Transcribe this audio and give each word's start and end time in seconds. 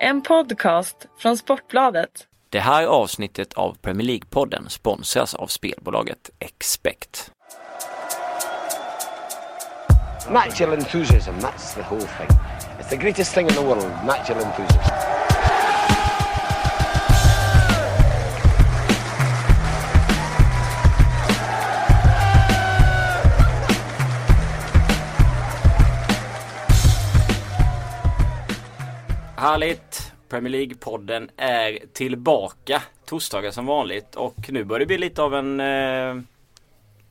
En 0.00 0.22
podcast 0.22 1.06
från 1.18 1.36
Sportbladet. 1.38 2.26
Det 2.50 2.60
här 2.60 2.86
avsnittet 2.86 3.52
av 3.52 3.76
Premier 3.82 4.06
League-podden 4.06 4.68
sponsras 4.68 5.34
av 5.34 5.46
spelbolaget 5.46 6.30
Expect. 6.38 7.30
Natural 10.30 10.72
enthusiasm, 10.72 11.30
that's 11.30 11.74
the 11.74 11.82
whole 11.82 12.00
thing. 12.00 12.38
It's 12.80 12.88
the 12.90 12.96
greatest 12.96 13.34
thing 13.34 13.46
in 13.46 13.54
the 13.54 13.60
world, 13.60 13.92
natural 14.06 14.44
enthusiasm. 14.44 15.05
Härligt! 29.56 30.12
Premier 30.28 30.52
League-podden 30.52 31.30
är 31.36 31.78
tillbaka 31.92 32.82
torsdagar 33.06 33.50
som 33.50 33.66
vanligt 33.66 34.14
och 34.14 34.34
nu 34.48 34.64
börjar 34.64 34.80
det 34.80 34.86
bli 34.86 34.98
lite 34.98 35.22
av 35.22 35.34
en 35.34 35.60
eh, 35.60 36.22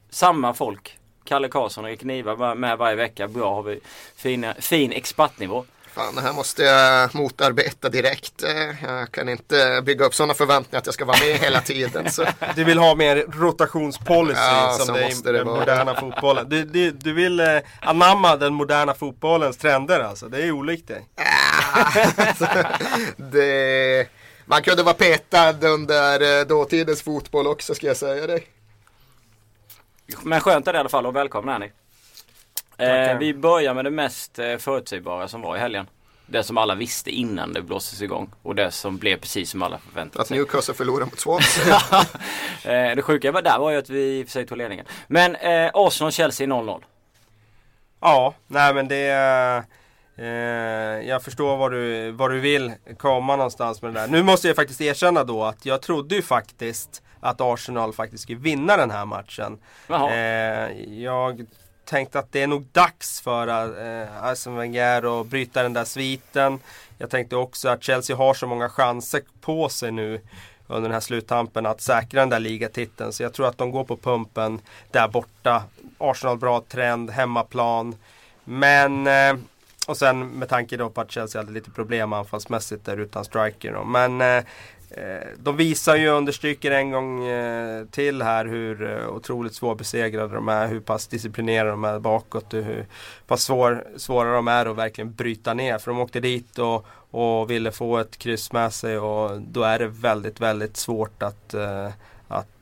samma 0.09 0.53
folk. 0.53 0.97
Kalle 1.23 1.47
Karlsson 1.47 1.83
och 1.85 1.89
Erik 1.89 2.03
Niva 2.03 2.55
med 2.55 2.77
varje 2.77 2.95
vecka. 2.95 3.27
Bra 3.27 3.55
har 3.55 3.63
vi 3.63 3.79
fina, 4.15 4.53
fin 4.59 4.91
expertnivå. 4.91 5.65
Fan, 5.93 6.15
det 6.15 6.21
här 6.21 6.33
måste 6.33 6.63
jag 6.63 7.15
motarbeta 7.15 7.89
direkt. 7.89 8.43
Eh, 8.43 8.83
Jag 8.89 9.11
kan 9.11 9.29
inte 9.29 9.81
bygga 9.85 10.05
upp 10.05 10.13
sådana 10.15 10.33
förväntningar 10.33 10.79
att 10.79 10.85
jag 10.85 10.93
ska 10.93 11.05
vara 11.05 11.17
med 11.27 11.37
hela 11.39 11.61
tiden. 11.61 12.11
Så. 12.11 12.25
Du 12.55 12.63
vill 12.63 12.77
ha 12.77 12.95
mer 12.95 13.25
rotationspolicy 13.31 14.39
Ja, 14.41 14.75
så 14.79 14.85
som 14.85 14.95
det 14.95 15.03
är 15.03 15.09
i 15.29 15.31
den 15.37 15.47
vara. 15.47 15.59
moderna 15.59 15.95
fotbollen. 15.95 16.49
Du, 16.49 16.63
du, 16.65 16.91
du 16.91 17.13
vill 17.13 17.39
eh, 17.39 17.45
anamma 17.81 18.35
den 18.35 18.53
moderna 18.53 18.93
fotbollens 18.93 19.57
trender 19.57 19.99
alltså. 19.99 20.27
Det 20.29 20.43
är 20.43 20.51
olikt 20.51 20.87
dig. 20.87 21.05
Det, 23.17 24.07
man 24.45 24.61
kunde 24.61 24.83
vara 24.83 24.93
petad 24.93 25.67
under 25.67 26.39
eh, 26.39 26.47
dåtidens 26.47 27.01
fotboll 27.01 27.47
också 27.47 27.75
ska 27.75 27.87
jag 27.87 27.97
säga 27.97 28.27
dig. 28.27 28.47
Men 30.23 30.39
skönt 30.39 30.67
är 30.67 30.73
det 30.73 30.77
i 30.77 30.79
alla 30.79 30.89
fall 30.89 31.05
och 31.05 31.15
välkomna 31.15 31.55
är 31.55 31.59
ni. 31.59 31.71
Eh, 32.77 33.17
vi 33.17 33.33
börjar 33.33 33.73
med 33.73 33.85
det 33.85 33.91
mest 33.91 34.39
eh, 34.39 34.57
förutsägbara 34.57 35.27
som 35.27 35.41
var 35.41 35.55
i 35.55 35.59
helgen. 35.59 35.87
Det 36.27 36.43
som 36.43 36.57
alla 36.57 36.75
visste 36.75 37.11
innan 37.11 37.53
det 37.53 37.61
blåstes 37.61 38.01
igång 38.01 38.31
och 38.41 38.55
det 38.55 38.71
som 38.71 38.97
blev 38.97 39.17
precis 39.17 39.49
som 39.49 39.61
alla 39.61 39.77
förväntade 39.77 40.21
Att 40.21 40.27
sig. 40.27 40.37
Newcastle 40.37 40.73
förlorar 40.73 41.05
mot 41.05 41.19
Swansea. 41.19 41.81
Eh, 42.63 42.95
det 42.95 43.01
sjuka 43.01 43.31
var 43.31 43.41
där 43.41 43.59
var 43.59 43.71
ju 43.71 43.77
att 43.77 43.89
vi 43.89 44.19
i 44.19 44.23
och 44.23 44.27
för 44.27 44.31
sig 44.31 44.45
tog 44.45 44.57
ledningen. 44.57 44.85
Men 45.07 45.35
eh, 45.35 45.71
Arsenal-Chelsea 45.73 46.47
0-0. 46.47 46.83
Ja, 47.99 48.33
nej 48.47 48.73
men 48.73 48.87
det 48.87 48.95
är... 48.95 49.63
jag 51.05 51.23
förstår 51.23 51.57
var 51.57 51.69
du, 51.69 52.11
var 52.11 52.29
du 52.29 52.39
vill 52.39 52.73
komma 52.97 53.35
någonstans 53.35 53.81
med 53.81 53.93
det 53.93 53.99
där. 53.99 54.07
Nu 54.07 54.23
måste 54.23 54.47
jag 54.47 54.55
faktiskt 54.55 54.81
erkänna 54.81 55.23
då 55.23 55.43
att 55.43 55.65
jag 55.65 55.81
trodde 55.81 56.15
ju 56.15 56.21
faktiskt 56.21 57.01
att 57.19 57.41
Arsenal 57.41 57.93
faktiskt 57.93 58.23
skulle 58.23 58.39
vinna 58.39 58.77
den 58.77 58.91
här 58.91 59.05
matchen. 59.05 59.57
Eh, 59.89 60.99
jag 61.03 61.45
tänkte 61.85 62.19
att 62.19 62.31
det 62.31 62.41
är 62.41 62.47
nog 62.47 62.65
dags 62.71 63.21
för 63.21 63.47
eh, 63.47 64.25
Arsene 64.25 64.57
Wenger 64.57 65.21
att 65.21 65.27
bryta 65.27 65.63
den 65.63 65.73
där 65.73 65.85
sviten. 65.85 66.59
Jag 66.97 67.09
tänkte 67.09 67.35
också 67.35 67.69
att 67.69 67.83
Chelsea 67.83 68.15
har 68.15 68.33
så 68.33 68.47
många 68.47 68.69
chanser 68.69 69.21
på 69.41 69.69
sig 69.69 69.91
nu 69.91 70.21
under 70.67 70.89
den 70.89 70.93
här 70.93 70.99
sluttampen 70.99 71.65
att 71.65 71.81
säkra 71.81 72.19
den 72.19 72.29
där 72.29 72.39
ligatiteln. 72.39 73.13
Så 73.13 73.23
jag 73.23 73.33
tror 73.33 73.47
att 73.47 73.57
de 73.57 73.71
går 73.71 73.83
på 73.83 73.97
pumpen 73.97 74.61
där 74.91 75.07
borta. 75.07 75.63
Arsenal 75.97 76.37
bra 76.37 76.61
trend, 76.61 77.09
hemmaplan. 77.09 77.95
Men 78.43 79.07
eh, 79.07 79.35
och 79.85 79.97
sen 79.97 80.27
med 80.27 80.49
tanke 80.49 80.77
då 80.77 80.89
på 80.89 81.01
att 81.01 81.11
Chelsea 81.11 81.41
hade 81.41 81.51
lite 81.51 81.71
problem 81.71 82.13
anfallsmässigt 82.13 82.85
där 82.85 82.97
utan 82.97 83.25
striker. 83.25 83.73
Då. 83.73 83.83
Men 83.83 84.21
eh, 84.21 84.37
eh 84.89 85.27
de 85.37 85.57
visar 85.57 85.95
ju, 85.95 86.07
understryker 86.07 86.71
en 86.71 86.91
gång 86.91 87.27
eh, 87.27 87.85
till 87.85 88.21
här 88.21 88.45
hur 88.45 88.89
eh, 88.89 89.09
otroligt 89.09 89.55
svårbesegrade 89.55 90.35
de 90.35 90.49
är. 90.49 90.67
Hur 90.67 90.79
pass 90.79 91.07
disciplinerade 91.07 91.69
de 91.69 91.83
är 91.83 91.99
bakåt 91.99 92.53
och 92.53 92.63
hur 92.63 92.85
pass 93.27 93.43
svår, 93.43 93.83
svåra 93.97 94.35
de 94.35 94.47
är 94.47 94.65
att 94.65 94.77
verkligen 94.77 95.13
bryta 95.13 95.53
ner. 95.53 95.77
För 95.77 95.91
de 95.91 95.99
åkte 95.99 96.19
dit 96.19 96.59
och, 96.59 96.85
och 97.11 97.51
ville 97.51 97.71
få 97.71 97.97
ett 97.97 98.17
kryss 98.17 98.51
med 98.51 98.73
sig 98.73 98.97
och 98.97 99.41
då 99.41 99.63
är 99.63 99.79
det 99.79 99.87
väldigt, 99.87 100.41
väldigt 100.41 100.77
svårt 100.77 101.23
att 101.23 101.53
eh, 101.53 101.89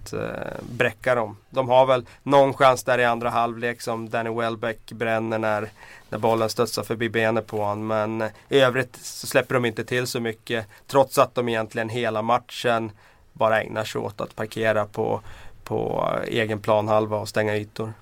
att 0.03 0.14
eh, 0.14 0.64
bräcka 0.69 1.16
dem. 1.16 1.38
De 1.50 1.69
har 1.69 1.86
väl 1.86 2.06
någon 2.24 2.53
chans 2.53 2.84
där 2.84 3.00
i 3.00 3.06
andra 3.06 3.30
halvlek 3.30 3.81
som 3.81 4.09
Danny 4.09 4.30
Welbeck 4.30 4.91
bränner 4.91 5.40
när, 5.40 5.69
när 6.09 6.18
bollen 6.19 6.50
studsar 6.50 6.84
förbi 6.84 7.09
benet 7.09 7.47
på 7.47 7.58
honom. 7.64 7.88
Men 7.88 8.22
eh, 8.22 8.30
i 8.50 8.59
övrigt 8.59 8.96
så 8.96 9.28
släpper 9.28 9.53
de 9.53 9.66
inte 9.66 9.84
till 9.84 10.08
så 10.08 10.19
mycket. 10.19 10.68
Trots 10.88 11.18
att 11.18 11.36
de 11.36 11.50
egentligen 11.50 11.90
hela 11.90 12.22
matchen 12.22 12.92
bara 13.34 13.62
ägnar 13.62 13.84
sig 13.84 14.02
åt 14.02 14.22
att 14.22 14.36
parkera 14.36 14.86
på, 14.86 15.22
på 15.63 16.09
eh, 16.28 16.40
egen 16.40 16.59
planhalva 16.59 17.18
och 17.18 17.30
stänga 17.30 17.58
ytor. 17.58 17.94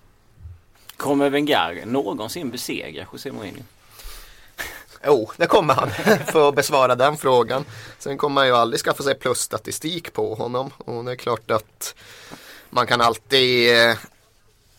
Kommer 0.97 1.29
Wenger 1.29 1.85
någonsin 1.85 2.50
besegra 2.50 3.06
José 3.13 3.31
Mourinho? 3.31 3.63
Oh, 5.03 5.07
jo, 5.07 5.31
det 5.38 5.47
kommer 5.47 5.73
han 5.73 5.89
för 6.31 6.50
att 6.50 6.56
besvara 6.56 6.95
den 6.95 7.17
frågan. 7.17 7.66
Sen 8.00 8.17
kommer 8.17 8.34
man 8.34 8.47
ju 8.47 8.56
aldrig 8.56 8.79
skaffa 8.79 9.03
sig 9.03 9.16
plusstatistik 9.16 10.13
på 10.13 10.35
honom. 10.35 10.72
Och 10.78 11.06
det 11.06 11.12
är 11.12 11.16
klart 11.16 11.51
att 11.51 11.95
man 12.69 12.88
kan 12.88 13.01
alltid 13.01 13.78
eh, 13.78 13.95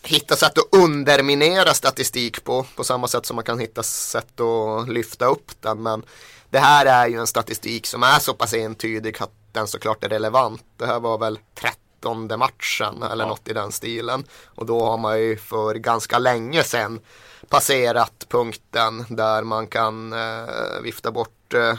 hitta 0.03 0.37
sätt 0.37 0.59
att 0.59 0.69
underminera 0.73 1.75
statistik 1.75 2.45
på. 2.45 2.67
På 2.77 2.85
samma 2.85 3.09
sätt 3.09 3.27
som 3.27 3.35
man 3.35 3.45
kan 3.45 3.59
hitta 3.59 3.83
sätt 3.83 4.41
att 4.41 4.89
lyfta 4.89 5.27
upp 5.27 5.51
den. 5.61 5.83
Men 5.83 6.03
det 6.51 6.59
här 6.59 6.87
är 6.87 7.07
ju 7.09 7.21
en 7.21 7.27
statistik 7.27 7.87
som 7.87 8.03
är 8.03 8.19
så 8.19 8.35
pass 8.35 8.55
entydig 8.55 9.17
att 9.23 9.33
den 9.53 9.67
såklart 9.67 10.05
är 10.05 10.09
relevant. 10.09 10.63
Det 10.77 10.87
här 10.87 11.01
var 11.01 11.19
väl 11.19 11.39
30. 11.55 11.82
13 12.03 12.39
matchen 12.39 13.03
eller 13.03 13.27
något 13.27 13.49
i 13.49 13.53
den 13.53 13.73
stilen. 13.73 14.25
Och 14.45 14.67
då 14.67 14.85
har 14.85 14.99
man 14.99 15.21
ju 15.21 15.37
för 15.37 15.75
ganska 15.75 16.19
länge 16.19 16.63
sedan 16.63 17.01
passerat 17.49 18.27
punkten 18.29 19.05
där 19.09 19.43
man 19.43 19.67
kan 19.67 20.13
eh, 20.13 20.81
vifta 20.83 21.11
bort 21.11 21.55
eh, 21.55 21.79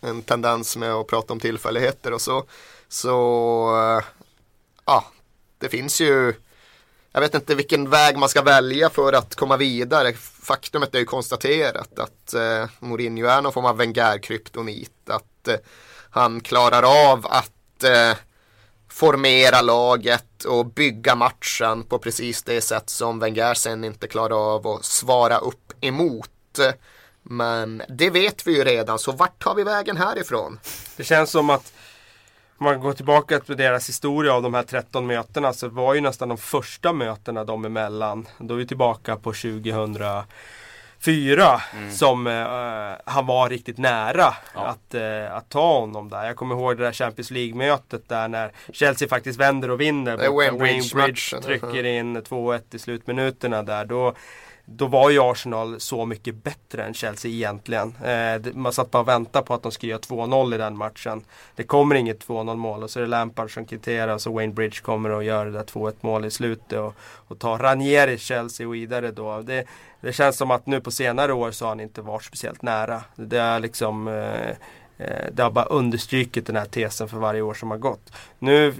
en 0.00 0.22
tendens 0.22 0.76
med 0.76 0.92
att 0.92 1.06
prata 1.06 1.32
om 1.32 1.40
tillfälligheter 1.40 2.12
och 2.12 2.20
så. 2.20 2.44
Så 2.88 3.16
eh, 3.98 4.04
ja, 4.84 5.04
det 5.58 5.68
finns 5.68 6.00
ju 6.00 6.34
jag 7.12 7.20
vet 7.20 7.34
inte 7.34 7.54
vilken 7.54 7.90
väg 7.90 8.18
man 8.18 8.28
ska 8.28 8.42
välja 8.42 8.90
för 8.90 9.12
att 9.12 9.34
komma 9.34 9.56
vidare. 9.56 10.12
Faktumet 10.42 10.94
är 10.94 10.98
ju 10.98 11.04
konstaterat 11.04 11.98
att 11.98 12.34
eh, 12.34 12.68
Mourinho 12.78 13.26
är 13.26 13.42
någon 13.42 13.52
form 13.52 13.64
av 13.64 13.76
Wenger-kryptonit. 13.76 15.10
Att 15.10 15.48
eh, 15.48 15.56
han 16.10 16.40
klarar 16.40 17.12
av 17.12 17.26
att 17.26 17.84
eh, 17.84 18.16
formera 18.94 19.62
laget 19.62 20.44
och 20.44 20.66
bygga 20.66 21.14
matchen 21.14 21.82
på 21.82 21.98
precis 21.98 22.42
det 22.42 22.60
sätt 22.60 22.90
som 22.90 23.18
Wenger 23.18 23.54
sen 23.54 23.84
inte 23.84 24.08
klarade 24.08 24.34
av 24.34 24.66
att 24.66 24.84
svara 24.84 25.38
upp 25.38 25.72
emot. 25.80 26.30
Men 27.22 27.82
det 27.88 28.10
vet 28.10 28.46
vi 28.46 28.56
ju 28.56 28.64
redan, 28.64 28.98
så 28.98 29.12
vart 29.12 29.42
tar 29.42 29.54
vi 29.54 29.64
vägen 29.64 29.96
härifrån? 29.96 30.58
Det 30.96 31.04
känns 31.04 31.30
som 31.30 31.50
att 31.50 31.72
om 32.58 32.64
man 32.64 32.80
går 32.80 32.92
tillbaka 32.92 33.40
till 33.40 33.56
deras 33.56 33.88
historia 33.88 34.34
av 34.34 34.42
de 34.42 34.54
här 34.54 34.62
13 34.62 35.06
mötena 35.06 35.52
så 35.52 35.68
var 35.68 35.94
ju 35.94 36.00
nästan 36.00 36.28
de 36.28 36.38
första 36.38 36.92
mötena 36.92 37.44
de 37.44 37.64
emellan. 37.64 38.26
Då 38.38 38.54
är 38.54 38.58
vi 38.58 38.66
tillbaka 38.66 39.16
på 39.16 39.32
2000 39.32 39.96
2004 41.04 41.62
som 41.90 42.26
eh, 42.26 43.12
han 43.12 43.26
var 43.26 43.48
riktigt 43.48 43.78
nära 43.78 44.34
att, 44.52 44.94
eh, 44.94 45.36
att 45.36 45.48
ta 45.48 45.80
honom 45.80 46.08
där. 46.08 46.24
Jag 46.24 46.36
kommer 46.36 46.54
ihåg 46.54 46.76
det 46.76 46.84
där 46.84 46.92
Champions 46.92 47.30
League-mötet 47.30 48.08
där 48.08 48.28
när 48.28 48.52
Chelsea 48.72 49.08
faktiskt 49.08 49.40
vänder 49.40 49.70
och 49.70 49.80
vinner. 49.80 50.16
Wayne 50.58 50.58
Bridge-matchen. 50.58 51.42
trycker 51.42 51.84
in 51.84 52.16
2-1 52.22 52.74
i 52.74 52.78
slutminuterna 52.78 53.62
där. 53.62 53.84
Då, 53.84 54.14
då 54.66 54.86
var 54.86 55.10
ju 55.10 55.20
Arsenal 55.20 55.80
så 55.80 56.06
mycket 56.06 56.34
bättre 56.34 56.84
än 56.84 56.94
Chelsea 56.94 57.30
egentligen. 57.30 57.94
Eh, 58.04 58.54
man 58.54 58.72
satt 58.72 58.90
bara 58.90 58.98
och 58.98 59.08
väntade 59.08 59.44
på 59.44 59.54
att 59.54 59.62
de 59.62 59.72
skulle 59.72 59.90
göra 59.90 60.00
2-0 60.00 60.54
i 60.54 60.58
den 60.58 60.76
matchen. 60.76 61.24
Det 61.54 61.62
kommer 61.62 61.94
inget 61.94 62.26
2-0 62.26 62.56
mål 62.56 62.82
och 62.82 62.90
så 62.90 62.98
är 62.98 63.02
det 63.02 63.08
Lampard 63.08 63.54
som 63.54 63.64
kvitterar 63.64 64.14
och 64.14 64.20
så 64.20 64.32
Wayne 64.32 64.52
Bridge 64.52 64.80
kommer 64.80 65.10
och 65.10 65.24
gör 65.24 65.46
det 65.46 65.52
där 65.52 65.64
2-1 65.64 65.94
mål 66.00 66.24
i 66.24 66.30
slutet 66.30 66.78
och, 66.78 66.94
och 67.00 67.38
tar 67.38 67.58
Ranieri 67.58 68.18
Chelsea 68.18 68.68
och 68.68 68.74
vidare 68.74 69.10
då. 69.10 69.40
Det, 69.40 69.64
det 70.00 70.12
känns 70.12 70.36
som 70.36 70.50
att 70.50 70.66
nu 70.66 70.80
på 70.80 70.90
senare 70.90 71.32
år 71.32 71.50
så 71.50 71.64
har 71.64 71.70
han 71.70 71.80
inte 71.80 72.02
varit 72.02 72.24
speciellt 72.24 72.62
nära. 72.62 73.02
Det 73.16 73.38
är 73.38 73.60
liksom 73.60 74.08
eh, 74.08 74.50
eh 74.98 75.26
det 75.32 75.42
har 75.42 75.50
bara 75.50 75.64
understrukit 75.64 76.46
den 76.46 76.56
här 76.56 76.64
tesen 76.64 77.08
för 77.08 77.16
varje 77.16 77.42
år 77.42 77.54
som 77.54 77.70
har 77.70 77.78
gått. 77.78 78.12
Nu 78.38 78.74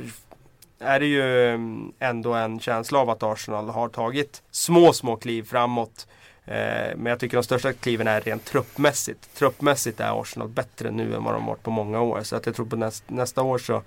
är 0.84 1.00
det 1.00 1.06
ju 1.06 1.48
mm, 1.48 1.92
ändå 1.98 2.34
en 2.34 2.60
känsla 2.60 2.98
av 2.98 3.10
att 3.10 3.22
Arsenal 3.22 3.68
har 3.68 3.88
tagit 3.88 4.42
små, 4.50 4.92
små 4.92 5.16
kliv 5.16 5.42
framåt. 5.42 6.06
Eh, 6.44 6.96
men 6.96 7.06
jag 7.06 7.20
tycker 7.20 7.36
de 7.36 7.42
största 7.42 7.72
kliven 7.72 8.06
är 8.06 8.20
rent 8.20 8.44
truppmässigt. 8.44 9.34
Truppmässigt 9.34 10.00
är 10.00 10.20
Arsenal 10.20 10.48
bättre 10.48 10.90
nu 10.90 11.14
än 11.14 11.24
vad 11.24 11.34
de 11.34 11.46
varit 11.46 11.62
på 11.62 11.70
många 11.70 12.00
år. 12.00 12.22
Så 12.22 12.36
att 12.36 12.46
jag 12.46 12.54
tror 12.54 12.66
på 12.66 12.76
näst, 12.76 13.04
nästa 13.06 13.42
år 13.42 13.58
så, 13.58 13.82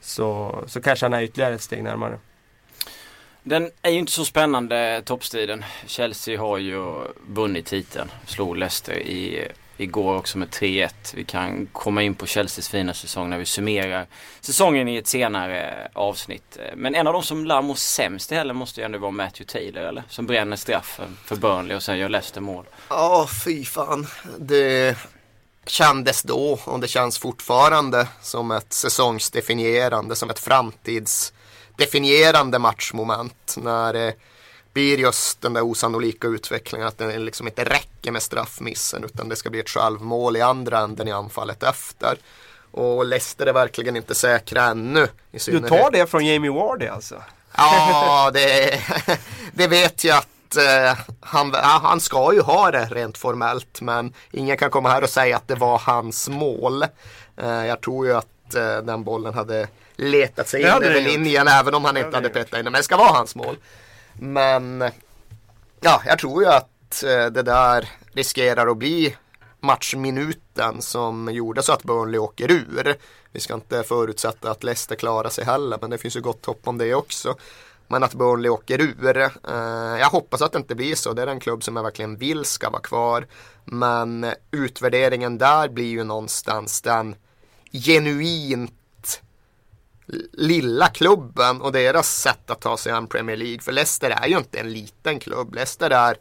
så, 0.00 0.58
så 0.66 0.80
kanske 0.80 1.06
han 1.06 1.14
är 1.14 1.22
ytterligare 1.22 1.54
ett 1.54 1.62
steg 1.62 1.82
närmare. 1.82 2.18
Den 3.42 3.70
är 3.82 3.90
ju 3.90 3.98
inte 3.98 4.12
så 4.12 4.24
spännande 4.24 5.02
toppstriden. 5.04 5.64
Chelsea 5.86 6.40
har 6.40 6.58
ju 6.58 6.94
vunnit 7.26 7.66
titeln. 7.66 8.10
Slog 8.26 8.56
Leicester 8.56 8.94
i 8.94 9.48
igår 9.78 10.16
också 10.16 10.38
med 10.38 10.48
3-1. 10.48 10.90
Vi 11.14 11.24
kan 11.24 11.68
komma 11.72 12.02
in 12.02 12.14
på 12.14 12.26
Chelseas 12.26 12.68
fina 12.68 12.94
säsong 12.94 13.30
när 13.30 13.38
vi 13.38 13.46
summerar 13.46 14.06
säsongen 14.40 14.88
i 14.88 14.96
ett 14.96 15.06
senare 15.06 15.70
eh, 15.70 15.86
avsnitt. 15.92 16.56
Eh, 16.56 16.76
men 16.76 16.94
en 16.94 17.06
av 17.06 17.12
de 17.12 17.22
som 17.22 17.44
lär 17.44 17.62
må 17.62 17.74
sämst 17.74 18.32
i 18.32 18.34
heller 18.34 18.54
måste 18.54 18.80
ju 18.80 18.84
ändå 18.84 18.98
vara 18.98 19.10
Matthew 19.10 19.52
Taylor 19.52 19.82
eller? 19.82 20.02
Som 20.08 20.26
bränner 20.26 20.56
straffen 20.56 21.16
för 21.24 21.36
Burnley 21.36 21.76
och 21.76 21.82
sen 21.82 21.98
gör 21.98 22.08
Leicester 22.08 22.40
mål. 22.40 22.64
Ja, 22.88 23.28
fy 23.44 23.64
fan. 23.64 24.06
Det 24.38 24.96
kändes 25.66 26.22
då 26.22 26.58
och 26.64 26.80
det 26.80 26.88
känns 26.88 27.18
fortfarande 27.18 28.08
som 28.22 28.50
ett 28.50 28.72
säsongsdefinierande, 28.72 30.16
som 30.16 30.30
ett 30.30 30.38
framtidsdefinierande 30.38 32.58
matchmoment. 32.58 33.56
När 33.56 33.94
eh, 33.94 34.12
blir 34.78 34.98
just 34.98 35.40
den 35.40 35.52
där 35.52 35.62
osannolika 35.62 36.28
utvecklingen 36.28 36.88
att 36.88 36.98
det 36.98 37.18
liksom 37.18 37.46
inte 37.46 37.64
räcker 37.64 38.12
med 38.12 38.22
straffmissen 38.22 39.04
utan 39.04 39.28
det 39.28 39.36
ska 39.36 39.50
bli 39.50 39.60
ett 39.60 39.68
självmål 39.68 40.36
i 40.36 40.40
andra 40.40 40.78
änden 40.78 41.08
i 41.08 41.12
anfallet 41.12 41.62
efter. 41.62 42.18
Och 42.70 43.06
Leicester 43.06 43.46
är 43.46 43.52
verkligen 43.52 43.96
inte 43.96 44.14
säkra 44.14 44.62
ännu. 44.62 45.08
du 45.30 45.60
tar 45.60 45.90
det 45.90 46.06
från 46.06 46.26
Jamie 46.26 46.50
Wardy 46.50 46.86
alltså? 46.86 47.22
Ja, 47.56 48.30
det, 48.34 48.80
det 49.52 49.66
vet 49.66 50.04
jag 50.04 50.18
att 50.18 50.56
eh, 50.56 50.98
han, 51.20 51.54
han 51.54 52.00
ska 52.00 52.32
ju 52.32 52.40
ha 52.40 52.70
det 52.70 52.84
rent 52.84 53.18
formellt 53.18 53.80
men 53.80 54.14
ingen 54.30 54.56
kan 54.56 54.70
komma 54.70 54.88
här 54.88 55.02
och 55.02 55.10
säga 55.10 55.36
att 55.36 55.48
det 55.48 55.54
var 55.54 55.78
hans 55.78 56.28
mål. 56.28 56.82
Eh, 57.36 57.66
jag 57.66 57.80
tror 57.80 58.06
ju 58.06 58.12
att 58.16 58.54
eh, 58.54 58.78
den 58.78 59.04
bollen 59.04 59.34
hade 59.34 59.68
letat 59.96 60.48
sig 60.48 60.60
in 60.60 60.66
över 60.66 61.00
linjen 61.00 61.48
även 61.48 61.74
om 61.74 61.84
han 61.84 61.96
inte 61.96 62.16
hade 62.16 62.28
petat 62.28 62.58
in 62.58 62.64
den. 62.64 62.72
Men 62.72 62.80
det 62.80 62.84
ska 62.84 62.96
vara 62.96 63.12
hans 63.12 63.34
mål. 63.34 63.56
Men 64.18 64.84
ja, 65.80 66.02
jag 66.06 66.18
tror 66.18 66.42
ju 66.42 66.48
att 66.48 67.02
eh, 67.02 67.26
det 67.26 67.42
där 67.42 67.88
riskerar 68.12 68.66
att 68.66 68.76
bli 68.76 69.16
matchminuten 69.60 70.82
som 70.82 71.28
gjorde 71.32 71.62
så 71.62 71.72
att 71.72 71.82
Burnley 71.82 72.18
åker 72.18 72.50
ur. 72.50 72.96
Vi 73.32 73.40
ska 73.40 73.54
inte 73.54 73.82
förutsätta 73.82 74.50
att 74.50 74.64
Leicester 74.64 74.96
klarar 74.96 75.30
sig 75.30 75.44
heller 75.44 75.78
men 75.80 75.90
det 75.90 75.98
finns 75.98 76.16
ju 76.16 76.20
gott 76.20 76.46
hopp 76.46 76.68
om 76.68 76.78
det 76.78 76.94
också. 76.94 77.34
Men 77.86 78.02
att 78.02 78.14
Burnley 78.14 78.50
åker 78.50 78.80
ur. 78.80 79.18
Eh, 79.18 79.98
jag 80.00 80.10
hoppas 80.10 80.42
att 80.42 80.52
det 80.52 80.58
inte 80.58 80.74
blir 80.74 80.94
så. 80.94 81.12
Det 81.12 81.22
är 81.22 81.26
en 81.26 81.40
klubb 81.40 81.64
som 81.64 81.76
jag 81.76 81.82
verkligen 81.82 82.16
vill 82.16 82.44
ska 82.44 82.70
vara 82.70 82.82
kvar. 82.82 83.26
Men 83.64 84.26
utvärderingen 84.50 85.38
där 85.38 85.68
blir 85.68 85.88
ju 85.90 86.04
någonstans 86.04 86.82
den 86.82 87.16
genuint 87.72 88.77
lilla 90.32 90.88
klubben 90.88 91.60
och 91.60 91.72
deras 91.72 92.20
sätt 92.20 92.50
att 92.50 92.60
ta 92.60 92.76
sig 92.76 92.92
an 92.92 93.06
Premier 93.06 93.36
League. 93.36 93.60
För 93.60 93.72
Leicester 93.72 94.10
är 94.10 94.28
ju 94.28 94.38
inte 94.38 94.58
en 94.58 94.72
liten 94.72 95.18
klubb. 95.18 95.54
Leicester 95.54 95.90
är 95.90 96.16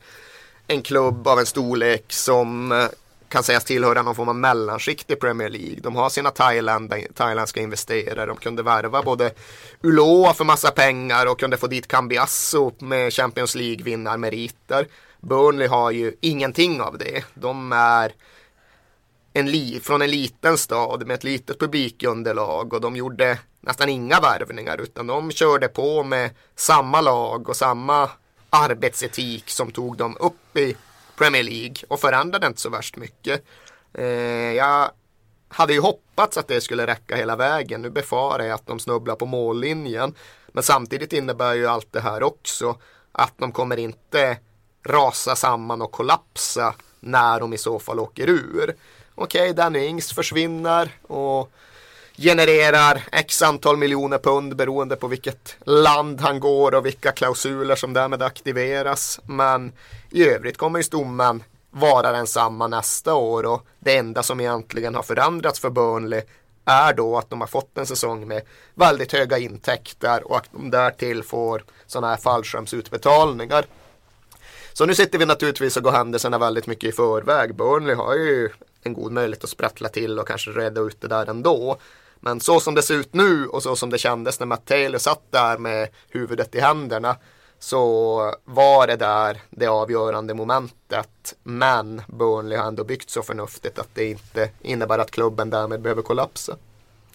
en 0.67 0.81
klubb 0.81 1.27
av 1.27 1.39
en 1.39 1.45
storlek 1.45 2.05
som 2.07 2.71
eh, 2.71 2.87
kan 3.29 3.43
sägas 3.43 3.63
tillhöra 3.63 4.01
någon 4.01 4.15
form 4.15 4.29
av 4.29 4.35
mellanskikt 4.35 5.11
i 5.11 5.15
Premier 5.15 5.49
League. 5.49 5.79
De 5.81 5.95
har 5.95 6.09
sina 6.09 6.31
Thailand, 6.31 6.93
thailändska 7.13 7.61
investerare. 7.61 8.25
De 8.25 8.37
kunde 8.37 8.63
värva 8.63 9.03
både 9.03 9.31
Uloa 9.81 10.33
för 10.33 10.43
massa 10.43 10.71
pengar 10.71 11.25
och 11.25 11.39
kunde 11.39 11.57
få 11.57 11.67
dit 11.67 11.87
Cambiasso 11.87 12.71
med 12.79 13.13
Champions 13.13 13.55
League-vinnarmeriter. 13.55 14.87
Burnley 15.19 15.67
har 15.67 15.91
ju 15.91 16.13
ingenting 16.21 16.81
av 16.81 16.97
det. 16.97 17.23
De 17.33 17.71
är 17.71 18.13
en 19.39 19.51
li 19.51 19.79
från 19.79 20.01
en 20.01 20.11
liten 20.11 20.57
stad 20.57 21.07
med 21.07 21.15
ett 21.15 21.23
litet 21.23 21.59
publikunderlag 21.59 22.73
och 22.73 22.81
de 22.81 22.95
gjorde 22.95 23.39
nästan 23.61 23.89
inga 23.89 24.19
värvningar 24.19 24.81
utan 24.81 25.07
de 25.07 25.31
körde 25.31 25.67
på 25.67 26.03
med 26.03 26.29
samma 26.55 27.01
lag 27.01 27.49
och 27.49 27.55
samma 27.55 28.09
arbetsetik 28.49 29.49
som 29.49 29.71
tog 29.71 29.97
dem 29.97 30.17
upp 30.19 30.57
i 30.57 30.75
Premier 31.17 31.43
League 31.43 31.75
och 31.87 31.99
förändrade 31.99 32.47
inte 32.47 32.61
så 32.61 32.69
värst 32.69 32.97
mycket. 32.97 33.43
Eh, 33.93 34.05
jag 34.53 34.91
hade 35.47 35.73
ju 35.73 35.79
hoppats 35.79 36.37
att 36.37 36.47
det 36.47 36.61
skulle 36.61 36.87
räcka 36.87 37.15
hela 37.15 37.35
vägen. 37.35 37.81
Nu 37.81 37.89
befarar 37.89 38.43
jag 38.43 38.55
att 38.55 38.67
de 38.67 38.79
snubblar 38.79 39.15
på 39.15 39.25
mållinjen. 39.25 40.13
Men 40.47 40.63
samtidigt 40.63 41.13
innebär 41.13 41.53
ju 41.53 41.67
allt 41.67 41.91
det 41.91 42.01
här 42.01 42.23
också 42.23 42.77
att 43.11 43.33
de 43.37 43.51
kommer 43.51 43.77
inte 43.77 44.37
rasa 44.85 45.35
samman 45.35 45.81
och 45.81 45.91
kollapsa 45.91 46.75
när 46.99 47.39
de 47.39 47.53
i 47.53 47.57
så 47.57 47.79
fall 47.79 47.99
åker 47.99 48.29
ur. 48.29 48.75
Okej, 49.19 49.41
okay, 49.41 49.53
Danny 49.53 49.85
Ings 49.85 50.13
försvinner 50.13 50.89
och 51.07 51.51
genererar 52.17 53.03
x 53.11 53.41
antal 53.41 53.77
miljoner 53.77 54.17
pund 54.17 54.55
beroende 54.55 54.95
på 54.95 55.07
vilket 55.07 55.55
land 55.65 56.21
han 56.21 56.39
går 56.39 56.75
och 56.75 56.85
vilka 56.85 57.11
klausuler 57.11 57.75
som 57.75 57.93
därmed 57.93 58.21
aktiveras. 58.21 59.19
Men 59.25 59.71
i 60.11 60.29
övrigt 60.29 60.57
kommer 60.57 60.79
ju 60.79 60.83
stommen 60.83 61.43
vara 61.71 62.11
densamma 62.11 62.67
nästa 62.67 63.13
år 63.13 63.45
och 63.45 63.65
det 63.79 63.97
enda 63.97 64.23
som 64.23 64.39
egentligen 64.39 64.95
har 64.95 65.03
förändrats 65.03 65.59
för 65.59 65.69
Burnley 65.69 66.21
är 66.65 66.93
då 66.93 67.17
att 67.17 67.29
de 67.29 67.41
har 67.41 67.47
fått 67.47 67.77
en 67.77 67.85
säsong 67.85 68.27
med 68.27 68.41
väldigt 68.73 69.13
höga 69.13 69.37
intäkter 69.37 70.31
och 70.31 70.37
att 70.37 70.49
de 70.51 70.69
därtill 70.69 71.23
får 71.23 71.63
sådana 71.87 72.07
här 72.07 72.17
fallskärmsutbetalningar. 72.17 73.65
Så 74.73 74.85
nu 74.85 74.95
sitter 74.95 75.19
vi 75.19 75.25
naturligtvis 75.25 75.77
och 75.77 75.83
går 75.83 75.91
händelserna 75.91 76.37
väldigt 76.37 76.67
mycket 76.67 76.89
i 76.89 76.91
förväg. 76.91 77.55
Burnley 77.55 77.95
har 77.95 78.13
ju 78.13 78.49
en 78.83 78.93
god 78.93 79.11
möjlighet 79.11 79.43
att 79.43 79.49
sprattla 79.49 79.89
till 79.89 80.19
och 80.19 80.27
kanske 80.27 80.51
reda 80.51 80.81
ut 80.81 81.01
det 81.01 81.07
där 81.07 81.29
ändå. 81.29 81.77
Men 82.19 82.39
så 82.39 82.59
som 82.59 82.75
det 82.75 82.81
ser 82.81 82.95
ut 82.95 83.13
nu 83.13 83.47
och 83.47 83.63
så 83.63 83.75
som 83.75 83.89
det 83.89 83.97
kändes 83.97 84.39
när 84.39 84.47
Matt 84.47 84.65
Taylor 84.65 84.97
satt 84.97 85.31
där 85.31 85.57
med 85.57 85.89
huvudet 86.09 86.55
i 86.55 86.59
händerna 86.59 87.15
så 87.59 88.33
var 88.45 88.87
det 88.87 88.95
där 88.95 89.41
det 89.49 89.67
avgörande 89.67 90.33
momentet. 90.33 91.35
Men 91.43 92.01
Burnley 92.07 92.57
har 92.57 92.67
ändå 92.67 92.83
byggt 92.83 93.09
så 93.09 93.23
förnuftigt 93.23 93.79
att 93.79 93.89
det 93.93 94.05
inte 94.05 94.49
innebär 94.61 94.99
att 94.99 95.11
klubben 95.11 95.49
därmed 95.49 95.81
behöver 95.81 96.01
kollapsa. 96.01 96.57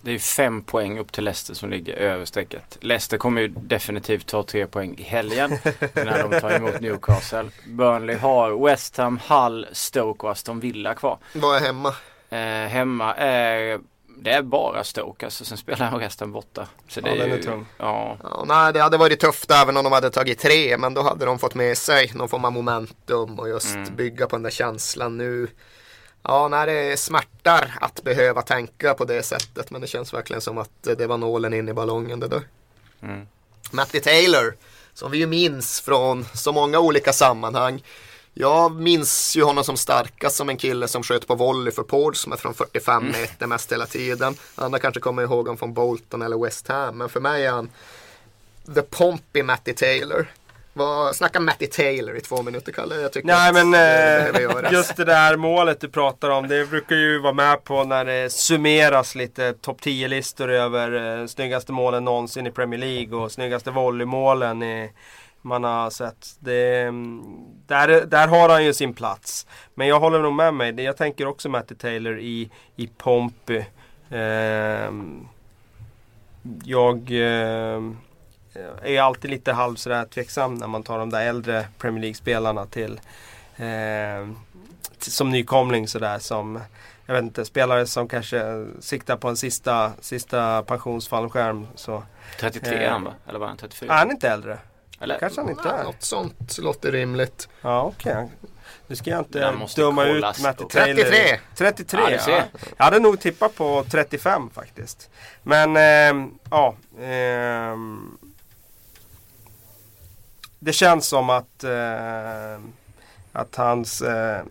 Det 0.04 0.12
är 0.12 0.18
fem 0.18 0.62
poäng 0.62 0.98
upp 0.98 1.12
till 1.12 1.24
Leicester 1.24 1.54
som 1.54 1.70
ligger 1.70 1.94
över 1.94 2.24
strecket. 2.24 2.78
Leicester 2.80 3.18
kommer 3.18 3.40
ju 3.40 3.48
definitivt 3.48 4.26
ta 4.26 4.42
tre 4.42 4.66
poäng 4.66 4.94
i 4.98 5.02
helgen 5.02 5.50
när 5.94 6.28
de 6.28 6.40
tar 6.40 6.50
emot 6.50 6.80
Newcastle. 6.80 7.50
Burnley 7.66 8.16
har 8.16 8.64
West 8.64 8.96
Ham, 8.96 9.20
Hull, 9.28 9.66
Stoke 9.72 10.26
och 10.26 10.32
Aston 10.32 10.60
Villa 10.60 10.94
kvar. 10.94 11.18
Vad 11.34 11.56
är 11.56 11.60
hemma? 11.60 11.94
Eh, 12.30 12.68
hemma 12.68 13.14
är 13.14 13.80
det 14.16 14.30
är 14.30 14.42
bara 14.42 14.84
Stoke 14.84 15.26
alltså. 15.26 15.44
Sen 15.44 15.58
spelar 15.58 15.86
han 15.86 16.00
resten 16.00 16.32
borta. 16.32 16.66
Så 16.88 17.00
det 17.00 17.08
ja, 17.08 17.14
är 17.14 17.18
den 17.18 17.28
ju, 17.28 17.38
är 17.38 17.42
tung. 17.42 17.66
Ja. 17.78 18.16
ja. 18.22 18.44
Nej, 18.46 18.72
det 18.72 18.80
hade 18.80 18.96
varit 18.96 19.20
tufft 19.20 19.50
även 19.50 19.76
om 19.76 19.84
de 19.84 19.92
hade 19.92 20.10
tagit 20.10 20.38
tre. 20.38 20.78
Men 20.78 20.94
då 20.94 21.02
hade 21.02 21.24
de 21.24 21.38
fått 21.38 21.54
med 21.54 21.78
sig 21.78 22.12
någon 22.14 22.28
form 22.28 22.44
av 22.44 22.52
momentum 22.52 23.38
och 23.38 23.48
just 23.48 23.74
mm. 23.74 23.96
bygga 23.96 24.26
på 24.26 24.36
den 24.36 24.42
där 24.42 24.50
känslan 24.50 25.18
nu. 25.18 25.48
Ja, 26.22 26.48
nej, 26.48 26.66
det 26.66 26.96
smärtar 26.96 27.74
att 27.80 28.02
behöva 28.02 28.42
tänka 28.42 28.94
på 28.94 29.04
det 29.04 29.22
sättet. 29.22 29.70
Men 29.70 29.80
det 29.80 29.86
känns 29.86 30.14
verkligen 30.14 30.40
som 30.40 30.58
att 30.58 30.70
det 30.82 31.06
var 31.06 31.18
nålen 31.18 31.54
in 31.54 31.68
i 31.68 31.72
ballongen 31.72 32.20
det 32.20 32.28
där. 32.28 32.42
Mm. 33.02 33.26
Matty 33.70 34.00
Taylor, 34.00 34.54
som 34.94 35.10
vi 35.10 35.18
ju 35.18 35.26
minns 35.26 35.80
från 35.80 36.26
så 36.34 36.52
många 36.52 36.78
olika 36.78 37.12
sammanhang. 37.12 37.82
Jag 38.34 38.72
minns 38.72 39.36
ju 39.36 39.42
honom 39.42 39.64
som 39.64 39.76
starkast 39.76 40.36
som 40.36 40.48
en 40.48 40.56
kille 40.56 40.88
som 40.88 41.02
sköt 41.02 41.26
på 41.26 41.34
volley 41.34 41.72
för 41.72 41.82
Portsmouth 41.82 42.42
från 42.42 42.54
45 42.54 43.02
mm. 43.02 43.20
meter 43.20 43.46
mest 43.46 43.72
hela 43.72 43.86
tiden. 43.86 44.34
Andra 44.54 44.78
kanske 44.78 45.00
kommer 45.00 45.22
ihåg 45.22 45.46
honom 45.46 45.56
från 45.56 45.74
Bolton 45.74 46.22
eller 46.22 46.38
West 46.38 46.68
Ham. 46.68 46.98
Men 46.98 47.08
för 47.08 47.20
mig 47.20 47.46
är 47.46 47.50
han 47.50 47.70
the 48.74 48.82
pompy 48.82 49.42
Matty 49.42 49.72
Taylor. 49.72 50.26
Vad, 50.74 51.16
snacka 51.16 51.40
Matty 51.40 51.66
Taylor 51.66 52.16
i 52.16 52.20
två 52.20 52.42
minuter 52.42 52.72
Kalle. 52.72 53.00
Jag 53.00 53.12
tycker 53.12 53.28
Nej 53.28 53.52
men 53.52 53.74
eh, 53.74 54.72
just 54.72 54.96
det 54.96 55.04
där 55.04 55.36
målet 55.36 55.80
du 55.80 55.88
pratar 55.88 56.30
om. 56.30 56.48
Det 56.48 56.70
brukar 56.70 56.96
ju 56.96 57.18
vara 57.18 57.32
med 57.32 57.64
på 57.64 57.84
när 57.84 58.04
det 58.04 58.32
summeras 58.32 59.14
lite 59.14 59.52
topp 59.52 59.80
10-listor 59.80 60.50
över 60.50 61.20
eh, 61.20 61.26
snyggaste 61.26 61.72
målen 61.72 62.04
någonsin 62.04 62.46
i 62.46 62.50
Premier 62.50 62.80
League 62.80 63.18
och 63.18 63.32
snyggaste 63.32 63.70
volleymålen 63.70 64.62
i 64.62 64.90
man 65.42 65.64
har 65.64 65.90
sett. 65.90 66.36
Det, 66.38 66.84
där, 67.66 68.06
där 68.06 68.28
har 68.28 68.48
han 68.48 68.64
ju 68.64 68.74
sin 68.74 68.94
plats. 68.94 69.46
Men 69.74 69.88
jag 69.88 70.00
håller 70.00 70.20
nog 70.20 70.34
med 70.34 70.54
mig. 70.54 70.80
Jag 70.80 70.96
tänker 70.96 71.26
också 71.26 71.48
Matty 71.48 71.74
Taylor 71.74 72.18
i, 72.18 72.50
i 72.76 72.86
Pompey. 72.86 73.64
Eh, 74.10 74.92
jag 76.64 77.10
eh, 77.10 77.80
är 78.82 79.00
alltid 79.00 79.30
lite 79.30 79.52
halv 79.52 79.76
sådär 79.76 80.04
tveksam 80.04 80.54
när 80.54 80.66
man 80.66 80.82
tar 80.82 80.98
de 80.98 81.10
där 81.10 81.26
äldre 81.26 81.66
Premier 81.78 82.02
League-spelarna 82.02 82.66
till, 82.66 83.00
eh, 83.56 84.28
till 84.98 85.12
som 85.12 85.30
nykomling 85.30 85.88
sådär 85.88 86.18
som 86.18 86.60
jag 87.06 87.14
vet 87.14 87.22
inte, 87.22 87.44
spelare 87.44 87.86
som 87.86 88.08
kanske 88.08 88.66
siktar 88.80 89.16
på 89.16 89.28
en 89.28 89.36
sista, 89.36 89.92
sista 90.00 90.62
pensionsfallskärm. 90.62 91.66
Så, 91.74 92.02
33 92.40 92.74
är 92.74 92.90
han 92.90 93.04
va? 93.04 93.14
Eller 93.28 93.38
var 93.38 93.46
han 93.46 93.56
34? 93.56 93.92
Är 93.92 93.98
han 93.98 94.10
inte 94.10 94.28
äldre? 94.28 94.58
Eller? 95.00 95.18
Kanske 95.18 95.40
han 95.40 95.50
inte 95.50 95.68
är. 95.68 95.84
Något 95.84 96.02
sånt 96.02 96.58
låter 96.58 96.92
rimligt. 96.92 97.48
Ja 97.62 97.82
okej. 97.82 98.12
Okay. 98.12 98.28
Nu 98.86 98.96
ska 98.96 99.10
jag 99.10 99.20
inte 99.20 99.54
döma 99.76 100.04
ut 100.04 100.24
Matty 100.42 100.64
Taylor. 100.64 101.02
33! 101.02 101.38
33 101.54 102.00
ja, 102.00 102.18
ja. 102.28 102.42
Jag 102.76 102.84
hade 102.84 102.98
nog 102.98 103.20
tippat 103.20 103.54
på 103.54 103.84
35 103.90 104.50
faktiskt. 104.50 105.10
Men 105.42 105.76
eh, 105.76 106.28
ja. 106.50 106.74
Eh, 106.98 107.76
det 110.64 110.72
känns 110.72 111.06
som 111.06 111.30
att, 111.30 111.64
eh, 111.64 112.60
att 113.32 113.56
hans 113.56 114.02
eh, 114.02 114.42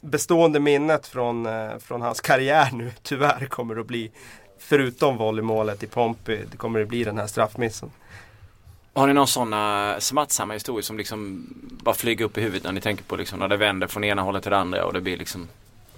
bestående 0.00 0.60
minnet 0.60 1.06
från, 1.06 1.46
eh, 1.46 1.78
från 1.78 2.02
hans 2.02 2.20
karriär 2.20 2.70
nu 2.72 2.92
tyvärr 3.02 3.46
kommer 3.46 3.80
att 3.80 3.86
bli 3.86 4.10
Förutom 4.58 5.16
volleymålet 5.16 5.82
i 5.82 5.86
Pompey, 5.86 6.44
det 6.50 6.56
kommer 6.56 6.82
att 6.82 6.88
bli 6.88 7.04
den 7.04 7.18
här 7.18 7.26
straffmissen. 7.26 7.90
Har 8.92 9.06
ni 9.06 9.12
några 9.12 9.26
sådana 9.26 9.92
eh, 9.92 9.98
smärtsamma 9.98 10.54
historier 10.54 10.82
som 10.82 10.98
liksom 10.98 11.46
bara 11.82 11.94
flyger 11.94 12.24
upp 12.24 12.38
i 12.38 12.40
huvudet 12.40 12.64
när 12.64 12.72
ni 12.72 12.80
tänker 12.80 13.04
på 13.04 13.16
liksom 13.16 13.38
när 13.38 13.48
det 13.48 13.56
vänder 13.56 13.86
från 13.86 14.04
ena 14.04 14.22
hållet 14.22 14.42
till 14.42 14.50
det 14.50 14.58
andra 14.58 14.84
och 14.84 14.92
det 14.92 15.00
blir 15.00 15.16
liksom 15.16 15.48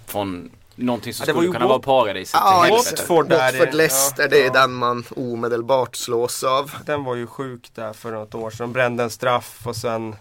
från 0.06 0.50
någonting 0.74 1.14
som 1.14 1.22
Ja, 1.22 1.26
det 1.26 1.32
var 1.32 1.40
skulle 1.42 1.48
ju 1.48 1.52
kunna 1.52 1.64
Wat- 1.64 1.68
vara 1.68 2.04
paradiset 2.04 2.40
Ja, 2.44 2.62
till. 2.64 2.74
Watford 2.74 3.32
Watford 3.32 3.74
Leicester, 3.74 4.28
det 4.28 4.40
är 4.40 4.44
ja. 4.46 4.52
den 4.52 4.72
man 4.72 5.04
omedelbart 5.16 5.96
slås 5.96 6.44
av. 6.44 6.70
Den 6.86 7.04
var 7.04 7.14
ju 7.14 7.26
sjuk 7.26 7.70
där 7.74 7.92
för 7.92 8.12
något 8.12 8.34
år 8.34 8.50
sedan. 8.50 8.58
De 8.66 8.72
brände 8.72 9.02
en 9.02 9.10
straff 9.10 9.60
och 9.66 9.76
sen 9.76 10.14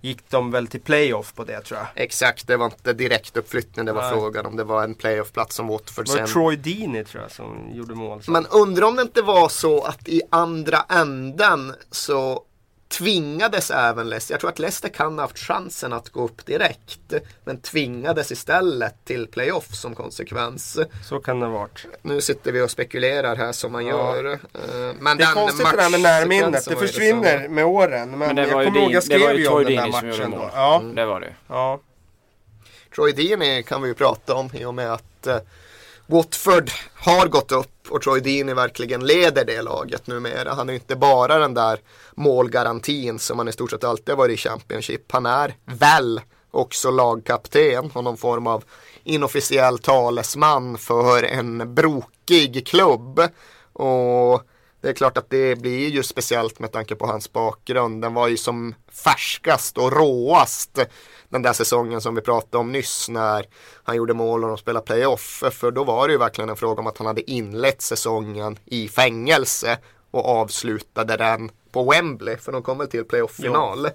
gick 0.00 0.30
de 0.30 0.50
väl 0.50 0.66
till 0.66 0.80
playoff 0.80 1.34
på 1.34 1.44
det 1.44 1.60
tror 1.60 1.80
jag. 1.80 2.04
Exakt, 2.04 2.46
det 2.46 2.56
var 2.56 2.66
inte 2.66 2.92
direkt 2.92 3.36
uppflyttning 3.36 3.84
det 3.86 3.92
var 3.92 4.02
Nej. 4.02 4.12
frågan 4.12 4.46
om. 4.46 4.56
Det 4.56 4.64
var 4.64 4.84
en 4.84 4.94
playoff-plats 4.94 5.56
som 5.56 5.66
Watford 5.66 6.04
Det 6.06 6.10
var 6.10 6.18
sen. 6.18 6.26
Troy 6.26 6.56
Deeney 6.56 7.04
tror 7.04 7.22
jag 7.22 7.32
som 7.32 7.68
gjorde 7.72 7.94
mål. 7.94 8.22
Men 8.26 8.46
undrar 8.46 8.86
om 8.86 8.96
det 8.96 9.02
inte 9.02 9.22
var 9.22 9.48
så 9.48 9.82
att 9.84 10.08
i 10.08 10.22
andra 10.30 10.78
änden 10.88 11.74
så 11.90 12.42
tvingades 12.88 13.70
även 13.70 14.08
Leicester. 14.10 14.34
Jag 14.34 14.40
tror 14.40 14.50
att 14.50 14.58
Leicester 14.58 14.88
kan 14.88 15.14
ha 15.18 15.24
haft 15.24 15.38
chansen 15.38 15.92
att 15.92 16.08
gå 16.08 16.24
upp 16.24 16.46
direkt. 16.46 17.12
Men 17.44 17.60
tvingades 17.60 18.32
istället 18.32 18.94
till 19.04 19.26
playoff 19.26 19.74
som 19.74 19.94
konsekvens. 19.94 20.78
Så 21.08 21.20
kan 21.20 21.40
det 21.40 21.46
ha 21.46 21.52
varit. 21.52 21.86
Nu 22.02 22.20
sitter 22.20 22.52
vi 22.52 22.60
och 22.60 22.70
spekulerar 22.70 23.36
här 23.36 23.52
som 23.52 23.72
man 23.72 23.86
Ja. 23.86 24.16
gör. 24.16 24.32
Eh, 24.32 24.38
Men 25.00 25.16
Det 25.16 25.22
är 25.24 25.26
den 25.26 25.34
konstigt 25.34 25.66
det 25.70 25.76
där 25.76 25.90
med 25.90 26.00
närminnet. 26.00 26.64
Det 26.68 26.76
försvinner 26.76 27.22
detsamma. 27.22 27.54
med 27.54 27.64
åren. 27.64 28.10
Men, 28.10 28.18
Men 28.18 28.36
det 28.36 28.42
jag 28.42 28.50
kommer 28.50 28.64
ihåg, 28.66 28.76
jag 28.76 28.88
det 28.90 28.94
var 28.94 29.00
skrev 29.00 29.38
ju 29.38 29.48
om 29.48 29.64
den 29.64 29.74
där 29.76 29.88
matchen 29.88 30.30
då. 30.30 30.50
Ja, 30.54 30.82
Det 30.94 31.04
var 31.06 31.20
det. 31.20 31.34
ja. 31.48 31.80
Troy 32.94 33.12
Deeney 33.12 33.62
kan 33.62 33.82
vi 33.82 33.88
ju 33.88 33.94
prata 33.94 34.34
om 34.34 34.50
i 34.54 34.64
och 34.64 34.74
med 34.74 34.92
att 34.92 35.26
eh, 35.26 35.36
Watford 36.10 36.70
har 36.94 37.28
gått 37.28 37.52
upp 37.52 37.90
och 37.90 38.02
Troy 38.02 38.20
Deeney 38.20 38.54
verkligen 38.54 39.06
leder 39.06 39.44
det 39.44 39.62
laget 39.62 40.06
numera. 40.06 40.54
Han 40.54 40.68
är 40.68 40.72
inte 40.72 40.96
bara 40.96 41.38
den 41.38 41.54
där 41.54 41.80
målgarantin 42.14 43.18
som 43.18 43.38
han 43.38 43.48
i 43.48 43.52
stort 43.52 43.70
sett 43.70 43.84
alltid 43.84 44.08
har 44.08 44.16
varit 44.16 44.34
i 44.34 44.42
Championship. 44.42 45.12
Han 45.12 45.26
är 45.26 45.56
väl 45.64 46.20
också 46.50 46.90
lagkapten 46.90 47.90
och 47.94 48.04
någon 48.04 48.16
form 48.16 48.46
av 48.46 48.64
inofficiell 49.04 49.78
talesman 49.78 50.78
för 50.78 51.22
en 51.22 51.74
brokig 51.74 52.66
klubb. 52.66 53.20
Och 53.72 54.42
det 54.80 54.88
är 54.88 54.92
klart 54.92 55.18
att 55.18 55.30
det 55.30 55.56
blir 55.56 55.88
ju 55.88 56.02
speciellt 56.02 56.58
med 56.58 56.72
tanke 56.72 56.94
på 56.94 57.06
hans 57.06 57.32
bakgrund. 57.32 58.02
Den 58.02 58.14
var 58.14 58.28
ju 58.28 58.36
som 58.36 58.74
färskast 59.04 59.78
och 59.78 59.92
råast 59.92 60.78
den 61.28 61.42
där 61.42 61.52
säsongen 61.52 62.00
som 62.00 62.14
vi 62.14 62.20
pratade 62.20 62.58
om 62.58 62.72
nyss 62.72 63.08
när 63.08 63.46
han 63.84 63.96
gjorde 63.96 64.14
mål 64.14 64.44
och 64.44 64.48
de 64.48 64.58
spelade 64.58 64.86
playoff. 64.86 65.44
För 65.50 65.70
då 65.70 65.84
var 65.84 66.08
det 66.08 66.12
ju 66.12 66.18
verkligen 66.18 66.50
en 66.50 66.56
fråga 66.56 66.80
om 66.80 66.86
att 66.86 66.98
han 66.98 67.06
hade 67.06 67.30
inlett 67.30 67.82
säsongen 67.82 68.58
i 68.64 68.88
fängelse 68.88 69.78
och 70.10 70.26
avslutade 70.26 71.16
den 71.16 71.50
på 71.72 71.90
Wembley. 71.90 72.36
För 72.36 72.52
de 72.52 72.62
kom 72.62 72.78
väl 72.78 72.88
till 72.88 73.04
playoff-final. 73.04 73.86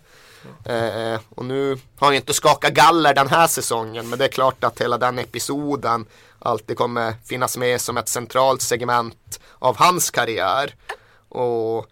Eh, 0.66 1.20
och 1.30 1.46
nu 1.46 1.78
har 1.98 2.08
han 2.08 2.14
inte 2.14 2.34
skakat 2.34 2.74
galler 2.74 3.14
den 3.14 3.28
här 3.28 3.48
säsongen. 3.48 4.10
Men 4.10 4.20
det 4.20 4.26
är 4.26 4.30
klart 4.30 4.64
att 4.64 4.82
hela 4.82 4.98
den 4.98 5.20
episoden 5.20 6.06
alltid 6.40 6.78
kommer 6.78 7.14
finnas 7.26 7.58
med 7.58 7.82
som 7.82 7.98
ett 7.98 8.10
centralt 8.10 8.62
segment 8.62 9.40
av 9.60 9.78
hans 9.78 10.12
karriär. 10.12 10.76
Och 11.30 11.88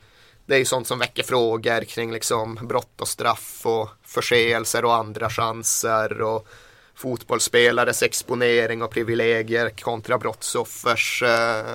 det 0.51 0.57
är 0.57 0.59
ju 0.59 0.65
sånt 0.65 0.87
som 0.87 0.99
väcker 0.99 1.23
frågor 1.23 1.83
kring 1.83 2.11
liksom 2.11 2.55
brott 2.61 3.01
och 3.01 3.07
straff 3.07 3.61
och 3.63 3.89
förseelser 4.03 4.85
och 4.85 4.95
andra 4.95 5.29
chanser 5.29 6.21
och 6.21 6.47
fotbollsspelares 6.95 8.03
exponering 8.03 8.81
och 8.81 8.91
privilegier 8.91 9.69
kontra 9.69 10.17
brottsoffers, 10.17 11.23
eh, 11.23 11.65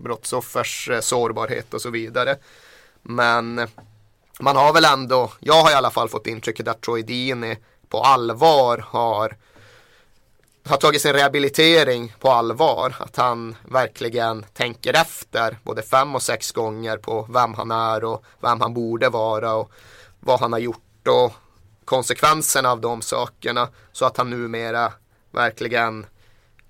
brottsoffers 0.00 0.88
eh, 0.90 1.00
sårbarhet 1.00 1.74
och 1.74 1.80
så 1.80 1.90
vidare. 1.90 2.36
Men 3.02 3.68
man 4.40 4.56
har 4.56 4.72
väl 4.72 4.84
ändå, 4.84 5.32
jag 5.40 5.62
har 5.62 5.70
i 5.70 5.74
alla 5.74 5.90
fall 5.90 6.08
fått 6.08 6.26
intrycket 6.26 6.68
att 6.68 6.80
Troy 6.80 7.02
Dini 7.02 7.58
på 7.88 8.00
allvar 8.00 8.84
har 8.88 9.36
har 10.64 10.76
tagit 10.76 11.02
sin 11.02 11.12
rehabilitering 11.12 12.14
på 12.20 12.30
allvar. 12.30 12.94
Att 12.98 13.16
han 13.16 13.56
verkligen 13.64 14.44
tänker 14.52 14.94
efter 14.94 15.58
både 15.62 15.82
fem 15.82 16.14
och 16.14 16.22
sex 16.22 16.52
gånger 16.52 16.96
på 16.96 17.26
vem 17.30 17.54
han 17.54 17.70
är 17.70 18.04
och 18.04 18.24
vem 18.40 18.60
han 18.60 18.74
borde 18.74 19.08
vara 19.08 19.54
och 19.54 19.70
vad 20.20 20.40
han 20.40 20.52
har 20.52 20.60
gjort 20.60 21.08
och 21.08 21.32
konsekvenserna 21.84 22.70
av 22.70 22.80
de 22.80 23.02
sakerna. 23.02 23.68
Så 23.92 24.04
att 24.04 24.16
han 24.16 24.30
numera 24.30 24.92
verkligen 25.30 26.06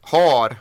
har 0.00 0.56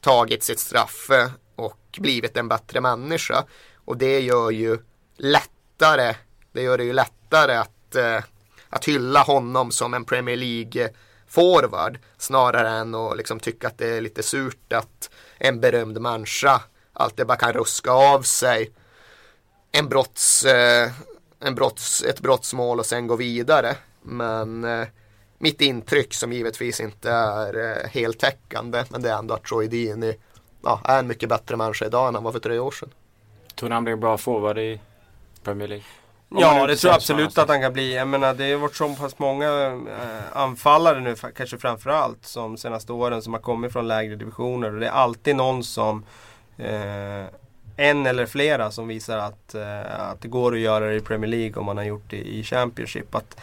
tagit 0.00 0.42
sitt 0.42 0.58
straff 0.58 1.10
och 1.56 1.98
blivit 1.98 2.36
en 2.36 2.48
bättre 2.48 2.80
människa. 2.80 3.44
Och 3.84 3.96
det 3.96 4.20
gör 4.20 4.50
ju 4.50 4.78
lättare, 5.16 6.14
det 6.52 6.62
gör 6.62 6.78
det 6.78 6.84
ju 6.84 6.92
lättare 6.92 7.56
att, 7.56 7.94
eh, 7.94 8.20
att 8.68 8.84
hylla 8.84 9.20
honom 9.20 9.70
som 9.70 9.94
en 9.94 10.04
Premier 10.04 10.36
League 10.36 10.90
forward 11.32 11.98
snarare 12.18 12.68
än 12.68 12.94
att 12.94 13.16
liksom 13.16 13.40
tycka 13.40 13.68
att 13.68 13.78
det 13.78 13.96
är 13.96 14.00
lite 14.00 14.22
surt 14.22 14.72
att 14.72 15.10
en 15.38 15.60
berömd 15.60 16.00
människa 16.00 16.62
alltid 16.92 17.26
bara 17.26 17.36
kan 17.36 17.52
ruska 17.52 17.90
av 17.90 18.22
sig 18.22 18.70
en 19.72 19.88
brotts, 19.88 20.44
eh, 20.44 20.90
en 21.40 21.54
brotts, 21.54 22.02
ett 22.02 22.20
brottsmål 22.20 22.78
och 22.78 22.86
sen 22.86 23.06
gå 23.06 23.16
vidare. 23.16 23.76
Men 24.02 24.64
eh, 24.64 24.86
mitt 25.38 25.60
intryck 25.60 26.14
som 26.14 26.32
givetvis 26.32 26.80
inte 26.80 27.10
är 27.10 27.70
eh, 27.70 27.90
heltäckande 27.90 28.84
men 28.88 29.02
det 29.02 29.10
är 29.10 29.18
ändå 29.18 29.34
att 29.34 29.44
Troy 29.44 29.68
Dini 29.68 30.14
ja, 30.62 30.80
är 30.84 30.98
en 30.98 31.06
mycket 31.06 31.28
bättre 31.28 31.56
människa 31.56 31.86
idag 31.86 32.08
än 32.08 32.14
han 32.14 32.24
var 32.24 32.32
för 32.32 32.40
tre 32.40 32.58
år 32.58 32.70
sedan. 32.70 32.90
Tror 33.54 33.68
ni 33.68 33.74
han 33.74 33.84
blir 33.84 33.94
en 33.94 34.00
bra 34.00 34.18
forward 34.18 34.58
i 34.58 34.80
Premier 35.42 35.68
League? 35.68 35.84
Ja, 36.38 36.66
det 36.66 36.76
tror 36.76 36.90
jag 36.90 36.96
absolut 36.96 37.38
att 37.38 37.48
han 37.48 37.60
kan 37.60 37.72
bli. 37.72 37.94
Jag 37.94 38.08
menar, 38.08 38.34
det 38.34 38.52
har 38.52 38.58
varit 38.58 38.76
så 38.76 38.94
pass 38.94 39.18
många 39.18 39.66
eh, 39.66 40.38
anfallare 40.38 41.00
nu, 41.00 41.14
kanske 41.36 41.58
framförallt, 41.58 42.26
som 42.26 42.56
senaste 42.56 42.92
åren 42.92 43.22
som 43.22 43.32
har 43.32 43.40
kommit 43.40 43.72
från 43.72 43.88
lägre 43.88 44.16
divisioner. 44.16 44.74
Och 44.74 44.80
det 44.80 44.86
är 44.86 44.90
alltid 44.90 45.36
någon 45.36 45.64
som, 45.64 46.04
eh, 46.58 47.24
en 47.76 48.06
eller 48.06 48.26
flera, 48.26 48.70
som 48.70 48.88
visar 48.88 49.18
att, 49.18 49.54
eh, 49.54 50.00
att 50.10 50.20
det 50.20 50.28
går 50.28 50.54
att 50.54 50.60
göra 50.60 50.86
det 50.86 50.94
i 50.94 51.00
Premier 51.00 51.30
League 51.30 51.56
om 51.56 51.66
man 51.66 51.76
har 51.76 51.84
gjort 51.84 52.10
det 52.10 52.16
i 52.16 52.44
Championship. 52.44 53.14
Att, 53.14 53.40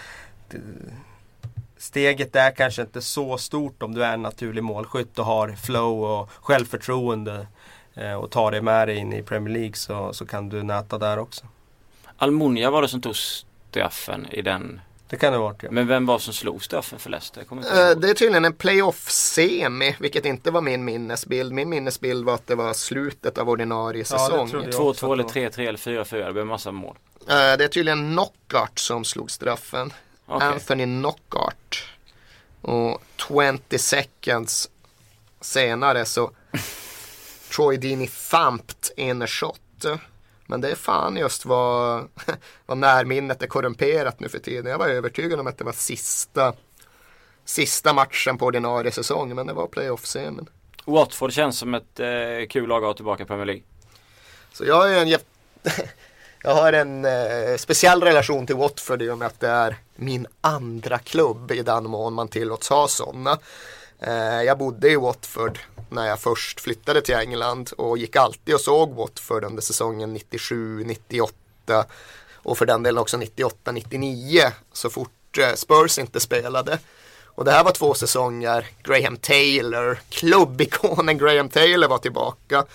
det, 0.50 0.58
steget 1.78 2.36
är 2.36 2.52
kanske 2.52 2.82
inte 2.82 3.02
så 3.02 3.38
stort 3.38 3.84
om 3.84 3.96
du 3.96 4.04
är 4.04 4.14
en 4.14 4.22
naturlig 4.22 4.64
målskytt 4.64 5.20
och 5.20 5.26
har 5.26 5.50
flow 5.50 6.04
och 6.04 6.30
självförtroende 6.32 7.48
eh, 7.96 8.14
och 8.14 8.32
tar 8.32 8.52
det 8.52 8.62
med 8.62 8.88
dig 8.88 8.98
in 8.98 9.14
i 9.14 9.24
Premier 9.24 9.54
League 9.54 9.76
så, 9.76 10.14
så 10.14 10.26
kan 10.26 10.50
du 10.50 10.64
näta 10.64 10.98
där 10.98 11.20
också. 11.20 11.46
Almunia 12.20 12.70
var 12.72 12.82
det 12.82 12.88
som 12.88 13.02
tog 13.02 13.16
straffen 13.16 14.28
i 14.32 14.42
den. 14.42 14.82
Det 15.10 15.18
kan 15.18 15.34
det 15.34 15.40
vara. 15.40 15.56
Ja. 15.62 15.72
Men 15.72 15.88
vem 15.88 16.06
var 16.06 16.20
som 16.20 16.34
slog 16.34 16.64
straffen 16.64 17.00
för 17.00 17.10
Leicester? 17.10 17.42
Ihåg. 17.42 17.62
Det 18.02 18.10
är 18.10 18.14
tydligen 18.14 18.46
en 18.46 18.54
playoff-semi, 18.54 19.96
vilket 20.00 20.26
inte 20.26 20.52
var 20.52 20.62
min 20.62 20.86
minnesbild. 20.86 21.54
Min 21.54 21.70
minnesbild 21.70 22.26
var 22.26 22.34
att 22.34 22.48
det 22.48 22.56
var 22.56 22.74
slutet 22.74 23.38
av 23.38 23.50
ordinarie 23.50 24.02
det 24.02 24.06
säsong. 24.08 24.50
trodde 24.50 24.66
jag. 24.66 24.74
2-2 24.76 25.14
eller 25.14 25.24
också 25.24 25.40
3-3 25.40 25.60
eller 25.68 25.78
4-4. 26.04 26.26
Det 26.26 26.34
blev 26.34 26.46
massa 26.46 26.72
mål. 26.72 26.98
Eh, 27.20 27.36
Det 27.36 27.64
är 27.64 27.68
tydligen 27.68 28.12
Knockart 28.12 28.80
som 28.80 29.06
slog 29.06 29.32
straffen. 29.32 29.94
Okej. 30.26 30.48
Anthony 30.48 30.86
Knockart. 30.86 31.94
Och 32.62 33.04
20 33.70 33.78
seconds 33.80 34.70
senare 35.42 36.06
så 36.06 36.32
Troy 37.56 37.78
Deeney 37.78 38.08
thumped 38.08 38.92
in 38.98 39.22
a 39.22 39.28
shot. 39.28 39.60
Men 40.50 40.62
det 40.62 40.72
är 40.72 40.76
fan 40.76 41.18
just 41.18 41.46
vad, 41.46 42.08
vad 42.66 42.78
närminnet 42.78 43.44
är 43.44 43.48
korrumperat 43.48 44.20
nu 44.20 44.30
för 44.30 44.40
tiden. 44.40 44.72
Jag 44.72 44.78
var 44.78 44.88
övertygad 44.88 45.40
om 45.40 45.48
att 45.48 45.58
det 45.58 45.64
var 45.64 45.72
sista, 45.72 46.54
sista 47.46 47.94
matchen 47.94 48.38
på 48.38 48.46
ordinarie 48.46 48.92
säsong. 48.92 49.36
Men 49.36 49.48
det 49.48 49.54
var 49.54 49.68
playoff-semin. 49.68 50.48
Watford 50.86 51.34
känns 51.34 51.58
som 51.58 51.74
ett 51.74 52.00
eh, 52.00 52.48
kul 52.50 52.68
lag 52.68 52.84
att 52.84 52.88
ha 52.88 52.94
tillbaka 52.94 53.24
i 53.24 53.26
Premier 53.26 53.46
League. 53.46 53.64
Så 54.54 54.66
jag 54.66 54.76
har 54.76 54.88
en 54.88 55.18
Jag 56.44 56.56
har 56.56 56.74
en 56.74 57.06
eh, 57.06 57.58
speciell 57.58 58.04
relation 58.04 58.48
till 58.48 58.56
Watford 58.56 59.02
i 59.02 59.10
och 59.10 59.18
med 59.18 59.26
att 59.26 59.40
det 59.40 59.48
är 59.48 59.76
min 59.96 60.28
andra 60.42 60.98
klubb 60.98 61.52
i 61.52 61.62
den 61.62 61.84
mån 61.84 62.14
man 62.14 62.28
tillåts 62.28 62.70
ha 62.70 62.88
sådana. 62.88 63.38
Eh, 64.00 64.44
jag 64.44 64.58
bodde 64.58 64.90
i 64.90 64.96
Watford 64.96 65.60
när 65.90 66.08
jag 66.08 66.20
först 66.20 66.60
flyttade 66.60 67.02
till 67.02 67.16
England 67.16 67.72
och 67.78 67.98
gick 67.98 68.16
alltid 68.16 68.56
och 68.56 68.62
såg 68.62 68.94
Watford 68.94 69.44
under 69.44 69.62
säsongen 69.62 70.14
97, 70.14 70.84
98 70.84 71.86
och 72.36 72.58
för 72.58 72.66
den 72.66 72.84
delen 72.84 73.02
också 73.02 73.18
98, 73.18 73.72
99 73.72 74.42
så 74.74 74.90
fort 74.90 75.38
eh, 75.38 75.54
Spurs 75.56 76.00
inte 76.00 76.20
spelade. 76.20 76.80
Och 77.26 77.46
det 77.46 77.52
här 77.52 77.64
var 77.64 77.72
två 77.72 77.94
säsonger, 77.94 78.68
Graham 78.84 79.18
Taylor, 79.18 80.00
klubbikonen 80.10 81.18
Graham 81.18 81.50
Taylor 81.50 81.88
var 81.88 81.98
tillbaka. 81.98 82.66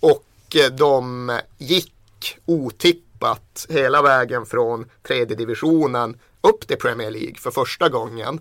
Och 0.00 0.56
eh, 0.56 0.72
de 0.72 1.40
gick 1.58 2.38
otippat 2.44 3.66
hela 3.68 4.02
vägen 4.02 4.46
från 4.46 4.90
tredje 5.02 5.36
divisionen 5.36 6.18
upp 6.40 6.66
till 6.66 6.76
Premier 6.76 7.10
League 7.10 7.36
för 7.38 7.50
första 7.50 7.88
gången. 7.88 8.40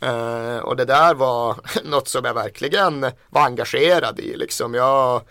Eh, 0.00 0.58
och 0.58 0.76
det 0.76 0.84
där 0.84 1.14
var 1.14 1.56
något 1.84 2.08
som 2.08 2.24
jag 2.24 2.34
verkligen 2.34 3.00
var 3.30 3.42
engagerad 3.42 4.20
i. 4.20 4.36
Liksom. 4.36 4.74
Jag 4.74 5.22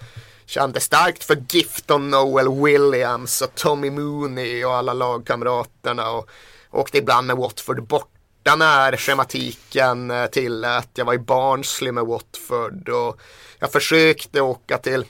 kände 0.46 0.80
starkt 0.80 1.24
för 1.24 1.44
Gifton 1.50 2.10
Noel 2.10 2.64
Williams 2.64 3.42
och 3.42 3.56
Tommy 3.56 3.90
Mooney 3.90 4.66
och 4.66 4.76
alla 4.76 4.94
lagkamraterna. 4.94 6.12
Och 6.12 6.30
åkte 6.72 6.98
ibland 6.98 7.28
med 7.28 7.38
Watford 7.38 7.88
borta 7.88 8.56
när 8.56 8.98
schematiken 8.98 10.12
eh, 10.12 10.26
tillät. 10.26 10.90
Jag 10.94 11.06
var 11.06 11.14
i 11.14 11.20
Barnsley 11.20 11.92
med 11.92 12.06
Watford 12.06 12.90
och 12.90 13.20
jag 13.60 13.72
försökte 13.72 14.42
åka 14.42 14.78
till 14.78 15.06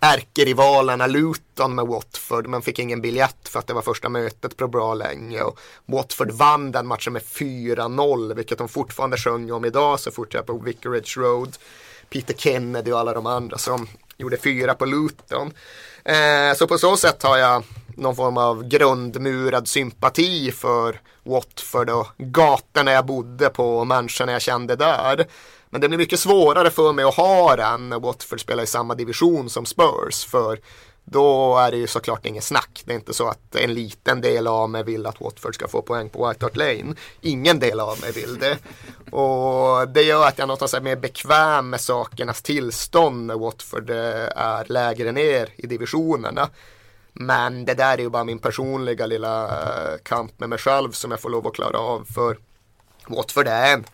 ärkerivalerna 0.00 1.06
Luton 1.06 1.74
med 1.74 1.86
Watford 1.86 2.46
men 2.46 2.62
fick 2.62 2.78
ingen 2.78 3.00
biljett 3.00 3.48
för 3.48 3.58
att 3.58 3.66
det 3.66 3.74
var 3.74 3.82
första 3.82 4.08
mötet 4.08 4.56
på 4.56 4.68
bra 4.68 4.94
länge. 4.94 5.42
Och 5.42 5.58
Watford 5.86 6.30
vann 6.30 6.72
den 6.72 6.86
matchen 6.86 7.12
med 7.12 7.22
4-0 7.22 8.34
vilket 8.34 8.58
de 8.58 8.68
fortfarande 8.68 9.16
sjöng 9.16 9.52
om 9.52 9.64
idag 9.64 10.00
så 10.00 10.10
fort 10.10 10.34
jag 10.34 10.40
är 10.40 10.46
på 10.46 10.58
Vicarage 10.58 11.16
Road. 11.18 11.56
Peter 12.08 12.34
Kennedy 12.34 12.92
och 12.92 12.98
alla 12.98 13.14
de 13.14 13.26
andra 13.26 13.58
som 13.58 13.88
gjorde 14.16 14.36
fyra 14.36 14.74
på 14.74 14.84
Luton. 14.84 15.52
Eh, 16.04 16.56
så 16.56 16.66
på 16.66 16.78
så 16.78 16.96
sätt 16.96 17.22
har 17.22 17.36
jag 17.36 17.62
någon 17.96 18.16
form 18.16 18.36
av 18.36 18.68
grundmurad 18.68 19.68
sympati 19.68 20.52
för 20.52 21.00
Watford 21.22 21.90
och 21.90 22.06
gatorna 22.16 22.92
jag 22.92 23.06
bodde 23.06 23.48
på 23.48 23.78
och 23.78 23.86
människorna 23.86 24.32
jag 24.32 24.42
kände 24.42 24.76
där. 24.76 25.26
Men 25.74 25.80
det 25.80 25.88
blir 25.88 25.98
mycket 25.98 26.20
svårare 26.20 26.70
för 26.70 26.92
mig 26.92 27.04
att 27.04 27.14
ha 27.14 27.56
den 27.56 27.88
när 27.88 28.00
Watford 28.00 28.40
spelar 28.40 28.62
i 28.62 28.66
samma 28.66 28.94
division 28.94 29.50
som 29.50 29.66
Spurs. 29.66 30.24
För 30.24 30.58
då 31.04 31.56
är 31.58 31.70
det 31.70 31.76
ju 31.76 31.86
såklart 31.86 32.26
inget 32.26 32.44
snack. 32.44 32.82
Det 32.84 32.92
är 32.92 32.96
inte 32.96 33.14
så 33.14 33.28
att 33.28 33.56
en 33.56 33.74
liten 33.74 34.20
del 34.20 34.46
av 34.46 34.70
mig 34.70 34.84
vill 34.84 35.06
att 35.06 35.20
Watford 35.20 35.54
ska 35.54 35.68
få 35.68 35.82
poäng 35.82 36.08
på 36.08 36.28
White 36.28 36.44
Hart 36.44 36.56
Lane. 36.56 36.94
Ingen 37.20 37.58
del 37.58 37.80
av 37.80 38.00
mig 38.00 38.12
vill 38.12 38.38
det. 38.38 38.58
Och 39.16 39.88
det 39.88 40.02
gör 40.02 40.26
att 40.26 40.38
jag 40.38 40.48
någonstans 40.48 40.74
är 40.74 40.80
mer 40.80 40.96
bekväm 40.96 41.70
med 41.70 41.80
sakernas 41.80 42.42
tillstånd 42.42 43.26
när 43.26 43.38
Watford 43.38 43.90
eh, 43.90 44.28
är 44.36 44.72
lägre 44.72 45.12
ner 45.12 45.48
i 45.56 45.66
divisionerna. 45.66 46.48
Men 47.12 47.64
det 47.64 47.74
där 47.74 47.98
är 47.98 48.02
ju 48.02 48.10
bara 48.10 48.24
min 48.24 48.38
personliga 48.38 49.06
lilla 49.06 49.44
eh, 49.44 49.98
kamp 50.02 50.40
med 50.40 50.48
mig 50.48 50.58
själv 50.58 50.92
som 50.92 51.10
jag 51.10 51.20
får 51.20 51.30
lov 51.30 51.46
att 51.46 51.54
klara 51.54 51.78
av. 51.78 52.04
För 52.14 52.38
Watford 53.06 53.48
är 53.48 53.72
en 53.72 53.84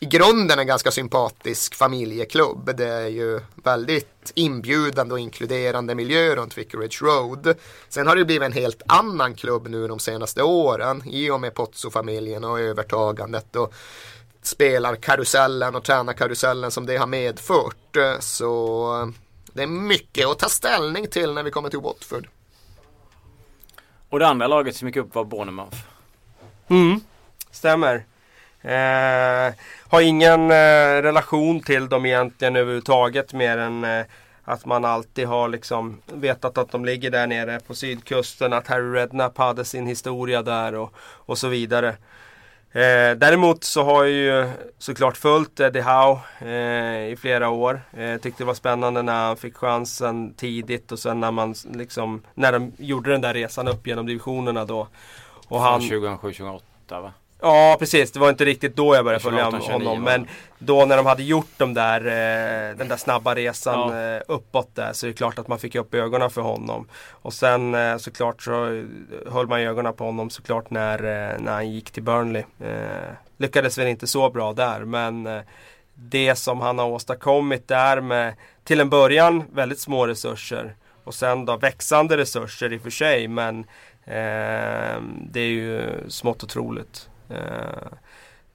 i 0.00 0.06
grunden 0.06 0.58
en 0.58 0.66
ganska 0.66 0.90
sympatisk 0.90 1.74
familjeklubb. 1.74 2.76
Det 2.76 2.88
är 2.88 3.08
ju 3.08 3.40
väldigt 3.54 4.32
inbjudande 4.34 5.14
och 5.14 5.20
inkluderande 5.20 5.94
miljö 5.94 6.36
runt 6.36 6.58
Vicarage 6.58 7.02
Road. 7.02 7.54
Sen 7.88 8.06
har 8.06 8.16
det 8.16 8.24
blivit 8.24 8.46
en 8.46 8.52
helt 8.52 8.82
annan 8.86 9.34
klubb 9.34 9.68
nu 9.68 9.88
de 9.88 9.98
senaste 9.98 10.42
åren 10.42 11.02
i 11.06 11.30
och 11.30 11.40
med 11.40 11.54
Pozzo-familjen 11.54 12.44
och 12.44 12.60
övertagandet 12.60 13.56
och 13.56 13.74
spelarkarusellen 14.42 15.74
och 15.74 15.84
tränarkarusellen 15.84 16.70
som 16.70 16.86
det 16.86 16.96
har 16.96 17.06
medfört. 17.06 17.96
Så 18.20 19.12
det 19.52 19.62
är 19.62 19.66
mycket 19.66 20.26
att 20.26 20.38
ta 20.38 20.48
ställning 20.48 21.06
till 21.06 21.32
när 21.32 21.42
vi 21.42 21.50
kommer 21.50 21.70
till 21.70 21.80
Watford. 21.80 22.28
Och 24.08 24.18
det 24.18 24.26
andra 24.26 24.46
laget 24.46 24.76
som 24.76 24.88
gick 24.88 24.96
upp 24.96 25.14
var 25.14 25.24
Bournemouth. 25.24 25.76
Mm, 26.68 27.00
stämmer. 27.50 28.04
Eh, 28.68 29.54
har 29.88 30.00
ingen 30.00 30.50
eh, 30.50 31.02
relation 31.02 31.60
till 31.60 31.88
dem 31.88 32.06
egentligen 32.06 32.56
överhuvudtaget 32.56 33.32
mer 33.32 33.58
än 33.58 33.84
eh, 33.84 34.06
att 34.44 34.66
man 34.66 34.84
alltid 34.84 35.26
har 35.26 35.48
liksom 35.48 36.02
vetat 36.06 36.58
att 36.58 36.72
de 36.72 36.84
ligger 36.84 37.10
där 37.10 37.26
nere 37.26 37.60
på 37.60 37.74
sydkusten. 37.74 38.52
Att 38.52 38.66
Harry 38.66 38.92
Redknapp 38.92 39.38
hade 39.38 39.64
sin 39.64 39.86
historia 39.86 40.42
där 40.42 40.74
och, 40.74 40.94
och 41.00 41.38
så 41.38 41.48
vidare. 41.48 41.88
Eh, 42.72 43.16
däremot 43.16 43.64
så 43.64 43.82
har 43.82 44.04
jag 44.04 44.12
ju 44.12 44.50
såklart 44.78 45.16
följt 45.16 45.60
Eddie 45.60 45.80
Howe 45.80 46.20
eh, 46.40 47.12
i 47.12 47.16
flera 47.16 47.48
år. 47.48 47.80
Eh, 47.92 48.16
tyckte 48.16 48.42
det 48.42 48.46
var 48.46 48.54
spännande 48.54 49.02
när 49.02 49.26
han 49.26 49.36
fick 49.36 49.56
chansen 49.56 50.34
tidigt 50.34 50.92
och 50.92 50.98
sen 50.98 51.20
när 51.20 51.30
man 51.30 51.54
liksom 51.74 52.22
När 52.34 52.52
de 52.52 52.72
gjorde 52.78 53.10
den 53.10 53.20
där 53.20 53.34
resan 53.34 53.68
upp 53.68 53.86
genom 53.86 54.06
divisionerna 54.06 54.64
då. 54.64 54.88
Och 55.48 55.60
han, 55.60 55.80
2007-2008 55.80 56.60
va? 56.88 57.12
Ja 57.40 57.76
precis, 57.78 58.12
det 58.12 58.20
var 58.20 58.28
inte 58.28 58.44
riktigt 58.44 58.76
då 58.76 58.94
jag 58.94 59.04
började 59.04 59.22
följa 59.22 59.44
honom. 59.44 60.02
Men 60.02 60.26
då 60.58 60.84
när 60.84 60.96
de 60.96 61.06
hade 61.06 61.22
gjort 61.22 61.50
de 61.56 61.74
där, 61.74 62.00
eh, 62.00 62.76
den 62.76 62.88
där 62.88 62.96
snabba 62.96 63.34
resan 63.34 63.92
ja. 63.96 64.16
eh, 64.16 64.22
uppåt 64.28 64.74
där 64.74 64.92
så 64.92 65.06
är 65.06 65.08
det 65.08 65.16
klart 65.16 65.38
att 65.38 65.48
man 65.48 65.58
fick 65.58 65.74
upp 65.74 65.94
ögonen 65.94 66.30
för 66.30 66.40
honom. 66.40 66.88
Och 67.10 67.32
sen 67.32 67.74
eh, 67.74 67.96
såklart 67.96 68.42
så 68.42 68.84
höll 69.26 69.46
man 69.46 69.60
ögonen 69.60 69.94
på 69.94 70.04
honom 70.04 70.30
såklart 70.30 70.70
när, 70.70 70.98
eh, 70.98 71.40
när 71.40 71.52
han 71.52 71.70
gick 71.70 71.90
till 71.90 72.02
Burnley. 72.02 72.42
Eh, 72.60 73.12
lyckades 73.36 73.78
väl 73.78 73.86
inte 73.86 74.06
så 74.06 74.30
bra 74.30 74.52
där 74.52 74.80
men 74.80 75.26
eh, 75.26 75.40
det 75.94 76.34
som 76.34 76.60
han 76.60 76.78
har 76.78 76.86
åstadkommit 76.86 77.68
där 77.68 78.00
med 78.00 78.34
till 78.64 78.80
en 78.80 78.90
början 78.90 79.44
väldigt 79.52 79.80
små 79.80 80.06
resurser 80.06 80.74
och 81.04 81.14
sen 81.14 81.44
då 81.44 81.56
växande 81.56 82.16
resurser 82.16 82.72
i 82.72 82.78
och 82.78 82.82
för 82.82 82.90
sig 82.90 83.28
men 83.28 83.66
det 85.30 85.40
är 85.40 85.48
ju 85.48 85.82
smått 86.08 86.44
otroligt. 86.44 87.08
Eh, 87.30 87.88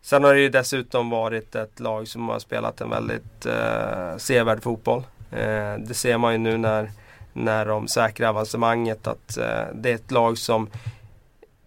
sen 0.01 0.23
har 0.23 0.33
det 0.33 0.41
ju 0.41 0.49
dessutom 0.49 1.09
varit 1.09 1.55
ett 1.55 1.79
lag 1.79 2.07
som 2.07 2.29
har 2.29 2.39
spelat 2.39 2.81
en 2.81 2.89
väldigt 2.89 3.45
eh, 3.45 4.17
sevärd 4.17 4.63
fotboll. 4.63 5.03
Eh, 5.31 5.73
det 5.77 5.93
ser 5.93 6.17
man 6.17 6.31
ju 6.31 6.37
nu 6.37 6.57
när, 6.57 6.91
när 7.33 7.65
de 7.65 7.87
säkrar 7.87 8.29
avancemanget 8.29 9.07
att 9.07 9.37
eh, 9.37 9.65
det 9.73 9.91
är 9.91 9.95
ett 9.95 10.11
lag 10.11 10.37
som 10.37 10.69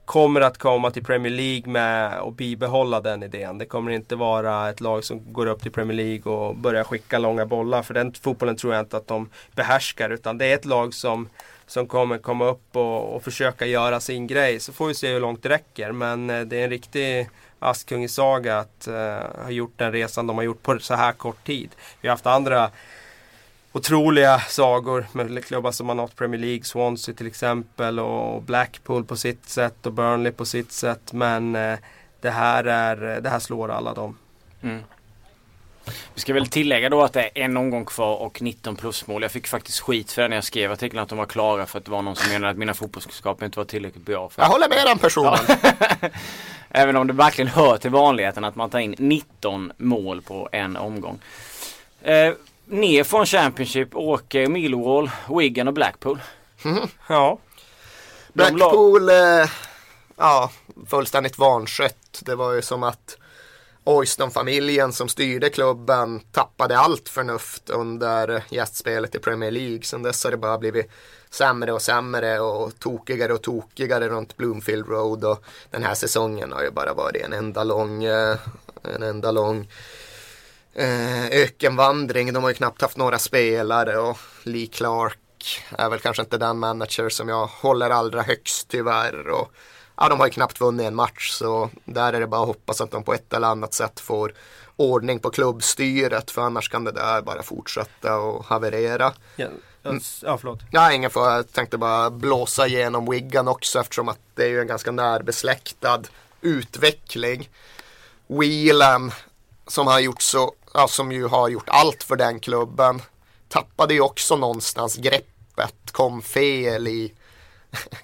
kommer 0.07 0.40
att 0.40 0.59
komma 0.59 0.90
till 0.90 1.05
Premier 1.05 1.33
League 1.33 1.73
med 1.73 2.21
och 2.21 2.33
bibehålla 2.33 3.01
den 3.01 3.23
idén. 3.23 3.59
Det 3.59 3.66
kommer 3.66 3.92
inte 3.92 4.16
vara 4.16 4.71
ett 4.71 4.81
lag 4.81 5.05
som 5.05 5.33
går 5.33 5.47
upp 5.47 5.62
till 5.62 5.73
Premier 5.73 5.97
League 5.97 6.33
och 6.33 6.57
börjar 6.57 6.85
skicka 6.85 7.19
långa 7.19 7.47
bollar. 7.47 7.83
För 7.83 7.95
den 7.95 8.12
fotbollen 8.12 8.57
tror 8.57 8.75
jag 8.75 8.83
inte 8.83 8.97
att 8.97 9.07
de 9.07 9.29
behärskar. 9.55 10.11
Utan 10.11 10.38
det 10.38 10.47
är 10.47 10.55
ett 10.55 10.64
lag 10.64 10.95
som 10.95 11.29
som 11.67 11.87
kommer 11.87 12.19
komma 12.19 12.45
upp 12.45 12.77
och, 12.77 13.17
och 13.17 13.23
försöka 13.23 13.67
göra 13.67 14.01
sin 14.01 14.27
grej. 14.27 14.61
Så 14.61 14.73
får 14.73 14.87
vi 14.87 14.95
se 14.95 15.13
hur 15.13 15.21
långt 15.21 15.43
det 15.43 15.49
räcker. 15.49 15.93
Men 15.93 16.31
eh, 16.31 16.41
det 16.41 16.61
är 16.61 16.65
en 16.65 16.71
riktig 16.71 17.29
Askungesaga 17.59 18.59
att 18.59 18.87
eh, 18.87 19.43
ha 19.45 19.51
gjort 19.51 19.73
den 19.77 19.93
resan 19.93 20.27
de 20.27 20.37
har 20.37 20.45
gjort 20.45 20.63
på 20.63 20.79
så 20.79 20.95
här 20.95 21.13
kort 21.13 21.45
tid. 21.45 21.71
Vi 22.01 22.09
har 22.09 22.13
haft 22.13 22.27
andra 22.27 22.71
otroliga 23.73 24.39
sagor 24.39 25.07
med 25.13 25.45
klubbar 25.45 25.73
som 25.73 25.89
har 25.89 25.95
nått 25.95 26.17
Premier 26.17 26.41
League, 26.41 26.65
Swansea 26.65 27.15
till 27.15 27.27
exempel 27.27 28.01
och 28.01 28.43
Blackpool 28.43 29.05
på 29.05 29.17
sitt 29.17 29.49
sätt 29.49 29.87
och 29.87 29.93
Burnley 29.93 30.33
på 30.33 30.45
sitt 30.45 30.73
sätt. 30.73 31.13
Men 31.13 31.57
eh, 31.57 31.79
det, 32.21 32.31
här 32.31 32.65
är, 32.65 33.21
det 33.21 33.29
här 33.29 33.39
slår 33.39 33.71
alla 33.71 33.95
dem. 33.95 34.19
Mm. 34.63 34.83
Vi 36.14 36.20
ska 36.20 36.35
väl 36.35 36.46
tillägga 36.46 36.88
då 36.88 37.03
att 37.03 37.12
det 37.12 37.22
är 37.22 37.31
en 37.35 37.57
omgång 37.57 37.85
kvar 37.85 38.16
och 38.16 38.42
19 38.42 38.77
plusmål. 38.77 39.22
Jag 39.22 39.33
fick 39.33 39.46
faktiskt 39.46 39.81
skit 39.81 40.12
för 40.12 40.22
det 40.22 40.29
när 40.29 40.37
jag 40.37 40.44
skrev 40.44 40.72
artikeln 40.72 41.03
att 41.03 41.09
de 41.09 41.18
var 41.18 41.27
klara 41.27 41.66
för 41.66 41.79
att 41.79 41.85
det 41.85 41.90
var 41.90 42.03
någon 42.03 42.16
som 42.16 42.33
menade 42.33 42.51
att 42.51 42.59
mina 42.59 42.75
fotbollskunskaper 42.75 43.46
inte 43.46 43.59
var 43.59 43.64
tillräckligt 43.64 44.07
bra. 44.07 44.29
För 44.29 44.42
jag 44.42 44.49
håller 44.49 44.68
med 44.68 44.87
den 44.87 44.99
personen. 44.99 45.38
Ja. 45.49 46.09
Även 46.70 46.96
om 46.96 47.07
det 47.07 47.12
verkligen 47.12 47.49
hör 47.49 47.77
till 47.77 47.90
vanligheten 47.90 48.44
att 48.44 48.57
man 48.57 48.70
tar 48.70 48.79
in 48.79 48.94
19 48.99 49.72
mål 49.77 50.22
på 50.22 50.49
en 50.53 50.77
omgång. 50.77 51.18
Eh, 52.03 52.33
ner 52.66 53.05
från 53.05 53.27
Championship 53.27 53.96
åker 53.96 54.49
Millwall, 54.49 55.11
Wigan 55.29 55.68
och 55.68 55.75
Blackpool. 55.75 56.20
Mm. 56.64 56.88
Ja. 57.09 57.38
Blackpool, 58.33 59.09
eh, 59.09 59.51
ja, 60.16 60.51
fullständigt 60.87 61.38
vanskött. 61.38 62.22
Det 62.25 62.35
var 62.35 62.53
ju 62.53 62.62
som 62.62 62.83
att 62.83 63.16
Oyston-familjen 63.87 64.92
som 64.92 65.09
styrde 65.09 65.51
klubben 65.51 66.20
tappade 66.20 66.79
allt 66.79 67.09
förnuft 67.09 67.70
under 67.70 68.42
gästspelet 68.49 69.14
i 69.14 69.18
Premier 69.18 69.51
League. 69.51 69.83
Sen 69.83 70.03
dess 70.03 70.25
har 70.25 70.31
det 70.31 70.37
bara 70.37 70.59
blivit 70.59 70.90
sämre 71.31 71.72
och 71.72 71.83
sämre 71.83 72.40
och 72.40 72.79
tokigare 72.79 73.33
och 73.33 73.42
tokigare 73.42 74.09
runt 74.09 74.37
Bloomfield 74.37 74.88
Road 74.88 75.25
och 75.25 75.44
den 75.70 75.83
här 75.83 75.94
säsongen 75.94 76.53
har 76.53 76.62
ju 76.62 76.70
bara 76.70 76.94
varit 76.94 77.25
en 77.25 77.33
enda 77.33 77.64
lång, 77.64 78.05
eh, 78.05 78.37
en 78.83 79.03
enda 79.03 79.31
lång 79.31 79.68
eh, 80.75 81.27
ökenvandring. 81.27 82.33
De 82.33 82.42
har 82.42 82.51
ju 82.51 82.55
knappt 82.55 82.83
haft 82.83 82.96
några 82.96 83.18
spelare 83.18 83.99
och 83.99 84.18
Lee 84.42 84.66
Clark 84.66 85.18
är 85.79 85.90
väl 85.90 85.99
kanske 85.99 86.22
inte 86.22 86.38
den 86.38 86.59
manager 86.59 87.09
som 87.09 87.29
jag 87.29 87.46
håller 87.46 87.90
allra 87.90 88.22
högst 88.22 88.68
tyvärr. 88.68 89.29
Och 89.29 89.53
ja, 89.97 90.09
de 90.09 90.21
har 90.21 90.27
ju 90.27 90.33
knappt 90.33 90.61
vunnit 90.61 90.87
en 90.87 90.95
match 90.95 91.31
så 91.31 91.71
där 91.85 92.13
är 92.13 92.21
det 92.21 92.27
bara 92.27 92.41
att 92.41 92.47
hoppas 92.47 92.81
att 92.81 92.91
de 92.91 93.03
på 93.03 93.15
ett 93.15 93.33
eller 93.33 93.49
annat 93.49 93.75
sätt 93.75 94.01
får 94.01 94.33
ordning 94.77 95.19
på 95.19 95.31
klubbstyret 95.31 96.31
för 96.31 96.43
annars 96.43 96.69
kan 96.69 96.85
det 96.85 96.93
där 96.93 97.23
bara 97.23 97.43
fortsätta 97.43 98.17
och 98.17 98.45
haverera. 98.45 99.13
Ja, 99.37 99.49
ja 100.23 100.39
förlåt. 100.39 100.61
Ja, 100.71 100.93
ingen 100.93 101.11
får, 101.11 101.31
jag 101.31 101.53
tänkte 101.53 101.79
bara 101.79 102.11
blåsa 102.11 102.67
igenom 102.67 103.11
Wiggan 103.11 103.49
också 103.49 103.81
eftersom 103.81 104.09
att 104.09 104.19
det 104.35 104.45
är 104.45 104.49
ju 104.49 104.61
en 104.61 104.67
ganska 104.67 104.91
närbesläktad 104.91 106.03
utveckling. 106.41 107.49
Whelan 108.27 109.13
som 109.67 109.87
har 109.87 110.01
gjort 110.01 110.23
så, 110.23 110.55
ja, 110.75 110.89
som 110.89 111.13
ju 111.13 111.27
har 111.27 111.49
gjort 111.49 111.69
allt 111.69 112.03
för 112.03 112.17
den 112.17 112.41
klubben 112.41 113.03
tappade 113.49 113.95
ju 113.95 114.01
också 114.01 114.37
någonstans 114.37 114.97
greppet, 114.97 115.93
kom 115.93 116.23
fel 116.23 116.89
i 116.89 117.15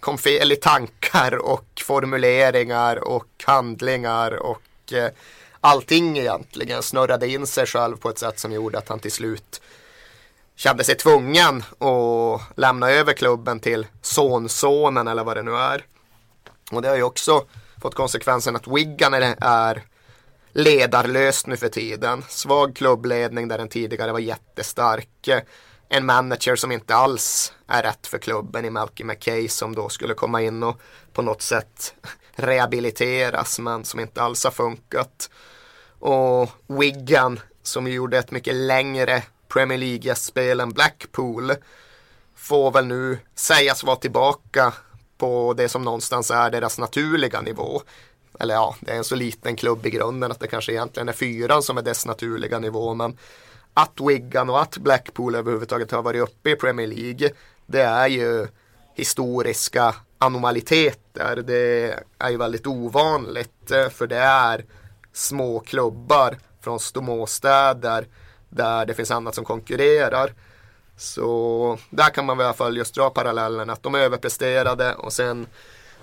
kom 0.01 0.19
fel 0.19 0.53
i 0.53 0.57
tankar 0.57 1.37
och 1.37 1.83
formuleringar 1.85 2.97
och 2.97 3.29
handlingar 3.45 4.33
och 4.33 4.93
eh, 4.93 5.11
allting 5.61 6.19
egentligen. 6.19 6.83
Snurrade 6.83 7.29
in 7.29 7.47
sig 7.47 7.67
själv 7.67 7.97
på 7.97 8.09
ett 8.09 8.19
sätt 8.19 8.39
som 8.39 8.53
gjorde 8.53 8.79
att 8.79 8.89
han 8.89 8.99
till 8.99 9.13
slut 9.13 9.61
kände 10.57 10.85
sig 10.85 10.95
tvungen 10.95 11.65
att 11.79 12.59
lämna 12.59 12.91
över 12.91 13.13
klubben 13.13 13.61
till 13.61 13.87
sonsonen 14.03 15.09
eller 15.09 15.25
vad 15.25 15.37
det 15.37 15.43
nu 15.43 15.57
är. 15.57 15.85
Och 16.71 16.83
det 16.83 16.89
har 16.89 16.97
ju 16.97 17.03
också 17.03 17.45
fått 17.83 17.95
konsekvensen 17.95 18.57
att 18.57 18.67
Wigan 18.67 19.15
är 19.39 19.83
ledarlöst 20.53 21.47
nu 21.47 21.57
för 21.57 21.69
tiden. 21.69 22.25
Svag 22.29 22.77
klubbledning 22.77 23.49
där 23.49 23.59
den 23.59 23.69
tidigare 23.69 24.13
var 24.13 24.19
jättestark. 24.19 25.29
En 25.95 26.07
manager 26.07 26.57
som 26.57 26.73
inte 26.73 26.95
alls 26.95 27.53
är 27.67 27.83
rätt 27.83 28.07
för 28.07 28.19
klubben 28.19 28.65
i 28.65 28.71
Malky 28.71 29.05
McKay 29.05 29.49
som 29.49 29.75
då 29.75 29.89
skulle 29.89 30.15
komma 30.15 30.43
in 30.43 30.63
och 30.63 30.81
på 31.13 31.23
något 31.23 31.43
sätt 31.43 31.95
rehabiliteras 32.35 33.59
men 33.59 33.85
som 33.85 34.01
inte 34.01 34.23
alls 34.23 34.45
har 34.45 34.51
funkat. 34.51 35.31
Och 35.99 36.51
Wigan 36.67 37.41
som 37.63 37.87
gjorde 37.87 38.19
ett 38.19 38.31
mycket 38.31 38.55
längre 38.55 39.23
Premier 39.49 39.79
League-spel 39.79 40.61
än 40.61 40.71
Blackpool 40.71 41.53
får 42.37 42.71
väl 42.71 42.87
nu 42.87 43.19
sägas 43.35 43.85
vara 43.85 43.97
tillbaka 43.97 44.73
på 45.19 45.55
det 45.57 45.69
som 45.69 45.83
någonstans 45.83 46.31
är 46.31 46.51
deras 46.51 46.79
naturliga 46.79 47.41
nivå. 47.41 47.83
Eller 48.41 48.55
ja, 48.55 48.77
det 48.81 48.93
är 48.93 48.97
en 48.97 49.05
så 49.05 49.15
liten 49.15 49.57
klubb 49.57 49.87
i 49.87 49.91
grunden 49.91 50.31
att 50.31 50.41
det 50.41 50.49
kanske 50.49 50.73
egentligen 50.73 51.09
är 51.09 51.13
fyran 51.13 51.63
som 51.63 51.79
är 51.79 51.83
dess 51.83 52.07
naturliga 52.07 52.59
nivå. 52.59 52.95
Men 52.95 53.19
att 53.75 54.01
Wigan 54.01 54.51
och 54.51 54.63
att 54.63 54.79
Blackpool 54.79 55.35
överhuvudtaget 55.35 55.91
har 55.91 56.03
varit 56.03 56.23
uppe 56.23 56.51
i 56.51 56.57
Premier 56.57 56.87
League 56.87 57.31
det 57.73 57.83
är 57.83 58.07
ju 58.07 58.47
historiska 58.95 59.95
anomaliteter. 60.19 61.37
Det 61.37 61.99
är 62.19 62.31
ju 62.31 62.37
väldigt 62.37 62.67
ovanligt 62.67 63.71
eh, 63.71 63.89
för 63.89 64.07
det 64.07 64.19
är 64.19 64.65
små 65.13 65.61
klubbar 65.61 66.39
från 66.61 66.81
småstäder 66.81 68.07
där 68.49 68.87
det 68.87 68.95
finns 68.95 69.11
annat 69.11 69.35
som 69.35 69.45
konkurrerar. 69.45 70.35
Så 70.97 71.79
där 71.91 72.11
kan 72.11 72.27
man 72.27 72.41
i 72.41 72.45
alla 72.45 72.53
fall 72.53 72.77
just 72.77 72.95
dra 72.95 73.11
parallellen 73.11 73.71
att 73.71 73.83
de 73.83 73.95
överpresterade 73.95 74.95
och 74.95 75.13
sen 75.13 75.47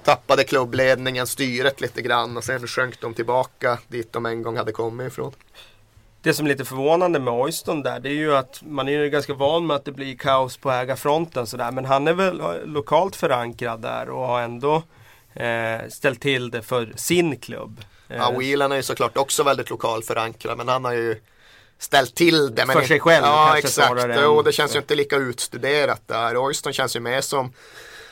tappade 0.04 0.44
klubbledningen 0.44 1.28
styret 1.28 1.82
lite 1.82 2.02
grann 2.02 2.38
och 2.38 2.44
sen 2.44 2.68
sjönk 2.68 3.02
de 3.02 3.14
tillbaka 3.14 3.80
dit 3.88 4.14
de 4.14 4.26
en 4.26 4.44
gång 4.44 4.58
hade 4.58 4.72
kommit 4.72 5.08
ifrån. 5.08 5.34
Det 6.22 6.34
som 6.34 6.46
är 6.46 6.50
lite 6.50 6.66
förvånande 6.66 7.20
med 7.20 7.34
Oyston 7.34 7.84
där 7.84 8.00
det 8.00 8.10
är 8.10 8.14
ju 8.14 8.36
att 8.36 8.62
man 8.62 8.88
är 8.88 8.92
ju 8.92 9.10
ganska 9.10 9.34
van 9.34 9.68
med 9.68 9.76
att 9.76 9.86
det 9.86 9.92
blir 9.92 10.18
kaos 10.18 10.58
på 10.58 10.72
ägarfronten 10.72 11.48
sådär 11.48 11.72
men 11.72 11.86
han 11.86 12.08
är 12.08 12.14
väl 12.14 12.42
lokalt 12.66 13.16
förankrad 13.16 13.82
där 13.82 14.10
och 14.10 14.28
har 14.28 14.42
ändå 14.42 14.84
eh, 15.34 15.90
ställt 15.90 16.22
till 16.22 16.50
det 16.50 16.62
för 16.62 16.94
sin 16.96 17.38
klubb. 17.38 17.82
Ja, 18.08 18.32
Whelan 18.32 18.72
är 18.72 18.76
ju 18.76 18.84
såklart 18.84 19.18
också 19.18 19.44
väldigt 19.44 19.70
lokal 19.70 20.04
förankrad 20.04 20.58
men 20.58 20.68
han 20.68 20.86
har 20.86 20.94
ju 20.94 21.22
ställt 21.78 22.16
till 22.16 22.56
det. 22.56 22.66
Men 22.66 22.76
för 22.76 22.88
sig 22.88 23.00
själv 23.00 23.26
Ja 23.26 23.58
exakt 23.58 24.26
och 24.28 24.44
det 24.44 24.52
känns 24.52 24.76
ju 24.76 24.80
inte 24.80 24.96
lika 24.96 25.16
utstuderat 25.16 26.02
där. 26.08 26.38
Oyston 26.38 26.74
känns 26.74 26.96
ju 26.96 27.00
mer 27.00 27.22
som 27.22 27.54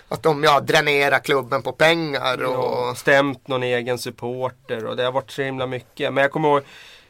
att 0.08 0.24
de 0.24 0.44
ja, 0.44 0.60
dränerar 0.60 1.20
klubben 1.20 1.64
på 1.64 1.72
pengar. 1.72 2.44
Och... 2.44 2.54
Ja, 2.54 2.96
stämt 2.98 3.48
någon 3.48 3.64
egen 3.64 3.98
supporter 3.98 4.86
och 4.86 4.96
det 4.96 5.04
har 5.04 5.12
varit 5.12 5.32
så 5.32 5.42
himla 5.42 5.68
mycket. 5.68 6.14
Men 6.14 6.22
jag 6.22 6.32
kommer 6.32 6.50
ihåg 6.50 6.64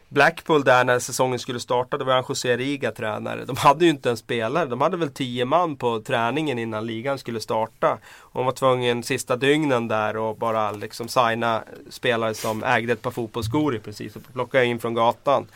Blackpool 0.09 0.63
där 0.63 0.83
när 0.83 0.99
säsongen 0.99 1.39
skulle 1.39 1.59
starta, 1.59 1.97
då 1.97 2.05
var 2.05 2.13
han 2.13 2.23
José 2.29 2.57
Riga 2.57 2.91
tränare. 2.91 3.45
De 3.45 3.57
hade 3.57 3.85
ju 3.85 3.91
inte 3.91 4.09
en 4.09 4.17
spelare, 4.17 4.65
de 4.65 4.81
hade 4.81 4.97
väl 4.97 5.11
tio 5.11 5.45
man 5.45 5.75
på 5.75 5.99
träningen 5.99 6.59
innan 6.59 6.85
ligan 6.85 7.17
skulle 7.17 7.39
starta. 7.39 7.97
Och 8.19 8.39
de 8.39 8.45
var 8.45 8.51
tvungen 8.51 9.03
sista 9.03 9.35
dygnen 9.35 9.87
där 9.87 10.17
och 10.17 10.37
bara 10.37 10.71
liksom 10.71 11.07
signa 11.07 11.63
spelare 11.89 12.33
som 12.33 12.63
ägde 12.63 12.93
ett 12.93 13.01
par 13.01 13.11
fotbollsskor 13.11 13.75
i 13.75 13.79
princip. 13.79 14.15
Och 14.15 14.33
plocka 14.33 14.63
in 14.63 14.79
från 14.79 14.93
gatan. 14.93 15.47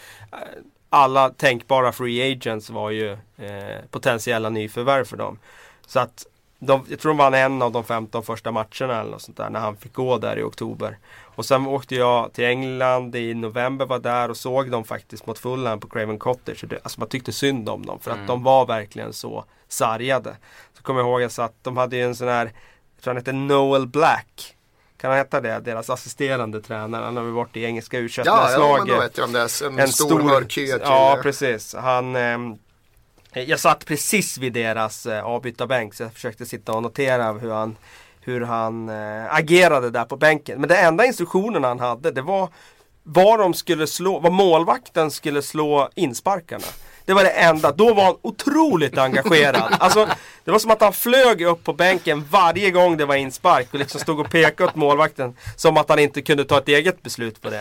Alla 0.90 1.30
tänkbara 1.30 1.92
free 1.92 2.32
agents 2.32 2.70
var 2.70 2.90
ju 2.90 3.12
eh, 3.12 3.80
potentiella 3.92 4.50
nyförvärv 4.50 5.06
för 5.06 5.18
dem. 5.18 5.38
Så 5.88 6.00
att 6.00 6.26
de, 6.64 6.86
jag 6.90 7.00
tror 7.00 7.10
de 7.10 7.18
vann 7.18 7.34
en 7.34 7.62
av 7.62 7.72
de 7.72 7.84
15 7.84 8.24
första 8.24 8.52
matcherna 8.52 9.00
eller 9.00 9.12
något 9.12 9.22
sånt 9.22 9.38
där 9.38 9.50
när 9.50 9.60
han 9.60 9.78
fick 9.78 9.94
gå 9.94 10.18
där 10.18 10.40
i 10.40 10.44
oktober. 10.44 10.98
Och 11.36 11.46
sen 11.46 11.68
åkte 11.68 11.96
jag 11.96 12.34
till 12.34 12.46
England 12.46 13.16
i 13.16 13.34
november, 13.34 13.86
var 13.86 14.00
där 14.00 14.30
och 14.30 14.38
såg 14.38 14.72
dem 14.72 14.84
faktiskt 14.84 15.26
mot 15.26 15.40
Fulham 15.40 15.80
på 15.80 15.90
Craven 15.90 16.20
Cottage. 16.20 16.66
Det, 16.68 16.80
alltså 16.84 17.00
man 17.00 17.10
tyckte 17.10 17.32
synd 17.32 17.70
om 17.70 17.86
dem 17.86 18.00
för 18.00 18.12
att 18.12 18.18
mm. 18.18 18.28
de 18.28 18.44
var 18.44 18.66
verkligen 18.66 19.14
så 19.14 19.46
sargade. 19.68 20.36
Så 20.74 20.84
kommer 20.84 21.00
jag 21.00 21.10
ihåg 21.10 21.24
att 21.24 21.64
de 21.64 21.78
hade 21.78 21.96
ju 21.96 22.04
en 22.04 22.16
sån 22.16 22.28
här, 22.28 22.46
jag 22.96 23.04
tror 23.04 23.14
han 23.14 23.18
hette 23.18 23.32
Noel 23.32 23.88
Black. 23.88 24.56
Kan 24.98 25.10
han 25.10 25.18
heta 25.18 25.42
det? 25.42 25.60
Deras 25.60 25.90
assisterande 25.90 26.62
tränare. 26.62 27.06
Han 27.06 27.18
har 27.18 27.24
väl 27.24 27.34
varit 27.34 27.58
i 27.58 27.64
engelska 27.64 28.00
u 28.00 28.10
ja, 28.18 28.24
ja, 28.52 28.78
men 28.78 28.88
då 28.88 29.00
vet 29.00 29.18
jag 29.18 29.26
om 29.26 29.34
det. 29.34 29.40
En, 29.40 29.80
en 29.80 29.88
stor, 29.88 30.06
stor 30.06 30.22
mörkhyad 30.22 30.82
Ja, 30.84 31.20
precis. 31.24 31.76
Han, 31.76 32.16
eh, 32.16 32.38
Eh, 33.32 33.44
jag 33.44 33.60
satt 33.60 33.86
precis 33.86 34.38
vid 34.38 34.54
deras 34.54 35.06
eh, 35.06 35.24
avbytarbänk 35.24 35.94
så 35.94 36.04
jag 36.04 36.14
försökte 36.14 36.46
sitta 36.46 36.74
och 36.74 36.84
notera 36.84 37.34
hur 37.34 37.52
han, 37.52 37.76
hur 38.22 38.42
han 38.42 38.90
eh, 38.90 39.36
agerade 39.36 39.90
där 39.90 40.06
på 40.06 40.18
bänken. 40.18 40.60
Men 40.60 40.70
den 40.70 40.86
enda 40.86 41.06
instruktionen 41.06 41.64
han 41.64 41.80
hade 41.80 42.12
det 42.12 42.22
var 42.22 42.50
var 43.04 43.38
de 43.38 43.54
skulle 43.54 43.88
slå, 43.88 44.20
var 44.20 44.32
målvakten 44.32 45.12
skulle 45.12 45.42
slå 45.42 45.90
insparkarna. 45.96 46.66
Det 47.06 47.14
var 47.14 47.24
det 47.24 47.30
enda. 47.30 47.72
Då 47.72 47.94
var 47.94 48.04
han 48.04 48.16
otroligt 48.22 48.98
engagerad. 48.98 49.76
Alltså, 49.80 50.08
det 50.44 50.52
var 50.52 50.60
som 50.60 50.72
att 50.72 50.82
han 50.82 50.94
flög 50.94 51.42
upp 51.42 51.64
på 51.64 51.74
bänken 51.74 52.28
varje 52.30 52.72
gång 52.72 52.98
det 52.98 53.06
var 53.06 53.16
inspark 53.16 53.68
och 53.74 53.80
liksom 53.80 54.00
stod 54.00 54.20
och 54.20 54.30
pekade 54.32 54.70
åt 54.70 54.76
målvakten. 54.76 55.36
Som 55.56 55.78
att 55.78 55.90
han 55.90 56.00
inte 56.00 56.22
kunde 56.22 56.46
ta 56.46 56.58
ett 56.58 56.68
eget 56.68 57.04
beslut 57.04 57.42
på 57.42 57.50
det. 57.50 57.60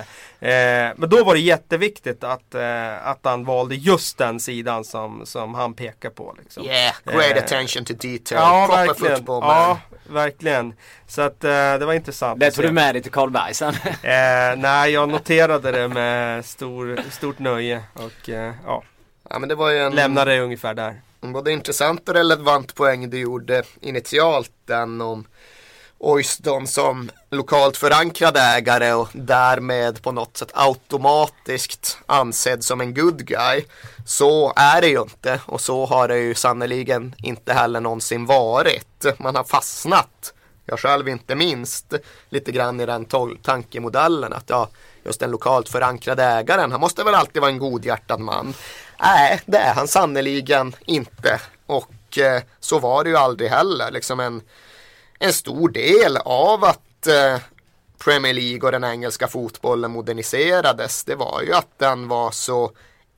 Eh, 0.49 0.95
men 0.97 1.09
då 1.09 1.25
var 1.25 1.35
det 1.35 1.41
jätteviktigt 1.41 2.25
att, 2.25 2.55
eh, 2.55 3.07
att 3.07 3.21
han 3.23 3.45
valde 3.45 3.75
just 3.75 4.19
den 4.19 4.41
sidan 4.41 4.85
som, 4.85 5.27
som 5.27 5.55
han 5.55 5.75
pekar 5.75 6.11
på. 6.11 6.35
Liksom. 6.39 6.65
Yeah, 6.65 6.95
great 7.05 7.37
eh, 7.37 7.45
attention 7.45 7.85
to 7.85 7.93
detail. 7.93 8.41
Ja, 8.41 8.67
Proper 8.69 8.87
verkligen. 8.87 9.17
Football, 9.17 9.43
ja, 9.43 9.79
verkligen. 10.09 10.75
Så 11.07 11.23
att 11.23 11.45
eh, 11.45 11.51
det 11.51 11.85
var 11.87 11.93
intressant. 11.93 12.41
Det 12.41 12.51
tog 12.51 12.65
du 12.65 12.73
med 12.73 12.95
dig 12.95 13.03
till 13.03 13.13
Karlberg 13.13 13.55
sen? 13.55 13.75
Eh, 14.03 14.57
nej, 14.57 14.93
jag 14.93 15.09
noterade 15.09 15.73
det 15.73 15.89
med 15.89 16.45
stor, 16.45 17.01
stort 17.11 17.39
nöje. 17.39 17.83
Och, 17.95 18.29
eh, 18.29 18.55
ja. 18.67 18.83
Ja, 19.31 19.39
men 19.39 19.49
det 19.49 19.55
var 19.55 19.71
ju 19.71 19.79
en... 19.79 19.95
Lämnar 19.95 20.27
det 20.27 20.41
ungefär 20.41 20.75
där. 20.75 21.01
En 21.21 21.33
både 21.33 21.53
intressant 21.53 22.09
och 22.09 22.15
relevant 22.15 22.75
poäng 22.75 23.11
du 23.11 23.19
gjorde 23.19 23.63
initialt. 23.81 24.53
Den 24.67 25.01
om 25.01 25.27
Oyston 25.99 26.67
som 26.67 27.11
lokalt 27.31 27.77
förankrad 27.77 28.37
ägare 28.37 28.93
och 28.93 29.09
därmed 29.13 30.03
på 30.03 30.13
något 30.13 30.37
sätt 30.37 30.51
automatiskt 30.55 31.99
ansedd 32.07 32.65
som 32.65 32.81
en 32.81 32.95
good 32.95 33.27
guy. 33.27 33.65
Så 34.07 34.53
är 34.57 34.81
det 34.81 34.89
ju 34.89 35.03
inte 35.03 35.41
och 35.47 35.61
så 35.61 35.87
har 35.87 36.09
det 36.09 36.19
ju 36.19 36.35
sannoliken 36.35 37.15
inte 37.19 37.53
heller 37.53 37.81
någonsin 37.81 38.27
varit. 38.27 39.07
Man 39.19 39.37
har 39.37 39.45
fastnat, 39.45 40.35
jag 40.65 40.79
själv 40.79 41.09
inte 41.09 41.35
minst, 41.35 41.95
lite 42.29 42.53
grann 42.53 42.81
i 42.81 42.87
den 42.87 43.07
tankemodellen 43.43 44.33
att 44.33 44.51
ja, 44.51 44.69
just 45.05 45.21
den 45.21 45.31
lokalt 45.31 45.69
förankrade 45.69 46.25
ägaren, 46.25 46.73
han 46.73 46.81
måste 46.81 47.05
väl 47.05 47.15
alltid 47.15 47.43
vara 47.43 47.53
en 47.53 47.59
godhjärtad 47.59 48.21
man. 48.21 48.55
Nej, 49.03 49.41
det 49.47 49.59
är 49.59 49.75
han 49.75 49.89
sannoliken 49.89 50.77
inte. 50.85 51.41
Och 51.67 52.19
eh, 52.19 52.43
så 52.61 52.79
var 52.79 53.05
det 53.05 53.11
ju 53.11 53.17
aldrig 53.17 53.51
heller. 53.51 53.91
Liksom 53.91 54.21
en, 54.21 54.43
en 55.19 55.33
stor 55.33 55.69
del 55.69 56.17
av 56.17 56.65
att 56.65 57.07
eh, 57.07 57.39
Premier 58.05 58.35
League 58.35 58.67
och 58.67 58.73
den 58.73 58.85
engelska 58.85 59.29
fotbollen 59.29 59.91
moderniserades. 59.91 61.05
Det 61.05 61.15
var 61.15 61.43
ju 61.43 61.53
att 61.53 61.79
den 61.79 62.09
var 62.09 62.31
så 62.31 62.73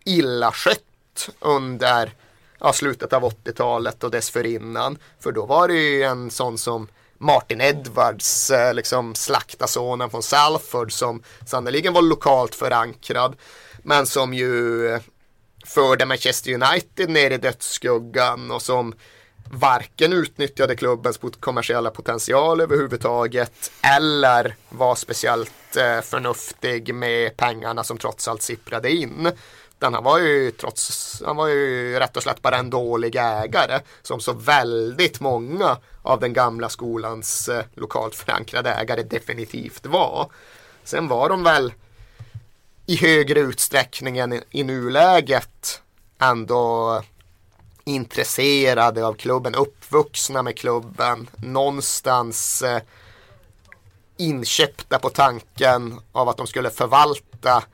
illa 0.05 0.53
skött 0.53 1.29
under 1.41 2.15
ja, 2.61 2.73
slutet 2.73 3.13
av 3.13 3.23
80-talet 3.25 4.05
och 4.05 4.11
dessförinnan. 4.11 4.99
För 5.21 5.33
då 5.33 5.47
var 5.47 5.69
det 5.69 5.75
ju 5.75 6.03
en 6.03 6.31
sån 6.31 6.59
som 6.59 6.89
Martin 7.19 7.61
Edwards, 7.61 8.51
eh, 8.51 8.75
liksom 8.75 9.15
slaktasonen 9.15 10.11
från 10.11 10.23
Salford 10.23 10.93
som 10.93 11.23
sannoliken 11.47 11.93
var 11.93 12.03
lokalt 12.03 12.55
förankrad. 12.55 13.37
Men 13.83 14.07
som 14.07 14.35
ju 14.35 14.87
eh, 14.89 15.01
förde 15.65 16.07
Manchester 16.07 16.53
United 16.53 17.11
ner 17.11 17.31
i 17.31 17.37
dödsskuggan 17.37 18.51
och 18.51 18.63
som 18.63 18.95
varken 19.51 20.13
utnyttjade 20.13 20.77
klubbens 20.77 21.21
kommersiella 21.41 21.91
potential 21.91 22.61
överhuvudtaget 22.61 23.71
eller 23.99 24.57
var 24.69 24.95
speciellt 24.95 25.77
eh, 25.77 26.01
förnuftig 26.01 26.95
med 26.95 27.37
pengarna 27.37 27.85
som 27.85 27.99
trots 27.99 28.29
allt 28.29 28.43
sipprade 28.43 28.91
in. 28.91 29.31
Den 29.79 29.95
han 29.95 30.05
var 30.05 30.19
ju 30.19 30.51
trots, 30.51 31.23
han 31.27 31.37
var 31.37 31.47
ju 31.49 31.99
rätt 31.99 32.17
och 32.17 32.23
slätt 32.23 32.43
bara 32.43 32.57
en 32.57 32.71
dålig 32.71 33.17
ägare 33.17 33.81
som 34.03 34.21
så 34.21 34.33
väldigt 34.33 35.21
många 35.21 35.77
av 36.03 36.21
den 36.21 36.33
gamla 36.33 36.69
skolans 36.69 37.49
eh, 37.49 37.65
lokalt 37.75 38.15
förankrade 38.15 38.71
ägare 38.71 39.03
definitivt 39.03 39.87
var. 39.87 40.31
Sen 40.85 41.09
var 41.09 41.29
de 41.29 41.45
väl 41.45 41.73
i 42.87 42.97
högre 42.97 43.41
utsträckning 43.41 44.19
än 44.19 44.33
i, 44.33 44.43
i 44.51 44.65
nuläget 44.65 45.83
ändå 46.21 47.03
intresserade 47.85 49.07
av 49.07 49.15
klubben, 49.15 49.55
uppvuxna 49.55 50.43
med 50.43 50.59
klubben, 50.59 51.31
någonstans 51.37 52.63
eh, 52.63 52.83
inköpta 54.17 54.99
på 54.99 55.09
tanken 55.09 56.01
av 56.13 56.29
att 56.29 56.37
de 56.37 56.47
skulle 56.47 56.71
förvalta 56.71 57.65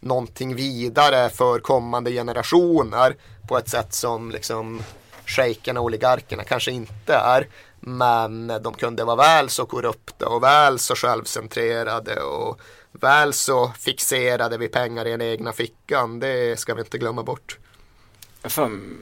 någonting 0.00 0.54
vidare 0.54 1.30
för 1.30 1.58
kommande 1.58 2.12
generationer 2.12 3.16
på 3.48 3.58
ett 3.58 3.68
sätt 3.68 3.94
som 3.94 4.30
liksom 4.30 4.82
shejkerna 5.26 5.80
och 5.80 5.86
oligarkerna 5.86 6.44
kanske 6.44 6.70
inte 6.70 7.14
är. 7.14 7.48
Men 7.80 8.46
de 8.46 8.74
kunde 8.74 9.04
vara 9.04 9.16
väl 9.16 9.48
så 9.48 9.66
korrupta 9.66 10.28
och 10.28 10.42
väl 10.42 10.78
så 10.78 10.94
självcentrerade 10.94 12.20
och 12.20 12.60
väl 13.00 13.32
så 13.32 13.68
fixerade 13.78 14.58
vid 14.58 14.72
pengar 14.72 15.06
i 15.06 15.10
den 15.10 15.22
egna 15.22 15.52
fickan. 15.52 16.20
Det 16.20 16.58
ska 16.58 16.74
vi 16.74 16.80
inte 16.80 16.98
glömma 16.98 17.22
bort. 17.22 17.58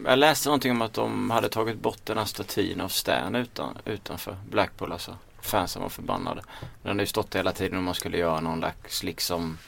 Jag 0.05 0.19
läste 0.19 0.49
någonting 0.49 0.71
om 0.71 0.83
att 0.83 0.93
de 0.93 1.31
hade 1.31 1.49
tagit 1.49 1.79
bort 1.79 2.01
den 2.05 2.19
här 2.19 2.25
statyn 2.25 2.81
av 2.81 2.89
Stan 2.89 3.35
utan, 3.35 3.79
utanför 3.85 4.37
Blackpool 4.51 4.93
alltså. 4.93 5.17
Fansen 5.41 5.83
var 5.83 5.89
förbannade. 5.89 6.43
Den 6.83 6.91
hade 6.91 7.03
ju 7.03 7.07
stått 7.07 7.35
hela 7.35 7.53
tiden 7.53 7.79
om 7.79 7.85
man 7.85 7.95
skulle 7.95 8.19
göra 8.19 8.41
någon 8.41 8.59
slags 8.59 9.03
liksom 9.03 9.59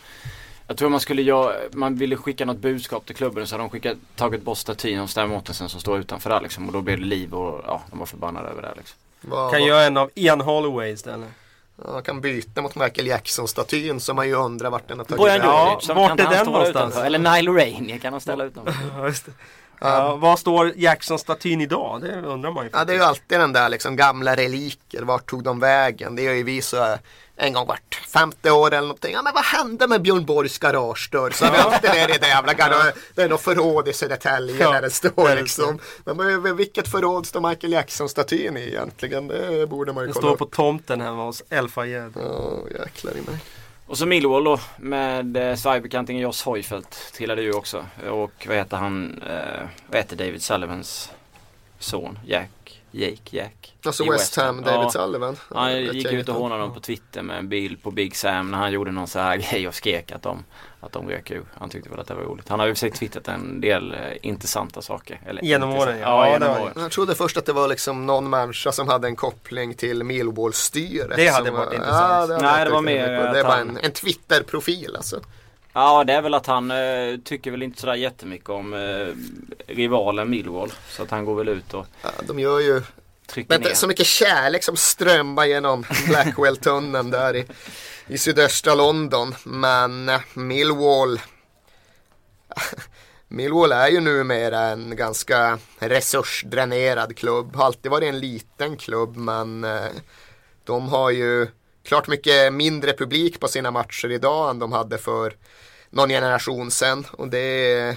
jag 0.66 0.76
tror 0.76 0.88
man 0.88 1.00
skulle 1.00 1.22
göra, 1.22 1.56
man 1.72 1.96
ville 1.96 2.16
skicka 2.16 2.44
något 2.44 2.58
budskap 2.58 3.06
till 3.06 3.16
klubben 3.16 3.46
så 3.46 3.54
hade 3.54 3.64
de 3.64 3.70
skickat, 3.70 3.98
tagit 4.16 4.42
bort 4.42 4.58
statyn 4.58 5.00
av 5.00 5.06
Stan 5.06 5.28
Mortensen 5.28 5.68
som 5.68 5.80
står 5.80 5.98
utanför 5.98 6.30
där 6.30 6.40
liksom. 6.40 6.66
Och 6.66 6.72
då 6.72 6.80
blev 6.80 6.98
det 6.98 7.04
liv 7.04 7.34
och 7.34 7.62
ja, 7.66 7.82
de 7.90 7.98
var 7.98 8.06
förbannade 8.06 8.48
över 8.48 8.62
det 8.62 8.72
liksom. 8.76 8.98
Kan 9.50 9.64
göra 9.64 9.82
en 9.82 9.96
av 9.96 10.10
Ian 10.14 10.40
Holloway 10.40 10.92
istället. 10.92 11.28
Ja, 11.76 12.00
kan 12.00 12.20
byta 12.20 12.62
mot 12.62 12.74
Michael 12.74 13.06
Jackson-statyn 13.06 14.00
som 14.00 14.16
man 14.16 14.28
ju 14.28 14.34
undrar 14.34 14.70
vart 14.70 14.88
den 14.88 14.98
har 14.98 15.04
tagit 15.04 15.26
vägen. 15.26 15.46
Ja, 15.46 15.80
vart 15.94 16.20
är 16.20 16.30
den 16.30 16.46
någonstans? 16.46 16.96
Eller 16.96 17.18
Nile 17.18 17.50
Rain 17.50 17.98
kan 18.00 18.12
han 18.12 18.20
ställa 18.20 18.44
utanför. 18.44 18.72
Ja, 19.80 20.16
var 20.16 20.37
står 20.37 20.72
Jackson-statyn 20.76 21.60
idag? 21.60 22.00
Det 22.00 22.20
undrar 22.22 22.50
man 22.50 22.64
ju. 22.64 22.70
Ja, 22.72 22.84
det 22.84 22.92
är 22.92 22.96
ju 22.96 23.02
alltid 23.02 23.40
den 23.40 23.52
där 23.52 23.68
liksom 23.68 23.96
gamla 23.96 24.37
reliker. 24.37 25.02
Vart 25.02 25.26
tog 25.26 25.44
de 25.44 25.60
vägen? 25.60 26.16
Det 26.16 26.26
är 26.26 26.32
ju 26.32 26.42
vi 26.42 26.62
så 26.62 26.98
en 27.36 27.52
gång 27.52 27.66
vart 27.66 27.94
femte 27.94 28.50
år 28.50 28.66
eller 28.66 28.80
någonting. 28.80 29.12
Ja 29.12 29.22
men 29.22 29.34
vad 29.34 29.44
hände 29.44 29.88
med 29.88 30.02
Björn 30.02 30.24
Borgs 30.24 30.58
garagedörr? 30.58 31.30
Så 31.30 31.44
har 31.44 31.52
vi 31.52 31.58
alltid 31.58 31.90
ner 31.90 32.14
i 32.14 32.18
det 32.18 32.28
jävla 32.28 32.54
garage. 32.54 32.94
Det 33.14 33.22
är 33.22 33.28
något 33.28 33.40
förråd 33.40 33.88
i 33.88 33.92
Södertälje 33.92 34.56
ja, 34.60 34.72
där 34.72 34.82
det 34.82 34.90
står 34.90 35.34
liksom. 35.36 35.78
Men 36.04 36.56
vilket 36.56 36.88
förråd 36.88 37.26
står 37.26 37.48
Michael 37.48 37.72
Jackson-statyn 37.72 38.56
i 38.56 38.68
egentligen? 38.68 39.28
Det 39.28 39.66
borde 39.66 39.92
man 39.92 40.06
ju 40.06 40.12
kolla 40.12 40.28
Den 40.28 40.36
står 40.36 40.46
på 40.46 40.56
tomten 40.56 41.00
hemma 41.00 41.24
hos 41.24 41.42
El 41.50 41.68
Fayed. 41.68 42.12
Ja 42.16 42.58
jäklar 42.78 43.12
i 43.12 43.30
mig. 43.30 43.38
Och 43.86 43.98
så 43.98 44.06
Millwall 44.06 44.44
då 44.44 44.60
med 44.76 45.36
eh, 45.36 45.56
Sverigebekantingen 45.56 46.22
Joss 46.22 46.42
Hojfeldt 46.42 47.12
tillade 47.12 47.42
ju 47.42 47.52
också. 47.52 47.86
Och 48.10 48.46
vad 48.48 48.56
heter 48.56 48.76
han? 48.76 49.22
Eh, 49.28 49.68
vad 49.86 49.96
heter 49.96 50.16
David 50.16 50.42
Sullivans 50.42 51.10
son? 51.84 52.18
Jack? 52.26 52.80
Jake 52.94 53.36
Jack? 53.36 53.74
Alltså 53.84 54.10
West 54.10 54.36
Ham, 54.36 54.62
David 54.62 54.80
ja, 54.80 54.90
Sullivan. 54.90 55.36
Han 55.54 55.82
gick 55.82 56.12
ut 56.12 56.28
och 56.28 56.34
hånade 56.34 56.60
dem 56.60 56.74
på 56.74 56.80
Twitter 56.80 57.22
med 57.22 57.38
en 57.38 57.48
bild 57.48 57.82
på 57.82 57.90
Big 57.90 58.16
Sam 58.16 58.50
när 58.50 58.58
han 58.58 58.72
gjorde 58.72 58.90
någon 58.90 59.06
så 59.06 59.18
här 59.18 59.36
grej 59.50 59.68
och 59.68 59.74
skrek 59.74 60.12
att 60.12 60.22
de, 60.22 60.44
att 60.80 60.92
de 60.92 61.08
rök 61.08 61.30
ur. 61.30 61.44
Han 61.54 61.68
tyckte 61.68 61.90
väl 61.90 62.00
att 62.00 62.06
det 62.06 62.14
var 62.14 62.22
roligt. 62.22 62.48
Han 62.48 62.60
har 62.60 62.66
ju 62.66 62.74
säkert 62.74 62.98
twittrat 62.98 63.28
en 63.28 63.60
del 63.60 63.92
eh, 63.92 63.98
intressanta 64.22 64.82
saker. 64.82 65.20
Eller, 65.26 65.42
genom 65.42 65.70
åren 65.70 65.98
ja. 65.98 66.26
ja 66.26 66.32
genom 66.32 66.62
åren. 66.62 66.72
Jag 66.76 66.90
trodde 66.90 67.14
först 67.14 67.36
att 67.36 67.46
det 67.46 67.52
var 67.52 67.68
liksom 67.68 68.06
någon 68.06 68.30
människa 68.30 68.72
som 68.72 68.88
hade 68.88 69.08
en 69.08 69.16
koppling 69.16 69.74
till 69.74 70.02
Millwall-styret. 70.02 71.16
Det 71.16 71.28
hade 71.28 71.50
varit 71.50 71.72
intressant. 71.72 72.30
Ja, 72.30 72.36
det 72.36 72.42
Nej 72.42 72.64
det 72.64 72.70
var 72.70 72.82
mer 72.82 73.32
Det 73.34 73.42
var 73.42 73.56
en, 73.56 73.78
en 73.82 73.92
Twitter-profil 73.92 74.96
alltså. 74.96 75.20
Ja 75.74 76.04
det 76.04 76.12
är 76.12 76.22
väl 76.22 76.34
att 76.34 76.46
han 76.46 76.70
eh, 76.70 77.16
tycker 77.24 77.50
väl 77.50 77.62
inte 77.62 77.80
sådär 77.80 77.94
jättemycket 77.94 78.48
om 78.48 78.74
eh, 78.74 79.06
rivalen 79.74 80.30
Millwall. 80.30 80.72
Så 80.88 81.02
att 81.02 81.10
han 81.10 81.24
går 81.24 81.34
väl 81.34 81.48
ut 81.48 81.74
och 81.74 81.87
ja, 82.02 82.10
De 82.26 82.38
gör 82.38 82.60
ju 82.60 82.82
men 83.48 83.60
ner. 83.60 83.74
så 83.74 83.87
mycket 83.87 84.06
kärlek 84.06 84.64
som 84.64 84.76
strömmar 84.76 85.44
genom 85.44 85.84
Blackwell-tunneln 86.06 87.10
där 87.10 87.37
i, 87.37 87.46
i 88.06 88.18
sydöstra 88.18 88.74
London. 88.74 89.34
Men 89.44 90.10
Millwall 90.34 91.20
Millwall 93.28 93.72
är 93.72 93.88
ju 93.88 94.00
numera 94.00 94.60
en 94.60 94.96
ganska 94.96 95.58
resursdränerad 95.78 97.16
klubb. 97.16 97.56
Har 97.56 97.64
alltid 97.64 97.90
varit 97.90 98.08
en 98.08 98.20
liten 98.20 98.76
klubb 98.76 99.16
men 99.16 99.64
eh, 99.64 99.87
de 100.64 100.88
har 100.88 101.10
ju 101.10 101.46
klart 101.84 102.08
mycket 102.08 102.52
mindre 102.52 102.92
publik 102.92 103.40
på 103.40 103.48
sina 103.48 103.70
matcher 103.70 104.10
idag 104.10 104.50
än 104.50 104.58
de 104.58 104.72
hade 104.72 104.98
för 104.98 105.34
någon 105.94 106.09
generation 106.09 106.70
sedan. 106.70 107.07
Och 107.12 107.28
det 107.28 107.96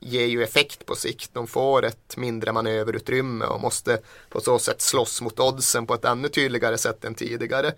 ger 0.00 0.26
ju 0.26 0.42
effekt 0.42 0.86
på 0.86 0.94
sikt. 0.94 1.30
De 1.32 1.46
får 1.46 1.84
ett 1.84 2.16
mindre 2.16 2.52
manöverutrymme 2.52 3.44
och 3.44 3.60
måste 3.60 3.98
på 4.28 4.40
så 4.40 4.58
sätt 4.58 4.80
slåss 4.80 5.22
mot 5.22 5.40
oddsen 5.40 5.86
på 5.86 5.94
ett 5.94 6.04
ännu 6.04 6.28
tydligare 6.28 6.78
sätt 6.78 7.04
än 7.04 7.14
tidigare. 7.14 7.72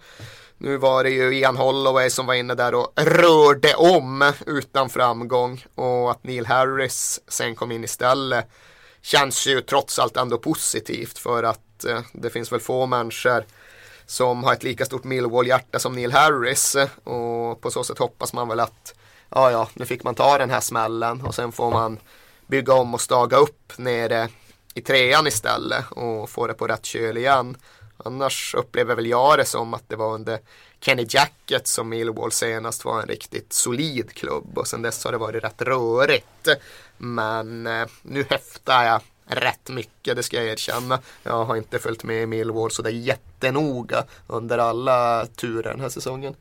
Nu 0.58 0.76
var 0.76 1.04
det 1.04 1.10
ju 1.10 1.38
Ian 1.38 1.56
Holloway 1.56 2.10
som 2.10 2.26
var 2.26 2.34
inne 2.34 2.54
där 2.54 2.74
och 2.74 2.92
rörde 2.96 3.74
om 3.74 4.32
utan 4.46 4.90
framgång 4.90 5.64
och 5.74 6.10
att 6.10 6.24
Neil 6.24 6.46
Harris 6.46 7.20
sen 7.28 7.54
kom 7.54 7.72
in 7.72 7.84
istället 7.84 8.48
känns 9.02 9.46
ju 9.46 9.60
trots 9.60 9.98
allt 9.98 10.16
ändå 10.16 10.38
positivt 10.38 11.18
för 11.18 11.42
att 11.42 11.84
eh, 11.84 12.00
det 12.12 12.30
finns 12.30 12.52
väl 12.52 12.60
få 12.60 12.86
människor 12.86 13.44
som 14.06 14.44
har 14.44 14.52
ett 14.52 14.62
lika 14.62 14.84
stort 14.84 15.04
Millwall-hjärta 15.04 15.78
som 15.78 15.94
Neil 15.94 16.12
Harris 16.12 16.76
och 17.04 17.60
på 17.60 17.70
så 17.70 17.84
sätt 17.84 17.98
hoppas 17.98 18.32
man 18.32 18.48
väl 18.48 18.60
att 18.60 18.94
ja, 19.34 19.50
ja, 19.50 19.68
nu 19.74 19.86
fick 19.86 20.04
man 20.04 20.14
ta 20.14 20.38
den 20.38 20.50
här 20.50 20.60
smällen 20.60 21.20
och 21.20 21.34
sen 21.34 21.52
får 21.52 21.70
man 21.70 21.98
bygga 22.46 22.74
om 22.74 22.94
och 22.94 23.00
staga 23.00 23.36
upp 23.36 23.72
nere 23.76 24.28
i 24.74 24.80
trean 24.80 25.26
istället 25.26 25.84
och 25.90 26.30
få 26.30 26.46
det 26.46 26.54
på 26.54 26.66
rätt 26.66 26.84
köl 26.84 27.16
igen. 27.16 27.56
Annars 27.96 28.54
upplever 28.54 28.94
väl 28.94 29.06
jag 29.06 29.38
det 29.38 29.44
som 29.44 29.74
att 29.74 29.88
det 29.88 29.96
var 29.96 30.14
under 30.14 30.38
Kenny 30.80 31.06
Jacket 31.08 31.66
som 31.66 31.88
Millwall 31.88 32.32
senast 32.32 32.84
var 32.84 33.02
en 33.02 33.08
riktigt 33.08 33.52
solid 33.52 34.12
klubb 34.12 34.58
och 34.58 34.66
sen 34.66 34.82
dess 34.82 35.04
har 35.04 35.12
det 35.12 35.18
varit 35.18 35.44
rätt 35.44 35.62
rörigt. 35.62 36.48
Men 36.98 37.66
eh, 37.66 37.86
nu 38.02 38.24
häftar 38.30 38.84
jag 38.84 39.00
rätt 39.26 39.70
mycket, 39.70 40.16
det 40.16 40.22
ska 40.22 40.36
jag 40.36 40.46
erkänna. 40.46 40.98
Jag 41.22 41.44
har 41.44 41.56
inte 41.56 41.78
följt 41.78 42.04
med 42.04 42.22
i 42.22 42.26
Millwall 42.26 42.70
så 42.70 42.82
det 42.82 42.90
är 42.90 42.92
jättenoga 42.92 44.04
under 44.26 44.58
alla 44.58 45.26
turer 45.26 45.70
den 45.70 45.80
här 45.80 45.88
säsongen. 45.88 46.34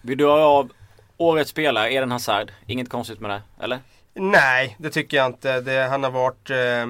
Vill 0.00 0.18
du 0.18 0.24
ha 0.24 0.44
av 0.44 0.70
Årets 1.20 1.50
spelare, 1.50 1.92
Eden 1.92 2.10
Hazard. 2.10 2.52
Inget 2.66 2.88
konstigt 2.88 3.20
med 3.20 3.30
det, 3.30 3.42
eller? 3.64 3.78
Nej, 4.14 4.76
det 4.78 4.90
tycker 4.90 5.16
jag 5.16 5.26
inte. 5.26 5.60
Det, 5.60 5.88
han 5.90 6.04
har 6.04 6.10
varit 6.10 6.50
eh, 6.50 6.86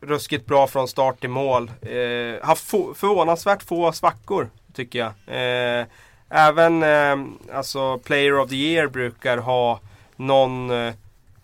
ruskigt 0.00 0.46
bra 0.46 0.66
från 0.66 0.88
start 0.88 1.20
till 1.20 1.30
mål. 1.30 1.70
Eh, 1.82 2.46
haft 2.46 2.64
få, 2.64 2.94
förvånansvärt 2.94 3.62
få 3.62 3.92
svackor, 3.92 4.50
tycker 4.74 4.98
jag. 4.98 5.12
Eh, 5.26 5.86
även 6.28 6.82
eh, 6.82 7.16
alltså 7.56 7.98
Player 7.98 8.38
of 8.38 8.50
the 8.50 8.56
Year 8.56 8.86
brukar 8.86 9.38
ha 9.38 9.80
någon 10.16 10.70
eh, 10.70 10.94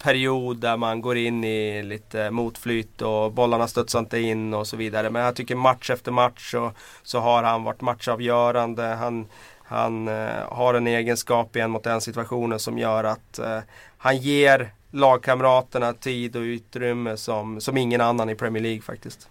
period 0.02 0.56
där 0.56 0.76
man 0.76 1.00
går 1.00 1.16
in 1.16 1.44
i 1.44 1.82
lite 1.82 2.30
motflyt 2.30 3.02
och 3.02 3.32
bollarna 3.32 3.68
studsar 3.68 3.98
inte 3.98 4.18
in 4.18 4.54
och 4.54 4.66
så 4.66 4.76
vidare. 4.76 5.10
Men 5.10 5.22
jag 5.22 5.36
tycker 5.36 5.54
match 5.54 5.90
efter 5.90 6.12
match 6.12 6.50
så, 6.50 6.72
så 7.02 7.18
har 7.18 7.42
han 7.42 7.64
varit 7.64 7.80
matchavgörande. 7.80 8.82
Han, 8.82 9.26
han 9.68 10.08
eh, 10.08 10.48
har 10.48 10.74
en 10.74 10.86
egenskap 10.86 11.56
i 11.56 11.60
en 11.60 11.70
mot 11.70 11.86
en 11.86 12.00
situationen 12.00 12.58
som 12.58 12.78
gör 12.78 13.04
att 13.04 13.38
eh, 13.38 13.58
han 13.98 14.16
ger 14.16 14.72
lagkamraterna 14.90 15.92
tid 15.92 16.36
och 16.36 16.42
utrymme 16.42 17.16
som, 17.16 17.60
som 17.60 17.76
ingen 17.76 18.00
annan 18.00 18.30
i 18.30 18.34
Premier 18.34 18.62
League 18.62 18.82
faktiskt. 18.82 19.28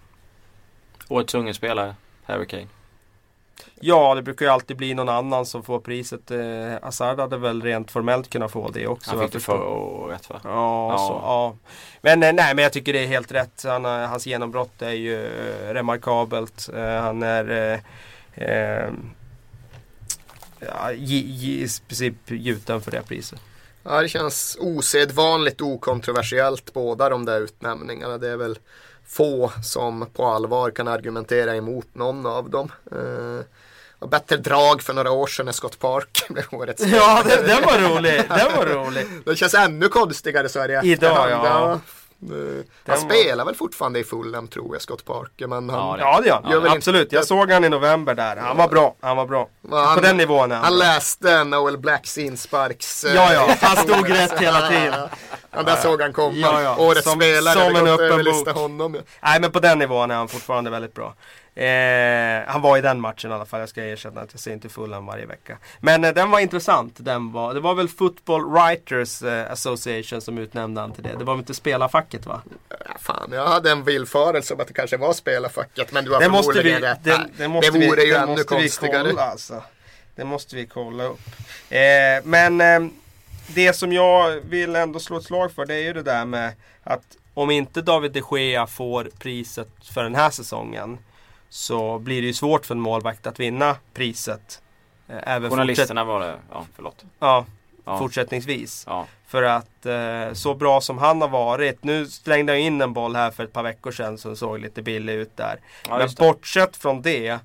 Årets 1.10 1.36
unge 1.36 1.54
spelare, 1.54 1.95
Harry 2.23 2.47
Kane. 2.47 2.67
Ja, 3.80 4.15
det 4.15 4.21
brukar 4.21 4.45
ju 4.45 4.52
alltid 4.52 4.78
bli 4.78 4.93
någon 4.93 5.10
annan 5.10 5.45
som 5.45 5.63
får 5.63 5.80
priset. 5.80 6.32
Eh, 6.32 6.39
Hazard 6.82 7.19
hade 7.19 7.38
väl 7.38 7.62
rent 7.62 7.91
formellt 7.91 8.30
kunnat 8.30 8.52
få 8.52 8.69
det 8.69 8.88
också. 8.88 9.12
Han 9.12 9.19
fick 9.19 9.32
det 9.32 9.39
förra 9.39 9.67
året 9.67 10.30
va? 10.30 10.41
Ja, 10.43 10.91
ja. 10.91 10.97
Så, 10.97 11.13
ja. 11.13 11.56
Men 12.02 12.23
eh, 12.23 12.34
nej, 12.34 12.56
men 12.56 12.63
jag 12.63 12.73
tycker 12.73 12.93
det 12.93 13.04
är 13.04 13.08
helt 13.08 13.32
rätt. 13.32 13.63
Han, 13.63 13.86
hans 13.86 14.28
genombrott 14.28 14.82
är 14.82 14.91
ju 14.91 15.30
remarkabelt. 15.63 16.69
Han 16.73 17.23
är 17.23 17.80
eh, 18.34 18.89
ja, 20.60 20.91
i 20.91 21.67
princip 21.88 22.15
gjuten 22.26 22.82
för 22.82 22.91
det 22.91 23.02
priset. 23.02 23.39
Ja, 23.84 24.02
det 24.02 24.10
känns 24.10 24.58
osedvanligt 24.60 25.62
okontroversiellt 25.62 26.74
båda 26.74 27.10
de 27.10 27.26
där 27.26 27.41
utnämningarna. 27.41 28.17
Det 28.17 28.30
är 28.30 28.38
väl 28.38 28.60
få 29.08 29.52
som 29.63 30.08
på 30.13 30.26
allvar 30.26 30.72
kan 30.72 30.88
argumentera 30.88 31.56
emot 31.56 31.88
någon 31.93 32.26
av 32.26 32.50
dem. 32.50 32.72
Eh, 32.91 34.08
bättre 34.08 34.38
drag 34.38 34.82
för 34.82 34.93
några 34.93 35.12
år 35.12 35.28
sedan 35.28 35.46
när 35.46 35.54
Scott 35.54 35.80
Park 35.80 36.26
blev 36.30 36.46
årets 36.52 36.84
Ja, 36.86 37.24
den 37.26 37.62
var 37.65 37.80
rolig. 37.89 38.24
Den 38.30 38.56
var 38.56 38.65
rolig. 38.65 39.06
det 39.26 39.36
känns 39.36 39.54
ännu 39.54 39.88
konstigare 39.88 40.50
så 40.50 40.60
här 40.60 40.86
i 40.86 40.91
Idag 40.91 41.30
ja. 41.30 41.80
Han 42.21 42.63
Den 42.86 42.97
spelar 42.97 43.38
var... 43.38 43.45
väl 43.45 43.56
fortfarande 43.56 43.99
i 43.99 44.03
Fulham 44.03 44.47
tror 44.47 44.75
jag, 44.75 44.82
Scott 44.82 45.06
Parker. 45.06 45.47
Men 45.47 45.69
han 45.69 45.99
ja, 45.99 46.19
det 46.21 46.27
gör 46.27 46.41
han. 46.43 46.67
Absolut, 46.77 47.01
inte... 47.01 47.15
jag 47.15 47.25
såg 47.25 47.51
han 47.51 47.63
i 47.65 47.69
november 47.69 48.13
där. 48.15 48.36
Han 48.36 48.58
var 48.58 48.67
bra. 48.67 48.95
Han 49.01 49.17
var 49.17 49.25
bra. 49.25 49.49
Han, 49.71 49.95
På 49.95 50.01
den 50.01 50.17
nivån 50.17 50.51
Han, 50.51 50.63
han 50.63 50.77
läste 50.77 51.43
Noel 51.43 51.77
Blacks 51.77 52.17
insparks... 52.17 53.06
Ja, 53.15 53.34
ja. 53.34 53.56
Han 53.62 53.77
stod 53.84 54.10
rätt 54.10 54.39
hela 54.39 54.69
tiden. 54.69 55.10
Han 55.51 55.65
där 55.65 55.75
såg 55.75 56.01
han 56.01 56.13
komma. 56.13 56.38
Ja, 56.38 56.62
ja. 56.62 56.77
Årets 56.77 57.03
Som- 57.03 57.19
spelare. 57.19 57.53
som 57.53 57.73
det 57.73 57.80
en 57.80 57.86
går 57.86 57.93
inte 57.93 58.03
öppen 58.03 58.06
att 58.06 58.12
överlista 58.12 58.53
bok. 58.53 58.62
honom. 58.62 58.95
ja. 58.95 59.01
Nej 59.21 59.39
men 59.41 59.51
på 59.51 59.60
den 59.60 59.80
nivån 59.80 60.12
är 60.12 60.15
han 60.15 60.27
fortfarande 60.27 60.69
väldigt 60.69 60.93
bra. 60.93 61.13
Eh, 61.58 62.43
han 62.48 62.62
var 62.62 62.78
i 62.78 62.82
den 62.82 63.02
matchen 63.02 63.32
i 63.32 63.34
alla 63.34 63.46
fall. 63.46 63.60
Jag 63.60 63.70
ska 63.70 63.86
erkänna 63.86 64.22
att 64.22 64.30
jag 64.34 64.39
ser 64.39 64.54
inte 64.54 64.70
Fulham 64.70 65.06
varje 65.06 65.26
vecka. 65.26 65.58
Men 65.80 66.04
eh, 66.04 66.13
den 66.13 66.32
var 66.32 66.39
intressant. 66.39 66.93
Den 66.98 67.32
var, 67.32 67.54
det 67.54 67.60
var 67.60 67.74
väl 67.76 67.88
Football 67.89 68.52
Writers 68.52 69.22
eh, 69.24 69.52
Association 69.52 70.22
som 70.22 70.38
utnämnde 70.38 70.82
han 70.82 70.91
till 70.91 71.04
det. 71.04 71.15
Det 71.17 71.24
var 71.24 71.34
väl 71.34 71.39
inte 71.39 71.54
spelarfacket 71.54 72.26
va? 72.26 72.41
Ja, 72.70 72.76
fan, 73.00 73.30
jag 73.34 73.48
hade 73.48 73.72
en 73.72 73.84
villfarelse 73.84 74.54
om 74.54 74.60
att 74.60 74.67
det 74.67 74.74
kanske 74.74 74.98
var 74.98 75.13
spelarfacket. 75.13 75.91
Men 75.91 76.06
du 76.06 76.12
har 76.12 76.20
Det 76.20 76.30
måste 76.30 76.62
vi, 76.63 76.80
rätt. 76.80 77.04
det, 77.04 77.26
det 77.38 77.48
måste 77.48 77.72
det 77.72 77.88
vore 77.88 78.02
vi, 78.02 78.08
ju 78.08 78.13
det 78.13 78.20
ännu 78.20 78.43
konstigare. 78.43 79.10
kolla 79.10 79.22
alltså. 79.22 79.63
Det 80.15 80.26
måste 80.26 80.56
vi 80.56 80.65
kolla 80.65 81.04
upp. 81.04 81.20
Eh, 81.70 81.80
men 82.24 82.62
eh, 82.62 82.89
det 83.48 83.74
som 83.74 83.93
jag 83.93 84.32
vill 84.50 84.76
ändå 84.76 85.00
slå 85.00 85.17
ett 85.17 85.24
slag 85.24 85.52
för 85.52 85.65
det 85.65 85.76
är 85.76 85.82
ju 85.84 85.93
det 85.93 86.04
där 86.04 86.26
med 86.26 86.54
att 86.84 87.04
om 87.34 87.52
inte 87.52 87.82
David 87.82 88.12
de 88.12 88.22
Gea 88.39 88.67
får 88.67 89.10
priset 89.20 89.70
för 89.93 90.04
den 90.04 90.15
här 90.15 90.30
säsongen 90.30 90.98
så 91.58 92.00
blir 92.00 92.22
det 92.22 92.28
ju 92.28 92.34
svårt 92.34 92.65
för 92.65 92.76
en 92.76 92.82
målvakt 92.82 93.28
att 93.28 93.39
vinna 93.39 93.76
priset. 93.93 94.62
Eh, 95.08 95.15
även 95.24 95.50
Journalisterna 95.50 96.04
var 96.04 96.20
det, 96.20 96.36
ja 96.52 96.65
förlåt. 96.76 97.06
ja, 97.20 97.46
Ja. 97.86 98.00
fortsättningsvis. 98.00 98.84
Ja. 98.88 99.06
För 99.28 99.43
att 99.43 99.86
eh, 99.86 100.34
så 100.34 100.54
bra 100.54 100.82
som 100.82 100.98
han 100.98 101.22
har 101.22 101.28
varit. 101.28 101.84
Nu 101.84 102.06
slängde 102.06 102.54
jag 102.54 102.62
in 102.62 102.82
en 102.82 102.93
boll 102.93 103.15
här 103.15 103.32
för 103.32 103.43
ett 103.43 103.54
par 103.54 103.63
veckor 103.63 103.91
sedan 103.91 104.17
som 104.17 104.36
såg 104.36 104.60
lite 104.60 104.82
billig 104.82 105.13
ut 105.13 105.38
där. 105.38 105.60
Ja, 105.89 105.98
Men 105.98 106.10
bortsett 106.17 106.78
från 106.78 107.02
det 107.02 107.39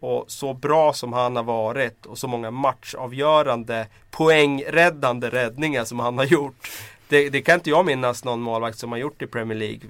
och 0.00 0.24
så 0.28 0.54
bra 0.54 0.92
som 0.92 1.12
han 1.12 1.36
har 1.36 1.42
varit 1.42 2.06
och 2.06 2.18
så 2.18 2.28
många 2.28 2.50
matchavgörande 2.50 3.86
poängräddande 4.10 5.30
räddningar 5.30 5.84
som 5.84 5.98
han 6.00 6.18
har 6.18 6.24
gjort. 6.24 6.70
Det, 7.12 7.28
det 7.30 7.42
kan 7.42 7.54
inte 7.54 7.70
jag 7.70 7.86
minnas 7.86 8.24
någon 8.24 8.40
målvakt 8.40 8.78
som 8.78 8.92
har 8.92 8.98
gjort 8.98 9.22
i 9.22 9.26
Premier 9.26 9.58
League. 9.58 9.80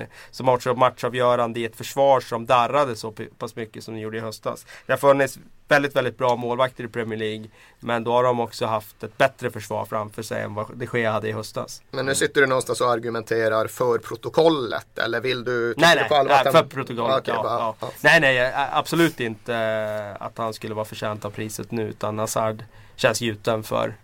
Eh, 0.00 0.06
som 0.30 0.48
har 0.48 0.54
varit 0.54 0.62
så 0.62 0.74
matchavgörande 0.74 1.60
i 1.60 1.64
ett 1.64 1.76
försvar 1.76 2.20
som 2.20 2.46
darrade 2.46 2.96
så 2.96 3.12
pass 3.38 3.56
mycket 3.56 3.84
som 3.84 3.94
de 3.94 4.00
gjorde 4.00 4.16
i 4.16 4.20
höstas. 4.20 4.66
Det 4.86 4.92
har 4.92 4.98
funnits 4.98 5.38
väldigt, 5.68 5.96
väldigt 5.96 6.18
bra 6.18 6.36
målvakter 6.36 6.84
i 6.84 6.88
Premier 6.88 7.18
League. 7.18 7.46
Men 7.80 8.04
då 8.04 8.12
har 8.12 8.24
de 8.24 8.40
också 8.40 8.66
haft 8.66 9.02
ett 9.02 9.18
bättre 9.18 9.50
försvar 9.50 9.84
framför 9.84 10.22
sig 10.22 10.42
än 10.42 10.54
vad 10.54 10.66
de 10.74 10.88
Gea 10.98 11.12
hade 11.12 11.28
i 11.28 11.32
höstas. 11.32 11.82
Men 11.90 12.06
nu 12.06 12.14
sitter 12.14 12.40
du 12.40 12.46
någonstans 12.46 12.80
och 12.80 12.90
argumenterar 12.90 13.66
för 13.66 13.98
protokollet. 13.98 14.98
Eller 14.98 15.20
vill 15.20 15.44
du? 15.44 15.74
tycker 15.74 15.86
Nej, 15.86 16.06
du 16.10 16.14
nej, 16.28 16.42
nej 16.44 16.52
för 16.52 16.62
protokollet. 16.62 17.18
Okej, 17.18 17.34
ja, 17.36 17.42
bara- 17.42 17.58
ja. 17.58 17.74
ja. 17.80 17.90
Nej, 18.00 18.20
nej, 18.20 18.52
absolut 18.72 19.20
inte 19.20 19.54
eh, 19.54 20.26
att 20.26 20.38
han 20.38 20.54
skulle 20.54 20.74
vara 20.74 20.84
förtjänt 20.84 21.24
av 21.24 21.30
priset 21.30 21.70
nu. 21.70 21.88
Utan 21.88 22.18
Hazard 22.18 22.64
känns 22.96 23.20
gjuten 23.20 23.62
för 23.62 23.94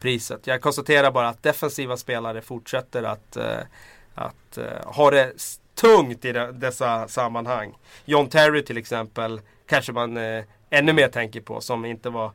priset. 0.00 0.46
Jag 0.46 0.60
konstaterar 0.60 1.10
bara 1.10 1.28
att 1.28 1.42
defensiva 1.42 1.96
spelare 1.96 2.40
fortsätter 2.40 3.02
att, 3.02 3.36
eh, 3.36 3.58
att 4.14 4.58
eh, 4.58 4.64
ha 4.84 5.10
det 5.10 5.32
tungt 5.74 6.24
i 6.24 6.32
de, 6.32 6.60
dessa 6.60 7.08
sammanhang. 7.08 7.78
John 8.04 8.28
Terry 8.28 8.62
till 8.62 8.78
exempel 8.78 9.40
kanske 9.66 9.92
man 9.92 10.16
eh, 10.16 10.44
ännu 10.70 10.92
mer 10.92 11.08
tänker 11.08 11.40
på 11.40 11.60
som 11.60 11.84
inte 11.84 12.10
var 12.10 12.32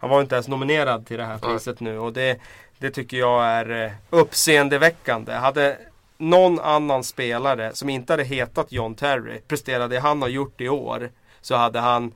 han 0.00 0.10
var 0.10 0.20
inte 0.20 0.34
ens 0.34 0.48
nominerad 0.48 1.06
till 1.06 1.18
det 1.18 1.24
här 1.24 1.38
priset 1.38 1.80
nu 1.80 1.98
och 1.98 2.12
det, 2.12 2.40
det 2.78 2.90
tycker 2.90 3.16
jag 3.16 3.44
är 3.44 3.94
uppseendeväckande. 4.10 5.32
Hade 5.32 5.78
någon 6.18 6.60
annan 6.60 7.04
spelare 7.04 7.74
som 7.74 7.88
inte 7.88 8.12
hade 8.12 8.24
hetat 8.24 8.72
John 8.72 8.94
Terry 8.94 9.40
presterat 9.48 9.90
det 9.90 9.98
han 9.98 10.22
har 10.22 10.28
gjort 10.28 10.60
i 10.60 10.68
år 10.68 11.10
så 11.40 11.56
hade 11.56 11.80
han 11.80 12.12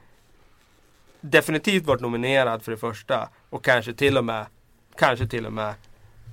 definitivt 1.21 1.87
varit 1.87 2.01
nominerad 2.01 2.63
för 2.63 2.73
det 2.73 2.79
första 2.79 3.29
och 3.51 3.65
kanske 3.65 3.93
till 3.93 4.19
och 4.19 4.25
med 4.25 4.47
kanske 4.97 5.27
till 5.27 5.47
och 5.47 5.53
med 5.53 5.75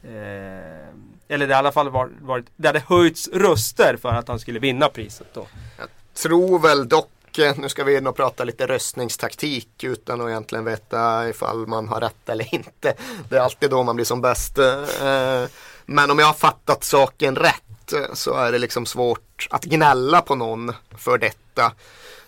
eh, 0.04 0.88
eller 1.28 1.48
det 1.48 1.52
i 1.52 1.56
alla 1.56 1.72
fall 1.72 1.89
var, 1.89 2.10
varit 2.22 2.45
det 2.56 2.67
hade 2.67 2.84
höjts 2.88 3.28
röster 3.28 3.98
för 4.02 4.10
att 4.10 4.28
han 4.28 4.39
skulle 4.39 4.60
vinna 4.60 4.89
priset 4.89 5.28
då. 5.34 5.48
Jag 5.78 5.88
tror 6.13 6.60
väl 6.60 6.89
dock, 6.89 7.38
eh, 7.38 7.58
nu 7.58 7.69
ska 7.69 7.84
vi 7.84 8.02
nog 8.02 8.15
prata 8.15 8.43
lite 8.43 8.67
röstningstaktik 8.67 9.84
utan 9.84 10.22
att 10.22 10.30
egentligen 10.30 10.65
veta 10.65 11.30
ifall 11.30 11.67
man 11.67 11.88
har 11.88 12.02
rätt 12.02 12.30
eller 12.30 12.54
inte. 12.56 12.93
Det 13.30 13.36
är 13.36 13.41
alltid 13.41 13.69
då 13.69 13.84
man 13.84 13.95
blir 13.95 14.06
som 14.06 14.22
bäst. 14.22 14.58
eh, 14.58 15.43
Men 15.86 16.12
om 16.12 16.19
jag 16.19 16.26
har 16.26 16.34
fattat 16.34 16.84
saken 16.84 17.36
rätt 17.36 17.93
eh, 17.93 18.13
så 18.13 18.34
är 18.34 18.52
det 18.52 18.58
liksom 18.58 18.86
svårt 18.86 19.48
att 19.50 19.63
gnälla 19.63 20.22
på 20.22 20.36
någon 20.36 20.74
för 20.98 21.17
detta. 21.17 21.72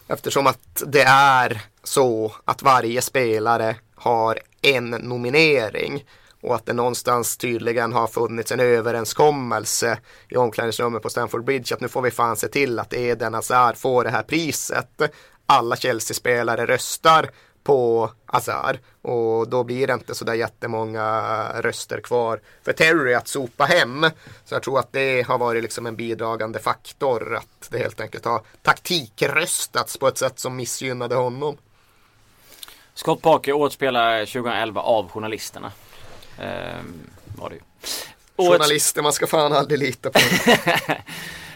Eftersom 0.08 0.48
att 0.48 0.84
det 0.88 1.04
är 1.04 1.62
så 1.84 2.36
att 2.46 2.62
varje 2.62 3.02
spelare 3.02 3.76
har 3.96 4.40
en 4.62 4.90
nominering. 4.90 6.06
Och 6.42 6.56
att 6.56 6.66
det 6.66 6.74
någonstans 6.74 7.38
tydligen 7.38 7.94
har 7.94 8.08
funnits 8.08 8.52
en 8.52 8.60
överenskommelse 8.60 9.98
i 10.30 10.36
omklädningsrummet 10.36 11.02
på 11.02 11.10
Stamford 11.10 11.44
Bridge 11.44 11.76
att 11.76 11.82
nu 11.82 11.88
får 11.88 12.02
vi 12.02 12.12
fan 12.12 12.36
se 12.36 12.48
till 12.48 12.80
att 12.80 12.94
Eden 12.94 13.34
Hazard 13.34 13.78
får 13.78 14.04
det 14.04 14.10
här 14.10 14.24
priset. 14.24 15.02
Alla 15.46 15.76
Chelsea-spelare 15.76 16.66
röstar 16.66 17.30
på 17.64 18.12
Hazard 18.26 18.80
och 19.02 19.50
då 19.50 19.64
blir 19.64 19.88
det 19.88 19.94
inte 19.94 20.16
sådär 20.16 20.34
jättemånga 20.34 21.22
röster 21.62 22.02
kvar 22.02 22.40
för 22.64 22.74
Terry 22.74 23.14
att 23.14 23.28
sopa 23.28 23.66
hem. 23.66 24.06
Så 24.46 24.56
jag 24.56 24.64
tror 24.64 24.80
att 24.80 24.94
det 24.94 25.28
har 25.28 25.38
varit 25.38 25.64
liksom 25.64 25.86
en 25.86 25.96
bidragande 25.96 26.60
faktor 26.60 27.36
att 27.36 27.68
det 27.70 27.78
helt 27.78 28.02
enkelt 28.02 28.26
har 28.26 28.42
taktikröstats 28.62 29.98
på 29.98 30.08
ett 30.08 30.18
sätt 30.18 30.40
som 30.40 30.56
missgynnade 30.56 31.16
honom. 31.16 31.58
Scott 32.94 33.22
Parker, 33.22 33.54
årets 33.54 33.78
2011 33.78 34.82
av 34.82 35.10
journalisterna. 35.10 35.72
Ehm, 36.40 37.10
var 37.38 37.50
det 37.50 37.56
ju. 37.56 37.62
Journalister, 38.50 39.02
man 39.02 39.14
ska 39.14 39.28
fan 39.28 39.54
aldrig 39.54 39.80
lita 39.80 40.10
på. 40.10 40.20
eh, 40.52 41.02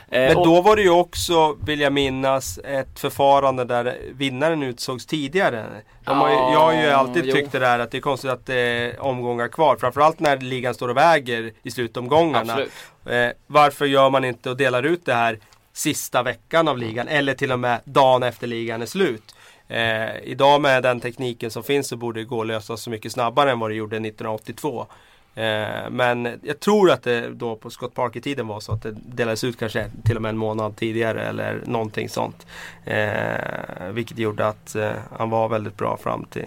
Men 0.10 0.36
då 0.36 0.62
var 0.62 0.76
det 0.76 0.82
ju 0.82 0.90
också, 0.90 1.54
vill 1.54 1.80
jag 1.80 1.94
minnas, 1.94 2.58
ett 2.58 3.00
förfarande 3.00 3.66
där 3.66 3.98
vinnaren 4.12 4.64
utsågs 4.64 5.06
tidigare. 5.06 5.66
De 6.04 6.18
har 6.18 6.30
ju, 6.30 6.36
jag 6.36 6.60
har 6.60 6.74
ju 6.74 6.90
alltid 6.90 7.26
jo. 7.26 7.36
tyckt 7.36 7.52
det 7.52 7.60
där 7.60 7.80
att 7.80 7.92
det 7.92 7.98
är 7.98 8.02
konstigt 8.02 8.32
att 8.32 8.46
det 8.46 8.56
är 8.56 9.00
omgångar 9.00 9.48
kvar. 9.48 9.76
Framförallt 9.76 10.20
när 10.20 10.38
ligan 10.38 10.74
står 10.74 10.88
och 10.88 10.98
väger 10.98 11.54
i 11.64 11.72
slutomgångarna. 11.72 12.60
Eh, 13.06 13.30
varför 13.48 13.86
gör 13.86 14.10
man 14.10 14.26
inte 14.26 14.50
och 14.50 14.58
delar 14.58 14.84
ut 14.84 15.06
det 15.06 15.14
här 15.14 15.40
sista 15.74 16.24
veckan 16.24 16.68
av 16.68 16.78
ligan 16.78 17.08
eller 17.08 17.34
till 17.34 17.52
och 17.52 17.60
med 17.60 17.82
dagen 17.84 18.24
efter 18.24 18.48
ligan 18.48 18.82
är 18.82 18.86
slut. 18.86 19.36
Eh, 19.68 20.18
idag 20.24 20.62
med 20.62 20.84
den 20.84 21.00
tekniken 21.00 21.52
som 21.52 21.64
finns 21.64 21.88
så 21.88 21.96
borde 21.98 22.20
det 22.20 22.26
gå 22.26 22.42
att 22.42 22.48
lösa 22.48 22.78
så 22.78 22.90
mycket 22.90 23.12
snabbare 23.12 23.52
än 23.52 23.60
vad 23.60 23.70
det 23.70 23.76
gjorde 23.76 23.96
1982. 23.96 24.88
Eh, 25.36 25.90
men 25.90 26.40
jag 26.44 26.60
tror 26.60 26.92
att 26.92 27.04
det 27.04 27.30
då 27.30 27.56
på 27.56 27.70
Scott 27.70 27.94
Parker-tiden 27.94 28.48
var 28.48 28.60
så 28.60 28.72
att 28.72 28.84
det 28.84 28.92
delades 28.92 29.44
ut 29.44 29.60
kanske 29.60 29.92
till 30.06 30.16
och 30.16 30.22
med 30.22 30.30
en 30.30 30.38
månad 30.38 30.76
tidigare 30.76 31.24
eller 31.24 31.64
någonting 31.66 32.10
sånt. 32.10 32.46
Eh, 32.86 33.90
vilket 33.92 34.18
gjorde 34.18 34.48
att 34.48 34.76
eh, 34.76 34.92
han 35.18 35.30
var 35.30 35.50
väldigt 35.50 35.78
bra 35.78 35.98
fram 35.98 36.26
till 36.26 36.46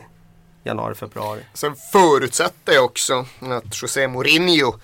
januari, 0.65 0.95
februari. 0.95 1.41
Sen 1.55 1.75
förutsätter 1.93 2.73
jag 2.73 2.85
också 2.85 3.27
att 3.41 3.83
José 3.83 4.09
Mourinho 4.09 4.75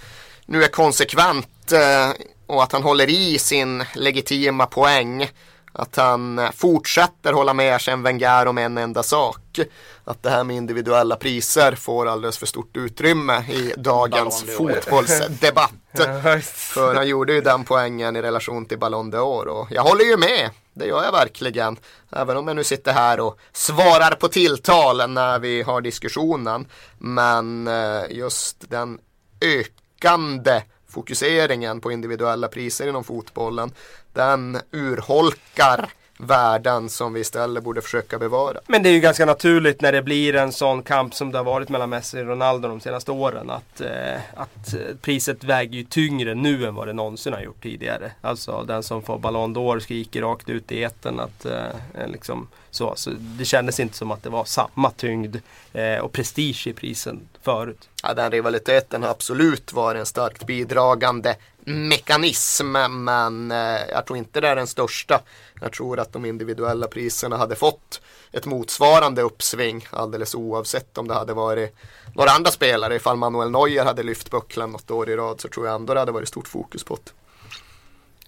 nu 0.46 0.62
är 0.62 0.68
konsekvent 0.68 1.72
eh, 1.72 2.10
och 2.46 2.62
att 2.62 2.72
han 2.72 2.82
håller 2.82 3.10
i 3.10 3.38
sin 3.38 3.84
legitima 3.94 4.66
poäng. 4.66 5.28
Att 5.76 5.96
han 5.96 6.38
eh, 6.38 6.50
fortsätter 6.50 7.32
hålla 7.32 7.54
med 7.54 7.74
Arsène 7.74 8.02
Wenger 8.02 8.46
om 8.46 8.58
en 8.58 8.78
enda 8.78 9.02
sak. 9.02 9.58
Att 10.04 10.22
det 10.22 10.30
här 10.30 10.44
med 10.44 10.56
individuella 10.56 11.16
priser 11.16 11.72
får 11.72 12.06
alldeles 12.08 12.38
för 12.38 12.46
stort 12.46 12.76
utrymme 12.76 13.44
i 13.50 13.72
dagens 13.76 14.44
fotbollsdebatt. 14.56 15.72
För 16.44 16.94
han 16.94 17.08
gjorde 17.08 17.32
ju 17.32 17.40
den 17.40 17.64
poängen 17.64 18.16
i 18.16 18.22
relation 18.22 18.66
till 18.66 18.78
Ballon 18.78 19.12
d'Or 19.12 19.46
och 19.46 19.68
jag 19.70 19.82
håller 19.82 20.04
ju 20.04 20.16
med. 20.16 20.50
Det 20.74 20.86
gör 20.86 21.04
jag 21.04 21.12
verkligen. 21.12 21.76
Även 22.12 22.36
om 22.36 22.48
jag 22.48 22.56
nu 22.56 22.64
sitter 22.64 22.92
här 22.92 23.20
och 23.20 23.38
svarar 23.52 24.14
på 24.14 24.28
tilltal 24.28 25.10
när 25.10 25.38
vi 25.38 25.62
har 25.62 25.80
diskussionen. 25.80 26.66
Men 26.98 27.68
eh, 27.68 28.02
just 28.10 28.70
den 28.70 28.98
ökande 29.40 30.62
fokuseringen 30.94 31.80
på 31.80 31.92
individuella 31.92 32.48
priser 32.48 32.88
inom 32.88 33.04
fotbollen. 33.04 33.74
Den 34.14 34.58
urholkar 34.72 35.88
värden 36.18 36.88
som 36.88 37.12
vi 37.12 37.20
istället 37.20 37.64
borde 37.64 37.82
försöka 37.82 38.18
bevara. 38.18 38.58
Men 38.66 38.82
det 38.82 38.88
är 38.88 38.92
ju 38.92 39.00
ganska 39.00 39.26
naturligt 39.26 39.80
när 39.80 39.92
det 39.92 40.02
blir 40.02 40.34
en 40.34 40.52
sån 40.52 40.82
kamp 40.82 41.14
som 41.14 41.32
det 41.32 41.38
har 41.38 41.44
varit 41.44 41.68
mellan 41.68 41.90
Messi 41.90 42.22
och 42.22 42.26
Ronaldo 42.26 42.68
de 42.68 42.80
senaste 42.80 43.12
åren. 43.12 43.50
Att, 43.50 43.80
eh, 43.80 44.14
att 44.34 44.74
eh, 44.74 44.96
priset 45.02 45.44
väger 45.44 45.78
ju 45.78 45.84
tyngre 45.84 46.34
nu 46.34 46.66
än 46.66 46.74
vad 46.74 46.86
det 46.86 46.92
någonsin 46.92 47.32
har 47.32 47.40
gjort 47.40 47.62
tidigare. 47.62 48.12
Alltså 48.20 48.62
den 48.62 48.82
som 48.82 49.02
får 49.02 49.18
Ballon 49.18 49.56
d'Or 49.56 49.80
skriker 49.80 50.22
rakt 50.22 50.48
ut 50.48 50.72
i 50.72 50.82
etern 50.82 51.20
att 51.20 51.44
eh, 51.44 52.06
liksom 52.06 52.48
så. 52.70 52.92
så. 52.96 53.10
Det 53.18 53.44
kändes 53.44 53.80
inte 53.80 53.96
som 53.96 54.10
att 54.10 54.22
det 54.22 54.30
var 54.30 54.44
samma 54.44 54.90
tyngd 54.90 55.36
eh, 55.72 55.98
och 55.98 56.12
prestige 56.12 56.66
i 56.66 56.72
prisen 56.72 57.28
förut. 57.42 57.88
Ja, 58.02 58.14
den 58.14 58.30
rivaliteten 58.30 59.02
har 59.02 59.10
absolut 59.10 59.72
varit 59.72 60.00
en 60.00 60.06
starkt 60.06 60.46
bidragande 60.46 61.36
mekanism 61.64 62.72
men 62.90 63.50
eh, 63.50 63.80
jag 63.90 64.06
tror 64.06 64.18
inte 64.18 64.40
det 64.40 64.48
är 64.48 64.56
den 64.56 64.66
största. 64.66 65.20
Jag 65.60 65.72
tror 65.72 66.00
att 66.00 66.12
de 66.12 66.24
individuella 66.24 66.86
priserna 66.86 67.36
hade 67.36 67.56
fått 67.56 68.00
ett 68.32 68.46
motsvarande 68.46 69.22
uppsving 69.22 69.86
alldeles 69.90 70.34
oavsett 70.34 70.98
om 70.98 71.08
det 71.08 71.14
hade 71.14 71.34
varit 71.34 71.76
några 72.14 72.30
andra 72.30 72.50
spelare. 72.50 72.96
Ifall 72.96 73.16
Manuel 73.16 73.50
Neuer 73.50 73.84
hade 73.84 74.02
lyft 74.02 74.30
bucklan 74.30 74.70
något 74.70 74.90
år 74.90 75.10
i 75.10 75.16
rad 75.16 75.40
så 75.40 75.48
tror 75.48 75.66
jag 75.66 75.74
ändå 75.74 75.94
det 75.94 76.00
hade 76.00 76.12
varit 76.12 76.28
stort 76.28 76.48
fokus 76.48 76.84
på 76.84 76.98
det. 77.04 77.10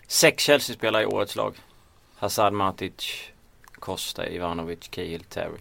Sex 0.06 0.42
Chelsea-spelare 0.44 1.02
i 1.02 1.06
årets 1.06 1.36
lag. 1.36 1.54
Hazard, 2.16 2.52
Matic, 2.52 3.30
Costa, 3.72 4.28
Ivanovic, 4.28 4.88
Cahill, 4.90 5.24
Terry. 5.24 5.60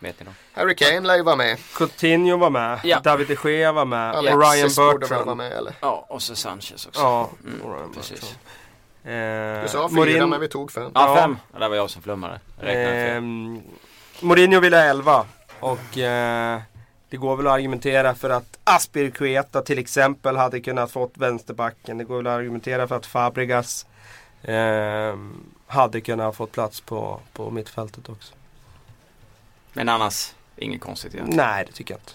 Vet 0.00 0.20
ni 0.20 0.24
dem? 0.24 0.34
Harry 0.52 0.74
Kane 0.74 1.00
lär 1.00 1.16
ju 1.16 1.22
vara 1.22 1.36
med. 1.36 1.58
Coutinho 1.74 2.36
var 2.36 2.50
med, 2.50 2.80
Ja. 2.84 3.00
David 3.00 3.26
de 3.28 3.50
Gea 3.50 3.72
var 3.72 3.84
med 3.84 4.14
och 4.16 4.22
Ryan 4.24 4.42
Alexis 4.42 4.78
väl 4.78 4.84
vara 4.86 4.98
Bertrand. 4.98 5.36
med 5.36 5.52
eller? 5.52 5.72
Ja, 5.80 6.06
och 6.08 6.22
så 6.22 6.36
Sanchez 6.36 6.86
också. 6.86 7.00
Ja, 7.00 7.30
Mm, 7.44 7.62
och 7.62 7.74
Ryan 7.76 7.92
precis. 7.94 8.20
Bertrand. 8.20 9.56
Eh, 9.56 9.62
Du 9.62 9.68
sa 9.68 9.88
fyra 9.88 10.00
Morin- 10.00 10.28
men 10.30 10.40
vi 10.40 10.48
tog 10.48 10.72
fem. 10.72 10.90
Ja, 10.94 11.16
fem. 11.16 11.36
Ja, 11.52 11.58
det 11.58 11.68
var 11.68 11.76
jag 11.76 11.90
som 11.90 12.02
flummade. 12.02 12.40
Ehm, 12.62 13.60
Mourinho 14.20 14.60
ville 14.60 14.76
ha 14.76 14.84
11 14.84 15.24
och 15.60 15.98
eh, 15.98 16.60
det 17.10 17.16
går 17.16 17.36
väl 17.36 17.46
att 17.46 17.52
argumentera 17.52 18.14
för 18.14 18.30
att 18.30 18.58
Aspirikueta 18.64 19.62
till 19.62 19.78
exempel 19.78 20.36
hade 20.36 20.60
kunnat 20.60 20.90
fått 20.90 21.12
vänsterbacken. 21.14 21.98
Det 21.98 22.04
går 22.04 22.16
väl 22.16 22.26
att 22.26 22.32
argumentera 22.38 22.88
för 22.88 22.96
att 22.96 23.06
Fabregas 23.06 23.86
ehm, 24.42 25.44
hade 25.66 26.00
kunnat 26.00 26.36
fått 26.36 26.52
plats 26.52 26.80
på, 26.80 27.20
på 27.32 27.50
mittfältet 27.50 28.08
också. 28.08 28.34
Men 29.72 29.88
annars, 29.88 30.32
inget 30.56 30.80
konstigt 30.80 31.14
egentligen. 31.14 31.46
Nej, 31.46 31.64
det 31.66 31.72
tycker 31.72 31.94
jag 31.94 32.00
inte. 32.00 32.12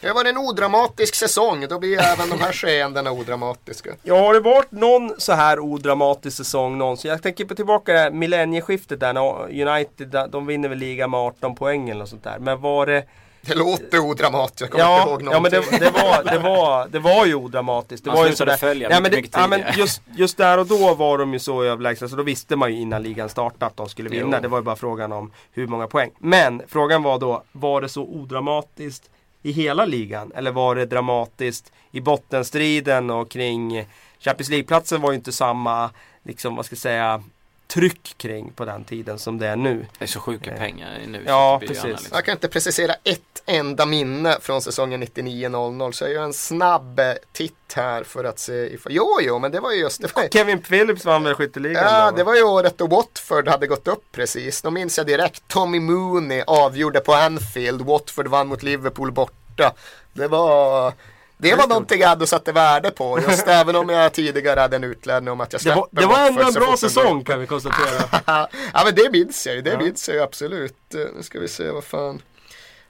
Det 0.00 0.12
var 0.12 0.24
en 0.24 0.38
odramatisk 0.38 1.14
säsong. 1.14 1.66
Då 1.68 1.78
blir 1.78 2.00
även 2.00 2.30
de 2.30 2.40
här 2.40 2.52
skeendena 2.62 3.12
odramatiska. 3.12 3.90
Ja, 4.02 4.20
har 4.20 4.34
det 4.34 4.40
varit 4.40 4.70
någon 4.70 5.14
så 5.18 5.32
här 5.32 5.60
odramatisk 5.60 6.36
säsong 6.36 6.78
någonsin? 6.78 7.10
Jag 7.10 7.22
tänker 7.22 7.44
på 7.44 7.54
tillbaka 7.54 7.92
det 7.92 7.98
här 7.98 8.10
millennieskiftet 8.10 9.00
där 9.00 9.12
när 9.12 9.68
United, 9.68 10.30
de 10.30 10.46
vinner 10.46 10.68
väl 10.68 10.78
liga 10.78 11.08
med 11.08 11.20
18 11.20 11.54
poäng 11.54 11.88
eller 11.88 11.98
något 11.98 12.08
sånt 12.08 12.24
där. 12.24 12.38
Men 12.38 12.60
var 12.60 12.86
det 12.86 13.04
Det 13.48 13.54
låter 13.54 13.98
odramatiskt. 13.98 14.60
Jag 14.60 14.70
kommer 14.70 14.84
inte 14.84 15.10
Ja, 15.10 15.10
ihåg 15.10 15.22
ja 15.34 15.40
men 15.40 15.50
det, 15.50 15.56
någonting. 15.56 15.78
det, 15.80 15.90
var, 15.90 16.24
det, 16.32 16.38
var, 16.38 16.88
det 16.88 16.98
var 16.98 17.26
ju 17.26 17.34
odramatiskt. 17.34 18.04
Det 18.04 18.10
Man 18.10 18.18
var 18.18 18.26
ju 18.26 18.34
sådär- 18.34 18.56
följa 18.56 18.90
ja, 18.90 19.00
men, 19.00 19.10
det, 19.10 19.28
ja, 19.32 19.46
men 19.46 19.62
just, 19.76 20.02
just 20.16 20.36
där 20.36 20.58
och 20.58 20.66
då 20.66 20.94
var 20.94 21.18
de 21.18 21.32
ju 21.32 21.38
så 21.38 21.62
överlägsna 21.62 22.08
så 22.08 22.16
då 22.16 22.22
visste 22.22 22.56
man 22.56 22.74
ju 22.74 22.80
innan 22.80 23.02
ligan 23.02 23.28
startade 23.28 23.66
att 23.66 23.76
de 23.76 23.88
skulle 23.88 24.08
vinna. 24.08 24.36
Jo. 24.36 24.42
Det 24.42 24.48
var 24.48 24.58
ju 24.58 24.64
bara 24.64 24.76
frågan 24.76 25.12
om 25.12 25.32
hur 25.52 25.66
många 25.66 25.86
poäng. 25.86 26.10
Men 26.18 26.62
frågan 26.68 27.02
var 27.02 27.18
då, 27.18 27.42
var 27.52 27.80
det 27.80 27.88
så 27.88 28.02
odramatiskt 28.02 29.10
i 29.42 29.52
hela 29.52 29.84
ligan? 29.84 30.32
Eller 30.34 30.50
var 30.50 30.74
det 30.74 30.86
dramatiskt 30.86 31.72
i 31.90 32.00
bottenstriden 32.00 33.10
och 33.10 33.30
kring 33.30 33.84
Champions 34.20 34.48
League-platsen 34.50 35.00
var 35.00 35.10
ju 35.10 35.16
inte 35.16 35.32
samma, 35.32 35.90
liksom 36.24 36.56
vad 36.56 36.66
ska 36.66 36.72
jag 36.72 36.78
säga, 36.80 37.22
tryck 37.68 38.14
kring 38.18 38.52
på 38.52 38.64
den 38.64 38.84
tiden 38.84 39.18
som 39.18 39.38
det 39.38 39.46
är 39.46 39.56
nu. 39.56 39.86
Det 39.98 40.04
är 40.04 40.08
så 40.08 40.20
sjuka 40.20 40.50
pengar 40.50 41.00
nu. 41.06 41.22
Ja, 41.26 41.58
precis. 41.60 41.84
liksom. 41.84 42.08
Jag 42.12 42.24
kan 42.24 42.32
inte 42.32 42.48
precisera 42.48 42.94
ett 43.04 43.42
enda 43.46 43.86
minne 43.86 44.36
från 44.40 44.62
säsongen 44.62 45.02
99-00 45.02 45.92
så 45.92 46.04
jag 46.04 46.12
gör 46.12 46.22
en 46.22 46.32
snabb 46.32 46.98
eh, 46.98 47.12
titt 47.32 47.54
här 47.74 48.04
för 48.04 48.24
att 48.24 48.38
se 48.38 48.74
ifall... 48.74 48.92
Jo, 48.92 49.18
jo, 49.20 49.38
men 49.38 49.52
det 49.52 49.60
var 49.60 49.72
ju 49.72 49.80
just 49.80 50.02
det. 50.02 50.16
Var... 50.16 50.28
Kevin 50.28 50.62
Phillips 50.62 51.04
vann 51.04 51.24
väl 51.24 51.34
skytteligan 51.34 51.84
då, 51.84 51.90
Ja, 51.90 52.04
va? 52.04 52.12
det 52.16 52.24
var 52.24 52.34
ju 52.34 52.42
året 52.42 52.78
då 52.78 52.86
Watford 52.86 53.48
hade 53.48 53.66
gått 53.66 53.88
upp 53.88 54.04
precis. 54.12 54.62
Då 54.62 54.70
minns 54.70 54.98
jag 54.98 55.06
direkt. 55.06 55.42
Tommy 55.48 55.80
Mooney 55.80 56.42
avgjorde 56.46 57.00
på 57.00 57.14
Anfield. 57.14 57.82
Watford 57.82 58.28
vann 58.28 58.46
mot 58.48 58.62
Liverpool 58.62 59.12
borta. 59.12 59.74
Det 60.12 60.28
var... 60.28 60.92
Det 61.40 61.54
var 61.54 61.66
någonting 61.66 62.00
jag 62.00 62.08
hade 62.08 62.26
satt 62.26 62.48
värde 62.48 62.90
på. 62.90 63.20
Just 63.28 63.46
även 63.48 63.76
om 63.76 63.88
jag 63.88 64.12
tidigare 64.12 64.60
hade 64.60 64.76
en 64.76 64.84
utläggning 64.84 65.30
om 65.32 65.40
att 65.40 65.52
jag 65.52 65.58
Det 65.58 65.62
släpper 65.62 65.80
var, 65.80 65.88
det 65.92 66.06
var 66.06 66.26
ändå 66.26 66.42
en 66.42 66.52
bra 66.52 66.76
säsong 66.76 67.24
kan 67.24 67.40
vi 67.40 67.46
konstatera. 67.46 68.20
ja 68.74 68.82
men 68.84 68.94
det 68.94 69.10
minns 69.12 69.46
jag 69.46 69.56
ju, 69.56 69.62
det 69.62 69.70
Ja. 69.70 69.78
minns 69.78 70.08
jag 70.08 70.16
ju 70.16 70.22
absolut. 70.22 70.94
Eh, 70.94 71.00
Nu 71.16 71.22
ska 71.22 71.40
vi 71.40 71.48
se 71.48 71.70
vad 71.70 71.84
fan. 71.84 72.22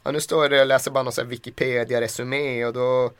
Ja 0.02 0.10
nu 0.10 0.20
står 0.20 0.48
det, 0.48 0.56
jag 0.56 0.68
läser 0.68 0.90
bara 0.90 1.02
någon 1.02 1.12
sån 1.12 1.28
Wikipedia-resumé 1.28 2.64
och 2.64 2.72
då 2.72 3.10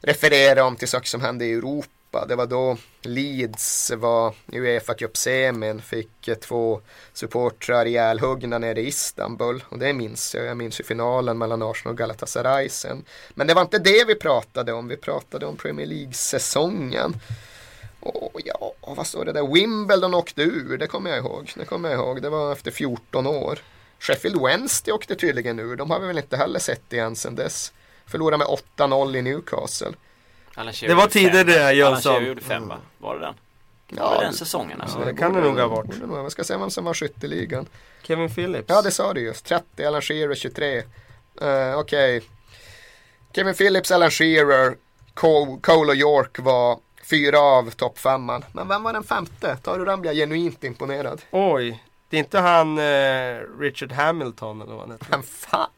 refererar 0.00 0.56
de 0.56 0.76
till 0.76 0.88
saker 0.88 1.06
som 1.06 1.20
hände 1.20 1.44
i 1.44 1.52
Europa. 1.52 1.88
Det 2.10 2.36
var 2.36 2.46
då 2.46 2.76
Leeds 3.02 3.92
var 3.96 4.34
i 4.52 4.58
Uefa 4.58 4.94
Cup-semin, 4.94 5.82
fick 5.82 6.28
eh, 6.28 6.34
två 6.34 6.80
supportrar 7.12 7.86
ihjälhuggna 7.86 8.58
nere 8.58 8.80
i 8.80 8.86
Istanbul. 8.86 9.64
Och 9.68 9.78
det 9.78 9.92
minns 9.92 10.34
jag, 10.34 10.44
jag 10.44 10.56
minns 10.56 10.80
ju 10.80 10.84
finalen 10.84 11.38
mellan 11.38 11.62
Arsenal 11.62 11.92
och 11.92 11.98
Galatasaray 11.98 12.68
sen. 12.68 13.04
Men 13.34 13.46
det 13.46 13.54
var 13.54 13.62
inte 13.62 13.78
det 13.78 14.04
vi 14.04 14.14
pratade 14.14 14.72
om, 14.72 14.88
vi 14.88 14.96
pratade 14.96 15.46
om 15.46 15.56
Premier 15.56 15.86
League-säsongen. 15.86 17.20
Och 18.00 18.40
ja, 18.44 18.72
vad 18.80 19.06
står 19.06 19.24
det 19.24 19.32
där? 19.32 19.54
Wimbledon 19.54 20.14
åkte 20.14 20.42
ur, 20.42 20.78
det 20.78 20.86
kommer 20.86 21.10
jag 21.10 21.18
ihåg. 21.18 21.52
Det 21.56 21.64
kommer 21.64 21.90
jag 21.90 21.98
ihåg, 21.98 22.22
det 22.22 22.30
var 22.30 22.52
efter 22.52 22.70
14 22.70 23.26
år. 23.26 23.58
Sheffield 23.98 24.42
Wednesday 24.42 24.94
åkte 24.94 25.14
tydligen 25.14 25.58
ur, 25.58 25.76
de 25.76 25.90
har 25.90 26.00
vi 26.00 26.06
väl 26.06 26.18
inte 26.18 26.36
heller 26.36 26.58
sett 26.58 26.92
igen 26.92 27.16
sen 27.16 27.34
dess. 27.34 27.72
Förlorade 28.06 28.38
med 28.38 28.46
8-0 28.76 29.16
i 29.16 29.22
Newcastle. 29.22 29.92
Det 30.80 30.94
var 30.94 31.06
tider 31.06 31.44
det, 31.44 31.72
Jönsson. 31.72 32.12
Shearer 32.12 32.26
gjorde 32.26 32.40
fem 32.40 32.68
va? 32.68 32.76
Var 32.98 33.14
det 33.14 33.20
den? 33.20 33.34
Var 33.90 34.18
det 34.18 34.24
den 34.24 34.32
säsongen 34.32 34.80
alltså? 34.80 34.98
Ja, 34.98 35.04
det 35.04 35.14
kan 35.14 35.32
det 35.32 35.40
nog 35.40 35.58
ha 35.58 35.66
varit. 35.66 35.90
Jag 36.10 36.32
ska 36.32 36.44
se 36.44 36.56
vem 36.56 36.70
som 36.70 36.84
var 36.84 36.94
skytteligan. 36.94 37.66
Kevin 38.02 38.30
Phillips. 38.34 38.64
Ja, 38.68 38.82
det 38.82 38.90
sa 38.90 39.14
du 39.14 39.20
just. 39.20 39.44
30, 39.44 39.84
Alan 39.84 40.02
Shearer 40.02 40.34
23. 40.34 40.82
Uh, 41.42 41.78
Okej. 41.78 42.22
Kevin 43.34 43.54
Phillips, 43.54 43.90
Alan 43.90 44.10
Shearer, 44.10 44.76
Cole, 45.14 45.58
Cole 45.62 45.90
och 45.90 45.96
York 45.96 46.38
var 46.38 46.78
fyra 47.10 47.40
av 47.40 47.70
toppfemman. 47.70 48.44
Men 48.52 48.68
vem 48.68 48.82
var 48.82 48.92
den 48.92 49.04
femte? 49.04 49.56
Tar 49.56 49.78
du 49.78 49.84
den 49.84 50.00
blir 50.00 50.10
jag 50.10 50.16
genuint 50.16 50.64
imponerad. 50.64 51.22
Oj. 51.30 51.82
Det 52.08 52.16
är 52.16 52.18
inte 52.18 52.38
han 52.38 52.78
eh, 52.78 53.36
Richard 53.58 53.92
Hamilton 53.92 54.62
eller 54.62 54.72
vad 54.72 54.80
han 54.80 54.90
heter. 54.90 55.06
Vem 55.10 55.22
fan? 55.22 55.70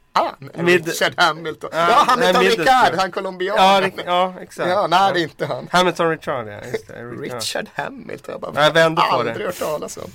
Mid- 0.55 0.87
Richard 0.87 1.15
Hamilton. 1.17 1.71
Ja, 1.73 1.79
Ja, 1.89 2.05
Hamilton 2.09 2.43
nej, 2.43 2.51
Ricard, 2.51 2.67
han 2.67 2.95
Ja, 2.99 3.09
colombianen. 3.11 3.83
Rick- 3.91 4.03
ja 4.07 4.35
exakt. 4.41 4.69
Ja, 4.71 4.87
nej 4.87 5.11
det 5.15 5.21
är 5.21 5.23
inte 5.23 5.47
han. 5.47 5.69
Hamilton 5.73 6.11
Richard 6.11 6.49
ja. 6.49 6.61
Just 6.73 6.87
det. 6.89 6.99
Ja. 6.99 7.05
Richard 7.05 7.67
Hamilton. 7.75 8.33
Jag, 8.33 8.41
bara, 8.41 8.65
Jag 8.65 8.73
vände 8.73 9.03
på 9.11 9.23
det. 9.23 9.31
aldrig 9.31 9.47
hört 9.47 9.59
talas 9.59 9.97
om. 9.97 10.11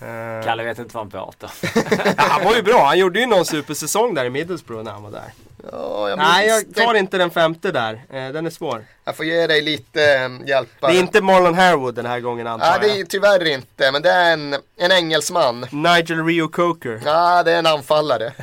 Eh, 0.00 0.44
Kalle 0.44 0.64
vet 0.64 0.78
inte 0.78 0.94
vad 0.94 1.04
han 1.04 1.10
pratar. 1.10 1.50
ja, 2.16 2.22
han 2.22 2.44
var 2.44 2.54
ju 2.54 2.62
bra. 2.62 2.84
Han 2.84 2.98
gjorde 2.98 3.20
ju 3.20 3.26
någon 3.26 3.44
supersäsong 3.44 4.14
där 4.14 4.24
i 4.24 4.30
Middlesbrough 4.30 4.84
när 4.84 4.92
han 4.92 5.02
var 5.02 5.10
där. 5.10 5.32
Ja, 5.72 6.08
jag, 6.08 6.18
Nej, 6.18 6.48
jag 6.48 6.74
tar 6.74 6.92
det. 6.92 6.98
inte 6.98 7.18
den 7.18 7.30
femte 7.30 7.72
där. 7.72 7.92
Eh, 8.10 8.28
den 8.28 8.46
är 8.46 8.50
svår. 8.50 8.84
jag 9.04 9.16
får 9.16 9.26
ge 9.26 9.46
dig 9.46 9.62
lite 9.62 10.14
eh, 10.14 10.48
hjälp. 10.48 10.68
Det 10.80 10.86
är 10.86 10.98
inte 10.98 11.20
Marlon 11.20 11.54
Harewood 11.54 11.94
den 11.94 12.06
här 12.06 12.20
gången 12.20 12.46
antar 12.46 12.70
Nej, 12.70 12.78
det 12.80 12.88
jag. 12.88 12.98
är 12.98 13.04
tyvärr 13.04 13.44
inte. 13.44 13.92
Men 13.92 14.02
det 14.02 14.10
är 14.10 14.32
en, 14.32 14.54
en 14.76 14.92
engelsman. 14.92 15.66
Nigel 15.70 16.24
Rio 16.26 16.48
Coker. 16.48 17.00
Ja, 17.04 17.42
det 17.42 17.52
är 17.52 17.58
en 17.58 17.66
anfallare. 17.66 18.32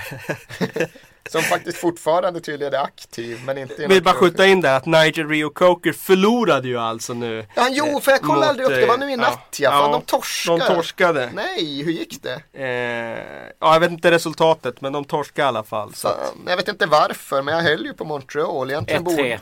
Som 1.30 1.42
faktiskt 1.42 1.78
fortfarande 1.78 2.40
tydligen 2.42 2.74
är 2.74 2.78
aktiv. 2.84 3.42
Men 3.46 3.58
inte 3.58 3.88
vill 3.88 4.04
bara 4.04 4.14
klubb. 4.14 4.24
skjuta 4.24 4.46
in 4.46 4.62
där 4.62 4.78
att 4.78 4.86
Nigel 4.86 5.28
Rio 5.30 5.50
Coker 5.50 5.94
förlorade 5.94 6.68
ju 6.68 6.78
alltså 6.80 7.14
nu. 7.14 7.46
Ja, 7.56 7.68
jo, 7.72 8.00
för 8.02 8.12
jag 8.12 8.22
kollade 8.22 8.40
mot, 8.40 8.50
aldrig 8.50 8.66
upp. 8.68 8.74
Det 8.74 8.86
var 8.86 8.98
nu 8.98 9.10
i 9.10 9.14
eh, 9.14 9.20
natt 9.20 9.58
ja. 9.60 9.70
Fan, 9.72 9.92
de 9.92 10.00
De 10.00 10.06
torskade. 10.06 10.66
torskade. 10.76 11.30
Nej, 11.34 11.84
hur 11.84 11.92
gick 11.92 12.20
det? 12.24 12.42
Eh, 12.64 13.52
ja, 13.60 13.74
jag 13.74 13.80
vet 13.80 13.92
inte 13.92 14.12
resultatet 14.12 14.82
men 14.82 14.94
de 14.94 15.06
torskade 15.06 15.46
i 15.46 15.48
alla 15.48 15.64
fall. 15.64 15.94
Så. 15.94 16.08
att- 16.08 16.34
jag 16.48 16.58
vet 16.58 16.68
inte 16.68 16.86
varför, 16.86 17.42
men 17.42 17.56
jag 17.56 17.64
höll 17.64 17.86
ju 17.86 17.94
på 17.94 18.06
Montreal. 18.06 18.72
Egentligen 18.72 19.02
1-3. 19.04 19.06
borde, 19.06 19.40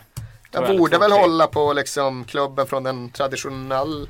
jag 0.51 0.77
borde 0.77 0.97
väl 0.97 1.11
2-3. 1.11 1.19
hålla 1.21 1.47
på 1.47 1.73
liksom 1.73 2.25
klubben 2.25 2.67
från 2.67 2.83
den 2.83 3.09
traditionell, 3.09 4.07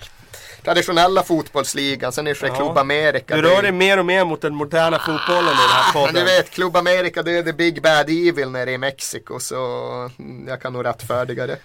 traditionella 0.63 1.23
fotbollsligan. 1.23 2.11
Sen 2.11 2.27
är 2.27 2.33
det 2.41 2.47
Ja. 2.47 2.55
Club 2.55 2.77
America. 2.77 3.35
Du 3.35 3.41
det- 3.41 3.49
rör 3.49 3.61
dig 3.61 3.71
mer 3.71 3.97
och 3.99 4.05
mer 4.05 4.25
mot 4.25 4.41
den 4.41 4.55
moderna 4.55 4.99
fotbollen 4.99 5.43
i 5.43 5.45
den 5.47 5.69
här 5.69 5.83
Men 5.83 5.93
podden. 5.93 6.15
du 6.15 6.23
vet, 6.23 6.49
Club 6.49 6.77
America 6.77 7.23
det 7.23 7.37
är 7.37 7.43
the 7.43 7.53
big 7.53 7.81
bad 7.81 8.09
evil 8.09 8.49
nere 8.49 8.71
i 8.71 8.77
Mexiko. 8.77 9.39
Så 9.39 9.55
jag 10.47 10.61
kan 10.61 10.73
nog 10.73 10.85
rättfärdiga 10.85 11.47
det. 11.47 11.57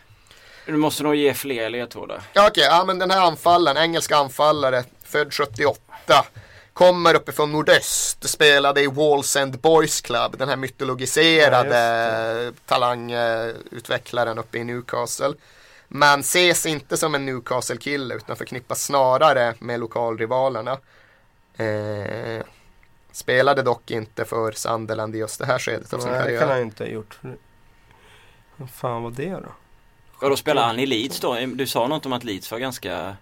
Du 0.66 0.76
måste 0.76 1.02
nog 1.02 1.14
ge 1.14 1.34
fler 1.34 1.70
ledtrådar. 1.70 2.22
Ja, 2.32 2.46
Okej, 2.48 2.64
ja 2.64 2.84
men 2.84 2.98
den 2.98 3.10
här 3.10 3.20
anfallaren, 3.20 3.76
engelska 3.82 4.16
anfallare, 4.16 4.84
född 5.04 5.34
78. 5.34 6.24
Kommer 6.72 7.14
uppifrån 7.14 7.52
nordöst, 7.52 8.28
spelade 8.28 8.80
i 8.82 8.86
Walls 8.86 9.36
End 9.36 9.58
Boys 9.58 10.00
Club, 10.00 10.38
den 10.38 10.48
här 10.48 10.56
mytologiserade 10.56 12.52
talangutvecklaren 12.66 14.38
uppe 14.38 14.58
i 14.58 14.64
Newcastle. 14.64 15.32
Men 15.88 16.20
ses 16.20 16.66
inte 16.66 16.96
som 16.96 17.14
en 17.14 17.26
Newcastle-kille 17.26 18.14
utan 18.14 18.36
förknippas 18.36 18.82
snarare 18.84 19.54
med 19.58 19.80
lokalrivalerna. 19.80 20.78
Eh, 21.56 22.42
Spelade 23.12 23.62
dock 23.62 23.90
inte 23.90 24.24
för 24.24 24.52
Sunderland 24.52 25.16
i 25.16 25.18
just 25.18 25.38
det 25.38 25.46
här 25.46 25.58
skedet 25.58 25.92
av 25.92 25.98
sin 25.98 26.08
Nej, 26.10 26.18
det 26.18 26.24
karriär. 26.24 26.40
kan 26.40 26.48
han 26.48 26.58
ju 26.58 26.64
inte 26.64 26.84
ha 26.84 26.90
gjort. 26.90 27.18
Vad 28.56 28.70
fan 28.70 29.02
var 29.02 29.10
det 29.10 29.30
då? 29.30 29.52
Och 30.20 30.30
då 30.30 30.36
spelar 30.36 30.66
han 30.66 30.78
i 30.78 30.86
Leeds 30.86 31.20
då? 31.20 31.34
Du 31.46 31.66
sa 31.66 31.86
något 31.88 32.06
om 32.06 32.12
att 32.12 32.24
Leeds 32.24 32.50
var 32.52 32.58
ganska... 32.58 33.16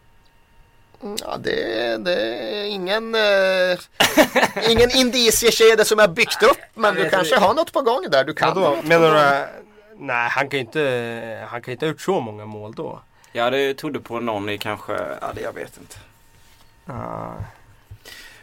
Ja, 1.20 1.36
det, 1.36 1.96
det 2.04 2.14
är 2.14 2.64
ingen, 2.64 3.14
eh, 3.14 3.78
ingen 4.70 4.90
indiciekedja 4.96 5.84
som 5.84 5.98
är 5.98 6.08
byggt 6.08 6.42
upp. 6.42 6.58
Men 6.74 6.94
du 6.94 7.10
kanske 7.10 7.36
har 7.36 7.54
något 7.54 7.72
på 7.72 7.80
gång 7.80 8.06
där. 8.10 8.24
Du 8.24 8.34
kan 8.34 8.48
något 8.60 8.80
på 8.80 8.86
Menar 8.86 9.10
gång. 9.10 9.18
du? 9.60 9.73
Nej, 10.06 10.28
han 10.30 10.48
kan 10.48 10.58
ju 10.58 10.64
inte, 10.64 11.46
han 11.50 11.62
kan 11.62 11.72
inte 11.72 11.86
ha 11.86 11.90
gjort 11.90 12.00
så 12.00 12.20
många 12.20 12.46
mål 12.46 12.74
då. 12.74 13.00
Jag 13.32 13.44
hade 13.44 13.74
trodde 13.74 14.00
på 14.00 14.20
någon 14.20 14.48
i 14.48 14.58
kanske, 14.58 14.92
ja 15.20 15.32
det 15.34 15.40
jag 15.40 15.52
vet 15.52 15.76
inte. 15.78 15.96
Ah. 16.86 17.32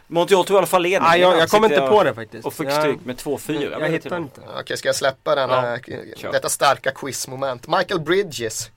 Montreal 0.07 0.45
tog 0.45 0.55
i 0.55 0.57
alla 0.57 0.67
fall 0.67 0.81
ledningen. 0.81 1.05
Ah, 1.11 1.15
jag, 1.15 1.37
jag 1.37 1.49
kommer 1.49 1.69
sitter 1.69 1.81
inte 1.81 1.91
på 1.95 2.03
det 2.03 2.13
faktiskt. 2.13 2.45
Och 2.45 2.53
fick 2.53 2.67
Jag- 2.67 2.73
stryk 2.81 3.05
med 3.05 3.15
2-4. 3.15 3.71
Jag, 3.71 3.81
det 3.81 3.87
hittar 3.87 4.17
inte. 4.17 4.41
Okej, 4.59 4.77
ska 4.77 4.87
jag 4.87 4.95
släppa 4.95 5.35
den 5.35 5.49
här, 5.49 5.79
kör. 6.17 6.31
detta 6.31 6.49
starka 6.49 6.91
quizmoment? 6.91 7.67
Michael 7.67 7.99
Bridges. 7.99 8.71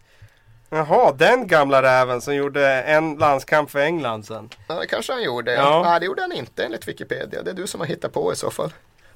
Jaha, 0.71 1.13
den 1.13 1.47
gamla 1.47 1.83
räven 1.83 2.21
som 2.21 2.35
gjorde 2.35 2.83
en 2.83 3.15
landskamp 3.15 3.71
för 3.71 3.79
England 3.79 4.27
sen. 4.27 4.51
Ja, 4.69 4.75
det 4.75 4.87
kanske 4.87 5.13
han 5.13 5.23
gjorde. 5.23 5.53
Ja. 5.55 5.61
Ja. 5.61 5.83
Nej, 5.91 6.01
det 6.01 6.07
gjorde 6.07 6.23
han 6.23 6.33
inte 6.33 6.65
enligt 6.65 6.89
Wikipedia. 6.89 7.43
Det 7.43 7.51
är 7.51 7.55
du 7.55 7.67
som 7.67 7.81
har 7.81 7.87
hittat 7.87 8.13
på 8.13 8.33
i 8.33 8.37
så 8.37 8.51
fall. 8.51 8.73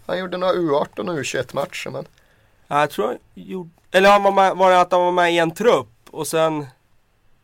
Han 0.06 0.18
gjorde 0.18 0.36
några 0.36 0.52
U18 0.52 0.98
och 0.98 1.18
U21 1.18 1.54
matcher 1.54 1.90
men 1.90 2.04
Ja, 2.04 2.27
jag 2.68 2.90
tror 2.90 3.06
han 3.06 3.18
gjorde... 3.34 3.70
Eller 3.90 4.10
han 4.10 4.22
var, 4.22 4.32
med, 4.32 4.56
var 4.56 4.70
det 4.70 4.80
att 4.80 4.92
han 4.92 5.00
var 5.00 5.12
med 5.12 5.32
i 5.32 5.38
en 5.38 5.54
trupp 5.54 5.88
och 6.10 6.26
sen... 6.26 6.66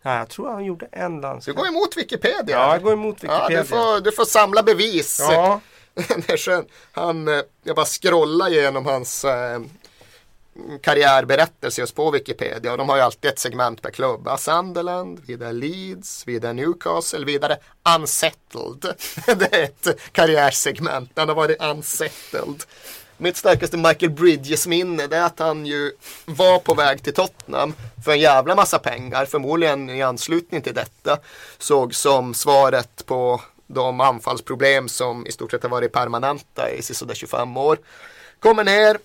Nej, 0.03 0.18
jag 0.18 0.29
tror 0.29 0.51
han 0.51 0.64
gjorde 0.64 0.89
en 0.93 1.14
du 1.16 1.20
landskamp. 1.22 1.59
går 1.59 1.66
emot 1.68 1.97
Wikipedia. 1.97 2.57
Ja, 2.57 2.72
jag 2.72 2.83
går 2.83 2.93
emot 2.93 3.16
Ja, 3.20 3.33
Wikipedia. 3.35 3.62
du, 3.62 3.68
får, 3.68 4.01
du 4.01 4.12
får 4.12 4.25
samla 4.25 4.62
bevis. 4.62 5.18
Ja. 5.20 5.61
Han, 6.93 7.29
eh, 7.29 7.41
jag 7.62 7.77
bara 7.77 7.87
scrollar 7.87 8.49
igenom 8.49 8.87
hans 8.87 9.25
eh, 9.25 9.61
karriärberättelse 10.83 11.81
just 11.81 11.95
på 11.95 12.11
Wikipedia. 12.11 12.72
Och 12.72 12.79
de 12.79 12.89
har 12.89 12.97
ju 12.97 13.03
alltid 13.03 13.31
ett 13.31 13.39
segment 13.39 13.83
per 13.83 13.91
klubb. 13.91 14.22
Ja, 14.27 14.37
Sunderland, 14.39 15.20
vidare 15.27 15.53
Leeds, 15.53 16.27
vidare 16.27 16.53
Newcastle, 16.53 17.25
vidare 17.25 17.57
Unsettled. 17.97 18.95
Det 19.37 19.55
är 19.57 19.62
ett 19.64 20.12
karriärsegment. 20.12 21.11
Han 21.16 21.29
har 21.29 21.37
varit 21.37 21.62
unsettled. 21.62 22.62
Mitt 23.17 23.37
starkaste 23.37 23.77
Michael 23.77 24.11
Bridges 24.11 24.67
minne 24.67 25.07
det 25.07 25.17
är 25.17 25.23
att 25.23 25.39
han 25.39 25.67
ju 25.67 25.93
var 26.25 26.59
på 26.59 26.75
väg 26.75 27.03
till 27.03 27.15
Tottenham 27.15 27.75
för 28.05 28.12
en 28.12 28.21
jävla 28.21 28.55
massa 28.55 28.79
pengar. 28.79 29.27
Förmodligen 29.27 29.91
i 29.91 30.03
anslutning 30.03 30.62
till 30.62 30.75
detta. 30.75 31.19
Såg 31.59 31.95
som 31.95 32.35
svaret 32.35 33.07
på 33.07 33.41
de 33.67 34.01
anfallsproblem 34.01 34.89
som 34.89 35.27
i 35.27 35.33
stort 35.33 35.51
sett 35.51 35.62
har 35.62 35.71
varit 35.71 35.93
permanenta 35.93 36.71
i 36.71 36.83
sådär 36.83 37.15
25 37.15 37.57
år. 37.57 37.79
Kommer 38.41 38.65
ner, 38.65 38.99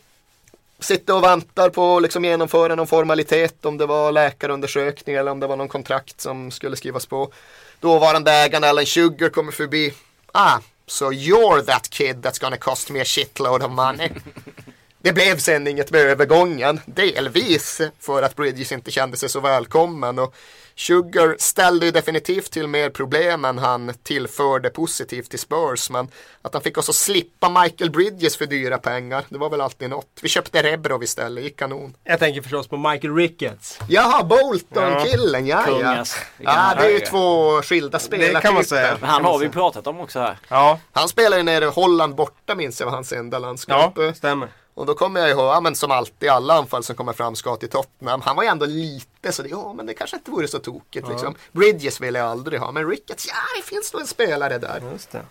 sitter 0.80 1.16
och 1.16 1.24
väntar 1.24 1.70
på 1.70 1.97
att 1.97 2.03
liksom 2.03 2.26
genomföra 2.26 2.76
någon 2.76 2.88
formalitet 2.88 3.66
om 3.66 3.78
det 3.78 3.86
var 3.86 4.12
läkarundersökning 4.12 5.16
eller 5.16 5.32
om 5.32 5.39
det 5.39 5.47
var 5.47 5.55
någon 5.55 5.68
kontrakt 5.68 6.22
som 6.22 6.51
skulle 6.51 6.76
skrivas 6.76 7.05
på. 7.05 7.32
Dåvarande 7.80 8.32
ägaren 8.32 8.64
Alan 8.64 8.86
Sugar 8.86 9.30
kommer 9.30 9.51
förbi. 9.51 9.93
Ah, 10.32 10.60
so 10.90 11.12
you're 11.12 11.62
that 11.62 11.90
kid 11.90 12.22
that's 12.22 12.40
gonna 12.40 12.58
cost 12.58 12.90
me 12.90 13.00
a 13.00 13.04
shitload 13.04 13.64
of 13.64 13.72
money. 13.72 14.10
Det 15.02 15.14
blev 15.14 15.38
sen 15.38 15.68
inget 15.68 15.92
med 15.92 16.02
övergången. 16.02 16.80
Delvis 16.86 17.82
för 18.00 18.24
att 18.24 18.36
Bridges 18.36 18.72
inte 18.72 18.92
kände 18.92 19.18
sig 19.18 19.30
så 19.30 19.40
välkommen. 19.40 20.20
Och 20.20 20.36
Sugar 20.80 21.36
ställde 21.39 21.86
ju 21.86 21.91
definitivt 21.91 22.51
till 22.51 22.67
mer 22.67 22.89
problem 22.89 23.45
än 23.45 23.57
han 23.57 23.93
tillförde 24.03 24.69
positivt 24.69 25.30
till 25.30 25.39
Spurs. 25.39 25.89
Men 25.89 26.07
att 26.41 26.53
han 26.53 26.63
fick 26.63 26.77
oss 26.77 26.89
att 26.89 26.95
slippa 26.95 27.49
Michael 27.61 27.91
Bridges 27.91 28.38
för 28.38 28.45
dyra 28.45 28.77
pengar. 28.77 29.23
Det 29.30 29.38
var 29.38 29.49
väl 29.49 29.61
alltid 29.61 29.89
något. 29.89 30.19
Vi 30.21 30.30
köpte 30.30 30.63
Rebrov 30.63 31.03
istället, 31.03 31.43
gick 31.43 31.59
kanon. 31.59 31.95
jag 32.03 32.19
tänker 32.19 32.41
förstås 32.41 32.67
på 32.67 32.77
Michael 32.77 33.15
Ricketts. 33.15 33.80
Jaha, 33.89 34.23
Bolton-killen, 34.23 35.47
ja 35.47 35.63
ja. 35.67 35.73
Vilken 35.73 36.05
Ja, 36.38 36.73
det 36.77 36.86
är 36.86 36.89
ju 36.89 36.99
två 36.99 37.61
skilda 37.61 37.99
spelartyper. 37.99 38.41
kan 38.41 38.53
man 38.53 38.65
säga. 38.65 38.97
Men 38.99 39.09
han 39.09 39.25
har 39.25 39.39
vi 39.39 39.49
pratat 39.49 39.88
om 39.88 39.99
också 39.99 40.19
här. 40.19 40.38
Ja, 40.47 40.80
Han 40.91 41.09
spelade 41.09 41.38
ju 41.38 41.43
nere 41.43 41.65
i 41.65 41.67
Holland 41.69 42.15
borta 42.15 42.55
minns 42.55 42.80
jag 42.80 42.88
var 42.88 42.93
hans 42.93 43.11
enda 43.11 43.36
ja, 43.38 43.39
landskamp. 43.39 43.95
stämmer. 44.15 44.49
Och 44.80 44.86
då 44.86 44.93
kommer 44.93 45.19
jag 45.19 45.30
ihåg, 45.30 45.45
ja, 45.45 45.61
men 45.61 45.75
som 45.75 45.91
alltid 45.91 46.30
alla 46.30 46.53
anfall 46.53 46.84
som 46.84 46.95
kommer 46.95 47.13
fram 47.13 47.36
ska 47.36 47.55
till 47.55 47.69
Tottenham. 47.69 48.21
Han 48.21 48.36
var 48.36 48.43
ju 48.43 48.49
ändå 48.49 48.65
lite 48.65 49.32
så 49.32 49.43
det, 49.43 49.49
ja 49.49 49.73
men 49.73 49.86
det 49.86 49.93
kanske 49.93 50.15
inte 50.17 50.32
vore 50.32 50.47
så 50.47 50.59
tokigt 50.59 51.07
liksom. 51.09 51.36
Bridges 51.51 52.01
vill 52.01 52.15
jag 52.15 52.27
aldrig 52.27 52.59
ha, 52.59 52.71
men 52.71 52.89
Ricketts, 52.89 53.27
ja 53.27 53.34
det 53.57 53.67
finns 53.75 53.93
nog 53.93 54.01
en 54.01 54.07
spelare 54.07 54.57
där. 54.57 54.82
Just 54.91 55.11
det. 55.11 55.21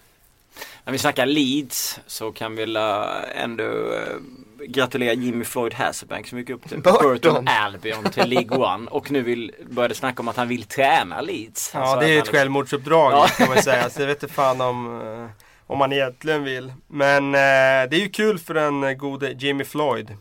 När 0.85 0.93
vi 0.93 0.99
snackar 0.99 1.27
Leeds 1.27 2.01
så 2.07 2.33
kan 2.33 2.57
vi 2.57 2.63
ändå 3.35 3.63
eh, 3.65 4.17
gratulera 4.67 5.13
Jimmy 5.13 5.45
Floyd 5.45 5.75
Hasselbank 5.75 6.29
som 6.29 6.39
gick 6.39 6.51
upp 6.51 6.69
till 6.69 6.79
Burton. 6.83 7.03
Burton 7.03 7.49
Albion 7.49 8.05
till 8.05 8.29
League 8.29 8.59
One 8.59 8.91
och 8.91 9.11
nu 9.11 9.23
vill, 9.23 9.53
började 9.71 9.95
snacka 9.95 10.23
om 10.23 10.29
att 10.29 10.37
han 10.37 10.49
vill 10.49 10.65
träna 10.65 11.21
Leeds. 11.21 11.71
Ja, 11.75 11.87
sa 11.87 12.01
det 12.01 12.07
är 12.07 12.11
ju 12.11 12.19
ett 12.19 12.29
självmordsuppdrag 12.29 13.13
Ja. 13.13 13.27
kan 13.29 13.49
man 13.49 13.63
säga. 13.63 13.91
Så 13.91 14.03
jag 14.03 14.07
vet 14.07 14.23
inte 14.23 14.35
fan 14.35 14.61
om, 14.61 15.01
eh, 15.01 15.47
om 15.69 15.79
man 15.79 15.93
egentligen 15.93 16.45
vill. 16.45 16.73
Men 16.87 17.35
eh, 17.35 17.91
det 17.91 17.97
är 17.97 18.01
ju 18.01 18.09
kul 18.09 18.39
för 18.39 18.55
den 18.55 18.85
eh, 18.85 18.93
gode 18.93 19.31
Jimmy 19.31 19.65
Floyd. 19.65 20.17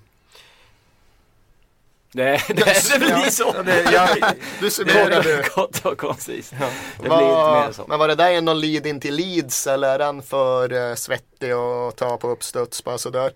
Det, 2.12 2.42
det, 2.48 2.54
det 2.94 3.00
blir 3.00 3.30
så. 3.30 3.54
Ja, 3.56 3.64
det, 3.64 3.92
jag, 3.92 4.34
Du 4.60 4.70
summerade. 4.70 5.44
Kort 5.44 5.86
och 5.86 5.98
koncist. 5.98 6.54
ja. 6.60 6.70
Det 6.98 7.02
blir 7.02 7.12
inte 7.12 7.68
mer 7.68 7.72
så. 7.72 7.86
Men 7.88 8.00
var 8.00 8.08
det 8.08 8.16
där 8.16 8.42
någon 8.42 8.62
lead 8.62 8.86
in 8.86 9.00
till 9.00 9.16
Leeds 9.16 9.68
eller 9.68 9.90
är 9.90 10.00
den 10.00 10.22
för 10.22 10.74
uh, 10.74 10.96
svettig 10.96 11.52
att 11.52 11.96
ta 11.96 12.18
på 12.18 12.30
uppstuds 12.30 12.84
bara 12.84 12.98
sådär? 12.98 13.32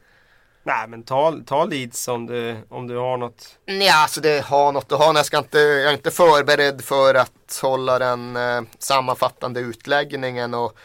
Nej 0.63 0.87
men 0.87 1.03
ta, 1.03 1.35
ta 1.45 1.65
Leeds 1.65 2.07
om 2.07 2.25
du, 2.25 2.57
om 2.69 2.87
du 2.87 2.97
har 2.97 3.17
något. 3.17 3.57
Ja, 3.65 4.01
alltså 4.01 4.21
det 4.21 4.45
har 4.45 4.71
något 4.71 4.91
att 4.91 4.99
ha. 4.99 5.15
Jag, 5.15 5.25
ska 5.25 5.37
inte, 5.37 5.59
jag 5.59 5.89
är 5.89 5.93
inte 5.93 6.11
förberedd 6.11 6.81
för 6.81 7.15
att 7.15 7.59
hålla 7.61 7.99
den 7.99 8.35
eh, 8.35 8.61
sammanfattande 8.79 9.59
utläggningen 9.59 10.53
och 10.53 10.77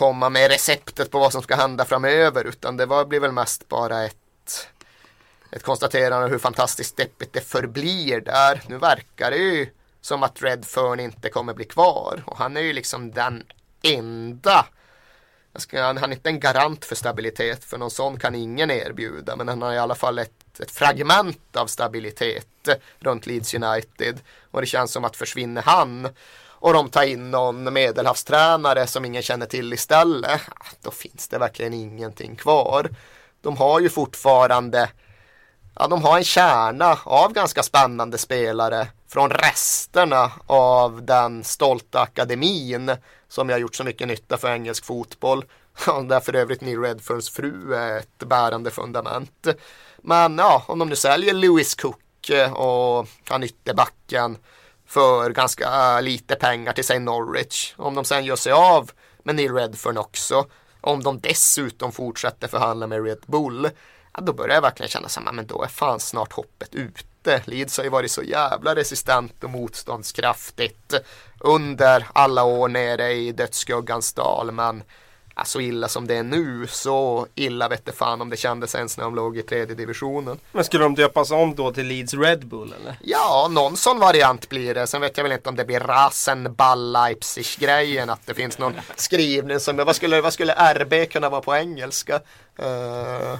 komma 0.00 0.30
med 0.30 0.50
receptet 0.50 1.10
på 1.10 1.18
vad 1.18 1.32
som 1.32 1.42
ska 1.42 1.56
hända 1.56 1.84
framöver. 1.84 2.44
Utan 2.44 2.76
det 2.76 2.86
var, 2.86 3.04
blir 3.04 3.20
väl 3.20 3.32
mest 3.32 3.68
bara 3.68 4.04
ett, 4.04 4.68
ett 5.50 5.62
konstaterande 5.62 6.24
av 6.24 6.30
hur 6.30 6.38
fantastiskt 6.38 6.96
deppigt 6.96 7.32
det 7.32 7.40
förblir 7.40 8.20
där. 8.20 8.62
Nu 8.66 8.78
verkar 8.78 9.30
det 9.30 9.36
ju 9.36 9.68
som 10.00 10.22
att 10.22 10.42
Redfern 10.42 11.00
inte 11.00 11.28
kommer 11.28 11.54
bli 11.54 11.64
kvar. 11.64 12.22
Och 12.26 12.38
han 12.38 12.56
är 12.56 12.60
ju 12.60 12.72
liksom 12.72 13.10
den 13.10 13.42
enda 13.82 14.66
jag 15.52 15.62
ska, 15.62 15.82
han 15.82 15.96
han 15.96 16.10
är 16.10 16.16
inte 16.16 16.28
en 16.28 16.40
garant 16.40 16.84
för 16.84 16.94
stabilitet 16.94 17.64
för 17.64 17.78
någon 17.78 17.90
sån 17.90 18.18
kan 18.18 18.34
ingen 18.34 18.70
erbjuda 18.70 19.36
men 19.36 19.48
han 19.48 19.62
har 19.62 19.72
i 19.72 19.78
alla 19.78 19.94
fall 19.94 20.18
ett, 20.18 20.60
ett 20.60 20.70
fragment 20.70 21.56
av 21.56 21.66
stabilitet 21.66 22.68
runt 22.98 23.26
Leeds 23.26 23.54
United 23.54 24.20
och 24.50 24.60
det 24.60 24.66
känns 24.66 24.92
som 24.92 25.04
att 25.04 25.16
försvinner 25.16 25.62
han 25.62 26.08
och 26.60 26.72
de 26.72 26.90
tar 26.90 27.02
in 27.02 27.30
någon 27.30 27.72
medelhavstränare 27.72 28.86
som 28.86 29.04
ingen 29.04 29.22
känner 29.22 29.46
till 29.46 29.72
istället 29.72 30.40
då 30.82 30.90
finns 30.90 31.28
det 31.28 31.38
verkligen 31.38 31.74
ingenting 31.74 32.36
kvar. 32.36 32.90
De 33.42 33.56
har 33.56 33.80
ju 33.80 33.88
fortfarande 33.88 34.90
Ja, 35.74 35.86
de 35.86 36.02
har 36.02 36.18
en 36.18 36.24
kärna 36.24 36.98
av 37.04 37.32
ganska 37.32 37.62
spännande 37.62 38.18
spelare 38.18 38.88
från 39.08 39.30
resterna 39.30 40.32
av 40.46 41.02
den 41.02 41.44
stolta 41.44 42.00
akademin 42.00 42.92
som 43.28 43.48
jag 43.48 43.56
har 43.56 43.60
gjort 43.60 43.74
så 43.74 43.84
mycket 43.84 44.08
nytta 44.08 44.36
för 44.36 44.52
engelsk 44.52 44.84
fotboll. 44.84 45.44
Där 46.08 46.20
för 46.20 46.36
övrigt 46.36 46.60
Neil 46.60 46.80
Redferns 46.80 47.30
fru 47.30 47.74
är 47.74 47.98
ett 47.98 48.18
bärande 48.18 48.70
fundament. 48.70 49.46
Men 50.02 50.38
ja, 50.38 50.64
om 50.66 50.78
de 50.78 50.88
nu 50.88 50.96
säljer 50.96 51.34
Lewis 51.34 51.74
Cook 51.74 52.30
och 52.54 53.08
han 53.28 53.42
ytterbacken 53.42 54.38
för 54.90 55.30
ganska 55.30 56.00
lite 56.00 56.34
pengar 56.34 56.72
till 56.72 56.84
sig 56.84 56.98
Norwich. 56.98 57.74
Om 57.76 57.94
de 57.94 58.04
sen 58.04 58.24
gör 58.24 58.36
sig 58.36 58.52
av 58.52 58.90
med 59.22 59.34
Neil 59.34 59.54
Redfern 59.54 59.98
också. 59.98 60.46
Om 60.80 61.02
de 61.02 61.20
dessutom 61.20 61.92
fortsätter 61.92 62.48
förhandla 62.48 62.86
med 62.86 63.04
Red 63.04 63.22
Bull. 63.26 63.70
Ja, 64.12 64.20
då 64.20 64.32
börjar 64.32 64.54
jag 64.54 64.62
verkligen 64.62 64.88
känna 64.88 65.08
samma, 65.08 65.32
men 65.32 65.46
då 65.46 65.62
är 65.62 65.68
fan 65.68 66.00
snart 66.00 66.32
hoppet 66.32 66.74
ute. 66.74 67.42
Leeds 67.44 67.76
har 67.76 67.84
ju 67.84 67.90
varit 67.90 68.10
så 68.10 68.22
jävla 68.22 68.74
resistent 68.74 69.44
och 69.44 69.50
motståndskraftigt 69.50 70.94
under 71.40 72.06
alla 72.12 72.44
år 72.44 72.68
nere 72.68 73.12
i 73.12 73.32
dödsskuggans 73.32 74.12
dal. 74.12 74.52
Men 74.52 74.82
ja, 75.40 75.44
så 75.44 75.60
illa 75.60 75.88
som 75.88 76.06
det 76.06 76.16
är 76.16 76.22
nu, 76.22 76.66
så 76.66 77.26
illa 77.34 77.68
vet 77.68 77.86
det 77.86 77.92
fan 77.92 78.20
om 78.20 78.30
det 78.30 78.36
kändes 78.36 78.74
ens 78.74 78.96
när 78.96 79.04
de 79.04 79.14
låg 79.14 79.38
i 79.38 79.42
tredje 79.42 79.74
divisionen. 79.74 80.38
Men 80.52 80.64
skulle 80.64 80.84
de 80.84 80.94
döpas 80.94 81.30
om 81.30 81.54
då 81.54 81.72
till 81.72 81.86
Leeds 81.86 82.14
Red 82.14 82.46
Bull 82.46 82.74
eller? 82.80 82.96
Ja, 83.02 83.48
någon 83.50 83.76
sån 83.76 83.98
variant 83.98 84.48
blir 84.48 84.74
det. 84.74 84.86
Sen 84.86 85.00
vet 85.00 85.16
jag 85.16 85.24
väl 85.24 85.32
inte 85.32 85.48
om 85.48 85.56
det 85.56 85.64
blir 85.64 85.80
Rasenball 85.80 86.92
Leipzig-grejen. 86.92 88.10
Att 88.10 88.26
det 88.26 88.34
finns 88.34 88.58
någon 88.58 88.74
skrivning 88.96 89.60
som, 89.60 89.76
vad 89.76 89.96
skulle, 89.96 90.20
vad 90.20 90.32
skulle 90.32 90.74
RB 90.74 91.10
kunna 91.10 91.28
vara 91.28 91.40
på 91.40 91.54
engelska? 91.54 92.20
Uh, 92.62 93.36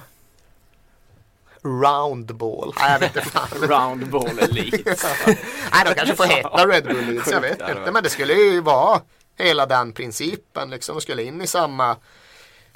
roundball. 1.63 2.73
Nej, 2.79 2.91
jag 2.91 2.99
vet 2.99 3.15
inte 3.15 3.29
fan. 3.29 3.47
Round 3.61 4.09
ball 4.09 4.39
Leeds. 4.51 5.05
Nej, 5.25 5.85
de 5.85 5.93
kanske 5.95 6.15
får 6.15 6.23
heta 6.23 6.67
Red 6.67 6.83
Bull 6.83 7.05
Leeds, 7.05 7.31
jag 7.31 7.41
vet 7.41 7.61
inte. 7.61 7.91
Men 7.91 8.03
det 8.03 8.09
skulle 8.09 8.33
ju 8.33 8.61
vara 8.61 9.01
hela 9.43 9.65
den 9.65 9.93
principen. 9.93 10.69
Liksom. 10.69 10.95
och 10.95 11.01
skulle 11.01 11.23
in 11.23 11.41
i 11.41 11.47
samma, 11.47 11.97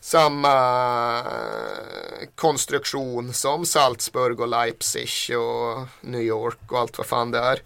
samma 0.01 0.53
eh, 1.20 2.28
konstruktion 2.36 3.34
som 3.34 3.66
Salzburg 3.66 4.39
och 4.39 4.47
Leipzig 4.47 5.38
och 5.38 5.88
New 6.01 6.22
York 6.22 6.72
och 6.72 6.80
allt 6.80 6.97
vad 6.97 7.07
fan 7.07 7.32
det 7.32 7.39
är. 7.39 7.61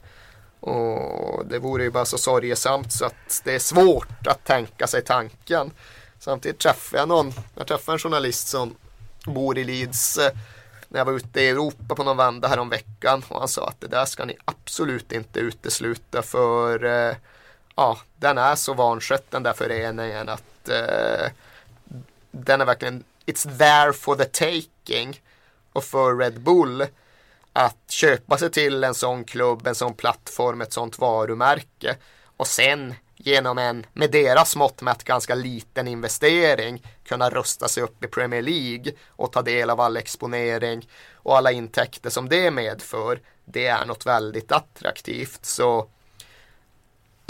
Och 0.60 1.45
det 1.45 1.60
vore 1.60 1.84
ju 1.84 1.91
bara 1.91 2.06
så 2.06 2.18
sorgesamt 2.18 2.93
så 2.93 3.06
att 3.06 3.41
det 3.43 3.56
är 3.56 3.60
svårt 3.60 4.28
att 4.28 4.45
tänka 4.45 4.88
sig 4.88 5.04
tanken. 5.04 5.72
Samtidigt 6.20 6.60
träffade 6.60 7.02
jag 7.02 7.10
någon, 7.10 7.34
jag 7.56 7.68
träffade 7.68 7.95
en 7.95 8.00
journalist 8.00 8.47
som 8.47 8.76
bor 9.26 9.58
i 9.58 9.64
Leeds 9.64 10.18
eh, 10.18 10.32
när 10.88 11.00
jag 11.00 11.06
var 11.06 11.14
ute 11.14 11.41
i 11.41 11.50
Europa 11.50 11.95
på 11.95 12.04
någon 12.04 12.18
vända 12.18 12.47
häromveckan 12.47 13.24
och 13.28 13.39
han 13.39 13.47
sa 13.47 13.68
att 13.68 13.82
det 13.82 13.88
där 13.88 14.06
ska 14.06 14.26
ni 14.26 14.38
absolut 14.45 15.12
inte 15.12 15.39
utesluta 15.39 16.22
för 16.22 16.86
eh, 16.86 17.16
ja, 17.80 17.98
den 18.18 18.38
är 18.38 18.56
så 18.56 18.74
vanskött 18.74 19.32
den 19.32 19.44
där 19.44 19.54
föreningen 19.54 20.30
att 20.30 20.70
eh, 20.70 21.32
den 22.32 22.62
är 22.62 22.66
verkligen 22.66 23.04
It's 23.26 23.58
there 23.58 23.94
for 23.94 24.16
the 24.16 24.26
taking 24.26 25.22
och 25.74 25.84
för 25.84 26.18
Red 26.18 26.42
Bull 26.42 26.86
att 27.54 27.92
köpa 27.92 28.38
sig 28.38 28.52
till 28.52 28.84
en 28.84 28.94
sån 28.94 29.24
klubb, 29.24 29.68
en 29.68 29.76
sån 29.76 29.94
plattform, 29.94 30.62
ett 30.62 30.74
sånt 30.74 31.00
varumärke 31.00 31.96
och 32.38 32.48
sen 32.48 32.96
genom 33.16 33.58
en, 33.58 33.86
med 33.94 34.12
deras 34.12 34.56
mått 34.56 34.82
mätt, 34.82 35.04
ganska 35.04 35.36
liten 35.36 35.88
investering 35.88 36.84
kunna 37.06 37.30
rusta 37.30 37.68
sig 37.68 37.84
upp 37.84 38.04
i 38.04 38.08
Premier 38.08 38.42
League 38.42 38.94
och 39.08 39.32
ta 39.32 39.42
del 39.42 39.70
av 39.70 39.82
all 39.82 39.98
exponering 39.98 40.90
och 41.16 41.38
alla 41.38 41.52
intäkter 41.52 42.10
som 42.10 42.30
det 42.30 42.52
medför. 42.52 43.20
Det 43.46 43.68
är 43.68 43.86
något 43.86 44.06
väldigt 44.06 44.52
attraktivt. 44.52 45.46
Så 45.46 45.90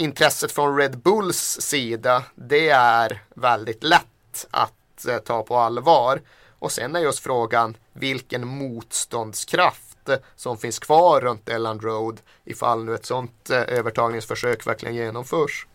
intresset 0.00 0.52
från 0.52 0.76
Red 0.76 0.98
Bulls 0.98 1.60
sida, 1.60 2.24
det 2.34 2.68
är 2.68 3.22
väldigt 3.34 3.84
lätt 3.84 4.46
att 4.50 5.06
eh, 5.08 5.18
ta 5.18 5.42
på 5.42 5.56
allvar. 5.56 6.20
Och 6.58 6.72
sen 6.72 6.96
är 6.96 7.00
just 7.00 7.18
frågan 7.18 7.76
vilken 7.92 8.46
motståndskraft 8.46 10.08
som 10.36 10.58
finns 10.58 10.78
kvar 10.78 11.20
runt 11.20 11.48
Elland 11.48 11.82
Road 11.82 12.20
ifall 12.44 12.84
nu 12.84 12.94
ett 12.94 13.06
sånt 13.06 13.50
eh, 13.50 13.58
övertagningsförsök 13.58 14.66
verkligen 14.66 14.94
genomförs. 14.94 15.66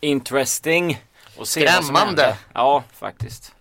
Interesting. 0.00 1.04
Och 1.36 1.48
Skrämmande. 1.48 2.36
Ja, 2.52 2.84
faktiskt. 2.92 3.54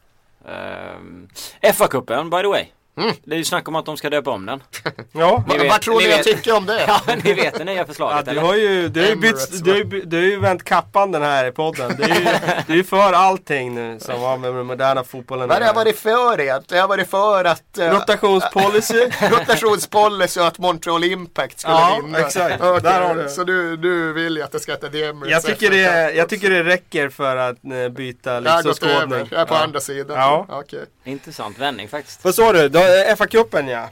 Um, 0.45 1.29
FA-cupen 1.61 2.29
by 2.29 2.41
the 2.41 2.47
way. 2.47 2.71
Mm. 2.97 3.15
Det 3.23 3.33
är 3.35 3.37
ju 3.37 3.43
snack 3.43 3.67
om 3.67 3.75
att 3.75 3.85
de 3.85 3.97
ska 3.97 4.09
döpa 4.09 4.31
om 4.31 4.45
den. 4.45 4.63
Ja, 5.11 5.43
Ni 5.47 5.57
vet- 5.57 5.69
Vad 5.71 5.81
tror 5.81 5.99
ni 6.01 6.05
ni 6.07 6.11
jag 6.11 6.23
tycker 6.23 6.55
om 6.57 6.65
det? 6.65 6.83
Ja, 6.87 7.01
ni 7.23 7.33
vet 7.33 7.53
det 7.57 7.63
nya 7.63 7.75
ja 7.75 7.85
förslaget 7.85 8.25
du 8.25 8.31
eller? 8.31 8.41
har 8.41 8.55
ju, 8.55 8.87
du 8.89 8.99
har 8.99 9.07
ju, 9.07 9.13
Emirates, 9.13 9.49
bytt, 9.51 9.63
du, 9.65 9.71
har 9.71 10.05
du 10.05 10.17
har 10.17 10.23
ju 10.23 10.39
vänt 10.39 10.63
kappan 10.63 11.11
den 11.11 11.21
här 11.21 11.45
i 11.47 11.51
podden. 11.51 11.93
Du 11.97 12.03
är 12.03 12.07
ju, 12.07 12.25
du 12.73 12.79
är 12.79 12.83
för 12.83 13.13
allting 13.13 13.75
nu 13.75 13.99
som 13.99 14.21
har 14.21 14.37
med 14.37 14.53
den 14.53 14.65
moderna 14.65 15.03
fotbollen 15.03 15.47
Vad 15.49 15.57
har 15.59 15.65
jag 15.65 15.73
varit 15.73 15.99
för 15.99 16.39
egentligen? 16.41 16.77
Jag 16.77 16.83
har 16.83 16.89
varit 16.97 17.09
för 17.09 17.45
att 17.45 17.77
eh, 17.77 17.89
Rotationspolicy. 17.91 19.09
rotationspolicy 19.31 20.39
och 20.39 20.47
att 20.47 20.57
Montreal 20.59 21.03
Impact 21.03 21.59
skulle 21.59 21.73
Ja, 21.75 21.99
vinna. 22.05 22.19
exakt. 22.19 22.55
Okej, 22.61 22.81
Där 22.81 23.01
har 23.01 23.15
du. 23.15 23.29
Så 23.29 23.43
du, 23.43 23.77
du 23.77 24.13
vill 24.13 24.35
ju 24.37 24.41
att 24.43 24.51
det 24.51 24.59
ska 24.59 24.71
heta 24.71 24.87
The 24.89 25.03
Emirates 25.03 25.31
Jag 25.31 25.43
tycker, 25.59 25.69
det, 25.75 26.11
jag 26.13 26.29
tycker 26.29 26.49
det 26.49 26.63
räcker 26.63 27.09
för 27.09 27.37
att 27.37 27.57
eh, 27.65 27.89
byta 27.89 28.33
Jag 28.33 28.51
har 28.51 28.63
gått 28.63 28.83
över. 28.83 28.93
livsåskådning. 28.93 29.27
Jag 29.31 29.41
är 29.41 29.45
på 29.45 29.53
Ja. 29.53 29.63
andra 29.63 29.79
sidan. 29.79 30.17
Ja. 30.17 30.45
Okej. 30.49 30.85
Intressant 31.03 31.59
vändning 31.59 31.87
faktiskt. 31.87 32.23
Vad 32.23 32.35
sa 32.35 32.53
du? 32.53 32.69
Då, 32.87 33.09
eh, 33.09 33.15
FA-cupen 33.15 33.67
ja. 33.69 33.89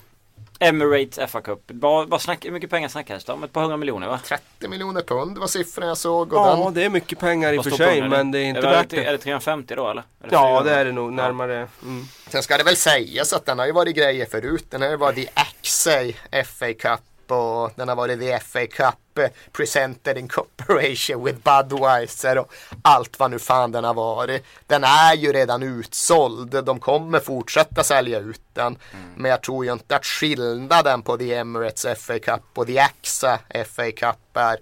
Emirates 0.62 1.32
FA 1.32 1.42
Cup. 1.42 1.60
Vad, 1.68 2.10
vad 2.10 2.22
snack, 2.22 2.46
hur 2.46 2.52
mycket 2.52 2.70
pengar 2.70 2.90
snackades 2.90 3.24
det 3.26 3.32
om? 3.34 3.44
Ett 3.44 3.54
par 3.54 3.62
hundra 3.62 3.78
miljoner 3.78 4.08
va? 4.08 4.20
30 4.26 4.68
miljoner 4.68 5.02
pund 5.02 5.38
var 5.38 5.48
siffran 5.48 5.88
jag 5.88 5.98
såg. 5.98 6.34
Och 6.34 6.40
Ja, 6.40 6.56
den, 6.66 6.74
det 6.74 6.84
är 6.84 6.90
mycket 6.90 7.20
pengar 7.20 7.54
i 7.54 7.58
och 7.58 7.64
för 7.64 7.72
sig 7.72 7.88
punden 8.02 8.06
i? 8.06 8.10
men 8.10 8.32
det 8.32 8.40
är 8.40 8.44
inte 8.44 8.60
Eller 8.60 8.72
värt 8.72 8.94
Är 8.94 9.04
det. 9.06 9.12
det 9.12 9.18
350 9.18 9.76
då 9.76 9.90
eller? 9.90 10.04
Eller 10.24 10.34
Ja, 10.34 10.48
400? 10.48 10.64
det 10.74 10.80
är 10.80 10.86
det 10.86 10.92
nog 10.92 11.14
närmare. 11.14 11.68
Mm. 11.84 12.06
Sen 12.30 12.44
ska 12.44 12.58
det 12.58 12.64
väl 12.64 12.76
sägas 12.76 13.34
att 13.34 13.46
den 13.46 13.60
har 13.60 13.66
ju 13.66 13.72
varit 13.72 13.96
grejer 13.96 14.26
förut. 14.26 14.66
Den 14.70 14.82
har 14.82 14.90
ju 14.90 14.96
varit 14.98 15.16
The 15.16 15.28
Axey 15.34 16.14
FA 16.46 16.74
Cup 16.74 17.00
och 17.32 17.72
den 17.76 17.90
har 17.90 17.96
varit 17.96 18.20
The 18.20 18.40
FA 18.40 18.68
Cup 18.68 19.18
eh, 19.18 19.30
Presented 19.52 20.18
in 20.18 20.28
Cooperation 20.28 21.24
with 21.24 21.40
Budweiser 21.40 22.38
och 22.38 22.54
allt 22.82 23.20
vad 23.20 23.32
nu 23.32 23.40
fan 23.40 23.72
den 23.72 23.84
har 23.84 23.94
varit. 23.94 24.44
Den 24.68 24.84
är 24.84 25.14
ju 25.14 25.34
redan 25.34 25.64
utsåld. 25.64 26.64
De 26.66 26.80
kommer 26.80 27.20
fortsätta 27.20 27.84
sälja 27.84 28.20
ut 28.20 28.42
den. 28.54 28.78
Men 29.16 29.32
jag 29.32 29.44
tror 29.44 29.66
ju 29.66 29.74
inte 29.74 29.96
att 29.96 30.06
skillnaden 30.06 31.02
på 31.02 31.18
The 31.18 31.36
Emirates 31.36 32.02
FA 32.02 32.20
Cup 32.20 32.42
och 32.56 32.68
The 32.68 32.80
AXA 32.80 33.40
FA 33.66 33.92
Cup 33.92 34.38
är 34.38 34.60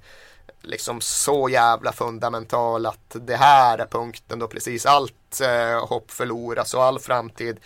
liksom 0.62 1.02
så 1.02 1.50
jävla 1.50 1.92
fundamental 1.92 2.86
att 2.86 3.16
det 3.16 3.36
här 3.36 3.78
är 3.78 3.86
punkten 3.86 4.40
då 4.40 4.48
precis 4.48 4.86
allt 4.86 5.42
eh, 5.42 5.88
hopp 5.88 6.12
förloras 6.12 6.74
och 6.74 6.84
all 6.84 7.00
framtid 7.00 7.60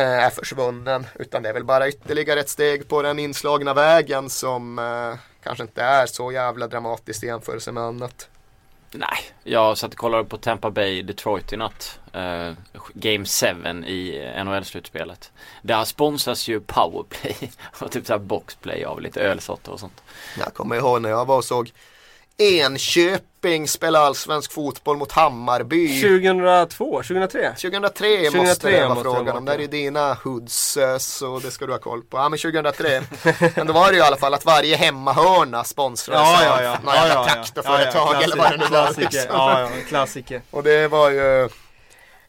är 0.00 0.30
försvunnen. 0.30 1.06
Utan 1.14 1.42
det 1.42 1.48
är 1.48 1.52
väl 1.52 1.64
bara 1.64 1.88
ytterligare 1.88 2.40
ett 2.40 2.48
steg 2.48 2.88
på 2.88 3.02
den 3.02 3.18
inslagna 3.18 3.74
vägen 3.74 4.30
som 4.30 4.78
eh, 4.78 5.18
kanske 5.42 5.62
inte 5.64 5.82
är 5.82 6.06
så 6.06 6.32
jävla 6.32 6.66
dramatiskt 6.66 7.24
i 7.24 7.26
jämförelse 7.26 7.72
med 7.72 7.82
annat. 7.82 8.28
Nej, 8.94 9.18
jag 9.42 9.78
satt 9.78 9.92
och 9.92 9.98
kollade 9.98 10.24
på 10.24 10.38
Tampa 10.38 10.70
Bay 10.70 11.02
Detroit 11.02 11.52
i 11.52 11.56
natt. 11.56 12.00
Eh, 12.12 12.52
Game 12.94 13.24
7 13.24 13.46
i 13.86 14.32
NHL-slutspelet. 14.44 15.32
Där 15.62 15.84
sponsras 15.84 16.48
ju 16.48 16.60
Powerplay 16.60 17.36
och 17.80 17.90
typ 17.90 18.06
såhär 18.06 18.20
boxplay 18.20 18.84
av 18.84 19.00
lite 19.00 19.20
ölsorter 19.20 19.72
och 19.72 19.80
sånt. 19.80 20.02
Jag 20.38 20.54
kommer 20.54 20.76
ihåg 20.76 21.02
när 21.02 21.08
jag 21.08 21.24
var 21.24 21.36
och 21.36 21.44
såg 21.44 21.72
Enköping 22.42 23.68
spela 23.68 23.98
allsvensk 23.98 24.52
fotboll 24.52 24.96
mot 24.96 25.12
Hammarby. 25.12 26.00
2002? 26.00 27.02
2003? 27.02 27.54
2003 27.54 28.30
måste 28.30 28.30
2003 28.30 28.70
det 28.70 28.80
vara 28.80 28.88
måste 28.88 29.08
det 29.08 29.14
frågan 29.14 29.26
vara, 29.26 29.36
om. 29.36 29.44
Det 29.44 29.52
är 29.52 29.56
ja. 29.56 29.62
ju 29.62 29.66
dina 29.66 30.14
hoods 30.14 30.78
så 30.98 31.38
det 31.38 31.50
ska 31.50 31.66
du 31.66 31.72
ha 31.72 31.78
koll 31.78 32.02
på. 32.02 32.16
Ja 32.16 32.28
men 32.28 32.38
2003. 32.38 33.02
men 33.56 33.66
då 33.66 33.72
var 33.72 33.86
det 33.86 33.92
ju 33.92 33.98
i 33.98 34.02
alla 34.02 34.16
fall 34.16 34.34
att 34.34 34.44
varje 34.44 34.76
hemmahörna 34.76 35.64
sponsrades 35.64 36.22
Ja, 36.22 36.44
ja, 36.44 36.52
av 36.54 36.62
ja. 36.62 36.78
ja, 36.86 36.94
jävla 36.94 37.14
ja, 37.14 37.26
ja. 37.26 37.34
traktorföretag 37.34 38.14
Ja, 38.14 38.14
ja, 38.14 38.22
eller 38.22 38.36
vad 38.36 38.50
det 38.50 38.56
nu 38.56 38.66
var. 38.66 38.92
Liksom. 38.96 39.20
Ja, 39.28 39.60
ja, 39.60 39.68
klassiker. 39.88 40.42
Och 40.50 40.62
det 40.62 40.88
var 40.88 41.10
ju 41.10 41.48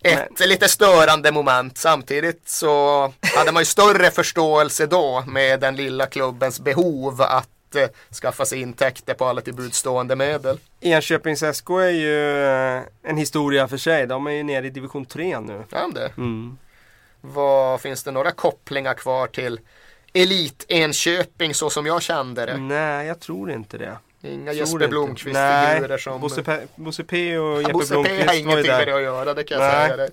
ett 0.03 0.47
lite 0.47 0.69
störande 0.69 1.31
moment. 1.31 1.77
Samtidigt 1.77 2.49
så 2.49 3.13
hade 3.35 3.51
man 3.51 3.61
ju 3.61 3.65
större 3.65 4.11
förståelse 4.11 4.85
då 4.85 5.23
med 5.27 5.59
den 5.59 5.75
lilla 5.75 6.05
klubbens 6.05 6.59
behov 6.59 7.21
att 7.21 7.49
eh, 7.75 7.87
skaffa 8.21 8.45
sig 8.45 8.61
intäkter 8.61 9.13
på 9.13 9.25
alla 9.25 9.41
till 9.41 9.53
budstående 9.53 10.15
medel. 10.15 10.57
Enköpings 10.81 11.43
SK 11.53 11.69
är 11.69 11.89
ju 11.89 12.45
eh, 12.45 12.81
en 13.03 13.17
historia 13.17 13.67
för 13.67 13.77
sig. 13.77 14.07
De 14.07 14.27
är 14.27 14.31
ju 14.31 14.43
nere 14.43 14.67
i 14.67 14.69
division 14.69 15.05
3 15.05 15.39
nu. 15.39 15.63
Ja, 15.69 15.89
det. 15.93 16.11
Mm. 16.17 16.57
Vad 17.21 17.81
Finns 17.81 18.03
det 18.03 18.11
några 18.11 18.31
kopplingar 18.31 18.93
kvar 18.93 19.27
till 19.27 19.59
Elit-Enköping 20.13 21.53
så 21.53 21.69
som 21.69 21.85
jag 21.85 22.01
kände 22.01 22.45
det? 22.45 22.57
Nej, 22.57 23.07
jag 23.07 23.19
tror 23.19 23.51
inte 23.51 23.77
det. 23.77 23.97
Inga 24.21 24.53
Jesper. 24.53 24.87
Blomqvist-figurer 24.87 25.97
som... 25.97 26.21
Bosse 26.21 26.43
P, 26.43 26.57
Bosse 26.75 27.03
P 27.03 27.37
och 27.37 27.53
Ja, 27.53 27.61
Jeppe 27.61 27.73
Bosse 27.73 27.93
P 27.93 27.95
har 27.95 28.03
Blomqvist 28.03 28.27
var 28.27 28.33
ju 28.33 28.39
ingenting 28.39 28.67
med 28.67 28.87
det 28.87 28.95
att 28.95 29.01
göra, 29.01 29.33
det 29.33 29.43
kan 29.43 29.59
jag 29.59 29.67
Nej. 29.67 29.85
säga 29.85 29.97
dig. 29.97 30.09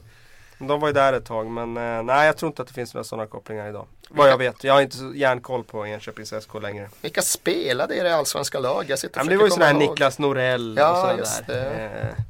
De 0.68 0.80
var 0.80 0.88
ju 0.88 0.92
där 0.94 1.12
ett 1.12 1.24
tag 1.24 1.46
men 1.46 1.76
eh, 1.76 2.02
nej 2.02 2.26
jag 2.26 2.36
tror 2.36 2.48
inte 2.50 2.62
att 2.62 2.68
det 2.68 2.74
finns 2.74 2.94
några 2.94 3.04
sådana 3.04 3.26
kopplingar 3.26 3.68
idag. 3.68 3.86
Vad 4.10 4.28
jag 4.30 4.38
vet. 4.38 4.64
Jag 4.64 4.74
har 4.74 4.80
inte 4.80 4.96
så 4.96 5.12
järnkoll 5.14 5.64
på 5.64 5.86
Enköpings 5.86 6.34
SK 6.42 6.54
längre. 6.62 6.88
Vilka 7.00 7.22
spelade 7.22 7.94
i 7.94 8.00
det 8.00 8.16
allsvenska 8.16 8.58
lag? 8.58 8.84
Jag 8.88 8.98
sitter 8.98 9.18
Ja, 9.18 9.20
och 9.22 9.26
men 9.26 9.32
det 9.32 9.38
var 9.38 9.44
ju 9.46 9.50
komma 9.50 9.70
ihåg. 9.70 9.90
Niklas 9.90 10.18
Norell 10.18 10.76
Ja, 10.78 10.90
och 10.90 10.96
sådär 11.00 11.18
just 11.18 11.46
där. 11.46 11.54
det. 11.54 12.00
Eh, 12.18 12.24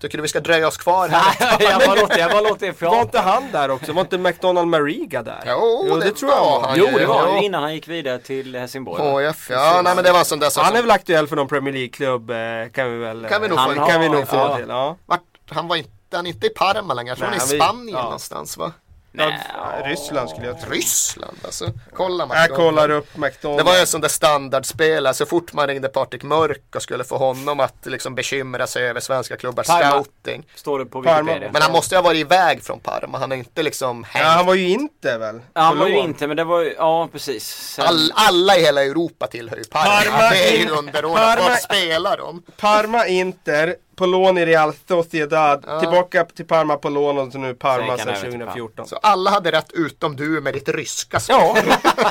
Tycker 0.00 0.18
du 0.18 0.22
vi 0.22 0.28
ska 0.28 0.40
dröja 0.40 0.66
oss 0.68 0.76
kvar 0.76 1.08
här? 1.08 1.56
jag 1.60 1.80
bara 1.86 1.94
låter, 2.00 2.18
jag 2.18 2.30
bara 2.30 2.40
låter 2.40 2.66
er 2.66 2.74
Var 2.78 3.00
inte 3.02 3.18
han 3.18 3.52
där 3.52 3.70
också? 3.70 3.92
Var 3.92 4.00
inte 4.00 4.18
McDonald 4.18 4.68
Mariga 4.68 5.22
där? 5.22 5.42
Jo, 5.46 5.98
det 6.02 6.10
tror 6.10 6.30
jag 6.32 6.40
var 6.40 6.60
han 6.60 6.78
Jo 6.78 6.86
det 6.98 7.06
var 7.06 7.14
Ja. 7.14 7.30
han 7.32 7.42
innan 7.42 7.62
han 7.62 7.74
gick 7.74 7.88
vidare 7.88 8.18
till 8.18 8.56
Helsingborg. 8.56 9.26
HF, 9.26 9.50
ja 9.50 9.80
nej 9.84 9.94
men 9.94 10.04
det 10.04 10.12
var 10.12 10.24
sån 10.24 10.38
där 10.38 10.62
Han 10.62 10.76
är 10.76 10.80
väl 10.82 10.90
aktuell 10.90 11.26
för 11.28 11.36
någon 11.36 11.48
Premier 11.48 11.72
League-klubb 11.74 12.30
eh, 12.30 12.36
kan 12.72 12.92
vi 12.92 12.98
väl 12.98 13.26
Kan 13.30 13.42
vi 13.42 13.48
nog 13.48 13.58
eh, 13.58 13.64
få- 13.74 13.86
kan 13.86 14.00
vi 14.00 14.08
nog 14.08 14.28
få 14.28 14.36
ja. 14.36 14.56
till. 14.56 14.66
Ja. 14.68 14.96
vart, 15.06 15.20
han 15.50 15.68
var 15.68 15.76
inte, 15.76 15.90
han 16.16 16.26
är 16.26 16.30
inte 16.30 16.46
i 16.46 16.50
Parma 16.50 16.94
längre, 16.94 17.10
jag 17.10 17.18
tror 17.18 17.28
han 17.28 17.38
är 17.40 17.44
i 17.44 17.48
vi- 17.52 17.58
Spanien 17.60 17.96
ja. 17.96 18.02
någonstans 18.02 18.56
va? 18.56 18.72
Nej, 19.16 19.40
Ja, 19.54 19.88
Ryssland 19.88 20.30
skulle 20.30 20.46
jag 20.46 20.60
tro. 20.60 20.70
Ryssland 20.70 21.36
alltså. 21.44 21.70
Kolla 21.96 22.28
Jag 22.30 22.50
kollar 22.50 22.90
upp 22.90 23.16
McDonald. 23.16 23.60
Det 23.60 23.64
var 23.64 23.74
ju 23.74 23.80
en 23.80 23.86
sån 23.86 24.00
där 24.00 24.08
standardspelare, 24.08 25.14
så 25.14 25.26
fort 25.26 25.52
man 25.52 25.66
ringde 25.66 25.88
Patrik 25.88 26.22
Mörk 26.22 26.62
och 26.76 26.82
skulle 26.82 27.04
få 27.04 27.16
honom 27.16 27.60
att 27.60 27.86
liksom 27.86 28.14
bekymra 28.14 28.66
sig 28.66 28.88
över 28.88 29.00
svenska 29.00 29.36
klubbars 29.36 29.66
Parma. 29.66 29.90
scouting. 29.90 30.46
Står 30.54 30.78
det 30.78 30.86
på 30.86 31.02
Parma. 31.02 31.22
Wikipedia. 31.22 31.50
Men 31.52 31.62
han 31.62 31.72
måste 31.72 31.94
ju 31.94 31.98
ha 31.98 32.02
varit 32.02 32.18
iväg 32.20 32.62
från 32.62 32.80
Parma, 32.80 33.18
han 33.18 33.32
är 33.32 33.36
inte 33.36 33.62
liksom 33.62 34.06
Ja, 34.12 34.18
hängt. 34.18 34.26
han 34.36 34.46
var 34.46 34.54
ju 34.54 34.68
inte 34.68 35.18
väl? 35.18 35.40
Ja, 35.54 35.60
han 35.60 35.72
På 35.74 35.80
var 35.80 35.88
ju 35.88 35.94
lån. 35.94 36.04
inte 36.04 36.26
men 36.26 36.36
det 36.36 36.44
var 36.44 36.60
ju, 36.60 36.74
ja 36.78 37.08
precis. 37.12 37.44
Sen, 37.74 37.84
All, 37.86 38.12
alla 38.14 38.56
i 38.56 38.60
hela 38.60 38.84
Europa 38.84 39.26
tillhör 39.26 39.56
ju 39.56 39.64
Parma. 39.64 39.90
Parma 39.90 40.30
det 40.30 40.48
är 40.48 40.56
ju 40.56 40.62
in- 40.62 40.68
underordnat. 40.70 41.38
Parma- 41.38 41.48
Vart 41.48 41.62
spelar 41.62 42.16
de? 42.16 42.42
Parma 42.56 43.06
Inter, 43.06 43.76
på 43.96 44.06
lån 44.06 44.38
i 44.38 44.46
Real 44.46 44.72
Sociedad. 44.88 45.64
Ja. 45.66 45.80
Tillbaka 45.80 46.24
till 46.24 46.46
Parma 46.46 46.76
på 46.76 46.88
lån 46.88 47.18
och 47.18 47.32
så 47.32 47.38
nu 47.38 47.54
Parma 47.54 47.96
sedan 47.98 48.06
jag 48.14 48.14
veta 48.14 48.20
2014. 48.30 48.86
Så 48.86 48.96
alla 48.96 49.30
hade 49.30 49.52
rätt 49.52 49.72
utom 49.72 50.16
du 50.16 50.40
med 50.40 50.54
ditt 50.54 50.68
ryska 50.68 51.20
spel. 51.20 51.36
Ja, 51.40 51.56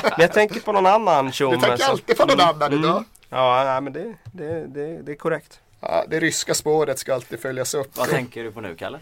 men 0.02 0.10
jag 0.18 0.32
tänker 0.32 0.60
på 0.60 0.72
någon 0.72 0.86
annan 0.86 1.26
Du 1.26 1.32
tjomme. 1.32 1.60
tänker 1.60 1.76
så- 1.76 1.90
alltid 1.90 2.16
på 2.16 2.24
någon 2.26 2.40
annan 2.40 2.72
Mm. 2.72 2.84
idag. 2.84 3.04
Ja, 3.28 3.64
nej, 3.64 3.80
men 3.80 3.92
det, 3.92 4.14
det, 4.32 4.66
det, 4.66 5.02
det 5.02 5.12
är 5.12 5.16
korrekt. 5.16 5.60
Ja, 5.80 6.04
det 6.08 6.20
ryska 6.20 6.54
spåret 6.54 6.98
ska 6.98 7.14
alltid 7.14 7.40
följas 7.40 7.74
upp. 7.74 7.90
Vad 7.96 8.08
tänker 8.08 8.44
du 8.44 8.52
på 8.52 8.60
nu 8.60 8.74
Kalle? 8.74 8.98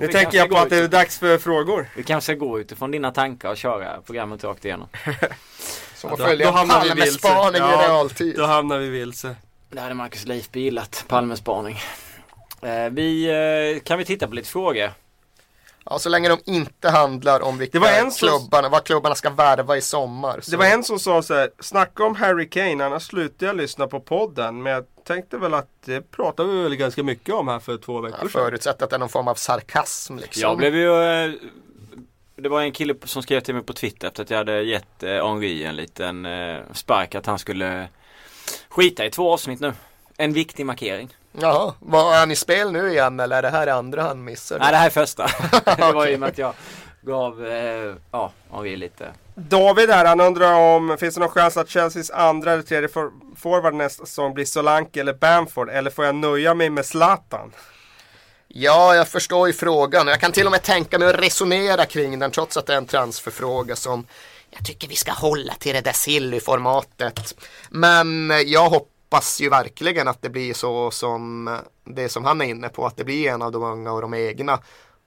Nu 0.00 0.08
tänker 0.12 0.38
jag 0.38 0.50
på 0.50 0.56
att 0.58 0.70
det 0.70 0.76
är 0.78 0.88
dags 0.88 1.18
för 1.18 1.38
frågor. 1.38 1.88
Vi 1.96 2.02
kanske 2.02 2.32
ska 2.32 2.38
gå 2.46 2.60
utifrån 2.60 2.90
dina 2.90 3.10
tankar 3.10 3.50
och 3.50 3.56
köra 3.56 4.00
programmet 4.06 4.44
rakt 4.44 4.64
igenom. 4.64 4.88
Som 5.94 6.12
att 6.12 6.18
Då- 6.18 6.24
följa 6.24 6.46
då 6.46 6.52
hamnar 6.52 6.84
vi 6.84 6.90
vilse. 6.90 7.28
Palmespaning 7.28 7.62
i 7.68 7.72
Ja, 7.72 7.82
realtid. 7.88 8.36
Då 8.36 8.44
hamnar 8.46 8.78
vi 8.78 8.88
vilse. 8.88 9.36
Det 9.74 9.80
hade 9.80 9.94
Marcus 9.94 10.26
Leifby 10.26 10.60
gillat, 10.60 11.04
Palmespaning. 11.08 11.76
Eh, 12.62 12.90
vi, 12.90 13.26
eh, 13.76 13.82
kan 13.82 13.98
vi 13.98 14.04
titta 14.04 14.28
på 14.28 14.34
lite 14.34 14.48
frågor? 14.48 14.90
Ja, 15.84 15.98
så 15.98 16.08
länge 16.08 16.28
de 16.28 16.38
inte 16.44 16.90
handlar 16.90 17.40
om 17.42 17.58
vilka 17.58 17.78
Det 17.78 17.82
var 17.82 17.92
en 17.92 18.10
som- 18.10 18.28
klubbarna, 18.28 18.68
vad 18.68 18.84
klubbarna 18.84 19.14
ska 19.14 19.30
värva 19.30 19.76
i 19.76 19.80
sommar. 19.80 20.40
Så. 20.40 20.50
Det 20.50 20.56
var 20.56 20.64
en 20.66 20.84
som 20.84 20.98
sa 20.98 21.22
så 21.22 21.34
här, 21.34 21.50
snacka 21.60 22.04
om 22.04 22.14
Harry 22.14 22.48
Kane, 22.48 22.84
annars 22.86 23.02
slutar 23.02 23.46
jag 23.46 23.56
lyssna 23.56 23.86
på 23.86 24.00
podden. 24.00 24.62
Men 24.62 24.72
jag 24.72 24.84
tänkte 25.04 25.36
väl 25.38 25.54
att 25.54 25.68
det 25.84 26.10
pratade 26.10 26.52
vi 26.52 26.62
väl 26.62 26.76
ganska 26.76 27.02
mycket 27.02 27.34
om 27.34 27.48
här 27.48 27.58
för 27.58 27.76
två 27.76 28.00
veckor 28.00 28.18
Jag 28.22 28.30
sedan. 28.30 28.42
förutsätter 28.42 28.84
att 28.84 28.90
det 28.90 28.96
är 28.96 29.00
någon 29.00 29.08
form 29.08 29.28
av 29.28 29.34
sarkasm 29.34 30.16
liksom. 30.16 30.42
Jag 30.42 30.56
blev 30.58 30.76
ju 30.76 31.02
eh, 31.02 31.32
Det 32.36 32.48
var 32.48 32.60
en 32.60 32.72
kille 32.72 32.94
som 33.04 33.22
skrev 33.22 33.40
till 33.40 33.54
mig 33.54 33.62
på 33.64 33.72
Twitter 33.72 34.08
efter 34.08 34.22
att 34.22 34.30
jag 34.30 34.38
hade 34.38 34.62
gett 34.62 35.02
Henri 35.02 35.64
en 35.64 35.76
liten 35.76 36.26
spark 36.72 37.14
att 37.14 37.26
han 37.26 37.38
skulle 37.38 37.88
skita 38.68 39.04
i 39.04 39.10
två 39.10 39.32
avsnitt 39.32 39.60
nu. 39.60 39.72
En 40.16 40.32
viktig 40.32 40.66
markering. 40.66 41.16
Jaha, 41.32 41.74
var 41.80 42.14
han 42.14 42.30
i 42.30 42.36
spel 42.36 42.72
nu 42.72 42.90
igen 42.90 43.20
eller 43.20 43.36
är 43.36 43.42
det 43.42 43.50
här 43.50 43.66
det 43.66 43.74
andra 43.74 44.02
han 44.02 44.24
missar? 44.24 44.58
Nej 44.58 44.70
det 44.70 44.76
här 44.76 44.86
är 44.86 44.90
första. 44.90 45.26
det 45.76 45.92
var 45.92 46.06
i 46.06 46.16
och 46.16 46.20
med 46.20 46.28
att 46.28 46.38
jag 46.38 46.54
gav 47.02 47.46
eh, 47.46 47.94
ja, 48.10 48.32
Henri 48.50 48.76
lite 48.76 49.12
David 49.34 49.90
här, 49.90 50.04
han 50.04 50.20
undrar 50.20 50.54
om 50.54 50.96
finns 51.00 51.14
det 51.14 51.20
någon 51.20 51.30
chans 51.30 51.56
att 51.56 51.70
Chelseas 51.70 52.10
andra 52.10 52.52
eller 52.52 52.62
tredje 52.62 52.88
for 52.88 53.10
forward 53.36 53.74
nästa 53.74 54.06
säsong 54.06 54.34
blir 54.34 54.44
Solanke 54.44 55.00
eller 55.00 55.12
Bamford? 55.12 55.70
Eller 55.70 55.90
får 55.90 56.04
jag 56.04 56.14
nöja 56.14 56.54
mig 56.54 56.70
med 56.70 56.86
Zlatan? 56.86 57.52
Ja, 58.48 58.94
jag 58.94 59.08
förstår 59.08 59.46
ju 59.46 59.52
frågan. 59.52 60.06
Jag 60.06 60.20
kan 60.20 60.32
till 60.32 60.46
och 60.46 60.52
med 60.52 60.62
tänka 60.62 60.98
mig 60.98 61.08
att 61.08 61.20
resonera 61.20 61.84
kring 61.84 62.18
den 62.18 62.30
trots 62.30 62.56
att 62.56 62.66
det 62.66 62.72
är 62.72 62.76
en 62.76 62.86
transferfråga 62.86 63.76
som 63.76 64.06
jag 64.54 64.64
tycker 64.64 64.88
vi 64.88 64.96
ska 64.96 65.12
hålla 65.12 65.54
till 65.54 65.74
det 65.74 65.80
där 65.80 65.92
silly-formatet. 65.92 67.34
Men 67.70 68.32
jag 68.46 68.70
hoppas 68.70 69.40
ju 69.40 69.48
verkligen 69.48 70.08
att 70.08 70.22
det 70.22 70.30
blir 70.30 70.54
så 70.54 70.90
som 70.90 71.50
det 71.84 72.08
som 72.08 72.24
han 72.24 72.40
är 72.40 72.44
inne 72.44 72.68
på, 72.68 72.86
att 72.86 72.96
det 72.96 73.04
blir 73.04 73.30
en 73.30 73.42
av 73.42 73.52
de 73.52 73.62
unga 73.62 73.92
och 73.92 74.00
de 74.00 74.14
egna. 74.14 74.58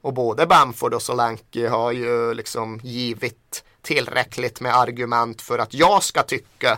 Och 0.02 0.14
både 0.14 0.46
Bamford 0.46 0.94
och 0.94 1.02
Solanke 1.02 1.70
har 1.70 1.92
ju 1.92 2.34
liksom 2.34 2.80
givit 2.84 3.64
tillräckligt 3.82 4.62
med 4.62 4.76
argument 4.76 5.42
för 5.42 5.60
att 5.60 5.74
jag 5.74 6.04
ska 6.04 6.24
tycka 6.24 6.78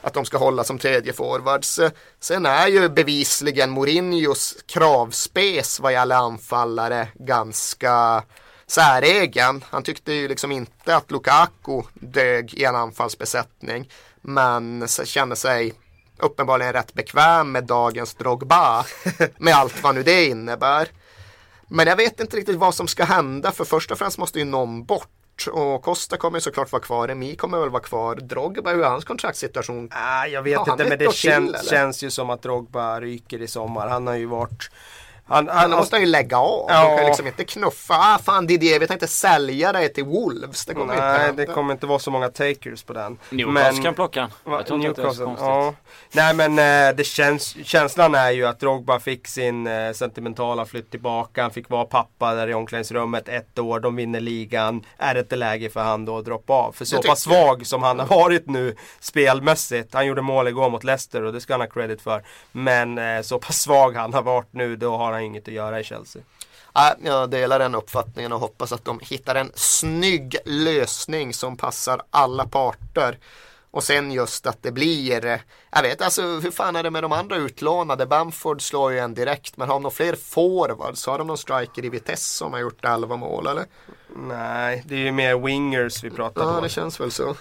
att 0.00 0.14
de 0.14 0.24
ska 0.24 0.38
hålla 0.38 0.64
som 0.64 0.78
tredje 0.78 1.12
forwards. 1.12 1.80
Sen 2.20 2.46
är 2.46 2.68
ju 2.68 2.88
bevisligen 2.88 3.70
Mourinhos 3.70 4.56
kravspes 4.66 5.80
vad 5.80 5.92
gäller 5.92 6.16
anfallare 6.16 7.08
ganska 7.14 8.22
säregen. 8.68 9.64
Han 9.70 9.82
tyckte 9.82 10.12
ju 10.12 10.28
liksom 10.28 10.52
inte 10.52 10.96
att 10.96 11.10
Lukaku 11.10 11.82
dög 11.94 12.54
i 12.54 12.64
en 12.64 12.76
anfallsbesättning. 12.76 13.90
Men 14.20 14.88
kände 14.88 15.36
sig 15.36 15.74
uppenbarligen 16.18 16.72
rätt 16.72 16.94
bekväm 16.94 17.52
med 17.52 17.64
dagens 17.64 18.14
Drogba. 18.14 18.84
med 19.38 19.54
allt 19.54 19.82
vad 19.82 19.94
nu 19.94 20.02
det 20.02 20.24
innebär. 20.24 20.88
Men 21.68 21.86
jag 21.86 21.96
vet 21.96 22.20
inte 22.20 22.36
riktigt 22.36 22.56
vad 22.56 22.74
som 22.74 22.88
ska 22.88 23.04
hända 23.04 23.52
för 23.52 23.64
först 23.64 23.90
och 23.90 23.98
främst 23.98 24.18
måste 24.18 24.38
ju 24.38 24.44
någon 24.44 24.84
bort. 24.84 25.08
Och 25.52 25.82
Costa 25.82 26.16
kommer 26.16 26.40
såklart 26.40 26.72
vara 26.72 26.82
kvar, 26.82 27.08
Emi 27.08 27.36
kommer 27.36 27.58
väl 27.58 27.70
vara 27.70 27.82
kvar. 27.82 28.16
Drogba, 28.16 28.70
hur 28.70 28.82
är 28.82 28.88
hans 28.88 29.04
kontraktssituation? 29.04 29.88
Ah, 29.92 30.26
jag 30.26 30.42
vet 30.42 30.52
Ja, 30.52 30.72
inte 30.72 30.84
men 30.84 30.98
det 30.98 31.06
till, 31.06 31.12
kän 31.12 31.48
eller? 31.48 31.62
känns 31.62 32.02
ju 32.02 32.10
som 32.10 32.30
att 32.30 32.42
Drogba 32.42 33.00
ryker 33.00 33.42
i 33.42 33.48
sommar. 33.48 33.88
Han 33.88 34.06
har 34.06 34.14
ju 34.14 34.26
varit... 34.26 34.70
Han, 35.28 35.44
Men 35.44 35.56
han, 35.56 35.70
måste 35.70 35.96
han 35.96 36.00
ju 36.00 36.06
lägga 36.06 36.38
av. 36.38 36.66
Ja. 36.68 36.90
De 36.90 36.96
kan 36.96 37.06
liksom 37.06 37.26
inte 37.26 37.44
knuffa. 37.44 37.94
Ah 37.94 38.18
fan 38.18 38.46
Didier, 38.46 38.80
vi 38.80 38.86
tänkte 38.86 39.06
sälja 39.06 39.72
dig 39.72 39.92
till 39.92 40.04
Wolves. 40.04 40.66
Det 40.66 40.74
kommer 40.74 40.94
inte 40.94 41.06
nej, 41.06 41.18
hända. 41.18 41.46
det 41.46 41.52
kommer 41.52 41.72
inte 41.72 41.86
vara 41.86 41.98
så 41.98 42.10
många 42.10 42.28
takers 42.28 42.82
på 42.82 42.92
den. 42.92 43.18
Newcastle 43.30 43.82
kan 43.82 43.94
plocka 43.94 44.20
han. 44.20 44.30
Va, 44.44 44.56
Jag 44.56 44.66
tror 44.66 44.86
inte 44.86 45.02
det 45.02 45.08
är 45.08 45.12
så 45.12 45.36
ja. 45.38 45.74
Nej 46.12 46.34
men 46.34 46.58
eh, 46.58 46.96
det 46.96 47.04
känns, 47.04 47.56
känslan 47.66 48.14
är 48.14 48.30
ju 48.30 48.46
att 48.46 48.60
Drogba 48.60 49.00
fick 49.00 49.28
sin 49.28 49.66
eh, 49.66 49.92
sentimentala 49.92 50.66
flytt 50.66 50.90
tillbaka. 50.90 51.42
Han 51.42 51.50
fick 51.50 51.70
vara 51.70 51.84
pappa 51.84 52.34
där 52.34 52.48
i 52.48 52.54
omklädningsrummet 52.54 53.28
ett 53.28 53.58
år. 53.58 53.80
De 53.80 53.96
vinner 53.96 54.20
ligan. 54.20 54.84
Är 54.98 55.14
det 55.14 55.20
inte 55.20 55.36
läge 55.36 55.70
för 55.70 55.80
han 55.80 56.04
då 56.04 56.18
att 56.18 56.24
droppa 56.24 56.52
av? 56.52 56.72
För 56.72 56.84
så 56.84 57.02
pass 57.02 57.20
svag 57.20 57.66
som 57.66 57.82
han 57.82 57.98
har 57.98 58.06
varit 58.06 58.46
nu 58.46 58.74
spelmässigt. 59.00 59.94
Han 59.94 60.06
gjorde 60.06 60.22
mål 60.22 60.48
igår 60.48 60.70
mot 60.70 60.84
Leicester 60.84 61.22
och 61.22 61.32
det 61.32 61.40
ska 61.40 61.52
han 61.52 61.60
ha 61.60 61.68
credit 61.68 62.00
för. 62.00 62.22
Men 62.52 62.98
eh, 62.98 63.22
så 63.22 63.38
pass 63.38 63.60
svag 63.60 63.96
han 63.96 64.14
har 64.14 64.22
varit 64.22 64.52
nu 64.52 64.76
då 64.76 64.96
har 64.96 65.12
han 65.12 65.17
inget 65.20 65.48
att 65.48 65.54
göra 65.54 65.80
i 65.80 65.84
Chelsea. 65.84 66.22
Ja, 66.74 66.94
jag 67.04 67.30
delar 67.30 67.58
den 67.58 67.74
uppfattningen 67.74 68.32
och 68.32 68.40
hoppas 68.40 68.72
att 68.72 68.84
de 68.84 69.00
hittar 69.02 69.34
en 69.34 69.52
snygg 69.54 70.36
lösning 70.44 71.34
som 71.34 71.56
passar 71.56 72.02
alla 72.10 72.46
parter. 72.46 73.18
Och 73.70 73.84
sen 73.84 74.12
just 74.12 74.46
att 74.46 74.62
det 74.62 74.72
blir, 74.72 75.26
eh, 75.26 75.38
jag 75.70 75.82
vet 75.82 76.02
alltså 76.02 76.22
hur 76.22 76.50
fan 76.50 76.76
är 76.76 76.82
det 76.82 76.90
med 76.90 77.02
de 77.04 77.12
andra 77.12 77.36
utlånade? 77.36 78.06
Bamford 78.06 78.62
slår 78.62 78.92
ju 78.92 78.98
en 78.98 79.14
direkt 79.14 79.56
men 79.56 79.68
har 79.68 79.74
de 79.74 79.82
några 79.82 79.94
fler 79.94 80.14
forwards? 80.14 81.06
Har 81.06 81.18
de 81.18 81.26
någon 81.26 81.38
striker 81.38 81.84
i 81.84 81.88
Vitesse 81.88 82.36
som 82.36 82.52
har 82.52 82.60
gjort 82.60 82.84
11 82.84 83.16
mål 83.16 83.46
eller? 83.46 83.64
Nej, 84.16 84.82
det 84.86 84.94
är 84.94 84.98
ju 84.98 85.12
mer 85.12 85.38
wingers 85.38 86.04
vi 86.04 86.10
pratar 86.10 86.42
Ja 86.42 86.54
på. 86.54 86.60
det 86.60 86.68
känns 86.68 87.00
väl 87.00 87.10
så. 87.10 87.36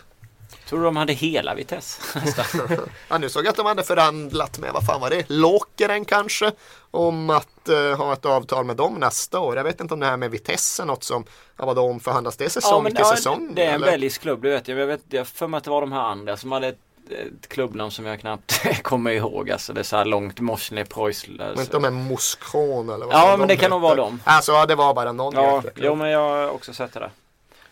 Tror 0.70 0.80
du 0.80 0.86
de 0.86 0.95
hade 0.97 1.13
hela 1.13 1.55
Vitesse? 1.55 2.01
Ja, 3.09 3.18
nu 3.18 3.30
såg 3.30 3.45
jag 3.45 3.49
att 3.49 3.55
de 3.55 3.65
hade 3.65 3.84
förhandlat 3.84 4.59
med, 4.59 4.74
vad 4.74 4.86
fan 4.86 5.01
var 5.01 5.09
det, 5.09 5.26
Lokeren 5.30 6.05
kanske? 6.05 6.51
Om 6.91 7.30
att 7.30 7.70
eh, 7.70 7.97
ha 7.97 8.13
ett 8.13 8.26
avtal 8.26 8.65
med 8.65 8.76
dem 8.76 8.93
nästa 8.93 9.39
år. 9.39 9.57
Jag 9.57 9.63
vet 9.63 9.82
inte 9.82 9.93
om 9.93 9.99
det 9.99 10.05
här 10.05 10.18
med 10.18 10.32
Vitesse 10.32 10.84
är 10.84 10.86
något 10.88 11.03
som, 11.03 11.24
ja 11.57 11.65
vadå 11.65 11.82
omförhandlas 11.82 12.38
det 12.38 12.49
säsong 12.49 12.86
till 12.86 13.05
säsong? 13.05 13.51
det 13.55 13.65
är 13.65 13.74
en 13.74 13.82
belgisk 13.82 14.22
klubb, 14.22 14.41
det 14.41 14.49
vet 14.49 14.68
jag. 14.68 14.80
Jag 14.80 14.88
vet 14.88 15.01
jag 15.09 15.28
för 15.28 15.47
mig 15.47 15.57
att 15.57 15.63
det 15.63 15.70
var 15.70 15.82
de 15.82 15.91
här 15.91 16.01
andra 16.01 16.38
som 16.38 16.51
hade 16.51 16.68
ett, 16.68 16.80
ett 17.09 17.49
klubbnamn 17.49 17.91
som 17.91 18.05
jag 18.05 18.20
knappt 18.20 18.61
kommer 18.84 19.11
ihåg. 19.11 19.51
Alltså 19.51 19.74
det 19.74 19.82
är 19.82 19.84
så 19.84 19.97
här 19.97 20.05
långt, 20.05 20.39
Morsne, 20.39 20.86
Preussler. 20.86 21.49
Men 21.49 21.59
inte 21.59 21.74
de 21.74 21.86
är 21.86 21.91
Moskron 21.91 22.89
eller 22.89 23.05
vad 23.05 23.15
Ja, 23.15 23.38
men 23.38 23.47
de 23.47 23.53
det 23.53 23.59
kan 23.61 23.70
nog 23.70 23.80
heter. 23.80 23.95
vara 23.95 23.95
dem. 24.09 24.22
Alltså 24.24 24.51
ja, 24.51 24.65
det 24.65 24.76
var 24.76 24.93
bara 24.93 25.11
någon 25.11 25.34
Ja, 25.34 25.63
jo 25.76 25.95
men 25.95 26.09
jag 26.09 26.20
har 26.20 26.49
också 26.49 26.74
sett 26.74 26.93
det 26.93 26.99
där. 26.99 27.11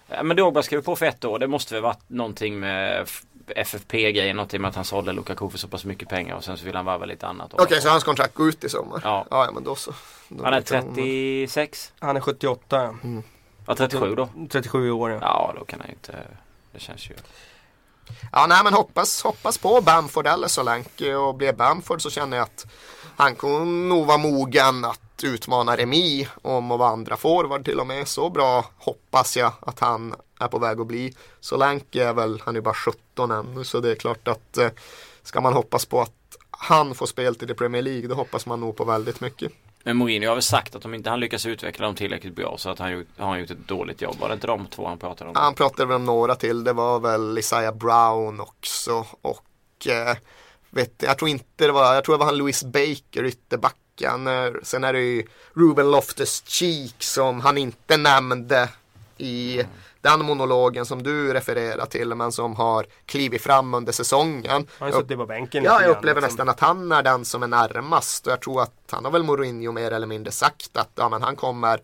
Men 0.08 0.36
Drogba 0.38 0.64
skrev 0.64 0.82
på 0.82 0.96
för 0.96 1.06
ett 1.06 1.26
år. 1.26 1.40
Det 1.40 1.48
måste 1.48 1.74
väl 1.74 1.84
varit 1.84 2.04
någonting 2.10 2.60
med 2.60 3.08
FFP-grejen. 3.48 4.36
Någonting 4.36 4.62
med 4.62 4.70
att 4.70 4.76
han 4.76 4.86
sålde 4.86 5.12
Lukaku 5.14 5.50
för 5.50 5.58
så 5.58 5.68
pass 5.68 5.86
mycket 5.86 6.10
pengar 6.10 6.36
och 6.36 6.44
sen 6.44 6.58
så 6.58 6.66
vill 6.66 6.76
han 6.76 6.86
varva 6.86 7.06
lite 7.06 7.28
annat. 7.28 7.54
Okej, 7.54 7.82
så 7.82 7.90
hans 7.90 8.04
kontrakt 8.04 8.34
går 8.34 8.50
ut 8.50 8.64
i 8.64 8.70
sommar? 8.70 9.02
Ja. 9.04 9.26
Ja, 9.32 9.46
ja 9.46 9.52
men 9.52 9.64
då 9.64 9.76
så. 9.76 9.94
Då 10.30 10.44
Han 10.44 10.54
är 10.54 10.58
vet 10.60 10.72
jag 10.72 10.84
om- 10.88 10.96
36? 10.96 11.94
Han 12.00 12.16
är 12.18 12.22
78 12.22 12.96
ja. 13.04 13.22
Ja 13.68 13.76
37 13.76 14.16
då? 14.16 14.30
37 14.50 14.92
år 14.92 15.12
ja. 15.12 15.18
Ja 15.22 15.54
då 15.60 15.66
kan 15.66 15.80
han 15.80 15.90
ju 15.90 15.94
inte 15.94 16.18
Det 16.72 16.80
känns 16.80 17.10
ju 17.10 17.14
Ja, 18.32 18.46
nej 18.50 18.64
men 18.64 18.74
hoppas, 18.74 19.24
hoppas 19.24 19.58
på 19.58 19.82
Bamford 19.82 20.28
eller 20.28 20.48
Solanke 20.48 21.16
och 21.16 21.36
blir 21.36 21.54
Bamford 21.54 22.02
så 22.02 22.10
känner 22.10 22.38
jag 22.38 22.44
att 22.44 22.66
han 23.18 23.36
kommer 23.36 23.66
nog 23.66 24.06
vara 24.06 24.18
mogen 24.18 24.86
att 24.86 25.02
utmana 25.24 25.78
Remi 25.78 26.28
om 26.42 26.72
att 26.72 26.80
vara 26.80 26.90
andra 26.90 27.18
forward 27.18 27.66
till 27.66 27.80
och 27.80 27.88
med. 27.88 28.08
Så 28.08 28.30
bra 28.30 28.66
hoppas 28.78 29.38
jag 29.38 29.52
att 29.60 29.80
han 29.80 30.16
är 30.40 30.48
på 30.48 30.60
väg 30.60 30.80
att 30.80 30.88
bli. 30.88 31.14
Solanke 31.40 32.04
är 32.04 32.14
väl, 32.14 32.42
han 32.46 32.56
är 32.56 32.62
bara 32.62 32.74
17 32.74 33.32
ännu 33.32 33.64
så 33.64 33.80
det 33.80 33.92
är 33.92 33.96
klart 33.96 34.28
att 34.28 34.58
eh, 34.58 34.70
ska 35.24 35.42
man 35.42 35.54
hoppas 35.54 35.86
på 35.86 36.02
att 36.02 36.12
han 36.52 36.96
får 36.96 37.06
spel 37.06 37.36
till 37.36 37.52
i 37.52 37.54
Premier 37.54 37.82
League 37.82 38.08
då 38.08 38.16
hoppas 38.16 38.46
man 38.46 38.60
nog 38.60 38.76
på 38.76 38.86
väldigt 38.86 39.22
mycket. 39.22 39.52
Men 39.84 39.98
Mourinho 39.98 40.28
har 40.28 40.36
väl 40.36 40.44
sagt 40.44 40.76
att 40.76 40.86
om 40.86 40.94
inte 40.94 41.10
han 41.10 41.20
lyckas 41.20 41.46
utveckla 41.46 41.86
dem 41.86 41.96
tillräckligt 41.96 42.36
bra 42.36 42.56
så 42.58 42.70
att 42.70 42.80
han 42.80 42.92
gjort, 42.92 43.08
har 43.18 43.28
han 43.28 43.40
gjort 43.40 43.52
ett 43.52 43.68
dåligt 43.68 44.02
jobb. 44.02 44.16
Var 44.20 44.28
det 44.28 44.34
inte 44.34 44.48
de 44.48 44.68
två 44.68 44.88
han 44.88 44.98
pratade 44.98 45.30
om? 45.30 45.36
Han 45.36 45.54
pratade 45.54 45.86
väl 45.86 45.96
om 45.96 46.06
några 46.06 46.36
till. 46.36 46.64
Det 46.64 46.74
var 46.74 47.00
väl 47.00 47.38
Isaiah 47.38 47.76
Brown 47.76 48.40
också. 48.40 49.06
Och 49.22 49.88
eh, 49.88 50.18
vet, 50.70 51.04
jag 51.04 51.18
tror 51.18 51.30
inte 51.30 51.66
det 51.66 51.72
var, 51.72 51.94
jag 51.96 52.04
tror 52.04 52.16
det 52.16 52.20
var 52.20 52.26
han 52.26 52.38
Louis 52.38 52.64
Baker, 52.64 53.26
ytterbacken. 53.26 53.85
Eh, 54.02 54.52
Sen 54.64 54.84
är 54.84 54.94
det 54.94 55.00
ju 55.00 55.24
Ruben 55.54 55.92
Loftus-Cheek 55.92 56.96
som 57.00 57.42
han 57.42 57.58
inte 57.58 57.98
nämnde 57.98 58.70
i 59.18 59.64
den 60.02 60.26
monologen 60.26 60.86
som 60.86 61.04
du 61.04 61.34
refererar 61.34 61.86
till 61.86 62.16
men 62.16 62.32
som 62.32 62.56
har 62.56 62.86
klivit 63.06 63.42
fram 63.42 63.74
under 63.74 63.92
säsongen. 63.92 64.68
Han 64.80 64.92
har 64.92 65.02
suttit 65.02 65.18
på 65.18 65.26
bänken 65.26 65.64
Ja, 65.64 65.82
jag 65.82 65.92
upplever 65.92 66.22
liksom. 66.22 66.34
nästan 66.36 66.50
att 66.50 66.60
han 66.60 66.92
är 66.92 67.04
den 67.04 67.26
som 67.26 67.44
är 67.44 67.48
närmast 67.48 68.28
och 68.28 68.32
jag 68.34 68.42
tror 68.42 68.62
att 68.62 68.74
han 68.92 69.06
har 69.06 69.12
väl 69.12 69.24
Mourinho 69.24 69.72
mer 69.72 69.92
eller 69.92 70.08
mindre 70.08 70.32
sagt 70.32 70.78
att 70.78 70.90
ja, 70.96 71.10
men 71.10 71.22
han 71.22 71.36
kommer 71.36 71.80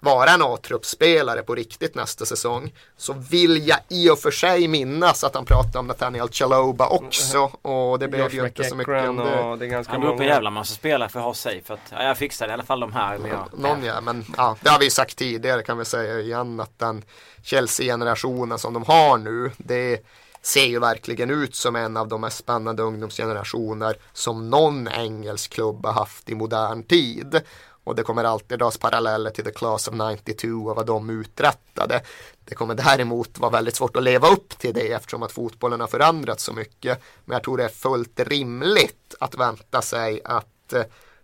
vara 0.00 0.30
en 0.30 0.42
A-truppspelare 0.42 1.42
på 1.42 1.54
riktigt 1.54 1.94
nästa 1.94 2.26
säsong. 2.26 2.74
Så 2.96 3.12
vill 3.12 3.68
jag 3.68 3.78
i 3.88 4.10
och 4.10 4.18
för 4.18 4.30
sig 4.30 4.68
minnas 4.68 5.24
att 5.24 5.34
han 5.34 5.44
pratade 5.44 5.78
om 5.78 5.86
Nathaniel 5.86 6.28
Chaloba 6.28 6.88
också 6.88 7.50
och 7.62 7.98
det 7.98 8.08
blev 8.08 8.24
Josh 8.24 8.34
ju 8.34 8.46
inte 8.46 8.64
så 8.64 8.74
mycket 8.74 9.08
om 9.08 9.16
det. 9.16 9.56
det 9.58 9.66
är 9.66 9.68
ganska 9.70 9.92
Han 9.92 10.00
drog 10.00 10.14
upp 10.14 10.20
en 10.20 10.26
jävla 10.26 10.50
massa 10.50 10.74
spelare 10.74 11.08
för 11.08 11.18
att 11.18 11.24
ha 11.24 11.34
sig 11.34 11.62
för 11.64 11.74
att 11.74 11.80
ja, 11.90 12.02
jag 12.02 12.18
fixade 12.18 12.50
i 12.50 12.54
alla 12.54 12.62
fall 12.62 12.80
de 12.80 12.92
här. 12.92 13.18
Men 13.18 13.30
jag, 13.30 13.58
Någon 13.58 13.84
ja, 13.84 14.00
men 14.00 14.24
ja, 14.36 14.56
det 14.60 14.70
har 14.70 14.78
vi 14.78 14.90
sagt 14.90 15.16
tidigare 15.16 15.62
kan 15.62 15.78
vi 15.78 15.84
säga 15.84 16.20
igen 16.20 16.60
att 16.60 16.78
den 16.78 17.04
Chelsea-generationen 17.42 18.58
som 18.58 18.74
de 18.74 18.84
har 18.84 19.18
nu, 19.18 19.50
det 19.56 20.04
ser 20.42 20.66
ju 20.66 20.78
verkligen 20.78 21.30
ut 21.30 21.54
som 21.54 21.76
en 21.76 21.96
av 21.96 22.08
de 22.08 22.20
mest 22.20 22.38
spännande 22.38 22.82
ungdomsgenerationer 22.82 23.96
som 24.12 24.50
någon 24.50 24.88
engelsk 24.88 25.52
klubb 25.52 25.86
har 25.86 25.92
haft 25.92 26.28
i 26.28 26.34
modern 26.34 26.82
tid. 26.82 27.40
Och 27.88 27.94
det 27.94 28.02
kommer 28.02 28.24
alltid 28.24 28.58
dras 28.58 28.78
paralleller 28.78 29.30
till 29.30 29.44
The 29.44 29.50
Class 29.50 29.88
of 29.88 29.94
92 29.94 30.48
och 30.48 30.76
vad 30.76 30.86
de 30.86 31.10
uträttade. 31.10 32.00
Det 32.44 32.54
kommer 32.54 32.74
däremot 32.74 33.38
vara 33.38 33.50
väldigt 33.50 33.76
svårt 33.76 33.96
att 33.96 34.02
leva 34.02 34.28
upp 34.28 34.58
till 34.58 34.74
det 34.74 34.92
eftersom 34.92 35.22
att 35.22 35.32
fotbollen 35.32 35.80
har 35.80 35.86
förändrats 35.86 36.44
så 36.44 36.52
mycket. 36.52 37.00
Men 37.24 37.34
jag 37.34 37.42
tror 37.42 37.56
det 37.56 37.64
är 37.64 37.68
fullt 37.68 38.20
rimligt 38.20 39.14
att 39.20 39.34
vänta 39.34 39.82
sig 39.82 40.20
att 40.24 40.72
eh, 40.72 40.82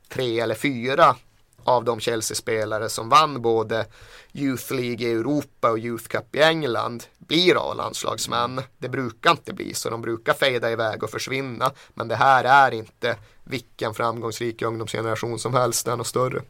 tre 0.08 0.40
eller 0.40 0.54
fyra 0.54 1.16
av 1.64 1.84
de 1.84 2.00
Chelsea-spelare 2.00 2.88
som 2.88 3.08
vann 3.08 3.42
både 3.42 3.86
Youth 4.32 4.72
League 4.72 5.08
i 5.08 5.12
Europa 5.12 5.70
och 5.70 5.78
Youth 5.78 6.06
Cup 6.06 6.36
i 6.36 6.42
England 6.42 7.04
blir 7.18 7.70
A-landslagsmän. 7.70 8.62
Det 8.78 8.88
brukar 8.88 9.30
inte 9.30 9.52
bli 9.52 9.74
så, 9.74 9.90
de 9.90 10.02
brukar 10.02 10.34
fejda 10.34 10.70
iväg 10.70 11.02
och 11.02 11.10
försvinna. 11.10 11.72
Men 11.94 12.08
det 12.08 12.16
här 12.16 12.44
är 12.44 12.74
inte 12.74 13.16
vilken 13.44 13.94
framgångsrik 13.94 14.62
ungdomsgeneration 14.62 15.38
som 15.38 15.54
helst, 15.54 15.86
den 15.86 16.00
och 16.00 16.06
större. 16.06 16.42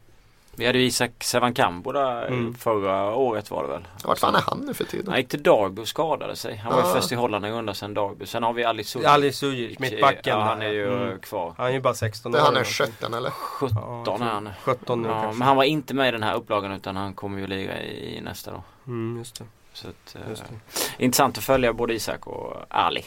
Vi 0.57 0.65
hade 0.65 0.79
ju 0.79 0.85
Isak 0.85 1.11
Sevankambo 1.23 1.91
där 1.91 2.25
Mm. 2.27 2.53
förra 2.55 3.15
året 3.15 3.51
var 3.51 3.63
det 3.63 3.69
väl. 3.69 3.87
Vart 4.03 4.19
fan 4.19 4.35
är 4.35 4.41
han 4.47 4.59
nu 4.59 4.73
för 4.73 4.83
tiden? 4.83 5.07
Han 5.07 5.17
gick 5.17 5.27
till 5.29 5.43
Darby 5.43 5.81
och 5.81 5.87
skadade 5.87 6.35
sig. 6.35 6.55
Han 6.55 6.73
var 6.73 6.81
ju 6.81 6.87
Ah. 6.87 6.93
först 6.93 7.11
i 7.11 7.15
Holland 7.15 7.45
och 7.45 7.51
grundade 7.51 7.77
sen 7.77 7.93
Darby. 7.93 8.25
Sen 8.25 8.43
har 8.43 8.53
vi 8.53 8.63
Ali 8.63 8.83
Sujic. 8.83 9.07
Ali 9.07 9.31
Sujic, 9.33 9.79
mittbacken. 9.79 10.37
Ja, 10.39 10.43
han 10.43 10.61
är 10.61 10.69
ju 10.69 10.93
Mm. 11.03 11.19
kvar. 11.19 11.53
Han 11.57 11.67
är 11.67 11.71
ju 11.71 11.79
bara 11.81 11.93
16 11.93 12.31
Det 12.31 12.37
år. 12.37 12.41
är 12.41 12.45
han 12.45 12.55
är 12.55 12.59
eller 12.59 12.65
någonting. 12.65 12.97
17 12.97 13.13
eller? 13.13 13.31
17 13.31 14.21
är 14.21 14.25
han. 14.25 14.49
17 14.63 15.01
nu 15.01 15.07
Ja, 15.09 15.21
kanske. 15.21 15.37
men 15.39 15.47
han 15.47 15.57
var 15.57 15.63
inte 15.63 15.93
med 15.93 16.07
i 16.07 16.11
den 16.11 16.23
här 16.23 16.35
upplagan 16.35 16.71
utan 16.71 16.95
han 16.95 17.13
kommer 17.13 17.39
ju 17.39 17.47
lira 17.47 17.81
i 17.83 18.21
nästa 18.23 18.51
då. 18.51 18.63
Mm, 18.87 19.17
just 19.17 19.35
det. 19.39 19.45
Så 19.73 19.87
att, 19.87 20.15
eh, 20.15 20.21
det. 20.27 21.03
intressant 21.03 21.37
att 21.37 21.43
följa 21.43 21.73
både 21.73 21.93
Isak 21.93 22.27
och 22.27 22.53
Ali. 22.69 23.03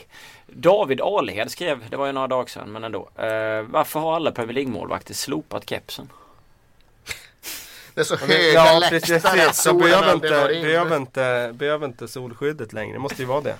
David 0.47 1.01
Alhed 1.01 1.51
skrev, 1.51 1.85
det 1.91 1.97
var 1.97 2.07
ju 2.07 2.13
några 2.13 2.27
dagar 2.27 2.47
sedan 2.47 2.73
men 2.73 2.85
ändå. 2.85 3.09
Eh, 3.17 3.63
varför 3.63 4.01
har 4.01 4.17
alla 4.17 4.31
Premier 4.33 4.55
League-målvakter 4.55 5.15
slopat 5.15 5.69
kepsen? 5.71 6.09
Det 7.99 8.03
är 8.03 8.05
så 8.05 8.17
höga 8.17 8.53
Ja 8.53 8.79
läktare 8.79 9.49
att 9.49 9.57
så 9.57 9.63
solen 9.63 9.81
behöver 9.81 10.15
inte, 10.15 10.29
behöver, 10.63 10.97
inte, 10.97 11.51
behöver 11.55 11.87
inte 11.87 12.09
solskyddet 12.09 12.73
längre. 12.73 12.93
Det 12.93 12.99
måste 12.99 13.23
ju 13.23 13.29
vara 13.29 13.41
det. 13.41 13.55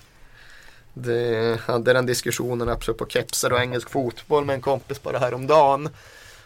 Det 0.95 1.61
hade 1.61 1.93
den 1.93 2.07
diskussionen 2.07 2.69
apropå 2.69 3.07
kepsar 3.09 3.53
och 3.53 3.61
engelsk 3.61 3.91
fotboll 3.91 4.45
med 4.45 4.55
en 4.55 4.61
kompis 4.61 5.03
bara 5.03 5.19
häromdagen. 5.19 5.89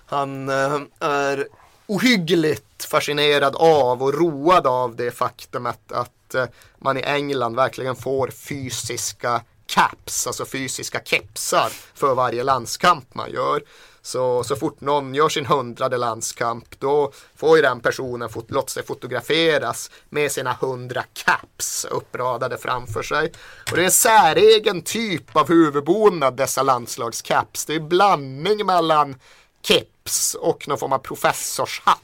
Han 0.06 0.48
eh, 0.48 0.80
är 1.00 1.48
ohyggligt 1.86 2.84
fascinerad 2.84 3.56
av 3.56 4.02
och 4.02 4.14
road 4.14 4.66
av 4.66 4.96
det 4.96 5.10
faktumet 5.10 5.92
att 5.92 6.34
eh, 6.34 6.44
man 6.78 6.98
i 6.98 7.02
England 7.02 7.56
verkligen 7.56 7.96
får 7.96 8.28
fysiska 8.28 9.42
caps, 9.66 10.26
alltså 10.26 10.44
fysiska 10.44 11.00
kepsar 11.04 11.68
för 11.94 12.14
varje 12.14 12.42
landskamp 12.42 13.14
man 13.14 13.30
gör. 13.30 13.62
Så, 14.02 14.44
så 14.44 14.56
fort 14.56 14.80
någon 14.80 15.14
gör 15.14 15.28
sin 15.28 15.46
hundrade 15.46 15.96
landskamp 15.96 16.80
då 16.80 17.12
får 17.36 17.56
ju 17.56 17.62
den 17.62 17.80
personen 17.80 18.28
fot, 18.28 18.50
låta 18.50 18.68
sig 18.68 18.84
fotograferas 18.84 19.90
med 20.08 20.32
sina 20.32 20.52
hundra 20.52 21.04
caps 21.12 21.86
uppradade 21.90 22.58
framför 22.58 23.02
sig. 23.02 23.32
Och 23.70 23.76
det 23.76 23.82
är 23.82 23.84
en 23.84 23.90
säregen 23.90 24.82
typ 24.82 25.36
av 25.36 25.48
huvudbonad 25.48 26.36
dessa 26.36 26.62
landslagscaps. 26.62 27.64
Det 27.64 27.74
är 27.74 27.80
en 27.80 27.88
blandning 27.88 28.66
mellan 28.66 29.14
keps 29.62 30.34
och 30.34 30.68
någon 30.68 30.78
form 30.78 30.92
av 30.92 30.98
professorshatt. 30.98 31.98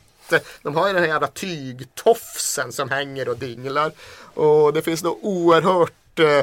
De 0.62 0.76
har 0.76 0.86
ju 0.86 0.92
den 0.92 1.02
här 1.02 1.10
jävla 1.10 1.26
tygtofsen 1.26 2.72
som 2.72 2.88
hänger 2.90 3.28
och 3.28 3.38
dinglar. 3.38 3.92
Och 4.34 4.72
det 4.72 4.82
finns 4.82 5.00
då 5.00 5.18
oerhört 5.22 6.18
eh, 6.18 6.42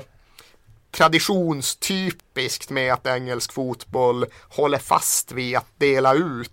traditionstypiskt 0.95 2.69
med 2.69 2.93
att 2.93 3.07
engelsk 3.07 3.53
fotboll 3.53 4.25
håller 4.49 4.77
fast 4.77 5.31
vid 5.31 5.57
att 5.57 5.67
dela 5.77 6.13
ut 6.13 6.51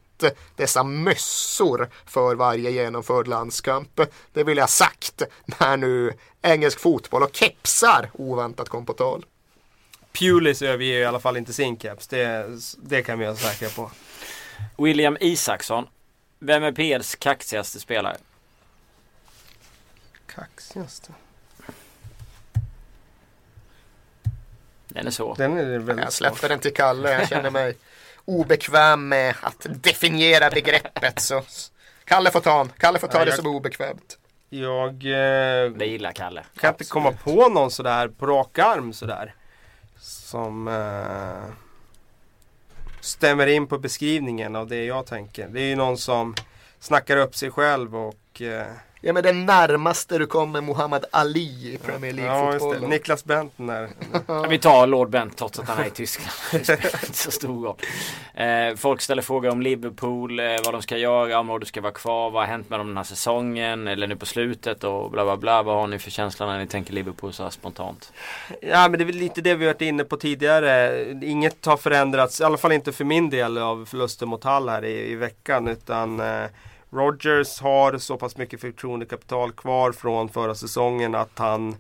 dessa 0.57 0.82
mössor 0.82 1.90
för 2.07 2.34
varje 2.34 2.70
genomförd 2.70 3.28
landskamp. 3.28 4.01
Det 4.32 4.45
vill 4.45 4.59
jag 4.59 4.70
sagt 4.70 5.22
när 5.45 5.76
nu 5.76 6.12
engelsk 6.43 6.80
fotboll 6.80 7.22
och 7.22 7.36
kepsar 7.36 8.11
oväntat 8.12 8.68
kom 8.68 8.86
på 8.86 8.93
tal. 8.93 9.24
Pulis 10.12 10.62
överger 10.62 11.01
i 11.01 11.05
alla 11.05 11.20
fall 11.20 11.36
inte 11.36 11.53
sin 11.53 11.78
keps. 11.78 12.07
Det, 12.07 12.47
det 12.76 13.03
kan 13.03 13.18
vi 13.18 13.24
vara 13.24 13.36
säkra 13.36 13.68
på. 13.68 13.90
William 14.78 15.16
Isaksson. 15.20 15.86
Vem 16.38 16.62
är 16.62 16.72
PLs 16.72 17.14
kaxigaste 17.14 17.80
spelare? 17.80 18.16
Kaxigaste. 20.26 21.12
Den 24.95 25.07
är 25.07 25.11
svår. 25.11 25.34
Den 25.38 25.57
är 25.59 25.78
väldigt 25.78 26.05
Jag 26.05 26.12
släpper 26.12 26.49
den 26.49 26.59
till 26.59 26.74
Kalle. 26.74 27.12
Jag 27.12 27.28
känner 27.28 27.51
mig 27.51 27.76
obekväm 28.24 29.09
med 29.09 29.34
att 29.43 29.66
definiera 29.70 30.51
begreppet. 30.51 31.20
Så 31.20 31.43
Kalle 32.05 32.30
får 32.30 32.40
ta. 32.40 32.68
Kalle 32.78 32.99
får 32.99 33.09
ta 33.09 33.18
Ja, 33.18 33.24
det 33.24 33.30
jag- 33.30 33.36
som 33.36 33.47
är 33.47 33.51
obekvämt. 33.51 34.18
Jag 34.51 34.88
eh, 34.95 35.70
Det 35.70 35.86
gillar 35.86 36.12
Kalle. 36.12 36.45
kan 36.61 36.70
inte 36.74 36.84
komma 36.84 37.12
på 37.12 37.49
någon 37.49 37.70
sådär 37.70 38.09
på 38.09 38.26
rak 38.26 38.59
arm 38.59 38.93
sådär. 38.93 39.34
Som 40.01 40.68
eh, 40.68 41.55
stämmer 43.01 43.47
in 43.47 43.66
på 43.66 43.78
beskrivningen 43.78 44.57
av 44.57 44.66
det 44.68 44.84
jag 44.84 45.07
tänker. 45.07 45.49
Det 45.49 45.61
är 45.61 45.64
ju 45.64 45.76
någon 45.76 45.99
som 45.99 46.34
snackar 46.80 47.16
upp 47.16 47.36
sig 47.36 47.51
själv 47.51 47.97
och 47.97 48.43
eh, 48.43 48.66
Ja 49.05 49.12
men 49.12 49.22
det 49.22 49.32
närmaste 49.32 50.18
du 50.18 50.26
kommer 50.26 50.61
Muhammad 50.61 51.05
Ali 51.11 51.74
i 51.74 51.78
Premier 51.84 52.26
ja, 52.26 52.53
just 52.53 52.70
det. 52.80 52.88
Niklas 52.88 53.24
Bentner. 53.24 53.90
Vi 54.48 54.59
tar 54.59 54.86
Lord 54.86 55.11
Bent 55.11 55.36
trots 55.36 55.59
att 55.59 55.68
han 55.68 55.78
är 55.78 55.86
i 55.86 55.90
Tyskland. 55.90 56.30
Det 56.53 56.64
spelar 56.64 57.05
inte 57.05 57.18
så 57.18 57.30
stor 57.30 57.64
roll. 57.64 57.76
Eh, 58.34 58.76
folk 58.76 59.00
ställer 59.00 59.22
frågor 59.22 59.50
om 59.50 59.62
Liverpool, 59.62 60.40
eh, 60.40 60.46
vad 60.64 60.74
de 60.74 60.82
ska 60.82 60.96
göra, 60.96 61.38
om 61.38 61.61
du 61.61 61.66
ska 61.66 61.80
vara 61.80 61.92
kvar, 61.92 62.30
vad 62.30 62.42
har 62.42 62.46
hänt 62.48 62.70
med 62.70 62.80
dem 62.80 62.86
den 62.86 62.96
här 62.96 63.05
säsongen 63.05 63.88
eller 63.88 64.07
nu 64.07 64.16
på 64.16 64.26
slutet 64.26 64.84
och 64.84 65.11
bla 65.11 65.24
bla 65.24 65.36
bla. 65.36 65.62
Vad 65.62 65.76
har 65.76 65.86
ni 65.86 65.98
för 65.98 66.11
känsla 66.11 66.46
när 66.46 66.59
ni 66.59 66.66
tänker 66.66 66.92
Liverpool 66.92 67.32
så 67.32 67.42
här 67.42 67.50
spontant? 67.50 68.12
Ja 68.61 68.88
men 68.88 68.98
det 68.98 69.05
är 69.05 69.07
väl 69.07 69.16
lite 69.16 69.40
det 69.40 69.55
vi 69.55 69.66
varit 69.66 69.82
inne 69.82 70.05
på 70.05 70.16
tidigare. 70.16 71.05
Inget 71.22 71.66
har 71.66 71.76
förändrats, 71.76 72.40
i 72.40 72.44
alla 72.44 72.57
fall 72.57 72.72
inte 72.72 72.92
för 72.92 73.05
min 73.05 73.30
del 73.30 73.59
av 73.59 73.84
förlusten 73.84 74.28
mot 74.28 74.44
Hall 74.44 74.68
här 74.68 74.84
i, 74.84 75.12
i 75.12 75.14
veckan. 75.14 75.68
Utan 75.68 76.20
eh, 76.20 76.44
Rodgers 76.93 77.61
har 77.61 77.99
så 77.99 78.16
pass 78.16 78.36
mycket 78.36 78.61
förtroendekapital 78.61 79.53
kvar 79.53 79.93
från 79.93 80.28
förra 80.28 80.55
säsongen 80.55 81.14
att 81.14 81.38
han 81.38 81.76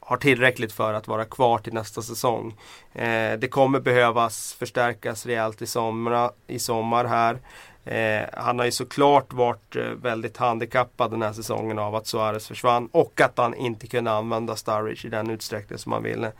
har 0.00 0.16
tillräckligt 0.16 0.72
för 0.72 0.94
att 0.94 1.08
vara 1.08 1.24
kvar 1.24 1.58
till 1.58 1.74
nästa 1.74 2.02
säsong. 2.02 2.54
Eh, 2.92 3.32
det 3.38 3.50
kommer 3.50 3.80
behövas 3.80 4.52
förstärkas 4.52 5.26
rejält 5.26 5.62
i, 5.62 5.66
somra, 5.66 6.30
i 6.46 6.58
sommar 6.58 7.04
här. 7.04 7.38
Eh, 7.84 8.28
han 8.32 8.58
har 8.58 8.66
ju 8.66 8.72
såklart 8.72 9.32
varit 9.32 9.76
eh, 9.76 9.82
väldigt 9.82 10.36
handikappad 10.36 11.10
den 11.10 11.22
här 11.22 11.32
säsongen 11.32 11.78
av 11.78 11.94
att 11.94 12.06
Suarez 12.06 12.48
försvann 12.48 12.88
och 12.92 13.20
att 13.20 13.38
han 13.38 13.54
inte 13.54 13.86
kunde 13.86 14.10
använda 14.10 14.56
Sturridge 14.56 15.06
i 15.06 15.10
den 15.10 15.30
utsträckning 15.30 15.78
som 15.78 15.92
han 15.92 16.02
ville. 16.02 16.32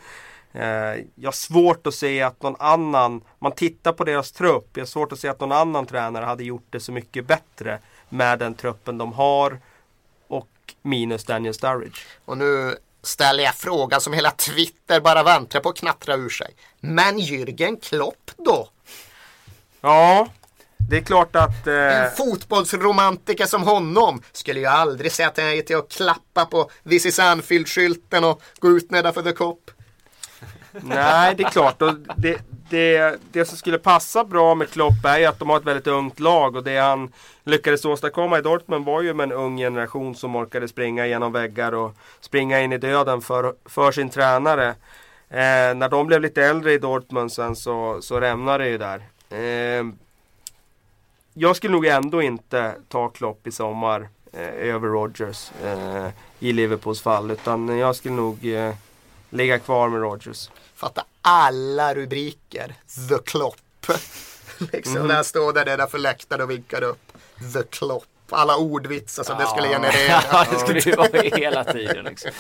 Eh, 0.53 1.05
jag 1.15 1.27
har 1.27 1.33
svårt 1.33 1.87
att 1.87 1.95
se 1.95 2.23
att 2.23 2.43
någon 2.43 2.57
annan, 2.59 3.21
man 3.39 3.53
tittar 3.53 3.93
på 3.93 4.05
deras 4.05 4.33
trupp, 4.33 4.69
jag 4.75 4.81
har 4.81 4.87
svårt 4.87 5.13
att 5.13 5.19
se 5.19 5.29
att 5.29 5.41
någon 5.41 5.53
annan 5.53 5.87
tränare 5.87 6.25
hade 6.25 6.45
gjort 6.45 6.67
det 6.71 6.81
så 6.81 6.93
mycket 6.93 7.27
bättre 7.27 7.79
med 8.11 8.39
den 8.39 8.55
truppen 8.55 8.99
de 8.99 9.13
har 9.13 9.61
och 10.29 10.49
minus 10.83 11.25
Daniel 11.25 11.55
Sturridge. 11.55 12.01
Och 12.25 12.39
nu 12.39 12.77
ställer 13.03 13.45
jag 13.45 13.55
frågan 13.55 14.01
som 14.01 14.13
hela 14.13 14.31
Twitter 14.31 15.01
bara 15.01 15.23
väntar 15.23 15.61
på 15.61 15.69
att 15.69 15.77
knattra 15.77 16.15
ur 16.15 16.29
sig. 16.29 16.55
Men 16.81 17.19
Jürgen 17.19 17.81
Klopp 17.81 18.31
då? 18.37 18.69
Ja, 19.81 20.29
det 20.91 20.97
är 20.97 21.01
klart 21.03 21.37
att... 21.37 21.67
Eh, 21.67 21.75
En 21.75 22.11
fotbollsromantiker 22.17 23.47
som 23.47 23.63
honom 23.63 24.23
skulle 24.33 24.61
ju 24.61 24.67
aldrig 24.67 25.13
säga 25.13 25.33
nej 25.37 25.65
till 25.65 25.77
att 25.77 25.89
klappa 25.93 26.47
på 26.47 26.71
This 26.89 27.07
is 27.07 27.19
Anfield-skylten 27.19 28.25
och 28.25 28.43
gå 28.59 28.69
ut 28.69 28.91
nedanför 28.91 29.23
the 29.23 29.33
cop. 29.33 29.71
Nej, 30.73 31.35
det 31.35 31.43
är 31.43 31.51
klart. 31.51 31.83
Och 31.83 31.95
det, 32.17 32.41
det, 32.71 33.21
det 33.33 33.45
som 33.45 33.57
skulle 33.57 33.79
passa 33.79 34.25
bra 34.25 34.55
med 34.55 34.71
Klopp 34.71 35.05
är 35.05 35.19
ju 35.19 35.25
att 35.25 35.39
de 35.39 35.51
har 35.51 35.57
ett 35.57 35.65
väldigt 35.65 35.87
ungt 35.87 36.21
lag. 36.21 36.57
Och 36.57 36.65
det 36.65 36.79
han 36.79 37.13
lyckades 37.45 37.85
åstadkomma 37.85 38.39
i 38.39 38.43
Dortmund 38.43 38.85
var 38.85 39.03
ju 39.03 39.15
med 39.15 39.25
en 39.25 39.33
ung 39.33 39.57
generation 39.57 40.15
som 40.15 40.37
orkade 40.37 40.69
springa 40.69 41.07
genom 41.07 41.33
väggar 41.33 41.73
och 41.73 41.97
springa 42.21 42.61
in 42.61 42.73
i 42.73 42.79
döden 42.79 43.21
för, 43.21 43.55
för 43.65 43.93
sin 43.93 44.11
tränare. 44.11 44.69
Eh, 45.29 45.75
när 45.75 45.89
de 45.89 46.07
blev 46.07 46.21
lite 46.21 46.45
äldre 46.45 46.73
i 46.73 46.79
Dortmund 46.79 47.33
sen 47.33 47.57
så, 47.57 47.99
så 48.03 48.21
rämnade 48.21 48.65
det 48.65 48.71
ju 48.71 48.79
där. 48.79 49.03
Eh, 49.31 49.85
jag 51.35 51.57
skulle 51.57 51.73
nog 51.73 51.87
ändå 51.87 52.23
inte 52.23 52.75
ta 52.89 53.09
Klopp 53.09 53.47
i 53.47 53.53
sommar 53.53 54.09
eh, 54.33 54.49
över 54.49 54.89
Rogers 54.89 55.51
eh, 55.65 56.09
i 56.39 56.53
Liverpools 56.53 57.03
fall. 57.03 57.31
Utan 57.31 57.79
jag 57.79 57.97
skulle 57.97 58.15
nog 58.15 58.47
eh, 58.47 58.75
ligga 59.31 59.59
kvar 59.59 59.89
med 59.89 60.01
Rodgers. 60.01 60.51
Fatta 60.75 61.05
alla 61.23 61.95
rubriker. 61.95 62.75
The 63.09 63.19
Klopp. 63.25 63.87
liksom 64.73 65.07
när 65.07 65.15
han 65.15 65.25
står 65.25 65.53
där 65.53 65.65
nedanför 65.65 65.99
läktaren 65.99 66.43
och 66.43 66.51
vinkar 66.51 66.83
upp. 66.83 67.13
The 67.55 67.63
Klopp. 67.63 68.05
Alla 68.31 68.57
ordvitsar 68.57 69.23
som 69.23 69.39
det 69.39 69.47
skulle 69.47 69.69
generera. 69.69 70.23
Ja, 70.33 70.47
det 70.51 70.59
skulle 70.59 70.81
ju 70.81 70.93
vara 70.93 71.23
hela 71.23 71.65
tiden. 71.65 72.05
Liksom. 72.05 72.31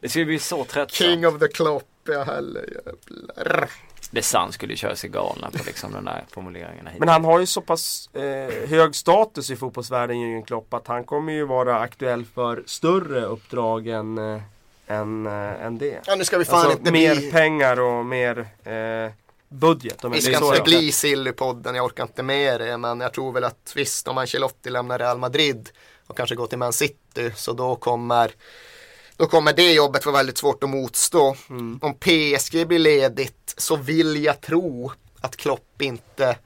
Det 0.00 0.08
skulle 0.08 0.24
bli 0.24 0.38
så 0.38 0.64
tröttsamt. 0.64 0.92
King 0.92 1.26
of 1.26 1.38
the 1.38 1.48
Klopp. 1.48 1.88
jag 2.04 2.24
heller. 2.24 2.68
Jävlar. 2.86 3.70
Desan 4.10 4.52
skulle 4.52 4.72
ju 4.72 4.76
köra 4.76 4.96
sig 4.96 5.10
galna 5.10 5.50
på 5.50 5.58
liksom 5.66 5.92
de 5.92 6.04
där 6.04 6.24
formuleringarna 6.30 6.90
hit. 6.90 7.00
Men 7.00 7.08
han 7.08 7.24
har 7.24 7.40
ju 7.40 7.46
så 7.46 7.60
pass 7.60 8.10
eh, 8.12 8.68
hög 8.68 8.94
status 8.94 9.50
i 9.50 9.56
fotbollsvärlden 9.56 10.16
Jürgen 10.16 10.44
Klopp 10.44 10.74
att 10.74 10.86
han 10.86 11.04
kommer 11.04 11.32
ju 11.32 11.44
vara 11.44 11.78
aktuell 11.78 12.24
för 12.24 12.62
större 12.66 13.24
uppdrag 13.24 13.86
än, 13.86 14.18
eh, 14.18 14.42
än, 14.86 15.26
eh, 15.26 15.64
än 15.66 15.78
det. 15.78 16.00
Ja, 16.06 16.14
nu 16.14 16.24
ska 16.24 16.38
vi 16.38 16.44
fan 16.44 16.56
Alltså 16.56 16.78
inte 16.78 16.92
mer 16.92 17.16
bli... 17.16 17.30
pengar 17.30 17.80
och 17.80 18.06
mer 18.06 18.38
eh, 18.64 19.12
budget. 19.48 20.04
Om 20.04 20.12
Vi 20.12 20.20
ska 20.20 20.38
så 20.38 20.54
inte 20.54 20.64
bli 20.64 20.90
Silly-podden, 20.90 21.74
jag 21.74 21.84
orkar 21.84 22.02
inte 22.02 22.22
med 22.22 22.60
det. 22.60 22.78
Men 22.78 23.00
jag 23.00 23.12
tror 23.12 23.32
väl 23.32 23.44
att 23.44 23.72
visst, 23.76 24.08
om 24.08 24.18
Ancelotti 24.18 24.70
lämnar 24.70 24.98
Real 24.98 25.18
Madrid 25.18 25.70
och 26.06 26.16
kanske 26.16 26.34
går 26.34 26.46
till 26.46 26.58
Man 26.58 26.72
City, 26.72 27.32
så 27.36 27.52
då 27.52 27.76
kommer 27.76 28.30
då 29.16 29.26
kommer 29.26 29.52
det 29.52 29.72
jobbet 29.72 30.06
vara 30.06 30.16
väldigt 30.16 30.38
svårt 30.38 30.64
att 30.64 30.70
motstå. 30.70 31.36
Mm. 31.50 31.78
Om 31.82 31.94
PSG 31.94 32.66
blir 32.66 32.78
ledigt 32.78 33.54
så 33.56 33.76
vill 33.76 34.24
jag 34.24 34.40
tro 34.40 34.92
att 35.20 35.36
Klopp 35.36 35.82
inte 35.82 36.36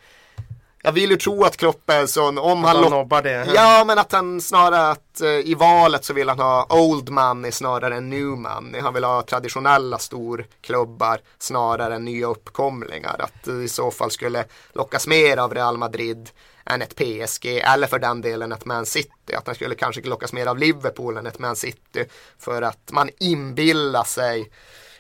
jag 0.89 0.93
vill 0.93 1.11
ju 1.11 1.17
tro 1.17 1.45
att 1.45 1.57
Klopp 1.57 1.91
är 1.91 2.07
sån, 2.07 2.39
om 2.39 2.65
han, 2.65 2.77
Han 2.77 2.91
nobbar 2.91 3.23
det. 3.23 3.49
Ja, 3.55 3.85
men 3.87 3.99
att 3.99 4.13
han 4.13 4.41
snarare 4.41 4.91
att 4.91 5.21
eh, 5.21 5.29
i 5.29 5.55
valet 5.55 6.05
så 6.05 6.13
vill 6.13 6.29
han 6.29 6.39
ha 6.39 6.67
old 6.71 7.09
money 7.09 7.53
snarare 7.53 7.97
än 7.97 8.11
new 8.11 8.27
money. 8.27 8.81
Han 8.81 8.95
vill 8.95 9.05
ha 9.05 9.23
traditionella 9.23 9.99
storklubbar 9.99 11.21
snarare 11.39 11.95
än 11.95 12.05
nya 12.05 12.27
uppkomlingar. 12.27 13.17
Att 13.19 13.45
det 13.45 13.63
i 13.63 13.69
så 13.69 13.91
fall 13.91 14.11
skulle 14.11 14.45
lockas 14.73 15.07
mer 15.07 15.37
av 15.37 15.55
Real 15.55 15.79
Madrid 15.79 16.31
än 16.65 16.83
ett 16.83 16.97
PSG 16.97 17.47
eller 17.47 17.87
för 17.87 17.99
den 17.99 18.21
delen 18.21 18.53
ett 18.53 18.65
Man 18.65 18.87
City. 18.87 19.35
Att 19.37 19.47
han 19.47 19.55
skulle 19.55 19.75
kanske 19.75 20.03
lockas 20.03 20.33
mer 20.33 20.47
av 20.47 20.59
Liverpool 20.59 21.17
än 21.17 21.27
ett 21.27 21.39
Man 21.39 21.57
City. 21.57 22.05
För 22.39 22.63
att 22.63 22.91
man 22.93 23.11
inbillar 23.19 24.05
sig 24.05 24.51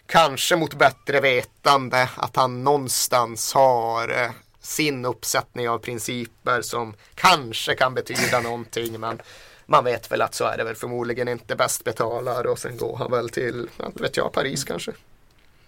kanske 0.07 0.57
mot 0.57 0.74
bättre 0.74 1.20
vetande 1.20 2.09
att 2.16 2.36
han 2.36 2.64
någonstans 2.64 3.55
har 3.55 4.09
eh, 4.09 4.30
sin 4.68 5.04
uppsättning 5.04 5.68
av 5.68 5.78
principer 5.78 6.62
som 6.62 6.94
kanske 7.14 7.74
kan 7.74 7.94
betyda 7.94 8.40
någonting 8.40 9.00
men 9.00 9.22
man 9.66 9.84
vet 9.84 10.12
väl 10.12 10.22
att 10.22 10.34
så 10.34 10.44
är 10.44 10.56
det 10.56 10.64
väl 10.64 10.74
förmodligen 10.74 11.28
inte 11.28 11.56
bäst 11.56 11.84
betalar 11.84 12.46
och 12.46 12.58
sen 12.58 12.76
går 12.76 12.96
han 12.96 13.10
väl 13.10 13.28
till, 13.30 13.68
inte 13.86 14.02
vet 14.02 14.16
jag, 14.16 14.32
Paris 14.32 14.64
kanske. 14.64 14.92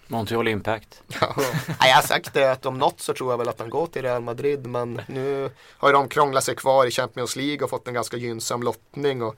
Montreal 0.07 0.47
Impact. 0.47 1.01
Ja. 1.21 1.35
Jag 1.79 1.95
har 1.95 2.01
sagt 2.01 2.33
det 2.33 2.51
att 2.51 2.65
om 2.65 2.77
något 2.77 2.99
så 3.01 3.13
tror 3.13 3.31
jag 3.31 3.37
väl 3.37 3.49
att 3.49 3.59
han 3.59 3.69
går 3.69 3.87
till 3.87 4.01
Real 4.01 4.21
Madrid 4.21 4.67
men 4.67 5.01
nu 5.07 5.49
har 5.77 5.89
ju 5.89 5.93
de 5.93 6.07
krånglat 6.07 6.43
sig 6.43 6.55
kvar 6.55 6.85
i 6.85 6.91
Champions 6.91 7.35
League 7.35 7.63
och 7.63 7.69
fått 7.69 7.87
en 7.87 7.93
ganska 7.93 8.17
gynnsam 8.17 8.63
lottning 8.63 9.21
och 9.21 9.35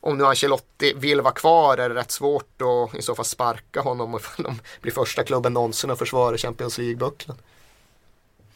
om 0.00 0.18
nu 0.18 0.24
Ancelotti 0.26 0.92
vill 0.96 1.20
vara 1.20 1.34
kvar 1.34 1.78
är 1.78 1.88
det 1.88 1.94
rätt 1.94 2.10
svårt 2.10 2.62
att 2.62 2.94
i 2.94 3.02
så 3.02 3.14
fall 3.14 3.24
sparka 3.24 3.80
honom 3.80 4.14
ifall 4.16 4.44
de 4.44 4.60
blir 4.80 4.92
första 4.92 5.24
klubben 5.24 5.52
någonsin 5.52 5.90
att 5.90 5.98
försvara 5.98 6.36
Champions 6.36 6.78
League-bucklan. 6.78 7.36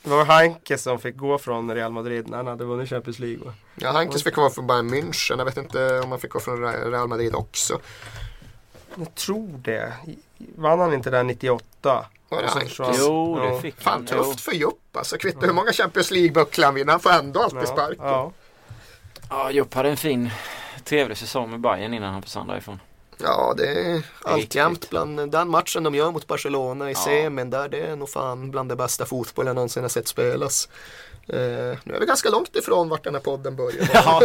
Det 0.05 0.11
var 0.11 0.25
Hanke 0.25 0.79
som 0.79 0.99
fick 0.99 1.17
gå 1.17 1.39
från 1.39 1.75
Real 1.75 1.93
Madrid 1.93 2.29
när 2.29 2.37
han 2.37 2.47
hade 2.47 2.65
vunnit 2.65 2.89
Champions 2.89 3.19
League. 3.19 3.53
Ja, 3.75 3.91
Hankes 3.91 4.23
fick 4.25 4.37
vara 4.37 4.51
från 4.51 4.67
Bayern 4.67 4.91
München. 4.95 5.39
Jag 5.39 5.45
vet 5.45 5.57
inte 5.57 6.01
om 6.01 6.11
han 6.11 6.21
fick 6.21 6.31
gå 6.31 6.41
från 6.41 6.63
Real 6.91 7.09
Madrid 7.09 7.35
också. 7.35 7.81
Jag 8.95 9.15
tror 9.15 9.49
det. 9.65 9.93
Vann 10.57 10.79
han 10.81 10.95
inte 10.95 11.11
där 11.11 11.23
98? 11.25 12.07
Var 12.29 12.43
det 12.43 12.49
Hankes? 12.49 12.79
Jo, 12.99 13.39
det 13.39 13.47
Ja. 13.49 13.59
fick 13.59 13.81
Fan 13.81 13.93
han. 13.93 14.07
tufft 14.07 14.41
för 14.41 14.53
Jupp 14.53 14.97
alltså. 14.97 15.17
Kvittar 15.19 15.47
hur 15.47 15.53
många 15.53 15.73
Champions 15.73 16.11
League-bucklar 16.11 16.65
han 16.65 16.75
vinner. 16.75 16.91
Han 16.93 17.01
får 17.01 17.11
ändå 17.11 17.41
alltid 17.43 17.59
Ja, 17.63 17.67
sparken. 17.67 18.05
ja. 18.05 18.33
Ja, 19.31 19.51
Jupp 19.51 19.75
hade 19.75 19.91
en 19.91 19.97
fin, 19.97 20.31
trevlig 20.85 21.17
säsong 21.19 21.51
med 21.51 21.61
Bayern 21.61 21.95
innan 21.95 22.13
han 22.13 22.23
försvann 22.23 22.47
därifrån. 22.47 22.81
Ja, 23.25 23.55
det 23.57 23.67
är 23.69 24.03
alltjämt 24.23 24.91
bland 24.91 25.31
den 25.31 25.51
matchen 25.51 25.83
de 25.83 25.95
gör 25.95 26.11
mot 26.11 26.27
Barcelona 26.27 26.91
i 26.91 26.93
Ja. 26.93 26.99
semin 26.99 27.51
där. 27.51 27.69
Det 27.69 27.81
är 27.81 27.97
nog 27.97 28.09
fan 28.11 28.51
bland 28.51 28.69
det 28.69 28.77
bästa 28.77 29.07
fotboll 29.07 29.47
jag 29.47 29.55
någonsin 29.55 29.83
har 29.83 29.89
sett 29.89 30.09
spelas. 30.09 30.69
Eh, 31.29 31.37
nu 31.85 31.95
är 31.95 32.01
vi 32.01 32.07
ganska 32.07 32.31
långt 32.31 32.57
ifrån 32.57 32.89
vart 32.89 33.05
den 33.05 33.15
här 33.15 33.21
podden 33.23 33.57
börjar. 33.57 33.89
Ja, 33.95 34.23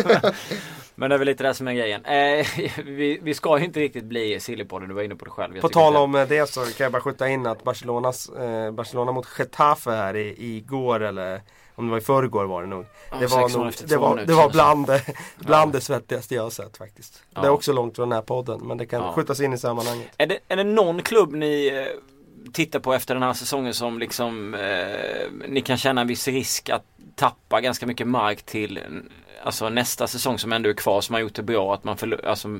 men 0.95 1.09
det 1.09 1.15
är 1.15 1.17
väl 1.17 1.25
lite 1.25 1.43
det 1.43 1.53
som 1.53 1.67
är 1.67 1.73
grejen. 1.73 2.05
Eh, 2.05 2.47
vi, 2.85 3.19
vi 3.23 3.33
ska 3.33 3.57
ju 3.59 3.65
inte 3.65 3.79
riktigt 3.79 4.03
bli 4.03 4.39
Sillypodden, 4.39 4.89
du 4.89 4.95
var 4.95 5.01
inne 5.01 5.15
på 5.15 5.25
det 5.25 5.31
själv. 5.31 5.55
Jag 5.55 5.61
På 5.61 5.69
tal 5.69 5.95
om 5.95 6.15
eh, 6.15 6.27
det 6.27 6.49
så 6.49 6.61
kan 6.61 6.83
jag 6.85 6.91
bara 6.91 7.01
skjuta 7.01 7.29
in 7.29 7.45
att 7.47 7.63
Barcelonas, 7.63 8.29
eh, 8.29 8.71
Barcelona 8.71 9.11
mot 9.11 9.27
Getafe 9.39 9.91
här 9.91 10.15
i, 10.15 10.35
igår 10.57 10.99
eller 11.03 11.41
om 11.79 11.85
det 11.85 11.91
var 11.91 11.97
i 11.97 12.01
förrgår 12.01 12.45
var 12.45 12.61
det 12.61 12.67
nog. 12.67 12.85
Ja, 13.11 13.17
Det 13.19 13.27
var, 13.27 13.41
16 13.41 13.63
nog, 13.63 13.73
det 13.87 13.97
var, 13.97 14.17
det 14.17 14.33
var 14.33 14.49
bland, 14.49 14.87
det, 14.87 15.03
bland 15.37 15.73
det 15.73 15.81
svettigaste 15.81 16.35
jag 16.35 16.43
har 16.43 16.49
sett 16.49 16.77
faktiskt. 16.77 17.23
Ja. 17.35 17.41
Det 17.41 17.47
är 17.47 17.51
också 17.51 17.73
långt 17.73 17.95
från 17.95 18.09
den 18.09 18.15
här 18.15 18.23
podden 18.23 18.59
men 18.67 18.77
det 18.77 18.85
kan 18.85 19.01
Ja. 19.03 19.11
skjutas 19.13 19.39
in 19.39 19.53
i 19.53 19.57
sammanhanget. 19.57 20.07
Är 20.17 20.27
det, 20.27 20.39
är 20.47 20.55
det 20.55 20.63
någon 20.63 21.01
klubb 21.01 21.33
ni 21.33 21.67
eh, 21.67 22.51
tittar 22.53 22.79
på 22.79 22.93
efter 22.93 23.13
den 23.13 23.23
här 23.23 23.33
säsongen 23.33 23.73
som 23.73 23.99
liksom 23.99 24.53
eh, 24.53 25.47
ni 25.47 25.61
kan 25.61 25.77
känna 25.77 26.01
en 26.01 26.07
viss 26.07 26.27
risk 26.27 26.69
att 26.69 26.83
tappa 27.15 27.61
ganska 27.61 27.85
mycket 27.85 28.07
mark 28.07 28.41
till 28.43 28.79
alltså 29.43 29.69
nästa 29.69 30.07
säsong 30.07 30.39
som 30.39 30.53
ändå 30.53 30.69
är 30.69 30.73
kvar 30.73 31.01
som 31.01 31.13
har 31.13 31.21
gjort 31.21 31.35
det 31.35 31.43
bra 31.43 31.73
att 31.73 31.83
man, 31.83 31.95
förlo- 31.97 32.25
alltså, 32.25 32.59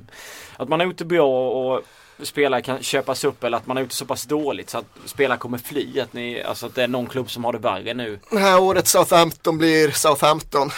att 0.58 0.70
man 0.70 0.80
har 0.80 0.88
gjort 0.88 0.98
det 0.98 1.06
bra 1.06 1.50
och 1.50 1.82
spelare 2.24 2.62
kan 2.62 2.84
köpas 2.84 3.24
upp 3.24 3.44
eller 3.44 3.58
att 3.58 3.68
man 3.68 3.78
har 3.78 3.82
gjort 3.82 3.90
det 3.90 3.96
så 3.96 4.06
pass 4.06 4.24
dåligt 4.24 4.70
så 4.70 4.78
att 4.78 4.86
spelare 5.06 5.38
kommer 5.38 5.58
fly. 5.58 6.00
Att, 6.00 6.14
ni, 6.14 6.42
alltså 6.42 6.66
att 6.66 6.76
det 6.76 6.84
är 6.84 6.88
någon 6.88 7.08
klubb 7.08 7.32
som 7.32 7.44
har 7.44 7.54
det 7.54 7.60
värre 7.60 7.94
nu. 7.94 8.20
Det 8.32 8.40
här 8.40 8.62
året 8.62 8.88
Southampton 8.88 9.58
blir 9.58 9.92
Southampton. 9.92 10.70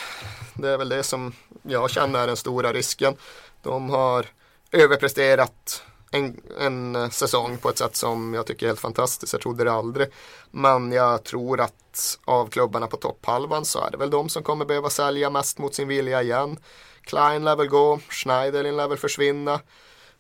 Det 0.54 0.70
är 0.70 0.78
väl 0.78 0.90
det 0.90 1.04
som 1.04 1.34
jag 1.64 1.92
känner 1.92 2.20
är 2.20 2.28
den 2.28 2.38
stora 2.38 2.74
risken. 2.74 3.16
De 3.64 3.90
har 3.90 4.26
överpresterat 4.72 5.84
en, 6.12 6.42
en 6.60 7.12
säsong 7.12 7.58
på 7.58 7.70
ett 7.70 7.78
sätt 7.78 7.96
som 7.96 8.34
jag 8.34 8.46
tycker 8.48 8.66
är 8.66 8.70
helt 8.70 8.80
fantastiskt. 8.80 9.34
Jag 9.34 9.42
trodde 9.42 9.64
det 9.64 9.72
aldrig. 9.72 10.08
Men 10.52 10.92
jag 10.92 11.24
tror 11.24 11.62
att 11.62 12.18
av 12.26 12.48
klubbarna 12.48 12.88
på 12.88 12.98
topphalvan 12.98 13.66
så 13.66 13.86
är 13.86 13.92
det 13.92 13.98
väl 13.98 14.10
de 14.10 14.30
som 14.30 14.44
kommer 14.44 14.66
behöva 14.66 14.90
sälja 14.90 15.30
mest 15.30 15.58
mot 15.58 15.76
sin 15.76 15.88
vilja 15.88 16.22
igen. 16.22 16.58
Klein 17.02 17.44
lär 17.44 17.56
väl 17.56 17.68
gå, 17.68 18.00
Schneiderlin 18.10 18.78
lär 18.78 18.88
väl 18.88 18.98
försvinna. 18.98 19.60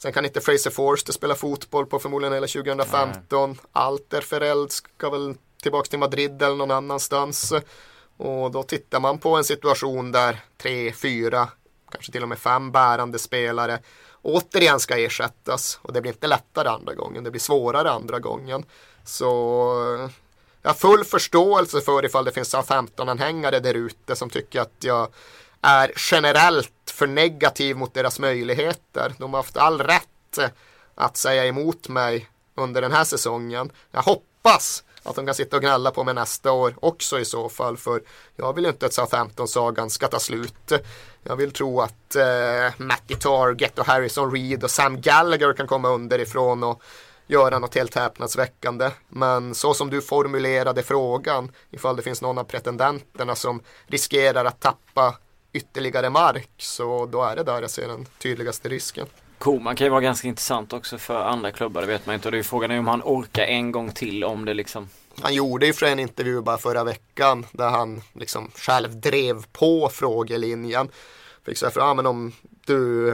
Sen 0.01 0.13
kan 0.13 0.25
inte 0.25 0.41
Fraser 0.41 0.69
Forster 0.69 1.13
spela 1.13 1.35
fotboll 1.35 1.85
på 1.85 1.99
förmodligen 1.99 2.33
hela 2.33 2.47
2015. 2.47 3.59
Alter 3.71 4.21
Fereld 4.21 4.71
ska 4.71 5.09
väl 5.09 5.35
tillbaks 5.61 5.89
till 5.89 5.99
Madrid 5.99 6.41
eller 6.41 6.55
någon 6.55 6.71
annanstans. 6.71 7.53
Och 8.17 8.51
då 8.51 8.63
tittar 8.63 8.99
man 8.99 9.17
på 9.17 9.35
en 9.35 9.43
situation 9.43 10.11
där 10.11 10.39
tre, 10.57 10.93
fyra, 10.93 11.49
kanske 11.91 12.11
till 12.11 12.23
och 12.23 12.29
med 12.29 12.39
fem 12.39 12.71
bärande 12.71 13.19
spelare 13.19 13.79
återigen 14.21 14.79
ska 14.79 14.97
ersättas. 14.97 15.79
Och 15.81 15.93
det 15.93 16.01
blir 16.01 16.11
inte 16.11 16.27
lättare 16.27 16.69
andra 16.69 16.93
gången, 16.93 17.23
det 17.23 17.31
blir 17.31 17.41
svårare 17.41 17.91
andra 17.91 18.19
gången. 18.19 18.65
Så 19.03 19.29
jag 20.61 20.69
har 20.69 20.75
full 20.75 21.03
förståelse 21.03 21.81
för 21.81 22.05
ifall 22.05 22.25
det 22.25 22.31
finns 22.31 22.49
Southampton-anhängare 22.49 23.59
där 23.59 23.73
ute 23.73 24.15
som 24.15 24.29
tycker 24.29 24.61
att 24.61 24.75
jag 24.79 25.07
är 25.61 25.91
generellt 26.11 26.91
för 26.91 27.07
negativ 27.07 27.75
mot 27.77 27.93
deras 27.93 28.19
möjligheter. 28.19 29.13
De 29.17 29.33
har 29.33 29.39
haft 29.39 29.57
all 29.57 29.81
rätt 29.81 30.39
att 30.95 31.17
säga 31.17 31.45
emot 31.45 31.87
mig 31.87 32.29
under 32.55 32.81
den 32.81 32.91
här 32.91 33.03
säsongen. 33.03 33.71
Jag 33.91 34.01
hoppas 34.01 34.83
att 35.03 35.15
de 35.15 35.25
kan 35.25 35.35
sitta 35.35 35.55
och 35.55 35.61
gnälla 35.61 35.91
på 35.91 36.03
mig 36.03 36.13
nästa 36.13 36.51
år 36.51 36.73
också 36.79 37.19
i 37.19 37.25
så 37.25 37.49
fall. 37.49 37.77
För 37.77 38.01
jag 38.35 38.53
vill 38.53 38.63
ju 38.63 38.69
inte 38.69 38.85
att 38.85 38.93
Southampton-sagan 38.93 39.89
ska 39.89 40.07
ta 40.07 40.19
slut. 40.19 40.71
Jag 41.23 41.35
vill 41.35 41.51
tro 41.51 41.81
att 41.81 42.15
eh, 42.15 42.73
Matty 42.77 43.15
Target 43.15 43.79
och 43.79 43.85
Harrison 43.85 44.31
Reed 44.31 44.63
och 44.63 44.71
Sam 44.71 45.01
Gallagher 45.01 45.53
kan 45.53 45.67
komma 45.67 45.89
underifrån 45.89 46.63
och 46.63 46.83
göra 47.27 47.59
något 47.59 47.75
helt 47.75 47.95
häpnadsväckande. 47.95 48.91
Men 49.09 49.55
så 49.55 49.73
som 49.73 49.89
du 49.89 50.01
formulerade 50.01 50.83
frågan, 50.83 51.51
ifall 51.71 51.95
det 51.95 52.01
finns 52.01 52.21
någon 52.21 52.37
av 52.37 52.43
pretendenterna 52.43 53.35
som 53.35 53.61
riskerar 53.87 54.45
att 54.45 54.59
tappa 54.59 55.17
ytterligare 55.53 56.09
mark, 56.09 56.49
så 56.57 57.05
då 57.05 57.23
är 57.23 57.35
det 57.35 57.43
där 57.43 57.61
jag 57.61 57.69
ser 57.69 57.87
den 57.87 58.05
tydligaste 58.19 58.69
risken. 58.69 59.07
Koman 59.37 59.75
kan 59.75 59.85
ju 59.85 59.91
vara 59.91 60.01
ganska 60.01 60.27
intressant 60.27 60.73
också 60.73 60.97
för 60.97 61.21
andra 61.21 61.51
klubbar, 61.51 61.81
det 61.81 61.87
vet 61.87 62.05
man 62.05 62.15
inte. 62.15 62.27
Och 62.27 62.31
det 62.31 62.37
är 62.37 62.43
frågan 62.43 62.71
är 62.71 62.79
om 62.79 62.87
han 62.87 63.01
orkar 63.05 63.43
en 63.43 63.71
gång 63.71 63.91
till 63.91 64.23
om 64.23 64.45
det 64.45 64.53
liksom 64.53 64.89
Han 65.21 65.33
gjorde 65.33 65.65
ju 65.65 65.73
för 65.73 65.85
en 65.85 65.99
intervju 65.99 66.41
bara 66.41 66.57
förra 66.57 66.83
veckan 66.83 67.45
där 67.51 67.69
han 67.69 68.01
liksom 68.13 68.51
själv 68.55 68.99
drev 68.99 69.45
på 69.51 69.89
frågelinjen. 69.89 70.89
Fick 71.45 71.57
säga 71.57 71.71
för, 71.71 71.81
ja 71.81 71.93
men 71.93 72.05
om 72.05 72.31
du 72.65 73.09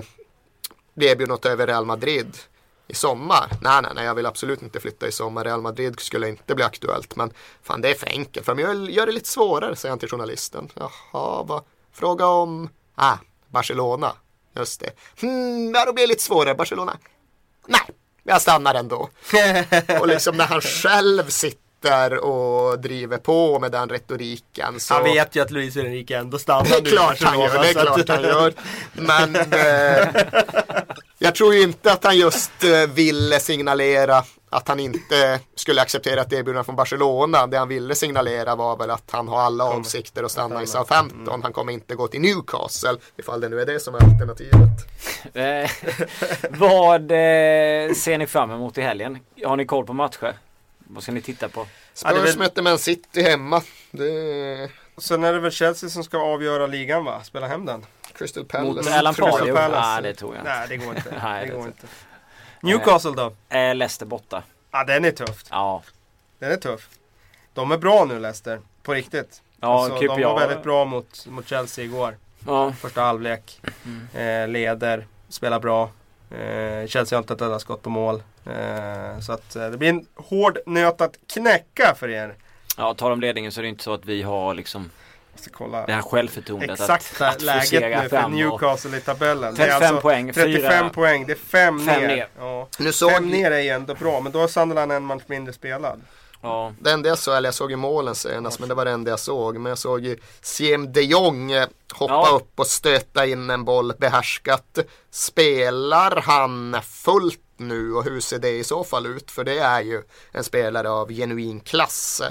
erbjuder 0.96 1.28
något 1.28 1.46
över 1.46 1.68
Real 1.68 1.86
Madrid 1.86 2.38
i 2.88 2.94
sommar. 2.94 3.52
Nej, 3.62 3.82
nej, 3.82 3.92
nej, 3.96 4.06
jag 4.06 4.16
vill 4.16 4.26
absolut 4.26 4.62
inte 4.62 4.80
flytta 4.80 5.08
i 5.08 5.12
sommar. 5.12 5.44
Real 5.44 5.62
Madrid 5.62 6.00
skulle 6.00 6.30
inte 6.30 6.56
bli 6.56 6.64
aktuellt. 6.64 7.16
Men 7.16 7.34
fan, 7.64 7.82
det 7.82 7.90
är 7.90 7.96
för 7.96 8.10
enkelt. 8.10 8.46
För 8.46 8.56
de 8.56 8.62
gör, 8.62 8.90
gör 8.90 9.06
det 9.06 9.12
lite 9.12 9.30
svårare, 9.30 9.76
säger 9.76 9.92
han 9.92 10.00
till 10.00 10.10
journalisten. 10.10 10.70
Jaha, 10.74 11.44
vad? 11.44 11.64
Fråga 11.98 12.26
om, 12.26 12.70
ah, 12.96 13.18
Barcelona. 13.50 14.14
Just 14.56 14.80
det. 14.80 14.92
Hmm, 15.22 15.72
ja, 15.76 15.86
då 15.86 15.94
blir 15.94 16.04
det 16.04 16.08
lite 16.08 16.24
svårare. 16.24 16.56
Barcelona. 16.56 16.98
Nej, 17.68 17.82
jag 18.24 18.42
stannar 18.42 18.76
ändå. 18.76 19.10
och 20.00 20.08
liksom 20.08 20.38
när 20.38 20.46
han 20.46 20.62
själv 20.62 21.30
sitter 21.30 22.18
och 22.18 22.80
driver 22.80 23.18
på 23.18 23.60
med 23.60 23.72
den 23.72 23.90
retoriken. 23.90 24.80
Så... 24.80 24.94
Han 24.94 25.04
vet 25.04 25.36
ju 25.36 25.42
att 25.42 25.52
Luis 25.52 25.78
Enrique 25.78 26.18
ändå 26.18 26.40
stannar 26.40 26.70
Det 26.70 26.78
är 26.78 26.82
nu 26.82 26.90
klart 26.90 27.22
han 27.22 27.40
gör, 27.40 27.62
det 27.62 27.70
är 27.70 27.74
klart 27.74 28.10
han 28.10 28.24
gör. 28.24 28.54
Men 28.94 29.36
eh, 29.36 30.08
jag 31.18 31.36
tror 31.36 31.54
ju 31.54 31.62
inte 31.62 31.92
att 31.92 32.04
han 32.04 32.18
just 32.18 32.64
eh, 32.64 32.90
ville 32.90 33.40
signalera 33.40 34.24
att 34.50 34.68
han 34.68 34.80
inte 34.80 35.40
skulle 35.56 35.82
acceptera 35.82 36.22
ett 36.22 36.34
erbjudande 36.34 36.64
från 36.64 36.76
Barcelona. 36.76 37.48
Det 37.48 37.58
han 37.58 37.68
ville 37.68 37.96
signalera 37.96 38.56
var 38.56 38.78
väl 38.78 38.90
att 38.90 39.12
han 39.12 39.28
har 39.28 39.40
alla 39.40 39.64
avsikter 39.64 40.24
att 40.24 40.32
stanna 40.32 40.64
i 40.64 40.68
Southampton. 40.68 41.28
Mm. 41.28 41.42
Han 41.42 41.54
kommer 41.54 41.74
inte 41.74 41.96
gå 41.96 42.08
till 42.08 42.22
Newcastle 42.22 42.96
ifall 43.18 43.42
det 43.42 43.50
nu 43.50 43.62
är 43.62 43.66
det 43.66 43.80
som 43.80 43.96
är 43.96 44.04
alternativet. 44.04 44.88
Eh, 45.34 45.70
vad 46.60 47.02
eh, 47.02 47.94
ser 47.94 48.18
ni 48.18 48.28
fram 48.28 48.52
emot 48.52 48.78
i 48.78 48.82
helgen? 48.82 49.20
Har 49.46 49.56
ni 49.56 49.66
koll 49.66 49.86
på 49.86 49.94
matcher? 49.94 50.34
Vad 50.78 51.04
ska 51.04 51.12
ni 51.12 51.22
titta 51.22 51.50
på? 51.50 51.60
Ja, 52.04 52.10
Spurs 52.10 52.30
väl- 52.30 52.38
möter 52.38 52.62
Man 52.62 52.78
City 52.78 53.22
hemma. 53.22 53.62
Det 53.92 54.12
är 54.12 54.70
Sen 54.98 55.24
är 55.24 55.34
det 55.34 55.40
väl 55.40 55.52
Chelsea 55.52 55.90
som 55.90 56.04
ska 56.04 56.18
avgöra 56.18 56.68
ligan 56.68 57.06
va? 57.06 57.24
Spela 57.24 57.48
hem 57.48 57.66
den. 57.66 57.86
Crystal 58.14 58.46
Palace. 58.46 58.90
Mot 58.90 58.98
Alan. 58.98 59.14
Pardew? 59.14 59.54
Palace. 59.54 59.88
Nej, 59.88 60.04
det 60.04 60.14
tror 60.14 60.36
jag 60.36 60.42
inte. 60.42 60.52
Nej 60.52 60.68
det 60.70 60.78
går 60.78 60.96
inte. 60.96 61.14
Nej, 61.24 61.48
det 61.48 61.54
går 61.54 61.66
inte. 61.66 61.88
Newcastle 62.62 63.12
då? 63.12 63.34
Eh, 63.50 63.76
Leicester 63.76 64.06
borta. 64.06 64.44
Ja 64.72 64.84
den 64.84 65.06
är 65.06 65.12
tufft. 65.12 65.48
Ja. 65.52 65.84
Den 66.40 66.52
är 66.52 66.56
tuff. 66.56 66.90
De 67.54 67.72
är 67.72 67.78
bra 67.78 68.06
nu 68.06 68.20
Leicester. 68.20 68.60
På 68.84 68.94
riktigt. 68.94 69.42
Ja, 69.60 69.84
alltså, 69.84 70.00
QPR. 70.00 70.08
de 70.08 70.24
var 70.24 70.40
väldigt 70.40 70.64
bra 70.64 70.86
mot, 70.86 71.26
mot 71.28 71.48
Chelsea 71.48 71.86
igår. 71.86 72.18
Ja. 72.46 72.74
Första 72.74 73.02
halvlek. 73.02 73.62
Eh, 74.14 74.48
leder. 74.48 75.08
Spelar 75.30 75.60
bra. 75.60 75.90
Eh, 76.32 76.88
Chelsea 76.88 77.18
har 77.18 77.24
inte 77.24 77.34
ett 77.34 77.42
enda 77.42 77.60
skott 77.60 77.82
på 77.82 77.90
mål. 77.90 78.24
Eh, 78.46 79.20
så 79.20 79.32
att 79.32 79.56
eh, 79.56 79.70
det 79.70 79.78
blir 79.78 79.90
en 79.90 80.06
hård 80.16 80.58
nöt 80.66 81.02
att 81.02 81.18
knäcka 81.28 81.96
för 81.98 82.10
er. 82.10 82.36
ja, 82.78 82.94
tar 82.94 83.10
de 83.10 83.22
ledningen 83.22 83.52
så 83.52 83.62
är 83.62 83.64
det 83.64 83.70
inte 83.70 83.84
så 83.84 83.94
att 83.94 84.06
vi 84.06 84.22
har 84.22 84.54
liksom 84.54 84.90
Ska 85.38 85.52
kolla 85.52 85.86
det 85.86 85.94
här 85.94 86.02
självförtroendet 86.02 86.80
exakta 86.80 87.28
att, 87.28 87.36
att 87.36 87.42
läget 87.42 88.04
nu 88.04 88.10
för 88.10 88.28
Newcastle 88.30 88.98
i 88.98 89.02
tabellen. 89.02 89.56
Det 89.56 89.64
är 89.64 89.68
35 89.68 89.84
alltså 89.96 90.02
poäng, 90.02 90.34
35 90.34 90.62
fyra- 90.72 90.90
poäng. 90.90 91.26
Det 91.28 91.34
är 91.34 91.36
fem, 91.36 91.80
Fem 91.86 92.02
ner. 92.02 92.08
ner. 92.08 92.28
Ja. 92.40 92.68
Nu 92.80 92.92
såg 92.92 93.12
Fem 93.12 93.30
ner 93.30 93.52
är 93.52 93.60
ju 93.60 93.70
ändå 93.70 93.94
bra, 93.96 94.20
men 94.20 94.32
då 94.32 94.40
har 94.40 94.48
Sunderland 94.48 94.92
en 94.92 95.04
match 95.04 95.24
mindre 95.28 95.54
spelad. 95.54 96.02
Ja. 96.42 96.74
Det 96.80 96.92
enda 96.92 97.10
jag 97.10 97.18
såg, 97.18 97.36
eller 97.38 97.48
jag 97.48 97.54
såg 97.54 97.72
ju 97.72 97.76
målen 97.78 98.16
senast, 98.16 98.60
men 98.60 98.70
det 98.70 98.76
var 98.76 98.86
det 98.86 98.92
enda 98.92 99.10
jag 99.12 99.20
såg. 99.20 99.58
Men 99.60 99.70
jag 99.70 99.78
såg 99.78 100.02
ju 100.06 100.18
Siem 100.42 100.92
de 100.94 101.02
Jong 101.02 101.52
eh, 101.52 101.68
hoppa 101.94 102.14
Ja. 102.14 102.30
upp 102.36 102.60
och 102.60 102.68
stöta 102.68 103.26
in 103.26 103.50
en 103.50 103.66
boll 103.66 103.94
behärskat. 103.98 104.80
Spelar 105.12 106.22
han 106.22 106.78
fullt 106.84 107.40
nu 107.58 107.94
och 107.94 108.04
hur 108.04 108.20
ser 108.20 108.40
det 108.40 108.50
i 108.50 108.64
så 108.64 108.84
fall 108.84 109.06
ut? 109.06 109.32
För 109.32 109.44
det 109.44 109.58
är 109.60 109.82
ju 109.82 110.02
en 110.32 110.44
spelare 110.44 110.90
av 110.90 111.12
genuin 111.12 111.60
klass. 111.60 112.22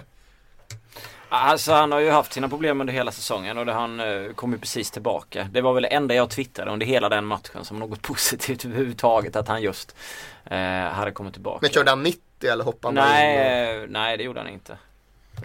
Alltså 1.29 1.73
han 1.73 1.93
har 1.93 2.01
ju 2.01 2.11
haft 2.11 2.33
sina 2.33 2.49
problem 2.49 2.81
under 2.81 2.95
hela 2.95 3.13
säsongen 3.13 3.59
och 3.59 3.67
det, 3.67 3.73
han 3.73 4.01
eh, 4.01 4.33
kom 4.33 4.53
ju 4.53 4.59
precis 4.59 4.91
tillbaka. 4.91 5.49
Det 5.53 5.61
var 5.61 5.73
väl 5.73 5.83
det 5.83 5.89
enda 5.89 6.15
jag 6.15 6.31
twittrade 6.31 6.71
under 6.71 6.87
hela 6.87 7.09
den 7.09 7.27
matchen 7.27 7.65
som 7.65 7.79
något 7.79 8.03
positivt 8.09 8.65
överhuvudtaget 8.65 9.37
att 9.37 9.49
han 9.49 9.63
just 9.63 9.97
eh, 10.45 10.59
hade 10.85 11.11
kommit 11.11 11.33
tillbaka. 11.33 11.59
Men 11.63 11.71
körde 11.71 11.91
han 11.91 12.03
90 12.03 12.21
eller 12.51 12.65
hoppade 12.65 13.01
han 13.01 13.11
Nej, 13.13 13.35
in? 13.35 13.41
och- 13.79 13.83
eh, 13.85 13.89
nej 13.89 14.17
det 14.17 14.25
gjorde 14.25 14.41
han 14.41 14.49
inte. 14.49 14.79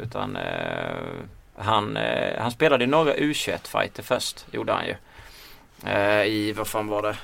Utan 0.02 0.36
eh, 0.36 0.96
han, 1.58 1.98
eh, 1.98 2.42
han 2.42 2.52
spelade 2.52 2.84
i 2.84 2.88
några 2.88 3.14
U21-fighter 3.16 4.04
först, 4.04 4.46
gjorde 4.52 4.74
han 4.74 4.86
ju. 4.86 4.96
Eh, 5.92 6.24
I, 6.26 6.54
vad 6.58 6.68
fan 6.68 6.88
var 6.88 7.02
det, 7.02 7.16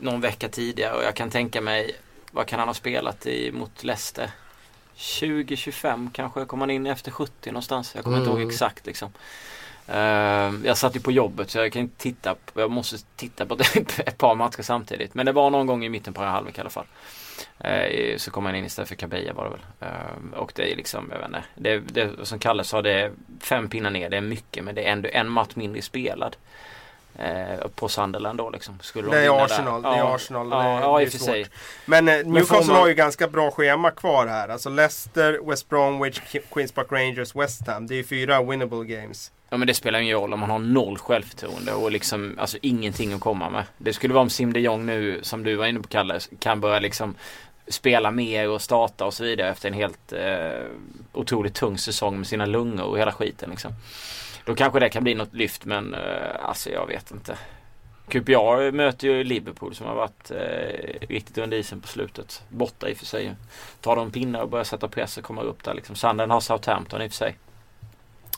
någon 0.00 0.20
vecka 0.20 0.48
tidigare 0.48 0.96
och 0.96 1.02
jag 1.04 1.14
kan 1.16 1.30
tänka 1.30 1.60
mig, 1.60 1.96
vad 2.30 2.46
kan 2.46 2.58
han 2.58 2.68
ha 2.68 2.74
spelat 2.74 3.26
i 3.26 3.52
mot 3.52 3.84
Leicester? 3.84 4.30
20-25 4.96 6.10
kanske 6.12 6.44
kom 6.44 6.60
han 6.60 6.70
in 6.70 6.86
efter 6.86 7.10
70 7.10 7.50
någonstans. 7.50 7.94
Jag 7.94 8.04
kommer 8.04 8.16
inte 8.18 8.30
Mm. 8.30 8.42
ihåg 8.42 8.50
exakt 8.50 8.86
liksom. 8.86 9.12
Eh, 9.88 10.52
jag 10.64 10.76
satt 10.76 10.96
ju 10.96 11.00
på 11.00 11.12
jobbet 11.12 11.50
så 11.50 11.58
jag 11.58 11.72
kan 11.72 11.82
inte 11.82 12.02
titta 12.02 12.34
på, 12.34 12.60
jag 12.60 12.70
måste 12.70 12.96
titta 13.16 13.46
på 13.46 13.54
ett 14.06 14.18
par 14.18 14.34
matcher 14.34 14.62
samtidigt. 14.62 15.14
Men 15.14 15.26
det 15.26 15.32
var 15.32 15.50
någon 15.50 15.66
gång 15.66 15.84
i 15.84 15.88
mitten 15.88 16.14
på 16.14 16.20
den 16.20 16.28
här 16.28 16.34
halvlek 16.34 16.58
i 16.58 16.60
alla 16.60 16.70
fall. 16.70 16.86
Eh, 17.58 18.16
så 18.16 18.30
kom 18.30 18.46
han 18.46 18.54
in 18.54 18.64
istället 18.64 18.88
för 18.88 18.96
Kabia 18.96 19.32
var 19.32 19.44
det 19.44 19.50
väl. 19.50 19.60
Eh, 19.80 20.38
och 20.38 20.52
det 20.54 20.72
är 20.72 20.76
liksom, 20.76 21.08
jag 21.12 21.18
vet 21.18 21.26
inte. 21.26 21.42
Det, 21.54 21.78
det, 21.78 22.26
som 22.26 22.38
Kalle 22.38 22.64
sa, 22.64 22.82
det 22.82 22.92
är 22.92 23.12
fem 23.40 23.68
pinnar 23.68 23.90
ner, 23.90 24.10
det 24.10 24.16
är 24.16 24.20
mycket. 24.20 24.64
Men 24.64 24.74
det 24.74 24.88
är 24.88 24.92
ändå 24.92 25.08
en 25.12 25.28
match 25.28 25.50
mindre 25.54 25.82
spelad. 25.82 26.36
Eh, 27.18 27.68
på 27.74 27.88
Sunderland 27.88 28.38
då 28.38 28.50
liksom. 28.50 28.78
Skulle 28.82 29.06
de 29.08 29.10
Det 29.10 29.18
är 29.18 29.22
vinna 29.22 29.44
Arsenal, 29.44 29.82
där? 29.82 29.90
det 29.90 29.96
är 29.96 29.98
Ja. 30.00 30.14
Arsenal, 30.14 30.50
det 30.50 30.56
Ja, 30.56 30.62
är- 30.62 30.80
ja 30.80 30.98
det 30.98 31.04
i 31.04 31.06
och 31.08 31.12
för 31.12 31.18
sig. 31.18 31.46
Men 31.86 32.08
eh, 32.08 32.14
Newcastle 32.26 32.66
man- 32.66 32.76
har 32.76 32.88
ju 32.88 32.94
ganska 32.94 33.28
bra 33.28 33.50
schema 33.50 33.90
kvar 33.90 34.26
här. 34.26 34.48
Alltså 34.48 34.70
Leicester, 34.70 35.48
West 35.50 35.68
Bromwich, 35.68 36.20
Queens 36.52 36.72
Park 36.72 36.86
Rangers, 36.90 37.34
West 37.36 37.66
Ham. 37.66 37.86
Det 37.86 37.94
är 37.94 37.96
ju 37.96 38.04
fyra 38.04 38.42
winnable 38.42 38.84
games. 38.84 39.30
Ja 39.50 39.56
men 39.56 39.66
det 39.66 39.74
spelar 39.74 39.98
ingen 39.98 40.16
roll 40.16 40.32
om 40.32 40.40
man 40.40 40.50
har 40.50 40.58
noll 40.58 40.98
självförtroende 40.98 41.72
och 41.72 41.90
liksom 41.92 42.36
alltså 42.40 42.58
ingenting 42.62 43.12
att 43.12 43.20
komma 43.20 43.50
med. 43.50 43.64
Det 43.78 43.92
skulle 43.92 44.14
vara 44.14 44.22
om 44.22 44.30
Sim 44.30 44.52
de 44.52 44.60
Jong 44.60 44.86
nu 44.86 45.20
som 45.22 45.42
du 45.44 45.54
var 45.56 45.66
inne 45.66 45.80
på 45.80 45.88
Kalle 45.88 46.20
kan 46.38 46.60
börja 46.60 46.78
liksom 46.80 47.14
spela 47.68 48.10
mer 48.10 48.48
och 48.48 48.62
starta 48.62 49.04
och 49.04 49.14
så 49.14 49.24
vidare 49.24 49.48
efter 49.50 49.68
en 49.68 49.74
helt 49.74 50.12
eh, 50.12 50.66
otroligt 51.12 51.54
tung 51.54 51.78
säsong 51.78 52.16
med 52.18 52.26
sina 52.26 52.46
lungor 52.46 52.84
och 52.84 52.98
hela 52.98 53.12
skiten 53.12 53.50
liksom. 53.50 53.72
Då 54.44 54.54
kanske 54.54 54.80
det 54.80 54.88
kan 54.88 55.04
bli 55.04 55.14
något 55.14 55.34
lyft 55.34 55.64
men 55.64 55.94
eh, 55.94 56.00
alltså 56.40 56.70
jag 56.70 56.86
vet 56.86 57.10
inte. 57.10 57.38
QPR 58.08 58.70
möter 58.72 59.08
ju 59.08 59.24
Liverpool 59.24 59.74
som 59.74 59.86
har 59.86 59.94
varit 59.94 60.30
eh, 60.30 61.06
riktigt 61.08 61.38
under 61.38 61.56
isen 61.56 61.80
på 61.80 61.88
slutet. 61.88 62.42
Borta 62.48 62.88
i 62.88 62.92
och 62.92 62.96
för 62.96 63.06
sig. 63.06 63.34
Tar 63.80 63.96
de 63.96 64.10
pinnar 64.10 64.40
och 64.40 64.48
börjar 64.48 64.64
sätta 64.64 64.88
press 64.88 65.18
och 65.18 65.24
kommer 65.24 65.42
upp 65.42 65.64
där 65.64 65.74
liksom. 65.74 65.96
Sanden 65.96 66.30
har 66.30 66.40
Southampton 66.40 67.02
i 67.02 67.06
och 67.06 67.10
för 67.10 67.16
sig. 67.16 67.36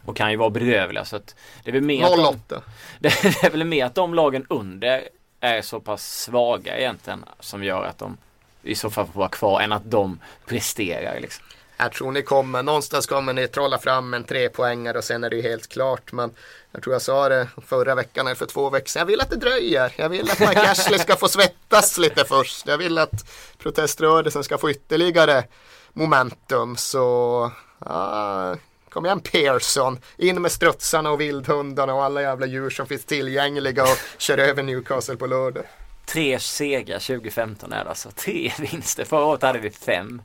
Och 0.05 0.17
kan 0.17 0.31
ju 0.31 0.37
vara 0.37 0.51
bedrövliga 0.51 1.05
så 1.05 1.17
att 1.17 1.35
det 1.65 1.71
är 1.71 1.73
väl 1.73 1.83
mer 1.83 2.05
att 2.05 2.17
de, 2.17 2.25
08. 2.25 2.63
det 2.99 3.09
är 3.45 3.51
väl 3.51 3.65
mer 3.65 3.85
att 3.85 3.95
de 3.95 4.15
lagen 4.15 4.47
under 4.49 5.09
är 5.41 5.63
så 5.63 5.81
pass 5.81 6.23
svaga 6.23 6.79
egentligen 6.79 7.25
som 7.41 7.65
gör 7.65 7.85
att 7.85 7.99
de 7.99 8.17
i 8.63 8.75
så 8.75 8.91
fall 8.91 9.07
får 9.07 9.19
vara 9.19 9.29
kvar 9.29 9.61
än 9.61 9.73
att 9.73 9.91
de 9.91 10.19
presterar 10.47 11.21
liksom. 11.21 11.45
Jag 11.77 11.93
tror 11.93 12.13
ni 12.13 12.23
kommer, 12.23 12.63
någonstans 12.63 13.07
kommer 13.07 13.33
ni 13.33 13.49
trolla 13.49 13.79
fram 13.79 14.15
en 14.15 14.25
trepoängare 14.25 14.99
och 14.99 15.05
sen 15.05 15.25
är 15.25 15.31
det 15.31 15.37
ju 15.37 15.43
helt 15.43 15.69
klart. 15.69 16.13
Men 16.13 16.31
jag 16.73 16.83
tror 16.83 16.95
jag 16.95 17.03
sa 17.03 17.29
det 17.29 17.49
förra 17.67 17.95
veckan 17.95 18.27
eller 18.27 18.35
för 18.35 18.47
två 18.47 18.71
veckor 18.71 18.89
sedan. 18.89 19.01
Jag 19.01 19.07
vill 19.07 19.21
att 19.21 19.31
det 19.31 19.37
dröjer. 19.37 19.93
Jag 19.97 20.09
vill 20.09 20.31
att 20.31 20.41
Mike 20.41 20.61
Ashley 20.71 20.99
ska 20.99 21.17
få 21.17 21.29
svettas 21.29 21.99
lite 21.99 22.25
först. 22.25 22.67
Jag 22.67 22.79
vill 22.79 22.99
att 22.99 23.31
proteströrelsen 23.59 24.45
ska 24.45 24.59
få 24.59 24.71
ytterligare 24.71 25.45
momentum. 25.93 26.77
Så 26.77 27.51
ja, 27.79 28.57
kom 28.89 29.07
igen 29.07 29.21
Pearson. 29.21 29.99
In 30.17 30.43
med 30.43 30.53
strutsarna 30.53 31.11
och 31.11 31.21
vildhundarna 31.21 31.95
och 31.95 32.05
alla 32.05 32.23
jävla 32.23 32.47
djur 32.47 32.71
som 32.71 32.87
finns 32.87 33.05
tillgängliga 33.05 33.83
och 33.83 33.99
kör 34.19 34.39
över 34.39 34.63
Newcastle 34.63 35.17
på 35.17 35.27
lördag. 35.27 35.65
Tre 36.07 36.39
segrar 36.41 36.99
2015 36.99 37.73
är 37.73 37.85
det 37.85 37.91
alltså. 37.91 38.11
Tre 38.11 38.53
vinster. 38.59 39.05
Förra 39.05 39.25
året 39.25 39.43
hade 39.43 39.59
vi 39.59 39.71
fem. 39.71 40.23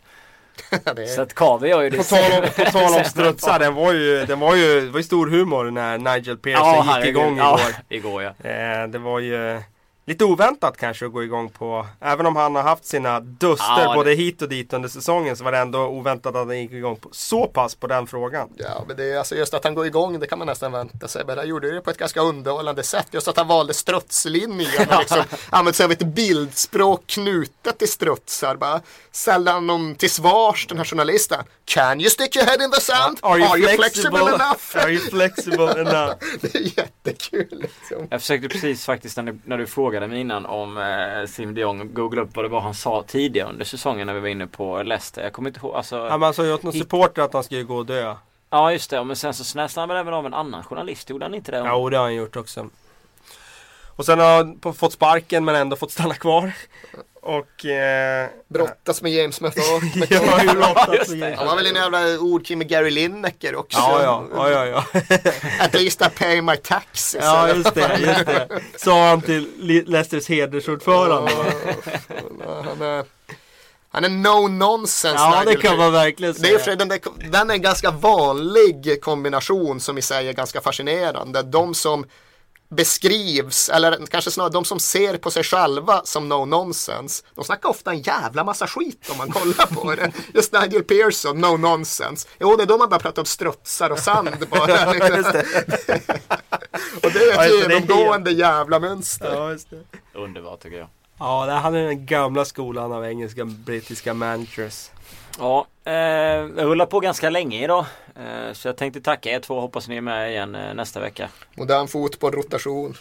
Det 0.95 1.07
Så 1.07 1.21
är, 1.21 1.25
att 1.25 1.33
Kavi 1.35 1.69
gör 1.69 1.81
ju 1.81 1.89
det 1.89 1.97
På 1.97 2.03
tal 2.03 2.19
om, 2.43 2.49
på 2.65 2.71
tal 2.71 2.83
om 2.83 2.89
sämre. 2.89 3.05
strutsar, 3.05 3.59
den 3.59 3.73
var 3.75 3.93
ju, 3.93 4.25
den 4.25 4.39
var 4.39 4.55
ju, 4.55 4.81
det 4.81 4.91
var 4.91 4.99
ju 4.99 5.03
stor 5.03 5.27
humor 5.27 5.71
när 5.71 5.97
Nigel 5.97 6.37
Pearson 6.37 6.85
Ja, 6.87 6.99
gick 6.99 7.07
igång 7.07 7.37
ja, 7.37 7.59
igår. 7.59 7.75
igår 7.89 8.23
ja. 8.23 8.49
Eh, 8.49 8.87
det 8.87 8.97
var 8.99 9.19
ju 9.19 9.61
lite 10.09 10.25
oväntat 10.25 10.77
kanske 10.77 11.05
att 11.05 11.11
gå 11.11 11.23
igång 11.23 11.49
på, 11.49 11.87
även 12.01 12.25
om 12.25 12.35
han 12.35 12.55
har 12.55 12.63
haft 12.63 12.85
sina 12.85 13.19
duster 13.19 13.65
Ja, 13.67 13.89
det- 13.89 13.95
både 13.95 14.13
hit 14.13 14.41
och 14.41 14.49
dit 14.49 14.73
under 14.73 14.89
säsongen 14.89 15.37
så 15.37 15.43
var 15.43 15.51
det 15.51 15.57
ändå 15.57 15.87
oväntat 15.87 16.35
att 16.35 16.47
han 16.47 16.59
gick 16.59 16.71
igång 16.71 16.95
på, 16.95 17.09
så 17.11 17.47
pass 17.47 17.75
på 17.75 17.87
den 17.87 18.07
frågan. 18.07 18.49
Ja, 18.57 18.83
men 18.87 18.97
det 18.97 19.13
är 19.13 19.17
alltså 19.17 19.35
just 19.35 19.53
att 19.53 19.63
han 19.63 19.75
går 19.75 19.85
igång, 19.85 20.19
det 20.19 20.27
kan 20.27 20.39
man 20.39 20.47
nästan 20.47 20.71
vänta 20.71 21.07
sig. 21.07 21.25
Men 21.25 21.37
han 21.37 21.47
gjorde 21.47 21.71
det 21.71 21.81
på 21.81 21.89
ett 21.89 21.97
ganska 21.97 22.21
underhållande 22.21 22.83
sätt. 22.83 23.07
Just 23.11 23.27
att 23.27 23.37
han 23.37 23.47
valde 23.47 23.73
strutslinjen 23.73 24.89
och 24.89 24.99
liksom 24.99 25.23
använde 25.49 25.77
sig 25.77 25.83
av 25.83 25.91
ett 25.91 26.03
bildspråk 26.03 27.07
knutet 27.07 27.77
till 27.77 27.91
strutsar. 27.91 28.55
Bara 28.55 28.81
sällan 29.11 29.67
någon 29.67 29.95
till 29.95 30.11
svars, 30.11 30.67
den 30.67 30.77
här 30.77 30.85
journalisten. 30.85 31.43
Can 31.65 32.01
you 32.01 32.09
stick 32.09 32.35
your 32.35 32.45
head 32.45 32.63
in 32.63 32.71
the 32.71 32.81
sand? 32.81 33.19
enough? 34.35 34.75
Are 34.85 34.91
you 34.91 34.99
flexible 35.09 35.81
enough? 35.81 36.13
det 36.41 36.55
är 36.55 36.79
jättekul 36.79 37.47
liksom. 37.51 38.07
Jag 38.09 38.21
försökte 38.21 38.47
precis 38.47 38.85
faktiskt 38.85 39.17
när 39.17 39.23
du, 39.23 39.39
när 39.45 39.57
du 39.57 39.67
frågade 39.67 39.98
mig 40.07 40.19
innan 40.19 40.45
om 40.45 40.77
eh, 40.77 41.25
Sim 41.27 41.53
de 41.53 41.61
Jong 41.61 41.93
googla 41.93 42.21
upp 42.21 42.35
vad 42.35 42.45
det 42.45 42.49
var 42.49 42.61
han 42.61 42.73
sa 42.73 43.03
tidigare 43.07 43.49
under 43.49 43.65
säsongen 43.65 44.07
när 44.07 44.13
vi 44.13 44.19
var 44.19 44.27
inne 44.27 44.47
på 44.47 44.83
Leicester. 44.83 45.23
Jag 45.23 45.33
kommer 45.33 45.49
inte 45.49 45.59
ihåg. 45.59 45.75
Alltså, 45.75 45.95
Ja, 45.97 46.17
man 46.17 46.33
sa 46.33 46.45
ju 46.45 46.53
åt 46.53 46.63
någon 46.63 46.73
supporter 46.73 47.21
att 47.21 47.33
han 47.33 47.43
skulle 47.43 47.63
gå 47.63 47.75
och 47.75 47.85
dö. 47.85 48.15
Ja 48.49 48.71
just 48.71 48.89
det, 48.89 49.03
men 49.03 49.15
sen 49.15 49.33
så 49.33 49.43
snäste 49.43 49.79
han 49.79 49.89
väl 49.89 49.97
även 49.97 50.13
av 50.13 50.25
en 50.25 50.33
annan 50.33 50.63
journalist, 50.63 51.09
gjorde 51.09 51.25
han 51.25 51.33
inte 51.33 51.51
det? 51.51 51.63
Jo, 51.67 51.89
det 51.89 51.97
har 51.97 52.03
han 52.03 52.15
gjort 52.15 52.35
också. 52.35 52.69
Och 53.95 54.05
sen 54.05 54.19
har 54.19 54.35
han 54.63 54.73
fått 54.73 54.93
sparken 54.93 55.45
men 55.45 55.55
ändå 55.55 55.75
fått 55.75 55.91
stanna 55.91 56.13
kvar. 56.13 56.51
Och... 57.21 57.65
Eh, 57.65 58.27
Brottas 58.47 59.01
med 59.01 59.11
James 59.11 59.41
just 60.93 61.19
det. 61.19 61.35
Han 61.37 61.47
var 61.47 61.55
väl 61.55 61.65
en 61.67 61.75
jävla 61.75 62.19
ordkrig 62.19 62.57
med 62.57 62.67
Gary 62.69 62.89
Lineker 62.91 63.55
också. 63.55 63.79
Ja, 63.79 64.03
ja, 64.03 64.27
ja, 64.33 64.49
ja, 64.49 64.65
ja. 64.93 65.01
At 65.59 65.73
least 65.73 66.01
I 66.01 66.09
pay 66.17 66.41
my 66.41 66.57
taxes. 66.57 67.21
Ja, 67.23 67.49
just 67.55 67.73
det, 67.75 67.97
just 67.99 68.25
det. 68.25 68.47
Sa 68.77 69.09
han 69.09 69.21
till 69.21 69.49
Le- 69.57 69.83
Leicesters 69.85 70.29
hedersordförande. 70.29 71.31
Ja, 72.45 72.61
han 72.65 72.81
är, 72.81 73.05
han 73.91 74.03
är 74.03 74.09
no 74.09 74.47
nonsense. 74.47 75.23
Ja, 75.23 75.43
det 75.45 75.55
kan 75.55 75.77
man 75.77 75.91
verkligen 75.91 76.33
Det 76.39 76.49
är 76.49 76.59
säga. 76.59 76.75
den, 76.75 76.87
där, 76.87 76.99
den 77.31 77.49
är 77.49 77.53
en 77.53 77.61
ganska 77.61 77.91
vanlig 77.91 79.01
kombination 79.01 79.79
som 79.79 79.97
i 79.97 80.01
sig 80.01 80.27
är 80.27 80.33
ganska 80.33 80.61
fascinerande. 80.61 81.41
De 81.43 81.73
som 81.73 82.05
beskrivs, 82.69 83.69
eller 83.69 84.05
kanske 84.05 84.31
snarare 84.31 84.51
de 84.51 84.65
som 84.65 84.79
ser 84.79 85.17
på 85.17 85.31
sig 85.31 85.43
själva 85.43 86.01
som 86.03 86.29
no 86.29 86.45
nonsense, 86.45 87.23
de 87.35 87.43
snackar 87.43 87.69
ofta 87.69 87.91
en 87.91 88.01
jävla 88.01 88.43
massa 88.43 88.67
skit 88.67 89.09
om 89.11 89.17
man 89.17 89.31
kollar 89.31 89.65
på 89.65 89.95
det. 89.95 90.11
Just 90.33 90.53
Nigel 90.53 90.83
Pearson, 90.83 91.41
no 91.41 91.57
nonsense. 91.57 92.27
Jo, 92.39 92.55
det 92.55 92.63
är 92.63 92.67
då 92.67 92.77
man 92.77 92.89
börjar 92.89 92.99
prata 92.99 93.21
om 93.21 93.25
strutsar 93.25 93.89
och 93.89 93.99
sand 93.99 94.47
bara. 94.49 94.91
Liksom. 94.93 95.23
och 97.03 97.11
det 97.13 97.19
är 97.19 97.45
ett 97.45 97.71
genomgående 97.71 98.31
jävla 98.31 98.79
mönster. 98.79 99.33
Ja, 99.33 99.51
just 99.51 99.69
det. 99.69 99.83
Underbart 100.13 100.61
tycker 100.61 100.77
jag. 100.77 100.87
Ja, 101.19 101.45
det 101.45 101.51
här 101.51 101.71
är 101.73 101.87
den 101.87 102.05
gamla 102.05 102.45
skolan 102.45 102.91
av 102.91 103.05
engelska 103.05 103.45
brittiska 103.45 104.13
managers. 104.13 104.89
Ja, 105.39 105.67
eh, 105.83 105.93
jag 105.93 106.57
rullar 106.57 106.85
på 106.85 106.99
ganska 106.99 107.29
länge 107.29 107.63
idag. 107.63 107.85
Eh, 108.15 108.53
så 108.53 108.67
jag 108.67 108.77
tänkte 108.77 109.01
tacka 109.01 109.29
er 109.29 109.39
två. 109.39 109.59
Hoppas 109.59 109.87
ni 109.87 109.97
är 109.97 110.01
med 110.01 110.31
igen 110.31 110.55
eh, 110.55 110.73
nästa 110.73 110.99
vecka. 110.99 111.29
Modern 111.55 111.87
fotboll, 111.87 112.33
rotation. 112.33 112.97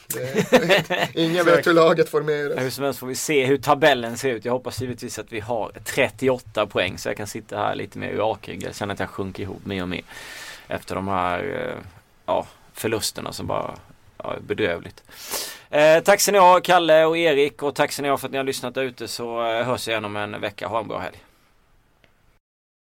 Ingen 1.14 1.44
vet 1.44 1.66
hur 1.66 1.72
laget 1.72 2.08
formeras. 2.08 2.60
Hur 2.60 2.70
som 2.70 2.84
helst 2.84 3.00
får 3.00 3.06
vi 3.06 3.14
se 3.14 3.44
hur 3.44 3.58
tabellen 3.58 4.16
ser 4.18 4.28
ut. 4.28 4.44
Jag 4.44 4.52
hoppas 4.52 4.80
givetvis 4.80 5.18
att 5.18 5.32
vi 5.32 5.40
har 5.40 5.72
38 5.84 6.66
poäng 6.66 6.98
så 6.98 7.08
jag 7.08 7.16
kan 7.16 7.26
sitta 7.26 7.56
här 7.56 7.74
lite 7.74 7.98
mer 7.98 8.12
rakryggad. 8.12 8.68
Jag 8.68 8.76
känner 8.76 8.94
att 8.94 9.00
jag 9.00 9.08
sjunker 9.08 9.42
ihop 9.42 9.66
mer 9.66 9.82
och 9.82 9.88
mer. 9.88 10.02
Efter 10.68 10.94
de 10.94 11.08
här 11.08 11.38
eh, 11.38 11.84
ja, 12.26 12.46
förlusterna 12.72 13.32
som 13.32 13.46
bara 13.46 13.74
ja, 14.18 14.34
är 14.34 14.40
bedrövligt. 14.40 15.02
Eh, 15.70 16.00
tack 16.00 16.20
ska 16.20 16.32
ni 16.32 16.38
ha 16.38 16.60
Kalle 16.60 17.04
och 17.04 17.18
Erik 17.18 17.62
och 17.62 17.74
tack 17.74 17.92
ska 17.92 18.02
ni 18.02 18.08
ha 18.08 18.18
för 18.18 18.26
att 18.26 18.32
ni 18.32 18.38
har 18.38 18.44
lyssnat 18.44 18.74
där 18.74 18.82
ute 18.82 19.08
så 19.08 19.46
eh, 19.46 19.64
hörs 19.64 19.88
vi 19.88 19.92
igen 19.92 20.04
om 20.04 20.16
en 20.16 20.40
vecka. 20.40 20.68
Ha 20.68 20.80
en 20.80 20.88
bra 20.88 20.98
helg. 20.98 21.16